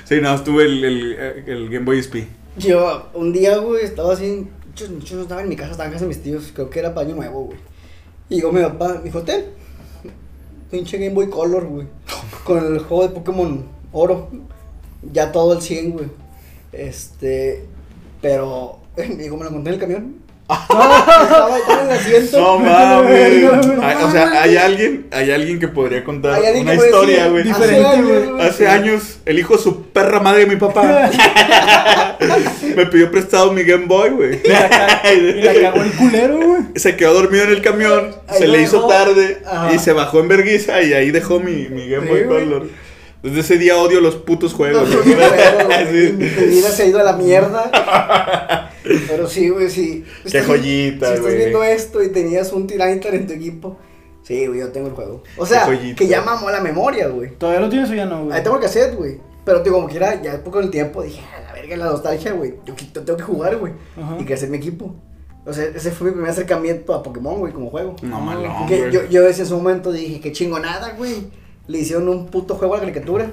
Sí, 0.06 0.22
no, 0.22 0.42
tuve 0.42 0.64
el, 0.66 0.86
el, 0.86 1.18
el 1.48 1.70
Game 1.70 1.84
Boy 1.86 2.00
SP. 2.00 2.28
Yo, 2.58 3.10
un 3.14 3.34
día, 3.34 3.58
güey, 3.58 3.84
estaba 3.84 4.14
así, 4.14 4.48
no 4.86 5.22
estaba 5.22 5.42
en 5.42 5.50
mi 5.50 5.56
casa, 5.56 5.72
estaba 5.72 5.88
en 5.88 5.94
casa 5.94 6.06
de 6.06 6.10
mis 6.10 6.22
tíos, 6.22 6.52
creo 6.54 6.70
que 6.70 6.80
era 6.80 6.94
paño 6.94 7.16
nuevo, 7.16 7.46
güey. 7.46 7.58
Y 8.30 8.36
llegó 8.36 8.52
mi 8.52 8.62
papá, 8.62 8.96
me 8.96 9.04
dijo, 9.04 9.24
ten, 9.24 9.46
pinche 10.70 10.98
Game 10.98 11.14
Boy 11.14 11.30
Color, 11.30 11.66
güey, 11.66 11.88
con 12.44 12.76
el 12.76 12.80
juego 12.80 13.08
de 13.08 13.14
Pokémon 13.14 13.66
Oro, 13.92 14.30
ya 15.12 15.32
todo 15.32 15.54
al 15.54 15.62
100, 15.62 15.92
güey. 15.92 16.08
Este, 16.72 17.66
pero, 18.22 18.80
me 18.98 19.16
dijo, 19.16 19.38
me 19.38 19.44
lo 19.44 19.50
encontré 19.50 19.74
en 19.74 19.80
el 19.80 19.80
camión. 19.80 20.27
Estaba, 20.50 21.58
estaba 21.58 21.82
en 21.82 21.86
el 21.90 21.92
asiento. 21.98 22.38
No 22.40 22.60
mames. 22.60 23.44
Hay- 23.84 24.04
O 24.04 24.12
sea, 24.12 24.42
hay 24.42 24.58
alguien, 24.58 25.08
hay 25.12 25.32
alguien 25.32 25.60
que 25.60 25.68
podría 25.68 26.04
contar 26.04 26.40
una 26.62 26.74
historia, 26.76 27.28
güey. 27.28 27.50
Hace 27.50 27.86
años. 27.86 28.42
Hace 28.42 28.68
años, 28.68 29.18
el 29.26 29.40
hijo 29.40 29.58
de 29.58 29.64
su 29.64 29.84
perra 29.88 30.20
madre 30.20 30.42
de 30.42 30.48
mi 30.48 30.56
papá 30.56 31.10
me 32.76 32.86
pidió 32.86 33.12
prestado 33.12 33.52
mi 33.52 33.64
Game 33.64 33.86
Boy, 33.86 34.10
güey. 34.12 34.42
Y 34.44 34.48
la, 35.42 35.54
cagó 35.62 35.82
el 35.84 35.92
culero, 35.92 36.38
güey. 36.38 36.62
Se 36.76 36.96
quedó 36.96 37.14
dormido 37.14 37.44
en 37.46 37.50
el 37.52 37.62
camión, 37.62 38.16
Ahí 38.28 38.40
se 38.40 38.48
le 38.48 38.62
hizo 38.62 38.78
dejó. 38.78 38.88
tarde 38.88 39.42
Ajá. 39.46 39.74
y 39.74 39.80
se 39.80 39.92
bajó 39.94 40.20
en 40.20 40.28
verguiza 40.28 40.82
y 40.82 40.94
ahí 40.94 41.12
dejó 41.12 41.40
mi, 41.40 41.68
mi 41.70 41.90
Game 41.90 42.08
Boy. 42.08 42.26
Color. 42.26 42.68
Desde 43.24 43.40
ese 43.40 43.58
día 43.58 43.76
odio 43.78 44.00
los 44.00 44.16
putos 44.16 44.54
juegos. 44.54 44.88
no, 44.88 44.96
Sí. 45.92 46.84
Ido 46.88 47.00
a 47.00 47.04
la 47.04 47.14
mierda. 47.14 48.67
Pero 49.08 49.28
sí, 49.28 49.50
güey, 49.50 49.70
sí. 49.70 50.04
Qué 50.32 50.42
joyita, 50.42 51.08
Si 51.08 51.14
estás 51.14 51.22
güey. 51.22 51.38
viendo 51.38 51.64
esto 51.64 52.04
y 52.04 52.10
tenías 52.10 52.52
un 52.54 52.68
Tyranitar 52.68 53.14
en 53.16 53.28
tu 53.28 53.34
equipo, 53.34 53.78
sí, 54.24 54.48
güey, 54.48 54.60
yo 54.60 54.70
tengo 54.72 54.88
el 54.88 54.94
juego. 54.94 55.24
O 55.38 55.46
sea, 55.46 55.68
que 55.96 56.08
ya 56.08 56.22
mamó 56.22 56.50
la 56.50 56.62
memoria, 56.62 57.08
güey. 57.08 57.32
¿Todavía 57.38 57.62
lo 57.62 57.70
tienes 57.70 57.90
o 57.90 57.94
ya 57.94 58.06
no, 58.06 58.26
güey? 58.26 58.36
Ahí 58.38 58.44
tengo 58.44 58.58
el 58.58 58.62
cassette, 58.62 58.96
güey. 58.96 59.18
Pero 59.46 59.62
digo, 59.62 59.76
como 59.78 59.88
quiera, 59.88 60.22
ya 60.22 60.44
poco 60.44 60.60
el 60.60 60.70
tiempo 60.70 61.02
dije, 61.04 61.22
a 61.36 61.42
la 61.42 61.54
verga, 61.54 61.78
la 61.78 61.86
nostalgia, 61.86 62.34
güey. 62.34 62.56
Yo 62.66 62.74
tengo 63.04 63.18
que 63.18 63.24
jugar, 63.24 63.58
güey. 63.58 63.74
Y 64.20 64.26
crecer 64.26 64.50
mi 64.50 64.58
equipo. 64.58 64.94
O 65.46 65.54
sea, 65.54 65.64
ese 65.64 65.92
fue 65.92 66.08
mi 66.08 66.14
primer 66.14 66.30
acercamiento 66.32 66.94
a 66.94 67.02
Pokémon, 67.02 67.40
güey, 67.40 67.54
como 67.54 67.70
juego. 67.70 67.96
No, 68.02 68.20
malón, 68.20 68.68
Que 68.68 68.80
güey. 68.80 68.92
yo, 68.92 69.06
yo 69.06 69.26
ese 69.26 69.44
en 69.44 69.48
su 69.48 69.56
momento 69.56 69.94
dije, 69.94 70.20
qué 70.20 70.34
chingonada, 70.34 70.92
güey. 70.98 71.30
Le 71.68 71.78
hicieron 71.80 72.10
un 72.10 72.26
puto 72.28 72.56
juego 72.56 72.74
a 72.74 72.78
la 72.78 72.82
caricatura. 72.82 73.32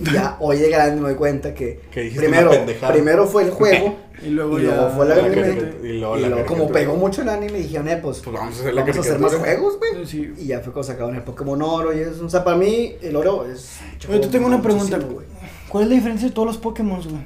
Y 0.00 0.12
ya 0.12 0.36
hoy 0.40 0.58
de 0.58 0.70
grande 0.70 1.00
me 1.00 1.08
doy 1.08 1.16
cuenta 1.16 1.52
que 1.54 1.80
primero, 2.16 2.50
primero 2.90 3.26
fue 3.26 3.44
el 3.44 3.50
juego 3.50 3.96
Y 4.22 4.28
luego 4.30 4.58
y 4.58 4.64
ya. 4.64 4.74
luego 4.74 4.90
fue 4.90 5.08
la 5.08 5.16
La 5.16 5.24
anime. 5.24 5.72
y 5.82 5.98
luego 5.98 6.18
y 6.18 6.20
la 6.22 6.28
luego 6.28 6.46
como 6.46 6.68
pegó 6.68 6.94
mucho 6.96 7.22
el 7.22 7.28
anime, 7.30 7.58
dijeron, 7.58 7.88
eh, 7.88 7.96
pues, 8.02 8.18
Pues 8.20 8.34
vamos 8.36 8.56
a 8.58 8.60
hacer 8.60 8.74
vamos 8.74 8.96
a 8.96 9.00
hacer 9.00 9.18
más 9.18 9.34
juegos, 9.34 9.78
güey. 9.78 10.06
Sí. 10.06 10.32
Y 10.36 10.46
ya 10.46 10.60
fue 10.60 10.72
cuando 10.74 10.92
sacaron 10.92 11.14
el 11.16 11.22
Pokémon 11.22 11.60
Oro 11.62 11.96
y 11.96 12.00
eso. 12.00 12.26
O 12.26 12.28
sea, 12.28 12.44
para 12.44 12.56
mí, 12.58 12.96
el 13.00 13.16
oro 13.16 13.46
es. 13.50 13.78
Oye, 14.10 14.18
te 14.20 14.28
tengo 14.28 14.46
una 14.46 14.60
pregunta, 14.60 14.98
güey. 14.98 15.26
¿Cuál 15.70 15.84
es 15.84 15.88
la 15.90 15.94
diferencia 15.96 16.28
de 16.28 16.34
todos 16.34 16.48
los 16.48 16.58
Pokémon, 16.58 17.00
güey? 17.02 17.22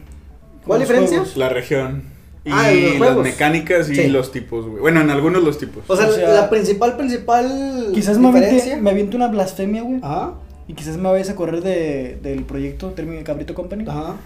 ¿Cuál 0.67 0.81
diferencia? 0.81 1.19
juegos. 1.19 1.37
La 1.37 1.49
región. 1.49 2.05
Y 2.45 2.51
Ah, 2.53 2.71
las 3.01 3.17
mecánicas 3.17 3.89
y 3.91 3.95
Sí. 3.97 4.07
los 4.09 4.31
tipos, 4.31 4.67
güey. 4.67 4.81
Bueno, 4.81 5.01
en 5.01 5.11
algunos 5.11 5.43
los 5.43 5.59
tipos. 5.59 5.83
O 5.89 5.97
sea, 5.97 6.07
O 6.07 6.13
sea, 6.13 6.29
la 6.29 6.49
principal, 6.51 6.97
principal. 6.97 7.91
Quizás 7.93 8.19
me 8.19 8.29
aviente, 8.29 8.51
diferencia. 8.51 8.83
me 8.83 8.91
aviente 8.91 9.17
una 9.17 9.29
blasfemia, 9.29 9.83
güey. 9.83 9.99
Ajá. 10.03 10.35
Y 10.67 10.75
quizás 10.75 10.97
me 10.97 11.11
vayas 11.11 11.29
a 11.31 11.35
correr 11.37 11.61
de, 11.63 12.19
del 12.23 12.45
proyecto 12.45 12.95
Cabrito 13.25 13.55
Company. 13.55 13.85
Ajá. 13.89 14.17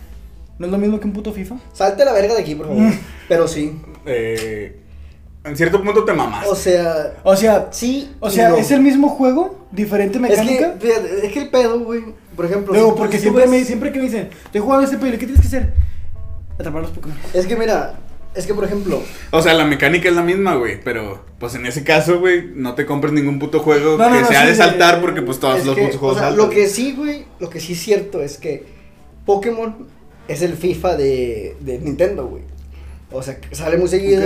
¿No 0.58 0.66
es 0.66 0.72
lo 0.72 0.78
mismo 0.78 0.98
que 1.00 1.06
un 1.06 1.12
puto 1.12 1.32
FIFA? 1.32 1.56
Salte 1.72 2.04
la 2.04 2.12
verga 2.12 2.34
de 2.34 2.40
aquí, 2.40 2.54
por 2.54 2.66
favor. 2.66 2.92
Pero 3.28 3.46
sí. 3.48 3.80
Eh, 4.06 4.80
en 5.44 5.56
cierto 5.56 5.82
punto 5.82 6.04
te 6.04 6.12
mamas. 6.12 6.46
O 6.48 6.54
sea, 6.54 7.14
O 7.22 7.36
sea, 7.36 7.68
sí. 7.70 8.12
o 8.20 8.28
sea, 8.30 8.50
no. 8.50 8.56
¿es 8.56 8.70
el 8.70 8.80
mismo 8.80 9.08
juego? 9.08 9.66
¿Diferente 9.70 10.16
Es 10.16 10.22
mecánica? 10.22 10.74
que, 10.78 10.86
fíjate, 10.86 11.26
es 11.26 11.32
que 11.32 11.38
el 11.42 11.50
pedo, 11.50 11.80
güey. 11.80 12.02
Por 12.34 12.44
ejemplo. 12.46 12.72
Luego, 12.72 12.92
si 12.92 12.98
porque 12.98 13.18
siempre, 13.18 13.42
ves- 13.42 13.50
me, 13.50 13.64
siempre 13.64 13.92
que 13.92 13.98
me 13.98 14.04
dicen, 14.06 14.30
te 14.52 14.60
jugando 14.60 14.84
este 14.84 14.96
pedo, 14.98 15.12
¿qué 15.12 15.18
tienes 15.26 15.40
que 15.40 15.46
hacer? 15.46 15.72
Atrapar 16.58 16.82
los 16.82 16.90
Pokémon. 16.92 17.16
Es 17.34 17.46
que 17.46 17.56
mira, 17.56 17.94
es 18.34 18.46
que 18.46 18.54
por 18.54 18.64
ejemplo. 18.64 19.02
O 19.30 19.42
sea, 19.42 19.54
la 19.54 19.64
mecánica 19.64 20.08
es 20.08 20.14
la 20.14 20.22
misma, 20.22 20.54
güey. 20.54 20.80
Pero, 20.82 21.24
pues 21.38 21.54
en 21.54 21.66
ese 21.66 21.84
caso, 21.84 22.20
güey, 22.20 22.50
no 22.54 22.74
te 22.74 22.86
compres 22.86 23.12
ningún 23.12 23.38
puto 23.38 23.60
juego 23.60 23.96
No, 23.96 24.08
no, 24.08 24.14
que 24.14 24.22
no, 24.22 24.28
sea 24.28 24.42
sí, 24.42 24.48
de 24.48 24.54
saltar 24.54 25.00
porque, 25.00 25.22
pues, 25.22 25.40
todos 25.40 25.64
los 25.64 25.74
que, 25.74 25.82
putos 25.82 25.96
o 25.96 25.98
juegos 25.98 26.18
sea, 26.18 26.28
saltan. 26.28 26.46
Lo 26.46 26.50
que 26.50 26.68
sí, 26.68 26.94
güey, 26.96 27.26
lo 27.40 27.50
que 27.50 27.60
sí 27.60 27.72
es 27.72 27.80
cierto 27.80 28.22
es 28.22 28.38
que 28.38 28.64
Pokémon 29.26 29.86
es 30.28 30.42
el 30.42 30.54
FIFA 30.54 30.96
de, 30.96 31.56
de 31.60 31.78
Nintendo, 31.78 32.26
güey. 32.26 32.42
O 33.10 33.22
sea, 33.22 33.38
sale 33.52 33.78
muy 33.78 33.88
seguido 33.88 34.22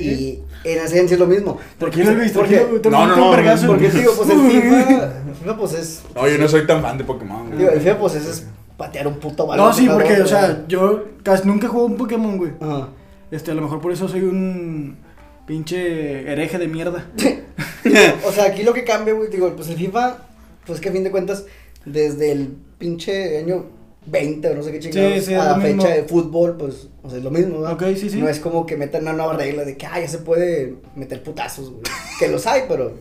y 0.00 0.40
en 0.64 0.78
esencia 0.80 1.14
es 1.14 1.20
lo 1.20 1.26
mismo. 1.26 1.56
¿Por 1.78 1.90
qué 1.90 2.02
lo 2.02 2.10
he 2.10 2.14
visto? 2.16 2.40
Porque, 2.40 2.66
No, 2.90 3.06
no, 3.06 3.16
no, 3.16 3.30
vergazo. 3.30 3.68
porque 3.68 3.88
digo, 3.90 4.12
pues 4.16 4.28
el 4.28 4.40
FIFA, 4.40 4.92
el 5.28 5.34
FIFA 5.36 5.56
pues 5.56 5.72
es, 5.74 6.02
No, 6.16 6.28
yo 6.28 6.38
no 6.38 6.48
soy 6.48 6.66
tan 6.66 6.82
fan 6.82 6.98
de 6.98 7.04
Pokémon, 7.04 7.46
güey. 7.46 7.58
digo, 7.58 7.70
el 7.70 7.80
FIFA 7.80 7.98
pues 7.98 8.14
es, 8.16 8.26
es 8.26 8.46
patear 8.76 9.06
un 9.06 9.20
puto 9.20 9.46
balón. 9.46 9.66
No, 9.68 9.72
sí, 9.72 9.88
porque, 9.88 10.20
o 10.20 10.26
sea, 10.26 10.64
yo 10.66 11.04
casi 11.22 11.46
nunca 11.46 11.68
juego 11.68 11.86
un 11.86 11.96
Pokémon, 11.96 12.36
güey. 12.36 12.50
Ajá. 12.60 12.88
Este, 13.34 13.50
a 13.50 13.54
lo 13.54 13.62
mejor 13.62 13.80
por 13.80 13.90
eso 13.90 14.08
soy 14.08 14.22
un 14.22 14.96
pinche 15.44 16.30
hereje 16.30 16.56
de 16.56 16.68
mierda. 16.68 17.10
o 18.24 18.30
sea, 18.30 18.44
aquí 18.44 18.62
lo 18.62 18.72
que 18.72 18.84
cambia, 18.84 19.12
güey, 19.12 19.28
digo, 19.28 19.52
pues 19.56 19.68
el 19.70 19.76
FIFA, 19.76 20.18
pues 20.64 20.78
que 20.78 20.88
a 20.88 20.92
fin 20.92 21.02
de 21.02 21.10
cuentas, 21.10 21.44
desde 21.84 22.30
el 22.30 22.54
pinche 22.78 23.38
año 23.38 23.66
20 24.06 24.48
o 24.48 24.54
no 24.54 24.62
sé 24.62 24.70
qué 24.70 24.78
chingados 24.78 25.28
a 25.30 25.56
la 25.56 25.60
fecha 25.60 25.88
de 25.88 26.04
fútbol, 26.04 26.56
pues, 26.56 26.86
o 27.02 27.08
sea, 27.08 27.18
es 27.18 27.24
lo 27.24 27.32
mismo, 27.32 27.58
¿no? 27.58 27.72
Ok, 27.72 27.82
sí, 27.96 28.08
sí. 28.08 28.20
No 28.20 28.28
es 28.28 28.38
como 28.38 28.66
que 28.66 28.76
metan 28.76 29.02
una 29.02 29.14
nueva 29.14 29.32
regla 29.36 29.64
de 29.64 29.76
que, 29.76 29.84
ah, 29.86 29.98
ya 29.98 30.06
se 30.06 30.18
puede 30.18 30.76
meter 30.94 31.20
putazos, 31.20 31.70
güey. 31.70 31.82
que 32.20 32.28
los 32.28 32.46
hay, 32.46 32.62
pero 32.68 32.92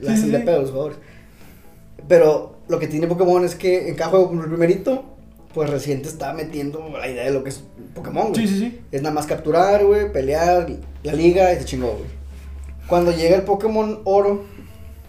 las 0.00 0.14
hacen 0.14 0.30
de 0.30 0.38
pedo 0.38 0.60
los 0.60 0.70
jugadores. 0.70 0.98
Pero 2.06 2.58
lo 2.68 2.78
que 2.78 2.86
tiene 2.86 3.08
Pokémon 3.08 3.44
es 3.44 3.56
que 3.56 3.88
en 3.88 3.96
cada 3.96 4.10
juego, 4.10 4.28
como 4.28 4.44
el 4.44 4.48
primerito, 4.48 5.11
pues 5.54 5.70
reciente 5.70 6.08
está 6.08 6.32
metiendo 6.32 6.90
la 6.98 7.08
idea 7.08 7.24
de 7.24 7.32
lo 7.32 7.44
que 7.44 7.50
es 7.50 7.64
Pokémon, 7.94 8.32
güey. 8.32 8.46
Sí, 8.46 8.48
sí, 8.48 8.58
sí. 8.60 8.80
Es 8.90 9.02
nada 9.02 9.14
más 9.14 9.26
capturar, 9.26 9.84
güey, 9.84 10.12
pelear, 10.12 10.66
la 11.02 11.12
liga 11.12 11.52
y 11.52 11.58
se 11.58 11.64
chingó, 11.64 11.88
güey. 11.88 12.22
Cuando 12.86 13.12
llega 13.12 13.36
el 13.36 13.42
Pokémon 13.42 14.00
Oro, 14.04 14.44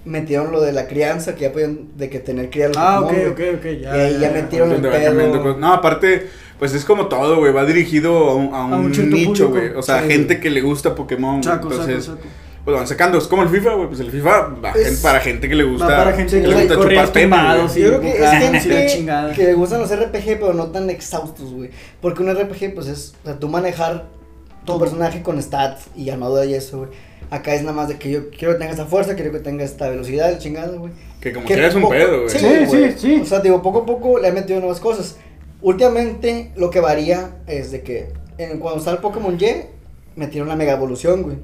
metieron 0.06 0.52
lo 0.52 0.62
de 0.62 0.74
la 0.74 0.88
crianza, 0.88 1.36
que 1.36 1.42
ya 1.42 1.52
podían, 1.52 1.98
de 1.98 2.10
que 2.10 2.20
tener 2.20 2.50
cría 2.50 2.70
Ah, 2.76 3.02
ok, 3.02 3.14
ok, 3.32 3.40
ok, 3.58 3.66
ya. 3.82 4.10
Y 4.10 4.20
ya, 4.20 4.32
metieron 4.32 4.72
el 4.72 4.82
pedo. 4.82 5.58
No, 5.58 5.74
aparte, 5.74 6.28
pues 6.60 6.74
es 6.74 6.86
como 6.86 7.08
todo, 7.08 7.38
güey, 7.38 7.52
va 7.52 7.66
dirigido 7.66 8.30
a 8.30 8.36
un, 8.36 8.54
a 8.54 8.66
un, 8.66 8.92
nicho, 9.10 9.50
güey. 9.50 9.70
O 9.70 9.82
sea, 9.82 10.02
gente 10.02 10.40
que 10.40 10.50
le 10.50 10.62
gusta 10.62 10.96
Pokémon, 10.96 11.42
chaco, 11.42 11.72
entonces... 11.72 12.06
Saco, 12.06 12.18
saco. 12.18 12.30
Pues 12.64 12.78
van 12.78 12.88
sacando, 12.88 13.18
es 13.18 13.28
como 13.28 13.44
el 13.44 13.50
FIFA, 13.50 13.74
güey, 13.74 13.88
pues 13.90 14.00
el 14.00 14.10
FIFA 14.10 14.30
va 14.64 14.74
para 15.02 15.20
gente 15.20 15.50
que 15.50 15.56
le 15.56 15.66
gusta. 15.66 15.86
Va 15.86 15.98
para 15.98 16.14
gente 16.14 16.42
que 16.42 16.48
le 16.48 16.56
gusta 16.56 16.76
chupar 16.76 17.12
pena, 17.12 17.58
Yo 17.58 17.68
creo 17.68 18.02
que 18.02 18.24
es 18.24 18.64
gente 18.64 19.34
que 19.36 19.44
le 19.44 19.54
gustan 19.54 19.82
los 19.82 19.94
RPG, 19.94 20.40
pero 20.40 20.54
no 20.54 20.68
tan 20.68 20.90
exhaustos, 20.90 21.52
güey. 21.54 21.72
Porque 22.00 22.24
un 22.24 22.34
RPG, 22.34 22.74
pues 22.74 22.88
es, 22.88 23.16
o 23.24 23.26
sea, 23.26 23.38
tú 23.38 23.50
manejar 23.50 24.06
tu 24.66 24.80
personaje 24.80 25.22
con 25.22 25.42
stats 25.42 25.88
y 25.94 26.10
armadura 26.10 26.46
y 26.46 26.54
eso, 26.54 26.80
güey. 26.80 26.90
Acá 27.30 27.54
es 27.54 27.62
nada 27.64 27.74
más 27.74 27.90
de 27.90 27.98
que 27.98 28.12
yo 28.12 28.30
quiero 28.30 28.54
que 28.54 28.60
tenga 28.60 28.72
esta 28.72 28.86
fuerza, 28.86 29.16
quiero 29.16 29.32
que 29.32 29.40
tenga 29.40 29.64
esta 29.64 29.90
velocidad, 29.90 30.32
el 30.32 30.38
chingado, 30.38 30.80
güey. 30.80 30.94
Que 31.20 31.34
como 31.34 31.46
que 31.46 31.66
es 31.66 31.76
un 31.76 31.90
pedo, 31.90 32.24
güey. 32.24 32.30
Sí, 32.30 32.66
sí, 32.70 32.94
sí, 32.98 33.20
O 33.22 33.26
sea, 33.26 33.40
digo, 33.40 33.62
poco 33.62 33.80
a 33.80 33.86
poco 33.86 34.20
le 34.20 34.30
he 34.30 34.32
metido 34.32 34.60
nuevas 34.60 34.80
cosas. 34.80 35.18
Últimamente, 35.62 36.52
lo 36.56 36.70
que 36.70 36.80
varía 36.80 37.32
es 37.48 37.72
de 37.72 37.82
que 37.82 38.14
en, 38.38 38.60
cuando 38.60 38.80
está 38.80 38.92
el 38.92 39.00
Pokémon 39.00 39.38
Y, 39.40 39.66
metieron 40.16 40.48
la 40.48 40.56
mega 40.56 40.74
evolución, 40.74 41.24
güey. 41.24 41.38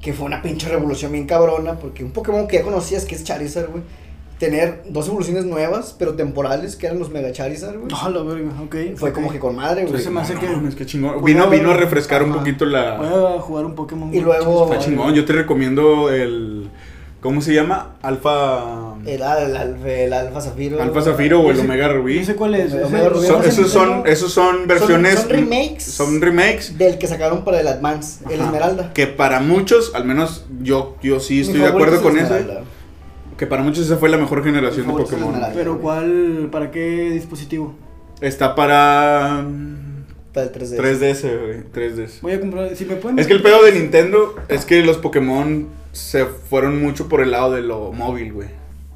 Que 0.00 0.12
fue 0.12 0.26
una 0.26 0.42
pinche 0.42 0.68
revolución 0.68 1.12
bien 1.12 1.26
cabrona, 1.26 1.74
porque 1.74 2.04
un 2.04 2.12
Pokémon 2.12 2.46
que 2.46 2.58
ya 2.58 2.62
conocías, 2.62 3.04
que 3.04 3.14
es 3.14 3.24
Charizard, 3.24 3.70
güey 3.70 3.82
tener 4.38 4.84
dos 4.88 5.08
evoluciones 5.08 5.44
nuevas, 5.44 5.94
pero 5.98 6.14
temporales, 6.14 6.76
que 6.76 6.86
eran 6.86 6.98
los 6.98 7.10
Mega 7.10 7.32
Charizard, 7.32 7.76
güey. 7.76 7.88
No, 7.90 8.10
la 8.10 8.22
verga, 8.22 8.50
ok. 8.62 8.76
Fue 8.96 9.12
como 9.12 9.30
que 9.30 9.38
con 9.38 9.56
madre, 9.56 9.84
güey. 9.84 10.00
se 10.00 10.10
me 10.10 10.20
hace 10.20 10.34
que... 10.34 10.46
es 10.68 10.74
que 10.74 10.86
chingón. 10.86 11.22
Vino, 11.24 11.48
vino 11.48 11.72
a 11.72 11.76
refrescar 11.76 12.22
un 12.22 12.32
poquito 12.32 12.64
la... 12.64 12.96
Voy 12.96 13.08
a 13.08 13.40
jugar 13.40 13.66
un 13.66 13.74
Pokémon. 13.74 14.14
Y 14.14 14.20
luego... 14.20 14.72
Está 14.72 14.78
chingón, 14.78 15.14
yo 15.14 15.24
te 15.24 15.32
recomiendo 15.32 16.10
el... 16.10 16.70
¿Cómo 17.20 17.40
se 17.40 17.52
llama? 17.52 17.96
Alfa... 18.00 18.87
El, 19.14 19.22
el, 19.22 19.86
el, 19.86 20.12
Alfa 20.12 20.40
Zafiro. 20.40 20.82
Alfa 20.82 21.02
Zafiro 21.02 21.40
o 21.40 21.50
el 21.50 21.60
Omega 21.60 21.88
Rubí. 21.88 22.20
No 22.20 22.26
sé 22.26 22.34
cuál 22.34 22.54
es. 22.54 22.72
Omega 22.72 23.08
Rubí. 23.08 23.26
esos, 23.46 23.70
son, 23.70 24.06
esos 24.06 24.32
son 24.32 24.66
versiones... 24.66 25.20
Son, 25.20 25.28
remakes. 25.30 25.84
Son 25.84 26.20
remakes. 26.20 26.76
Del 26.76 26.98
que 26.98 27.06
sacaron 27.06 27.44
para 27.44 27.60
el 27.60 27.68
Advance, 27.68 28.24
el 28.30 28.40
Esmeralda. 28.40 28.92
Que 28.92 29.06
para 29.06 29.40
muchos, 29.40 29.94
al 29.94 30.04
menos 30.04 30.44
yo, 30.60 30.96
yo 31.02 31.20
sí 31.20 31.40
estoy 31.40 31.60
de 31.60 31.66
acuerdo 31.66 32.02
con 32.02 32.18
ese 32.18 32.44
que 33.38 33.46
para 33.46 33.62
muchos 33.62 33.86
esa 33.86 33.96
fue 33.96 34.08
la 34.08 34.18
mejor 34.18 34.42
generación 34.42 34.88
de 34.88 34.92
Pokémon. 34.92 35.40
Pero 35.54 35.78
¿cuál? 35.78 36.48
¿Para 36.50 36.72
qué 36.72 37.10
dispositivo? 37.12 37.72
Está 38.20 38.56
para... 38.56 39.46
Para 40.34 40.46
el 40.46 40.52
3DS. 40.52 40.76
3DS, 40.76 41.40
güey. 41.40 41.62
3DS. 41.72 42.20
Voy 42.20 42.32
a 42.32 42.40
comprar... 42.40 42.74
Si 42.74 42.84
me 42.84 42.96
pueden... 42.96 43.18
Es 43.18 43.28
que 43.28 43.34
el 43.34 43.42
pedo 43.42 43.62
de 43.62 43.72
Nintendo 43.72 44.34
es 44.48 44.64
que 44.64 44.82
los 44.82 44.98
Pokémon 44.98 45.68
se 45.92 46.26
fueron 46.26 46.82
mucho 46.82 47.08
por 47.08 47.20
el 47.20 47.30
lado 47.30 47.52
de 47.52 47.62
lo 47.62 47.92
móvil, 47.92 48.32
güey. 48.32 48.48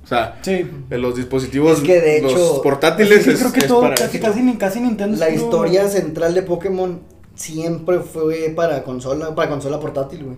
O 0.04 0.06
sea, 0.06 0.38
sí. 0.42 0.66
los 0.90 1.16
dispositivos, 1.16 1.78
es 1.78 1.84
que 1.84 2.00
de 2.00 2.18
hecho, 2.18 2.36
los 2.36 2.58
portátiles 2.58 3.26
es, 3.26 3.38
creo 3.38 3.52
que 3.52 3.62
todo, 3.62 3.82
casi, 3.94 4.18
casi, 4.18 4.56
casi, 4.56 4.80
Nintendo. 4.80 5.16
La 5.16 5.30
historia 5.30 5.88
central 5.88 6.34
de 6.34 6.42
Pokémon 6.42 7.00
siempre 7.34 8.00
fue 8.00 8.52
para 8.54 8.82
consola, 8.82 9.34
para 9.34 9.48
consola 9.48 9.78
portátil, 9.78 10.24
güey. 10.24 10.36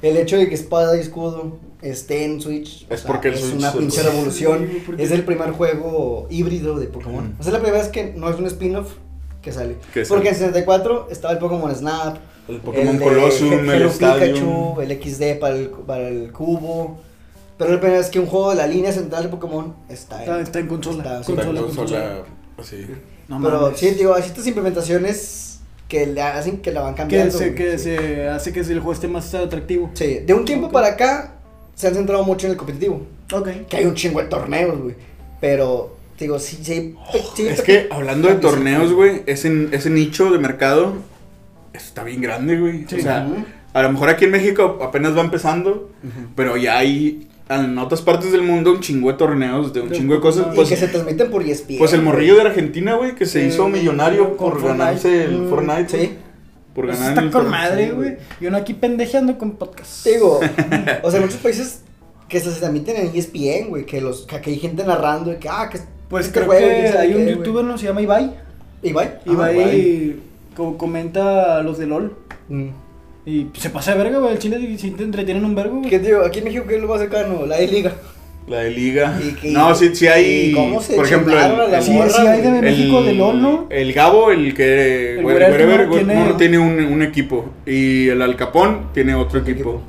El 0.00 0.16
hecho 0.16 0.36
de 0.36 0.48
que 0.48 0.54
espada 0.54 0.96
y 0.96 1.00
escudo 1.00 1.58
esté 1.80 2.24
en 2.24 2.40
Switch 2.40 2.86
es 2.90 3.02
porque 3.02 3.28
es 3.28 3.42
una 3.52 3.72
pinche 3.72 4.02
revolución. 4.02 4.68
es 4.98 5.10
el 5.12 5.24
primer 5.24 5.52
juego 5.52 6.26
híbrido 6.30 6.78
de 6.78 6.86
Pokémon. 6.86 7.36
O 7.38 7.42
sea, 7.42 7.50
es 7.50 7.52
la 7.52 7.60
primera 7.60 7.82
vez 7.82 7.92
que 7.92 8.12
no 8.16 8.28
es 8.28 8.38
un 8.38 8.46
spin-off 8.46 8.94
que 9.40 9.52
sale. 9.52 9.76
porque 10.08 10.30
en 10.30 10.34
64 10.34 11.08
estaba 11.10 11.34
el 11.34 11.38
Pokémon 11.38 11.74
Snap, 11.74 12.16
el 12.48 12.58
Pokémon 12.58 12.98
Colosseum, 12.98 13.70
el, 13.70 13.88
Pikachu, 13.88 14.80
el 14.80 15.02
XD 15.02 15.38
para 15.38 15.54
el, 15.54 15.68
para 15.68 16.08
el 16.08 16.32
cubo. 16.32 16.98
Pero 17.62 17.74
es 17.74 17.76
la 17.76 17.80
primera 17.80 17.98
vez 18.00 18.10
que 18.10 18.18
un 18.18 18.26
juego 18.26 18.50
de 18.50 18.56
la 18.56 18.66
línea 18.66 18.92
central 18.92 19.22
de 19.22 19.28
Pokémon 19.28 19.74
está 19.88 20.24
en, 20.24 20.42
está, 20.42 20.58
en 20.58 20.66
consola. 20.66 21.20
Está, 21.20 21.32
en 21.42 21.56
consola. 21.56 22.24
Pero 23.28 23.76
sí, 23.76 23.90
digo, 23.90 24.14
hay 24.14 24.22
estas 24.22 24.46
implementaciones 24.46 25.60
que 25.86 26.06
le 26.06 26.22
hacen 26.22 26.58
que 26.58 26.72
la 26.72 26.80
van 26.80 26.94
cambiando. 26.94 27.38
Que, 27.38 27.44
se, 27.44 27.54
que 27.54 27.78
se 27.78 28.28
hace 28.28 28.52
que 28.52 28.60
el 28.60 28.80
juego 28.80 28.92
esté 28.92 29.06
más 29.06 29.32
atractivo. 29.34 29.90
Sí, 29.94 30.20
de 30.26 30.34
un 30.34 30.44
tiempo 30.44 30.70
para 30.70 30.88
acá 30.88 31.34
se 31.74 31.86
han 31.86 31.94
centrado 31.94 32.24
mucho 32.24 32.46
en 32.46 32.52
el 32.52 32.58
competitivo. 32.58 33.06
Ok. 33.32 33.48
Que 33.68 33.76
hay 33.76 33.84
un 33.84 33.94
chingo 33.94 34.20
de 34.20 34.26
torneos, 34.26 34.80
güey. 34.80 34.94
Pero, 35.40 35.96
digo, 36.18 36.38
sí, 36.38 36.58
sí. 36.62 36.96
es 37.38 37.62
que 37.62 37.88
hablando 37.90 38.28
de 38.28 38.34
torneos, 38.36 38.92
güey, 38.92 39.22
ese, 39.26 39.68
ese 39.72 39.90
nicho 39.90 40.30
de 40.30 40.38
mercado 40.38 40.94
está 41.72 42.02
bien 42.02 42.20
grande, 42.20 42.58
güey. 42.58 42.84
O 42.84 43.00
sea, 43.00 43.28
a 43.72 43.82
lo 43.82 43.92
mejor 43.92 44.08
aquí 44.08 44.26
en 44.26 44.32
México 44.32 44.78
apenas 44.82 45.16
va 45.16 45.22
empezando, 45.22 45.90
pero 46.36 46.56
ya 46.56 46.78
hay 46.78 47.28
en 47.48 47.78
otras 47.78 48.02
partes 48.02 48.32
del 48.32 48.42
mundo 48.42 48.72
un 48.72 48.80
chingo 48.80 49.10
de 49.10 49.18
torneos, 49.18 49.72
de 49.72 49.80
un 49.80 49.90
chingo 49.90 50.14
de 50.14 50.20
cosas. 50.20 50.46
Pues, 50.54 50.68
y 50.68 50.70
que 50.70 50.76
se 50.76 50.88
transmiten 50.88 51.30
por 51.30 51.42
ESPN. 51.42 51.78
Pues 51.78 51.92
el 51.92 52.02
morrillo 52.02 52.36
de 52.36 52.42
Argentina, 52.42 52.94
güey, 52.94 53.14
que 53.14 53.26
se 53.26 53.44
hizo 53.46 53.68
millonario 53.68 54.36
por 54.36 54.62
ganarse 54.62 55.24
el 55.24 55.42
mm, 55.42 55.48
Fortnite. 55.48 55.88
Sí. 55.88 56.12
Por 56.74 56.86
ganar 56.86 57.10
está 57.10 57.30
con 57.30 57.50
madre, 57.50 57.90
güey. 57.90 58.16
Y 58.40 58.46
uno 58.46 58.56
aquí 58.56 58.72
pendejeando 58.74 59.36
con 59.36 59.52
podcast. 59.52 60.06
Digo, 60.06 60.40
o 61.02 61.10
sea, 61.10 61.20
muchos 61.20 61.36
países 61.36 61.82
que 62.28 62.40
se 62.40 62.50
transmiten 62.50 62.96
en 62.96 63.14
ESPN, 63.14 63.68
güey, 63.68 63.84
que 63.84 64.00
los 64.00 64.22
que 64.22 64.40
hay 64.44 64.58
gente 64.58 64.84
narrando 64.84 65.32
y 65.32 65.36
que 65.36 65.48
ah, 65.50 65.68
que 65.70 65.80
pues 66.08 66.26
este 66.26 66.40
creo 66.40 66.50
que 66.50 66.98
hay 66.98 67.14
un 67.14 67.26
youtuber 67.26 67.64
no 67.64 67.76
se 67.76 67.86
llama 67.86 68.02
Ibai. 68.02 68.34
Ibai. 68.82 69.18
Ibai, 69.26 70.16
como 70.56 70.78
comenta 70.78 71.62
los 71.62 71.78
de 71.78 71.86
LOL. 71.86 72.16
Mm. 72.48 72.68
Y 73.24 73.48
se 73.54 73.70
pasa 73.70 73.92
de 73.92 74.02
verga, 74.02 74.18
güey. 74.18 74.32
El 74.32 74.38
chile 74.38 74.76
si 74.78 74.90
te 74.90 75.04
entretienen 75.04 75.44
un 75.44 75.54
vergo, 75.54 75.78
güey. 75.78 75.90
¿Qué 75.90 75.98
digo? 75.98 76.22
Aquí 76.24 76.40
en 76.40 76.44
México, 76.46 76.64
¿qué 76.66 76.76
es 76.76 76.82
lo 76.82 76.88
más 76.88 77.00
cercano? 77.00 77.46
La 77.46 77.58
E-Liga. 77.58 77.92
La 78.48 78.58
de 78.60 78.70
Liga. 78.70 79.20
no, 79.44 79.74
sí, 79.74 79.94
sí 79.94 80.08
hay. 80.08 80.52
¿Cómo 80.52 80.80
se 80.82 80.96
Por 80.96 81.06
ejemplo, 81.06 81.32
el, 81.38 81.82
sí, 81.82 81.92
sí, 82.08 82.26
hay 82.26 82.40
de 82.40 82.50
México 82.60 83.02
de 83.02 83.14
LOL, 83.14 83.40
¿no? 83.40 83.66
El 83.70 83.92
Gabo, 83.92 84.32
el 84.32 84.52
que. 84.54 85.18
El 85.18 85.24
wherever, 85.24 85.88
tiene, 85.88 86.34
tiene 86.36 86.58
un, 86.58 86.80
un, 86.80 87.02
equipo. 87.02 87.50
Y 87.64 88.08
el 88.08 88.20
Alcapón 88.20 88.88
tiene 88.92 89.14
otro 89.14 89.40
equipo. 89.40 89.80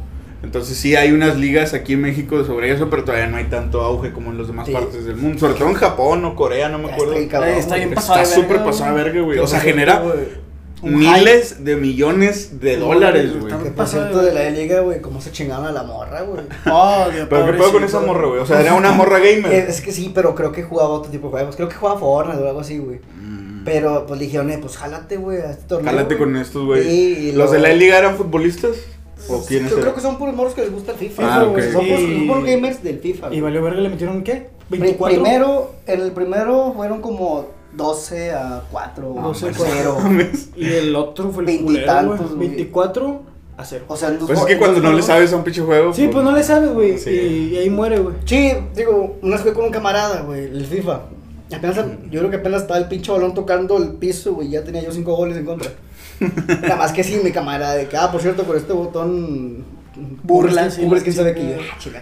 Entonces 0.43 0.77
sí 0.77 0.95
hay 0.95 1.11
unas 1.13 1.37
ligas 1.37 1.73
aquí 1.73 1.93
en 1.93 2.01
México 2.01 2.43
sobre 2.43 2.71
eso, 2.71 2.89
pero 2.89 3.05
todavía 3.05 3.27
no 3.27 3.37
hay 3.37 3.45
tanto 3.45 3.81
auge 3.81 4.11
como 4.11 4.29
en 4.29 4.37
las 4.37 4.47
demás 4.47 4.69
partes 4.69 5.05
del 5.05 5.15
mundo. 5.15 5.39
Sobre 5.39 5.53
todo 5.53 5.69
en 5.69 5.75
Japón 5.75 6.23
o 6.25 6.35
Corea, 6.35 6.69
no 6.69 6.77
me 6.77 6.91
acuerdo. 6.91 7.13
Está, 7.13 7.77
está 7.77 8.25
súper 8.25 8.63
pasada 8.63 8.91
verga, 8.93 9.21
güey. 9.21 9.39
O 9.39 9.47
sea, 9.47 9.61
genera 9.61 10.03
miles 10.83 11.63
de 11.63 11.75
millones 11.75 12.59
de 12.59 12.77
dólares, 12.77 13.39
güey. 13.39 13.53
¿Qué 13.63 13.71
pasó 13.71 14.03
de 14.21 14.33
la 14.33 14.49
liga, 14.49 14.81
güey? 14.81 15.01
¿Cómo 15.01 15.21
se 15.21 15.31
chingaron 15.31 15.65
a 15.65 15.71
la 15.71 15.83
morra, 15.83 16.21
güey? 16.21 16.43
Oh, 16.71 17.05
pero 17.29 17.45
¿qué 17.45 17.53
pasó 17.53 17.71
con 17.73 17.83
esa 17.83 17.99
morra, 17.99 18.27
güey? 18.27 18.39
O 18.39 18.45
sea, 18.45 18.61
era 18.61 18.73
una 18.73 18.91
morra 18.91 19.19
gamer. 19.19 19.51
Es 19.51 19.81
que 19.81 19.91
sí, 19.91 20.11
pero 20.13 20.35
creo 20.35 20.51
que 20.51 20.63
jugaba 20.63 20.89
otro 20.89 21.11
tipo 21.11 21.27
de 21.27 21.31
juegos. 21.31 21.55
Creo 21.55 21.69
que 21.69 21.75
jugaba 21.75 21.99
Fortnite 21.99 22.41
o 22.41 22.47
algo 22.47 22.59
así, 22.59 22.77
güey. 22.77 22.99
Mm. 23.15 23.63
Pero 23.63 24.05
pues 24.05 24.19
le 24.19 24.25
dijeron, 24.25 24.49
eh, 24.49 24.57
pues 24.59 24.77
jálate, 24.77 25.17
güey, 25.17 25.39
a 25.39 25.51
este 25.51 25.63
torneo. 25.63 25.91
Jálate 25.91 26.17
con 26.17 26.35
estos, 26.35 26.65
güey. 26.65 27.31
¿Los 27.31 27.51
de 27.51 27.59
la 27.59 27.69
liga 27.69 27.97
eran 27.97 28.15
futbolistas? 28.15 28.75
¿O 29.29 29.45
quiénes 29.45 29.71
Yo 29.71 29.79
creo 29.79 29.95
que 29.95 30.01
son 30.01 30.17
puros 30.17 30.35
morros 30.35 30.53
que 30.53 30.61
les 30.61 30.71
gusta 30.71 30.91
el 30.91 30.97
FIFA. 30.97 31.35
Ah, 31.35 31.43
okay. 31.45 31.71
Son 31.71 32.27
puros, 32.27 32.43
gamers 32.43 32.83
del 32.83 32.99
FIFA. 32.99 33.33
¿Y 33.33 33.41
valió 33.41 33.63
verga 33.63 33.79
le 33.79 33.89
metieron 33.89 34.23
qué? 34.23 34.47
¿24? 34.69 35.05
Primero, 35.05 35.71
en 35.87 36.01
el 36.01 36.11
primero 36.11 36.73
fueron 36.75 37.01
como 37.01 37.47
12 37.75 38.31
a 38.31 38.63
4, 38.71 39.15
12 39.21 39.49
a 39.49 39.53
0. 39.53 39.97
y 40.55 40.65
el 40.65 40.95
otro 40.95 41.31
fue 41.31 41.43
el 41.43 41.47
20 41.47 41.81
tantos, 41.83 42.37
24 42.37 43.21
a 43.57 43.65
0. 43.65 43.85
O 43.87 43.97
sea, 43.97 44.17
pues 44.19 44.39
es 44.39 44.45
que 44.45 44.57
cuando 44.57 44.79
no 44.81 44.93
le 44.93 45.01
sabes 45.01 45.33
a 45.33 45.37
un 45.37 45.43
pinche 45.43 45.61
juego. 45.61 45.93
Sí, 45.93 46.07
pues, 46.11 46.23
no 46.23 46.31
le 46.31 46.43
sabes, 46.43 46.73
güey. 46.73 46.97
Y, 47.07 47.57
ahí 47.57 47.69
muere, 47.69 47.99
güey. 47.99 48.15
Sí, 48.25 48.51
digo, 48.75 49.17
una 49.21 49.33
vez 49.33 49.41
jugué 49.41 49.53
con 49.53 49.65
un 49.65 49.71
camarada, 49.71 50.21
güey, 50.21 50.45
el 50.45 50.65
FIFA. 50.65 51.01
Apenas, 51.55 51.77
yo 52.09 52.19
creo 52.19 52.31
que 52.31 52.37
apenas 52.37 52.63
estaba 52.63 52.79
el 52.79 52.87
pinche 52.87 53.11
balón 53.11 53.33
tocando 53.33 53.77
el 53.77 53.93
piso, 53.93 54.33
güey. 54.33 54.49
Ya 54.49 54.63
tenía 54.63 54.81
yo 54.81 54.91
5 54.91 55.15
goles 55.15 55.37
en 55.37 55.45
contra. 55.45 55.71
Nada 56.61 56.75
más 56.75 56.91
que 56.91 57.03
sí, 57.03 57.19
mi 57.23 57.31
camarada, 57.31 57.75
de 57.75 57.87
que, 57.87 57.97
ah, 57.97 58.11
por 58.11 58.21
cierto, 58.21 58.43
con 58.43 58.57
este 58.57 58.73
botón 58.73 59.63
burlas. 59.95 60.79
Burlas, 60.79 61.03
quién 61.03 61.15
sabe 61.15 61.33
que 61.33 61.57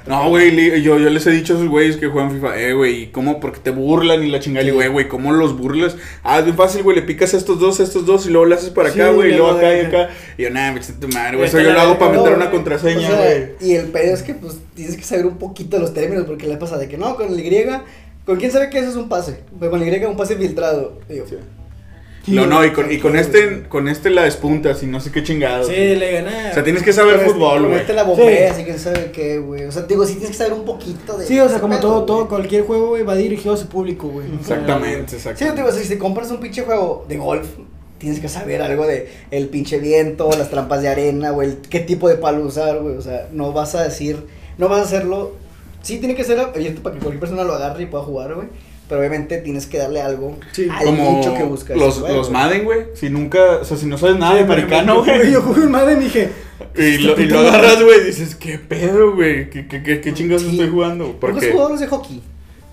No, 0.07 0.29
güey, 0.29 0.81
yo, 0.81 0.97
yo 0.97 1.09
les 1.09 1.25
he 1.27 1.31
dicho 1.31 1.53
a 1.53 1.55
esos 1.57 1.69
güeyes 1.69 1.97
que 1.97 2.07
juegan 2.07 2.31
FIFA, 2.31 2.59
eh, 2.59 2.73
güey, 2.73 3.11
¿cómo? 3.11 3.39
Porque 3.39 3.59
te 3.59 3.71
burlan 3.71 4.23
y 4.23 4.29
la 4.29 4.39
chingada. 4.39 4.67
Y 4.67 4.71
güey, 4.71 4.87
güey, 4.87 5.07
¿cómo 5.07 5.31
los 5.31 5.57
burlas? 5.57 5.97
Ah, 6.23 6.39
es 6.39 6.45
bien 6.45 6.57
fácil, 6.57 6.83
güey, 6.83 6.95
le 6.95 7.01
picas 7.03 7.33
a 7.33 7.37
estos 7.37 7.59
dos, 7.59 7.79
a 7.79 7.83
estos 7.83 8.05
dos 8.05 8.25
y 8.25 8.29
luego 8.29 8.45
le 8.45 8.55
haces 8.55 8.69
para 8.69 8.89
acá, 8.89 9.11
güey, 9.11 9.33
y 9.33 9.37
luego 9.37 9.51
acá 9.51 9.75
y 9.75 9.85
acá. 9.85 10.09
Y 10.37 10.43
yo, 10.43 10.49
nada, 10.49 10.71
me 10.71 10.79
tu 10.79 11.07
madre, 11.07 11.37
güey. 11.37 11.49
Eso 11.49 11.59
yo 11.59 11.71
lo 11.71 11.81
hago 11.81 11.97
para 11.97 12.17
meter 12.17 12.33
una 12.33 12.49
contraseña, 12.49 13.09
güey. 13.09 13.49
y 13.61 13.75
el 13.75 13.87
pedo 13.87 14.13
es 14.13 14.23
que, 14.23 14.33
pues, 14.33 14.59
tienes 14.75 14.97
que 14.97 15.03
saber 15.03 15.25
un 15.25 15.37
poquito 15.37 15.79
los 15.79 15.93
términos, 15.93 16.25
porque 16.25 16.47
le 16.47 16.57
pasa 16.57 16.77
de 16.77 16.87
que 16.87 16.97
no, 16.97 17.15
con 17.15 17.33
el 17.33 17.39
Y, 17.39 17.65
con 18.25 18.37
quién 18.37 18.51
sabe 18.51 18.69
que 18.69 18.79
eso 18.79 18.89
es 18.89 18.95
un 18.95 19.09
pase. 19.09 19.39
Con 19.59 19.81
el 19.81 20.01
Y, 20.01 20.05
un 20.05 20.17
pase 20.17 20.35
filtrado. 20.35 20.99
Digo, 21.09 21.25
no, 22.27 22.45
no, 22.45 22.63
y 22.63 22.71
con, 22.71 22.91
y 22.91 22.99
con 22.99 23.15
este, 23.15 23.63
con 23.67 23.87
este 23.87 24.11
la 24.11 24.23
despuntas 24.23 24.83
y 24.83 24.85
no 24.85 24.99
sé 24.99 25.11
qué 25.11 25.23
chingado. 25.23 25.63
Sí, 25.65 25.95
le 25.95 26.11
gané. 26.11 26.51
O 26.51 26.53
sea, 26.53 26.63
tienes 26.63 26.83
que 26.83 26.93
saber 26.93 27.17
Pero 27.17 27.31
fútbol, 27.31 27.55
este, 27.55 27.67
güey. 27.67 27.79
Este 27.79 27.93
la 27.93 28.03
bombea, 28.03 28.51
así 28.51 28.63
que 28.63 28.77
sabe 28.77 29.11
qué, 29.11 29.39
güey. 29.39 29.63
O 29.65 29.71
sea, 29.71 29.83
digo, 29.83 30.05
sí 30.05 30.13
tienes 30.13 30.31
que 30.31 30.37
saber 30.37 30.53
un 30.53 30.65
poquito 30.65 31.17
de. 31.17 31.25
Sí, 31.25 31.39
o 31.39 31.49
sea, 31.49 31.59
como 31.59 31.73
pedo, 31.73 31.81
todo, 31.81 31.93
güey. 31.95 32.05
todo, 32.05 32.29
cualquier 32.29 32.63
juego, 32.63 32.89
güey, 32.89 33.03
va 33.03 33.15
dirigido 33.15 33.55
a 33.55 33.57
su 33.57 33.67
público, 33.67 34.07
güey. 34.07 34.27
Exactamente, 34.39 35.11
Sí, 35.11 35.15
exactamente. 35.15 35.61
digo, 35.61 35.73
si 35.73 35.87
te 35.87 35.97
compras 35.97 36.29
un 36.29 36.39
pinche 36.39 36.61
juego 36.61 37.05
de 37.09 37.17
golf, 37.17 37.47
tienes 37.97 38.19
que 38.19 38.29
saber 38.29 38.61
algo 38.61 38.85
de 38.85 39.11
el 39.31 39.47
pinche 39.49 39.79
viento, 39.79 40.29
las 40.37 40.49
trampas 40.49 40.81
de 40.81 40.89
arena, 40.89 41.31
güey, 41.31 41.57
qué 41.69 41.79
tipo 41.79 42.07
de 42.07 42.15
palo 42.15 42.43
usar, 42.43 42.79
güey. 42.79 42.97
O 42.97 43.01
sea, 43.01 43.29
no 43.31 43.51
vas 43.51 43.73
a 43.75 43.83
decir, 43.83 44.25
no 44.59 44.69
vas 44.69 44.79
a 44.79 44.83
hacerlo. 44.83 45.35
Sí, 45.81 45.97
tiene 45.97 46.13
que 46.13 46.23
ser 46.23 46.39
abierto 46.39 46.83
para 46.83 46.93
que 46.95 47.01
cualquier 47.01 47.19
persona 47.19 47.43
lo 47.43 47.53
agarre 47.53 47.83
y 47.83 47.85
pueda 47.87 48.03
jugar, 48.03 48.35
güey. 48.35 48.47
Pero 48.91 48.99
obviamente 48.99 49.37
tienes 49.37 49.67
que 49.67 49.77
darle 49.77 50.01
algo 50.01 50.35
Sí. 50.51 50.67
al 50.69 50.83
Como 50.83 51.17
nicho 51.19 51.33
que 51.33 51.43
buscas. 51.43 51.77
los, 51.77 52.01
güey, 52.01 52.13
los 52.13 52.27
güey. 52.29 52.41
Madden, 52.43 52.63
güey. 52.65 52.79
Si 52.93 53.09
nunca, 53.09 53.59
o 53.61 53.63
sea, 53.63 53.77
si 53.77 53.85
no 53.85 53.97
sabes 53.97 54.17
nada 54.17 54.33
de 54.33 54.39
Sí, 54.39 54.43
americano, 54.43 55.01
güey. 55.01 55.31
Yo 55.31 55.41
jugué 55.41 55.61
un 55.61 55.71
Madden 55.71 56.01
y 56.01 56.03
dije, 56.03 56.29
Y 56.75 56.97
lo, 56.97 57.17
y 57.17 57.25
lo 57.27 57.39
agarras, 57.39 57.81
güey, 57.81 58.01
y 58.01 58.03
dices, 58.07 58.35
¿qué 58.35 58.59
pedo, 58.59 59.15
güey? 59.15 59.49
¿Qué, 59.49 59.65
qué, 59.65 59.81
qué, 59.81 60.01
qué 60.01 60.13
chingados 60.13 60.41
Sí. 60.41 60.49
estoy 60.49 60.69
jugando? 60.69 61.05
¿Por 61.13 61.19
¿Por 61.19 61.33
qué 61.35 61.39
qué? 61.39 61.45
has 61.45 61.51
jugado 61.53 61.69
los 61.69 61.79
de 61.79 61.87
hockey? 61.87 62.21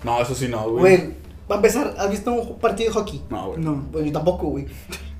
No, 0.03 0.21
eso 0.21 0.35
sí 0.35 0.49
no, 0.49 0.69
güey. 0.69 0.79
Güey, 0.97 1.09
va 1.49 1.55
a 1.55 1.59
empezar, 1.59 1.95
¿has 1.97 2.11
visto 2.11 2.33
un 2.33 2.59
partido 2.59 2.89
de 2.89 2.95
hockey? 2.99 3.21
No, 3.29 3.47
güey. 3.51 3.61
no. 3.61 3.85
Pues 3.93 4.05
yo 4.05 4.11
tampoco, 4.11 4.47
güey. 4.47 4.65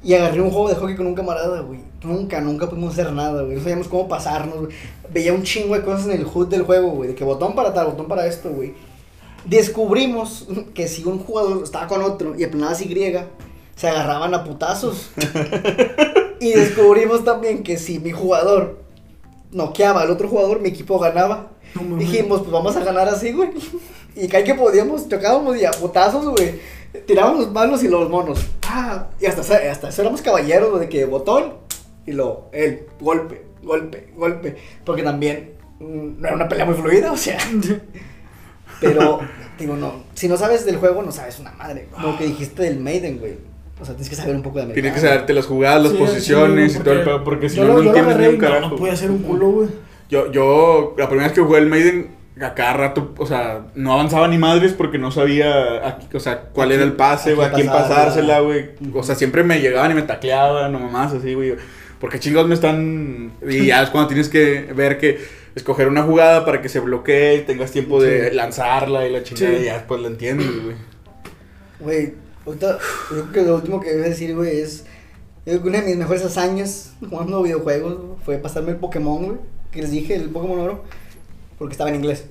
Y 0.03 0.13
agarré 0.15 0.41
un 0.41 0.49
juego 0.51 0.67
de 0.67 0.75
hockey 0.75 0.97
con 0.97 1.07
un 1.07 1.15
camarada, 1.15 1.61
güey. 1.61 1.79
Nunca, 2.03 2.41
nunca 2.41 2.69
pudimos 2.69 2.91
hacer 2.91 3.13
nada, 3.13 3.41
güey. 3.43 3.55
No 3.55 3.61
sabíamos 3.61 3.87
cómo 3.87 4.09
pasarnos, 4.09 4.57
güey. 4.65 4.71
Veía 5.13 5.31
un 5.33 5.43
chingo 5.43 5.75
de 5.75 5.81
cosas 5.81 6.05
en 6.07 6.11
el 6.19 6.25
HUD 6.25 6.47
del 6.47 6.63
juego, 6.63 6.89
güey. 6.91 7.07
De 7.09 7.15
que 7.15 7.23
botón 7.23 7.55
para 7.55 7.73
tal, 7.73 7.85
botón 7.87 8.07
para 8.09 8.27
esto, 8.27 8.49
güey. 8.49 8.73
Descubrimos 9.45 10.47
que 10.73 10.87
si 10.87 11.05
un 11.05 11.19
jugador 11.19 11.63
estaba 11.63 11.87
con 11.87 12.01
otro 12.01 12.35
y 12.37 12.43
aplanabas 12.43 12.81
Y, 12.81 12.89
se 13.75 13.87
agarraban 13.87 14.33
a 14.33 14.43
putazos. 14.43 15.09
y 16.39 16.51
descubrimos 16.51 17.23
también 17.23 17.63
que 17.63 17.77
si 17.77 17.99
mi 17.99 18.11
jugador 18.11 18.79
noqueaba 19.51 20.01
al 20.01 20.11
otro 20.11 20.27
jugador, 20.27 20.59
mi 20.59 20.69
equipo 20.69 20.99
ganaba. 20.99 21.51
No. 21.75 21.97
Dijimos, 21.97 22.41
pues 22.41 22.51
vamos 22.51 22.75
a 22.75 22.83
ganar 22.83 23.07
así, 23.07 23.31
güey. 23.31 23.51
Y 24.15 24.27
cae 24.27 24.43
que 24.43 24.55
podíamos, 24.55 25.07
chocábamos 25.07 25.57
y 25.57 25.65
a 25.65 25.71
putazos, 25.71 26.25
güey. 26.25 26.59
Tirábamos 27.05 27.45
los 27.45 27.51
malos 27.51 27.83
y 27.83 27.87
los 27.87 28.09
monos. 28.09 28.45
Ah, 28.63 29.07
y 29.19 29.25
hasta, 29.27 29.41
hasta 29.41 29.89
eso 29.89 30.01
éramos 30.01 30.21
caballeros, 30.21 30.69
güey, 30.71 30.81
de 30.81 30.89
que 30.89 31.05
botón 31.05 31.53
y 32.05 32.11
lo, 32.11 32.49
el 32.51 32.87
golpe, 32.99 33.45
golpe, 33.61 34.11
golpe. 34.15 34.55
Porque 34.83 35.03
también 35.03 35.53
mm, 35.79 36.19
no 36.21 36.27
era 36.27 36.35
una 36.35 36.49
pelea 36.49 36.65
muy 36.65 36.75
fluida, 36.75 37.11
o 37.11 37.17
sea. 37.17 37.37
Pero, 38.81 39.19
digo, 39.57 39.75
no. 39.75 40.03
Si 40.13 40.27
no 40.27 40.37
sabes 40.37 40.65
del 40.65 40.77
juego, 40.77 41.01
no 41.03 41.11
sabes 41.11 41.39
una 41.39 41.51
madre. 41.51 41.87
Como 41.91 42.17
que 42.17 42.25
dijiste 42.25 42.63
del 42.63 42.79
Maiden, 42.79 43.19
güey. 43.19 43.33
O 43.81 43.85
sea, 43.85 43.95
tienes 43.95 44.09
que 44.09 44.15
saber 44.15 44.35
un 44.35 44.41
poco 44.43 44.57
de 44.57 44.63
americano. 44.65 44.83
Tienes 44.83 45.01
que 45.01 45.07
saberte 45.07 45.33
las 45.33 45.45
jugadas, 45.45 45.83
las 45.83 45.91
Sí, 45.93 45.97
posiciones 45.97 46.73
sí, 46.73 46.79
y 46.79 46.81
todo 46.83 46.93
el 46.93 46.99
porque 46.99 47.09
pedo, 47.11 47.23
porque 47.23 47.49
si 47.49 47.55
yo 47.57 47.63
no, 47.65 47.67
lo- 47.69 47.73
no 47.75 47.83
yo 47.85 47.91
lo 47.91 47.97
entiendes 47.97 48.17
ni 48.19 48.27
un 48.27 48.33
no, 48.35 48.47
carajo. 48.47 48.69
No 48.71 48.75
puede 48.75 48.93
hacer 48.93 49.09
un 49.11 49.19
culo, 49.19 49.49
güey. 49.51 49.69
Yo, 50.09 50.31
yo, 50.31 50.95
la 50.97 51.07
primera 51.07 51.27
vez 51.27 51.35
que 51.35 51.41
jugué 51.41 51.59
el 51.59 51.67
Maiden, 51.67 52.19
a 52.41 52.53
cada 52.53 52.73
rato, 52.73 53.13
o 53.17 53.25
sea, 53.25 53.67
no 53.75 53.93
avanzaba 53.93 54.27
ni 54.27 54.37
madres 54.37 54.73
porque 54.73 54.97
no 54.97 55.11
sabía, 55.11 55.49
a- 55.87 55.99
o 56.13 56.19
sea, 56.19 56.41
cuál 56.53 56.71
era 56.71 56.83
el 56.83 56.93
pase, 56.93 57.31
a 57.31 57.35
güey, 57.35 57.47
a 57.47 57.51
quién 57.51 57.67
pasársela, 57.67 58.39
güey. 58.41 58.69
O 58.93 59.03
sea, 59.03 59.15
siempre 59.15 59.43
me 59.43 59.59
llegaban 59.61 59.91
y 59.91 59.93
me 59.93 60.01
tacleaban, 60.03 60.73
o 60.75 60.79
mamás 60.79 61.13
así, 61.13 61.33
güey. 61.33 61.55
Porque 61.99 62.19
chingados 62.19 62.47
me 62.47 62.55
están. 62.55 63.31
Y 63.47 63.67
ya 63.67 63.83
es 63.83 63.89
cuando 63.89 64.07
tienes 64.07 64.29
que 64.29 64.71
ver 64.73 64.97
que 64.97 65.19
escoger 65.55 65.87
una 65.87 66.03
jugada 66.03 66.45
para 66.45 66.61
que 66.61 66.69
se 66.69 66.79
bloquee 66.79 67.35
y 67.35 67.41
tengas 67.41 67.71
tiempo 67.71 68.01
de 68.01 68.29
Sí. 68.29 68.35
lanzarla 68.35 69.07
y 69.07 69.11
la 69.11 69.23
chingada, 69.23 69.55
Sí. 69.57 69.61
y 69.63 69.65
ya 69.65 69.73
después 69.75 70.01
la 70.01 70.07
entiendes, 70.07 70.47
güey. 70.63 70.75
Güey, 71.79 72.13
ahorita, 72.45 72.77
yo 73.11 73.15
creo 73.23 73.31
que 73.31 73.41
lo 73.43 73.55
último 73.55 73.79
que 73.79 73.93
voy 73.93 74.05
a 74.05 74.09
decir, 74.09 74.35
güey, 74.35 74.59
es. 74.59 74.85
Yo 75.45 75.53
creo 75.53 75.61
que 75.63 75.69
una 75.69 75.81
de 75.81 75.87
mis 75.87 75.97
mejores 75.97 76.23
hazañas 76.25 76.93
jugando 77.09 77.41
videojuegos 77.41 78.19
fue 78.23 78.37
pasarme 78.37 78.71
el 78.71 78.77
Pokémon, 78.77 79.25
güey. 79.25 79.37
Que 79.71 79.81
les 79.81 79.91
dije, 79.91 80.15
el 80.15 80.29
Pokémon 80.29 80.59
Oro. 80.59 80.83
Porque 81.57 81.73
estaba 81.73 81.89
en 81.89 81.95
inglés. 81.97 82.25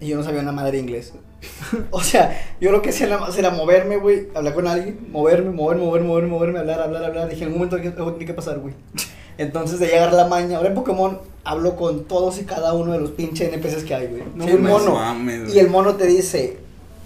Y 0.00 0.08
yo 0.08 0.16
no 0.16 0.22
sabía 0.24 0.40
una 0.40 0.52
madre 0.52 0.72
de 0.72 0.78
inglés. 0.78 1.14
o 1.90 2.02
sea, 2.02 2.56
yo 2.60 2.72
lo 2.72 2.82
que 2.82 2.90
hacía 2.90 3.06
era 3.38 3.50
moverme, 3.50 3.96
güey, 3.96 4.28
hablar 4.34 4.54
con 4.54 4.66
alguien, 4.66 5.06
moverme, 5.10 5.50
moverme, 5.50 5.84
moverme, 5.84 6.08
moverme, 6.08 6.28
moverme, 6.30 6.58
hablar, 6.58 6.80
hablar, 6.80 7.04
hablar. 7.04 7.28
Dije, 7.28 7.42
en 7.44 7.48
algún 7.52 7.68
momento 7.68 7.76
algo 7.96 8.12
tiene 8.12 8.26
que 8.26 8.34
pasar, 8.34 8.58
güey. 8.58 8.74
Entonces 9.38 9.78
de 9.78 9.86
llegar 9.86 10.12
la 10.12 10.26
maña, 10.26 10.56
ahora 10.56 10.70
en 10.70 10.74
Pokémon 10.74 11.18
hablo 11.44 11.76
con 11.76 12.04
todos 12.04 12.38
y 12.38 12.44
cada 12.44 12.72
uno 12.72 12.92
de 12.92 13.00
los 13.00 13.10
pinches 13.10 13.52
NPCs 13.52 13.84
que 13.84 13.94
hay, 13.94 14.06
güey. 14.08 14.22
No 14.34 14.46
mames, 14.46 14.60
mono. 14.60 14.94
mames, 14.94 15.54
Y 15.54 15.58
el 15.58 15.70
mono 15.70 15.94
te 15.94 16.06
dice, 16.06 16.58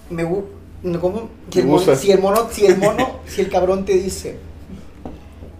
me 0.08 0.24
¿cómo? 0.24 1.28
Si 1.50 1.60
el, 1.60 1.66
mono, 1.66 1.96
si 1.96 2.10
el 2.10 2.20
mono, 2.20 2.48
si 2.50 2.66
el 2.66 2.78
mono, 2.78 3.08
si 3.26 3.40
el 3.42 3.50
cabrón 3.50 3.84
te 3.84 3.94
dice, 3.94 4.38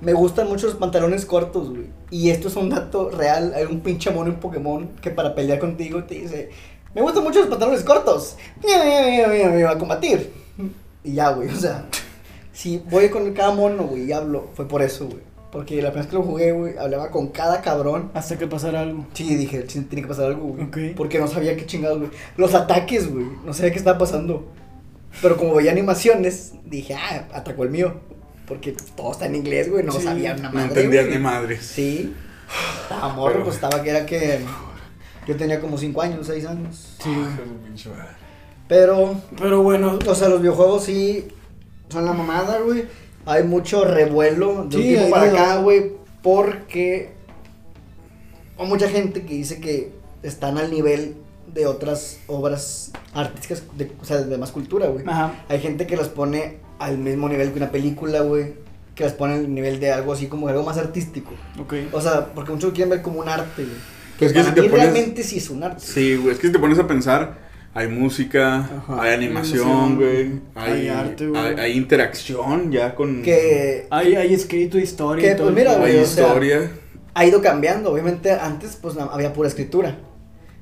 me 0.01 0.13
gustan 0.13 0.49
mucho 0.49 0.67
los 0.67 0.77
pantalones 0.77 1.27
cortos, 1.27 1.71
güey. 1.71 1.87
Y 2.11 2.31
esto 2.31 2.49
es 2.49 2.57
un 2.57 2.71
dato 2.71 3.11
real, 3.11 3.53
hay 3.55 3.65
un 3.65 3.81
pinche 3.81 4.11
mono 4.11 4.31
en 4.31 4.41
Pokémon 4.41 4.89
que 5.03 5.11
para 5.11 5.35
pelear 5.35 5.59
contigo 5.59 6.05
te 6.05 6.15
dice, 6.15 6.51
me 6.95 7.03
gustan 7.03 7.23
mucho 7.23 7.41
los 7.41 7.49
pantalones 7.49 7.85
cortos. 7.85 8.37
Me 8.65 9.63
va 9.63 9.71
a 9.73 9.79
combatir. 9.79 10.33
Y 11.05 11.15
ya, 11.15 11.31
güey, 11.31 11.49
o 11.49 11.57
sea, 11.57 11.87
si 12.53 12.79
voy 12.91 13.09
con 13.11 13.33
cada 13.33 13.53
mono, 13.53 13.85
güey, 13.85 14.05
y 14.05 14.13
hablo, 14.13 14.49
fue 14.55 14.67
por 14.67 14.83
eso, 14.83 15.07
güey. 15.07 15.30
Porque 15.53 15.83
la 15.83 15.89
primera 15.91 16.03
vez 16.03 16.07
que 16.07 16.15
lo 16.17 16.23
jugué, 16.23 16.53
güey, 16.53 16.79
hablaba 16.79 17.11
con 17.11 17.29
cada 17.29 17.61
cabrón. 17.61 18.11
Hasta 18.15 18.39
que 18.39 18.47
pasara 18.47 18.83
algo. 18.83 19.07
Sí, 19.15 19.35
dije, 19.35 19.63
tiene 19.63 20.03
que 20.03 20.07
pasar 20.09 20.27
algo, 20.27 20.45
güey. 20.45 20.63
Ok. 20.65 20.97
Porque 20.97 21.19
no 21.19 21.27
sabía 21.27 21.57
qué 21.57 21.67
chingados, 21.67 21.99
güey. 21.99 22.11
Los 22.37 22.55
ataques, 22.55 23.11
güey. 23.13 23.27
No 23.45 23.53
sabía 23.53 23.73
qué 23.73 23.79
estaba 23.79 23.99
pasando. 23.99 24.47
Pero 25.21 25.37
como 25.37 25.55
veía 25.55 25.73
animaciones, 25.73 26.53
dije, 26.65 26.95
ah, 26.95 27.27
atacó 27.35 27.65
el 27.65 27.71
mío. 27.71 27.95
Porque 28.47 28.77
todo 28.97 29.11
está 29.11 29.27
en 29.27 29.35
inglés, 29.35 29.69
güey. 29.71 29.85
No 29.85 29.93
Sí. 29.93 30.03
sabía 30.03 30.35
una 30.35 30.49
No 30.51 30.55
madre. 30.55 30.69
entendías 30.69 31.07
güey. 31.07 31.17
ni 31.19 31.23
madres. 31.23 31.67
Sí. 31.67 32.15
Estaba 32.83 33.13
morro, 33.15 33.33
Pero- 33.33 33.45
pues 33.45 33.57
estaba 33.57 33.83
que 33.83 33.91
era 33.91 34.07
que. 34.07 34.39
Yo 35.27 35.37
tenía 35.37 35.61
como 35.61 35.77
5 35.79 36.01
años, 36.03 36.27
6 36.27 36.47
años. 36.47 36.97
Sí. 37.03 37.11
Pero, 38.69 39.17
Pero 39.39 39.63
bueno, 39.63 39.99
o 40.07 40.15
sea, 40.15 40.29
los 40.29 40.41
videojuegos 40.41 40.85
sí 40.85 41.27
son 41.89 42.05
la 42.05 42.13
mamada, 42.13 42.61
güey. 42.61 42.85
Hay 43.31 43.45
mucho 43.45 43.85
revuelo 43.85 44.65
de 44.65 44.77
un 44.77 44.83
Sí, 44.83 44.89
tiempo 44.89 45.05
hay 45.17 45.31
para 45.31 45.43
acá, 45.45 45.57
güey. 45.59 45.93
Porque 46.23 47.11
hay 48.59 48.67
mucha 48.67 48.89
gente 48.89 49.23
que 49.23 49.35
dice 49.35 49.61
que 49.61 49.93
están 50.23 50.59
al 50.59 50.71
nivel 50.71 51.15
de 51.53 51.67
otras 51.67 52.19
obras 52.27 52.93
artísticas, 53.15 53.63
de, 53.77 53.91
o 54.01 54.05
sea, 54.05 54.19
de 54.19 54.39
más 54.39 54.51
cultura, 54.53 54.87
güey. 54.89 55.05
ajá. 55.07 55.33
Hay 55.49 55.61
gente 55.61 55.87
que 55.87 55.97
las 55.97 56.09
pone 56.09 56.59
al 56.79 56.99
mismo 56.99 57.29
nivel 57.29 57.51
que 57.53 57.57
una 57.59 57.71
película, 57.71 58.21
güey. 58.21 58.55
Que 58.95 59.05
las 59.05 59.15
pone 59.15 59.35
al 59.35 59.55
nivel 59.55 59.81
de 59.81 59.93
algo 59.93 60.13
así 60.13 60.27
como 60.27 60.49
algo 60.49 60.63
más 60.63 60.77
artístico. 60.77 61.31
Ok. 61.59 61.75
O 61.93 62.01
sea, 62.01 62.27
porque 62.35 62.53
muchos 62.53 62.71
lo 62.71 62.75
quieren 62.75 62.91
ver 62.91 63.03
como 63.03 63.21
un 63.21 63.29
arte, 63.29 63.63
güey. 63.65 63.77
Pues 64.19 64.31
es 64.31 64.37
que 64.37 64.43
Para 64.43 64.55
si 64.55 64.61
te 64.61 64.69
pones- 64.69 64.83
realmente 64.85 65.23
sí 65.23 65.39
es 65.39 65.49
un 65.49 65.63
arte. 65.65 65.81
Sí, 65.85 66.17
güey, 66.17 66.35
es 66.35 66.39
que 66.41 66.49
si 66.49 66.53
te 66.53 66.59
pones 66.59 66.79
a 66.79 66.87
pensar, 66.87 67.50
hay 67.73 67.89
música, 67.89 68.57
Ajá. 68.59 69.03
hay 69.03 69.15
animación, 69.15 69.97
güey, 69.97 70.41
hay 70.55 70.73
hay, 70.73 70.89
arte, 70.89 71.29
güey. 71.29 71.41
hay, 71.41 71.55
hay 71.59 71.73
interacción 71.77 72.73
ya 72.73 72.95
con... 72.95 73.23
Que 73.23 73.87
Hay, 73.91 74.15
hay 74.17 74.35
escrito 74.35 74.79
historia. 74.79 75.25
Que, 75.25 75.33
y 75.33 75.37
todo 75.37 75.47
pues, 75.53 75.57
el 75.57 75.63
mira, 75.65 75.75
pedo. 75.75 75.85
hay 75.85 75.93
güey, 75.93 76.03
o 76.05 76.07
sea, 76.07 76.27
historia. 76.27 76.71
ha 77.15 77.27
ido 77.27 77.41
cambiando. 77.41 77.93
Obviamente 77.93 78.33
antes 78.33 78.77
pues 78.81 78.97
había 78.97 79.33
pura 79.33 79.49
escritura. 79.49 79.97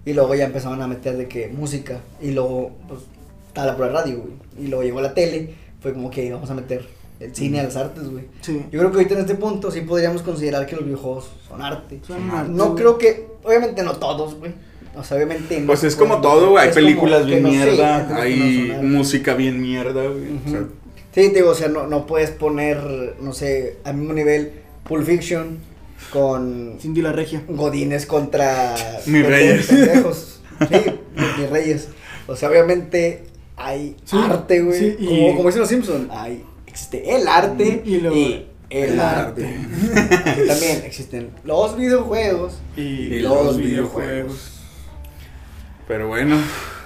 Y 0.04 0.12
luego 0.14 0.34
ya 0.34 0.44
empezaban 0.44 0.80
a 0.82 0.86
meter 0.86 1.16
de 1.16 1.28
que 1.28 1.48
música. 1.48 2.00
Y 2.20 2.30
luego 2.32 2.72
pues 2.88 3.00
estaba 3.48 3.66
la 3.68 3.76
pura 3.76 3.88
radio, 3.88 4.18
güey. 4.18 4.32
Y 4.58 4.68
luego 4.68 4.82
llegó 4.82 5.00
la 5.00 5.14
tele. 5.14 5.54
Fue 5.80 5.92
como 5.92 6.10
que 6.10 6.30
vamos 6.32 6.50
a 6.50 6.54
meter 6.54 6.86
el 7.20 7.34
cine 7.34 7.60
a 7.60 7.64
las 7.64 7.76
artes, 7.76 8.08
güey. 8.08 8.24
Sí. 8.42 8.64
Yo 8.70 8.78
creo 8.80 8.90
que 8.90 8.96
ahorita 8.98 9.14
en 9.14 9.20
este 9.20 9.34
punto 9.34 9.70
sí 9.70 9.80
podríamos 9.82 10.22
considerar 10.22 10.66
que 10.66 10.76
los 10.76 10.84
videojuegos 10.84 11.30
son 11.48 11.62
arte. 11.62 12.00
Son 12.06 12.30
arte, 12.30 12.50
No 12.52 12.66
güey. 12.70 12.76
creo 12.76 12.98
que, 12.98 13.26
obviamente 13.44 13.82
no 13.82 13.96
todos, 13.96 14.34
güey. 14.36 14.52
O 14.96 15.04
sea, 15.04 15.16
obviamente 15.16 15.60
no 15.60 15.66
Pues 15.66 15.84
es 15.84 15.94
como 15.96 16.20
todo, 16.20 16.50
güey, 16.50 16.66
hay 16.68 16.74
películas 16.74 17.24
bien 17.26 17.42
no 17.42 17.50
sé, 17.50 17.56
mierda, 17.56 18.20
hay 18.20 18.72
no 18.80 18.82
música 18.88 19.34
bien 19.34 19.60
mierda, 19.60 20.02
güey. 20.08 20.32
o 20.32 20.34
Ujú. 20.36 20.50
sea, 20.50 20.64
Sí, 21.14 21.28
te 21.30 21.36
digo, 21.36 21.50
o 21.50 21.54
sea, 21.54 21.68
no, 21.68 21.86
no 21.86 22.06
puedes 22.06 22.30
poner, 22.30 23.16
no 23.20 23.32
sé, 23.32 23.78
al 23.84 23.96
mismo 23.96 24.12
nivel 24.12 24.52
Pulp 24.86 25.04
Fiction 25.04 25.58
con 26.12 26.76
Cindy 26.80 27.02
la 27.02 27.12
regia. 27.12 27.42
Godines 27.48 28.06
contra 28.06 28.74
Mis 29.06 29.26
reyes. 29.26 29.66
pendejos. 29.66 30.34
Sí, 30.60 30.90
mis 31.38 31.50
reyes. 31.50 31.88
O 32.26 32.34
sea, 32.34 32.48
obviamente 32.50 33.22
hay 33.56 33.96
Sí, 34.04 34.16
arte, 34.20 34.60
güey. 34.62 34.78
sí, 34.78 34.96
y- 34.98 35.06
como, 35.06 35.36
como 35.36 35.48
dicen 35.48 35.60
los 35.60 35.68
Simpsons, 35.68 36.08
hay, 36.10 36.44
existe 36.66 37.14
el 37.16 37.28
arte 37.28 37.82
Y 37.84 37.98
luego 38.00 38.16
el, 38.16 38.46
el 38.70 38.98
arte. 39.00 39.44
Aquí 40.26 40.40
también 40.48 40.82
existen 40.84 41.30
los 41.44 41.76
videojuegos. 41.76 42.58
Y, 42.76 42.80
Y 42.82 43.20
los 43.20 43.44
los 43.46 43.56
videojuegos. 43.56 44.04
videojuegos. 44.04 44.57
Pero 45.88 46.06
bueno, 46.08 46.36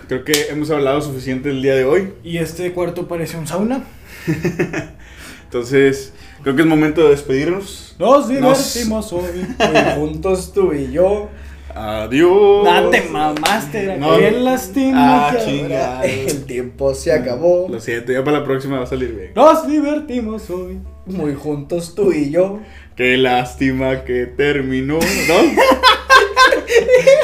creo 0.08 0.24
que 0.24 0.32
hemos 0.50 0.70
hablado 0.70 1.00
suficiente 1.02 1.50
el 1.50 1.60
día 1.62 1.74
de 1.74 1.84
hoy. 1.84 2.12
y 2.24 2.38
este 2.38 2.72
cuarto 2.72 3.08
parece 3.08 3.36
un 3.36 3.46
sauna. 3.46 3.84
Entonces, 5.44 6.12
creo 6.42 6.54
que 6.56 6.62
es 6.62 6.68
momento 6.68 7.02
de 7.04 7.10
despedirnos. 7.10 7.94
Nos 7.98 8.10
Nos- 8.10 8.28
divertimos 8.28 9.12
hoy. 9.12 9.44
Hoy 9.58 9.94
juntos 9.96 10.52
tú 10.54 10.72
y 10.72 10.92
yo. 10.92 11.28
Adiós. 11.74 12.64
Date 12.64 13.08
mamaste, 13.10 13.96
No. 13.96 14.18
qué 14.18 14.30
lástima. 14.30 15.28
Ah, 15.30 16.02
el 16.04 16.44
tiempo 16.44 16.94
se 16.94 17.12
acabó. 17.12 17.66
Lo 17.70 17.80
siento, 17.80 18.12
ya 18.12 18.22
para 18.22 18.40
la 18.40 18.44
próxima 18.44 18.76
va 18.78 18.84
a 18.84 18.86
salir 18.86 19.14
bien. 19.14 19.32
Nos 19.34 19.66
divertimos 19.66 20.48
hoy. 20.50 20.78
muy 21.06 21.34
juntos 21.34 21.94
tú 21.94 22.12
y 22.12 22.30
yo. 22.30 22.60
Qué 22.94 23.16
lástima 23.16 24.04
que 24.04 24.26
terminó, 24.26 24.98
¿no? 24.98 25.00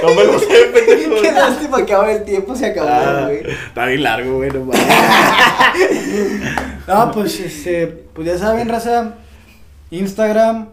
no 0.03 0.14
me 0.14 0.24
lo 0.24 0.38
sé, 0.38 0.46
pendejo. 0.72 1.22
Qué 1.22 1.32
lástima 1.32 1.84
que 1.86 1.94
ahora 1.94 2.12
el 2.12 2.24
tiempo 2.24 2.55
se 2.55 2.66
acabó, 2.66 2.88
Ah, 2.90 3.22
güey. 3.26 3.42
está 3.51 3.86
bien 3.86 4.03
largo, 4.03 4.36
güey, 4.36 4.51
no. 4.51 4.70
No, 6.86 7.11
pues 7.12 7.38
este, 7.40 7.86
pues 7.86 8.26
ya 8.26 8.38
saben, 8.38 8.68
raza. 8.68 9.14
Instagram, 9.90 10.68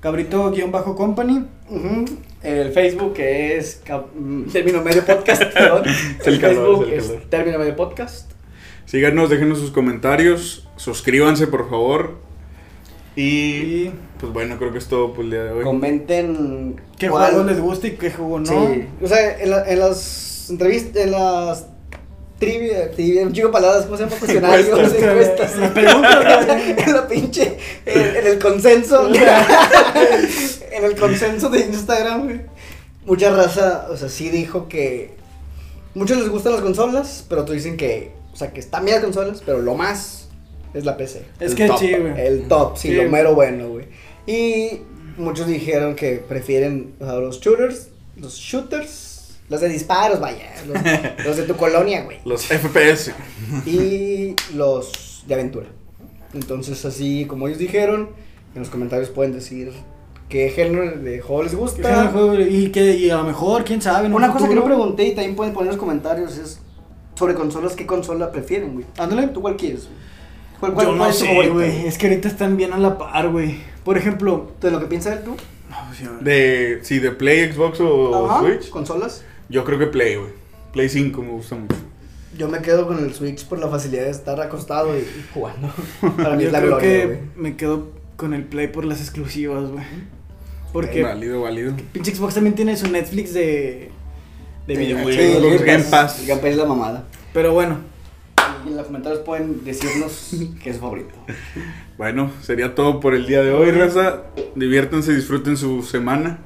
cabrito-company. 0.00 1.44
Ujú. 1.70 2.04
El 2.42 2.72
Facebook 2.72 3.14
que 3.14 3.56
es 3.56 3.80
mm, 4.18 4.44
Término 4.50 4.82
Medio 4.82 5.04
Podcast, 5.04 5.42
perdón. 5.54 5.84
Es 5.86 6.26
el 6.26 6.40
calor, 6.40 6.78
Facebook 6.78 6.88
es 6.92 7.04
el 7.04 7.10
calor. 7.14 7.28
Término 7.30 7.58
Medio 7.58 7.76
Podcast. 7.76 8.32
Síganos, 8.86 9.30
déjenos 9.30 9.58
sus 9.58 9.70
comentarios, 9.70 10.68
suscríbanse, 10.76 11.46
por 11.46 11.70
favor. 11.70 12.18
Y, 13.16 13.22
Y 13.22 13.92
pues 14.18 14.32
bueno, 14.32 14.56
creo 14.58 14.72
que 14.72 14.78
es 14.78 14.86
todo 14.86 15.12
por 15.12 15.24
el 15.24 15.30
día 15.32 15.44
de 15.44 15.52
hoy. 15.52 15.64
Comenten 15.64 16.80
qué 16.98 17.08
cuál- 17.10 17.32
juego 17.32 17.44
les 17.48 17.60
gusta 17.60 17.86
y 17.88 17.92
qué 17.92 18.10
juego 18.10 18.40
no. 18.40 18.46
Sí. 18.46 18.86
O 19.02 19.06
sea, 19.08 19.38
en, 19.38 19.50
la- 19.50 19.68
en 19.68 19.78
las 19.80 20.46
entrevistas, 20.50 21.02
en 21.04 21.10
las 21.12 21.66
trivia, 22.38 22.90
trivia, 22.90 23.22
un 23.22 23.32
chico 23.32 23.46
de 23.48 23.52
palabras, 23.52 23.84
¿cómo 23.84 23.96
se 23.96 24.04
llama? 24.04 24.16
Cuestionarios, 24.16 24.94
Encuestas. 24.94 25.52
en 26.86 26.92
la 26.92 27.06
pinche, 27.06 27.56
en, 27.86 28.16
en 28.16 28.26
el 28.26 28.38
consenso, 28.40 29.08
en 30.72 30.84
el 30.84 30.96
consenso 30.98 31.48
de 31.50 31.60
Instagram, 31.60 32.24
güey. 32.24 32.40
Mucha 33.06 33.30
raza, 33.34 33.86
o 33.90 33.96
sea, 33.96 34.08
sí 34.08 34.28
dijo 34.30 34.68
que 34.68 35.14
muchos 35.94 36.16
les 36.18 36.28
gustan 36.28 36.52
las 36.52 36.62
consolas, 36.62 37.24
pero 37.28 37.42
otros 37.42 37.56
dicen 37.56 37.76
que, 37.76 38.12
o 38.32 38.36
sea, 38.36 38.52
que 38.52 38.60
están 38.60 38.84
bien 38.84 38.96
las 38.96 39.04
consolas, 39.04 39.42
pero 39.44 39.58
lo 39.60 39.74
más 39.74 40.28
es 40.74 40.84
la 40.84 40.96
PC. 40.96 41.24
Es 41.40 41.50
El 41.52 41.56
que 41.56 41.66
top. 41.66 41.78
sí, 41.78 41.92
güey. 41.94 42.20
El 42.26 42.48
top, 42.48 42.76
sí, 42.76 42.88
Sí. 42.88 42.94
lo 42.94 43.08
mero 43.10 43.34
bueno, 43.34 43.68
güey. 43.68 43.86
Y 44.26 44.80
muchos 45.16 45.46
dijeron 45.46 45.94
que 45.96 46.16
prefieren 46.16 46.94
o 47.00 47.04
sea, 47.04 47.14
los 47.16 47.40
shooters, 47.40 47.88
los 48.16 48.34
shooters, 48.34 49.38
los 49.48 49.60
de 49.60 49.68
disparos, 49.68 50.20
vaya, 50.20 50.52
los, 50.66 50.76
los 51.26 51.36
de 51.36 51.42
tu 51.44 51.56
colonia, 51.56 52.04
güey. 52.04 52.18
Los 52.24 52.42
FPS. 52.46 53.12
Y 53.66 54.34
los 54.54 55.24
de 55.26 55.34
aventura. 55.34 55.66
Entonces, 56.34 56.84
así 56.84 57.26
como 57.26 57.46
ellos 57.48 57.58
dijeron, 57.58 58.10
en 58.54 58.60
los 58.60 58.70
comentarios 58.70 59.10
pueden 59.10 59.32
decir 59.32 59.70
qué 60.28 60.48
género 60.48 60.98
de 60.98 61.20
juego 61.20 61.42
les 61.42 61.52
¿Qué 61.52 61.58
gusta. 61.58 62.06
juego? 62.08 62.40
Y, 62.40 62.70
que, 62.70 62.96
y 62.96 63.10
a 63.10 63.16
lo 63.16 63.24
mejor, 63.24 63.64
quién 63.64 63.82
sabe. 63.82 64.08
Una 64.08 64.32
cosa 64.32 64.48
que 64.48 64.54
no 64.54 64.64
pregunté 64.64 65.04
y 65.08 65.14
también 65.14 65.36
pueden 65.36 65.52
poner 65.52 65.66
en 65.72 65.76
los 65.76 65.80
comentarios 65.80 66.38
es 66.38 66.60
sobre 67.14 67.34
consolas, 67.34 67.74
¿qué 67.74 67.84
consola 67.86 68.32
prefieren, 68.32 68.72
güey? 68.72 68.86
Ándale. 68.96 69.28
¿Tú 69.28 69.42
cuál 69.42 69.56
quieres? 69.56 69.84
güey? 69.84 70.02
¿Cuál, 70.62 70.74
cuál, 70.74 70.86
Yo 70.86 70.90
cuál 70.96 70.98
no 70.98 71.06
es 71.10 71.18
tu 71.18 71.24
sé, 71.24 71.48
güey. 71.48 71.86
Es 71.88 71.98
que 71.98 72.06
ahorita 72.06 72.28
están 72.28 72.56
bien 72.56 72.72
a 72.72 72.78
la 72.78 72.96
par, 72.96 73.28
güey. 73.30 73.56
Por 73.84 73.98
ejemplo. 73.98 74.52
¿De 74.60 74.70
lo 74.70 74.78
que 74.78 74.86
piensas 74.86 75.24
tú? 75.24 75.30
no, 75.68 75.76
pues, 75.88 75.98
ya- 76.00 76.10
De, 76.20 76.78
sí, 76.82 77.00
de 77.00 77.10
Play, 77.10 77.50
Xbox 77.52 77.80
o 77.80 78.30
Ajá, 78.30 78.40
Switch. 78.40 78.70
¿Consolas? 78.70 79.24
Yo 79.48 79.64
creo 79.64 79.80
que 79.80 79.88
Play, 79.88 80.14
güey. 80.14 80.30
Play 80.72 80.88
5 80.88 81.20
me 81.20 81.30
gusta 81.32 81.56
mucho. 81.56 81.74
Yo 82.38 82.48
me 82.48 82.60
quedo 82.62 82.86
con 82.86 82.98
el 83.04 83.12
Switch 83.12 83.44
por 83.46 83.58
la 83.58 83.66
facilidad 83.66 84.04
de 84.04 84.10
estar 84.10 84.40
acostado 84.40 84.96
y, 84.96 85.00
y 85.00 85.24
jugando. 85.34 85.68
Para 86.16 86.36
mí 86.36 86.42
Yo 86.44 86.46
es 86.46 86.52
la 86.52 86.60
creo 86.60 86.70
gloria, 86.76 86.88
que 87.00 87.06
güey. 87.06 87.18
me 87.34 87.56
quedo 87.56 87.88
con 88.16 88.32
el 88.32 88.44
Play 88.44 88.68
por 88.68 88.84
las 88.84 89.00
exclusivas, 89.00 89.68
güey. 89.70 89.84
Porque 90.72 91.02
Válido, 91.02 91.42
válido. 91.42 91.74
pinche 91.92 92.14
Xbox 92.14 92.34
también 92.34 92.54
tiene 92.54 92.76
su 92.76 92.88
Netflix 92.90 93.34
de, 93.34 93.90
de 94.66 94.74
De 94.74 94.76
videojuegos. 94.76 95.14
Sí, 95.60 95.64
Game 95.66 95.84
Pass. 95.84 96.20
El 96.20 96.26
Game 96.28 96.40
Pass 96.40 96.50
es 96.52 96.56
la 96.56 96.64
mamada. 96.66 97.04
Pero 97.34 97.52
bueno, 97.52 97.78
en 98.70 98.76
los 98.76 98.86
comentarios 98.86 99.20
pueden 99.22 99.64
decirnos 99.64 100.30
qué 100.62 100.70
es 100.70 100.76
su 100.76 100.82
favorito. 100.82 101.14
Bueno, 101.98 102.30
sería 102.42 102.74
todo 102.74 103.00
por 103.00 103.14
el 103.14 103.26
día 103.26 103.42
de 103.42 103.52
hoy, 103.52 103.70
raza. 103.70 104.22
Diviértanse, 104.54 105.14
disfruten 105.14 105.56
su 105.56 105.82
semana. 105.82 106.38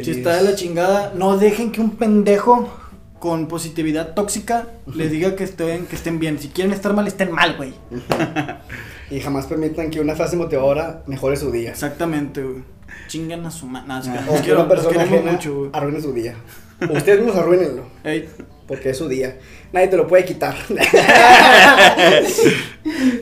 si 0.00 0.10
está 0.10 0.36
de 0.36 0.42
la 0.42 0.54
chingada, 0.54 1.12
no 1.14 1.38
dejen 1.38 1.72
que 1.72 1.80
un 1.80 1.92
pendejo 1.96 2.70
con 3.18 3.46
positividad 3.46 4.14
tóxica 4.14 4.66
les 4.92 5.12
diga 5.12 5.36
que 5.36 5.44
estén, 5.44 5.86
que 5.86 5.94
estén 5.94 6.18
bien. 6.18 6.38
Si 6.40 6.48
quieren 6.48 6.72
estar 6.72 6.92
mal, 6.92 7.06
estén 7.06 7.30
mal, 7.30 7.56
güey. 7.56 7.72
Y 9.12 9.20
jamás 9.20 9.44
permitan 9.44 9.90
que 9.90 10.00
una 10.00 10.14
frase 10.14 10.36
motivadora 10.36 11.02
mejore 11.06 11.36
su 11.36 11.50
día. 11.52 11.68
Exactamente, 11.68 12.42
güey. 12.42 12.62
Chingan 13.08 13.44
a 13.44 13.50
su 13.50 13.66
mano. 13.66 14.00
O 14.26 14.42
que 14.42 14.52
una 14.54 14.66
persona 14.66 15.02
ajena 15.02 15.32
mucho, 15.32 15.54
güey. 15.54 15.70
arruine 15.74 16.00
su 16.00 16.14
día. 16.14 16.34
Ustedes 16.80 17.18
mismos 17.20 17.36
arruínenlo. 17.36 17.82
Ey, 18.04 18.26
Porque 18.66 18.90
es 18.90 18.98
su 18.98 19.08
día. 19.08 19.38
Nadie 19.72 19.88
te 19.88 19.96
lo 19.96 20.06
puede 20.06 20.24
quitar. 20.24 20.54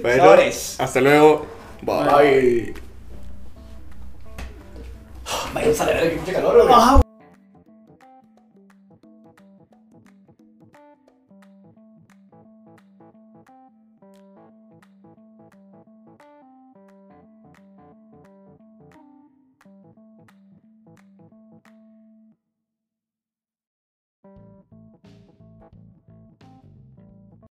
Bueno, 0.03 0.25
Sobres. 0.25 0.77
hasta 0.81 1.01
luego. 1.01 1.47
Bye. 1.83 2.75
Vayan 5.55 5.75
a 5.81 5.85
ver 5.85 6.19
qué 6.25 6.33
calor, 6.33 6.67
güey. 6.67 7.10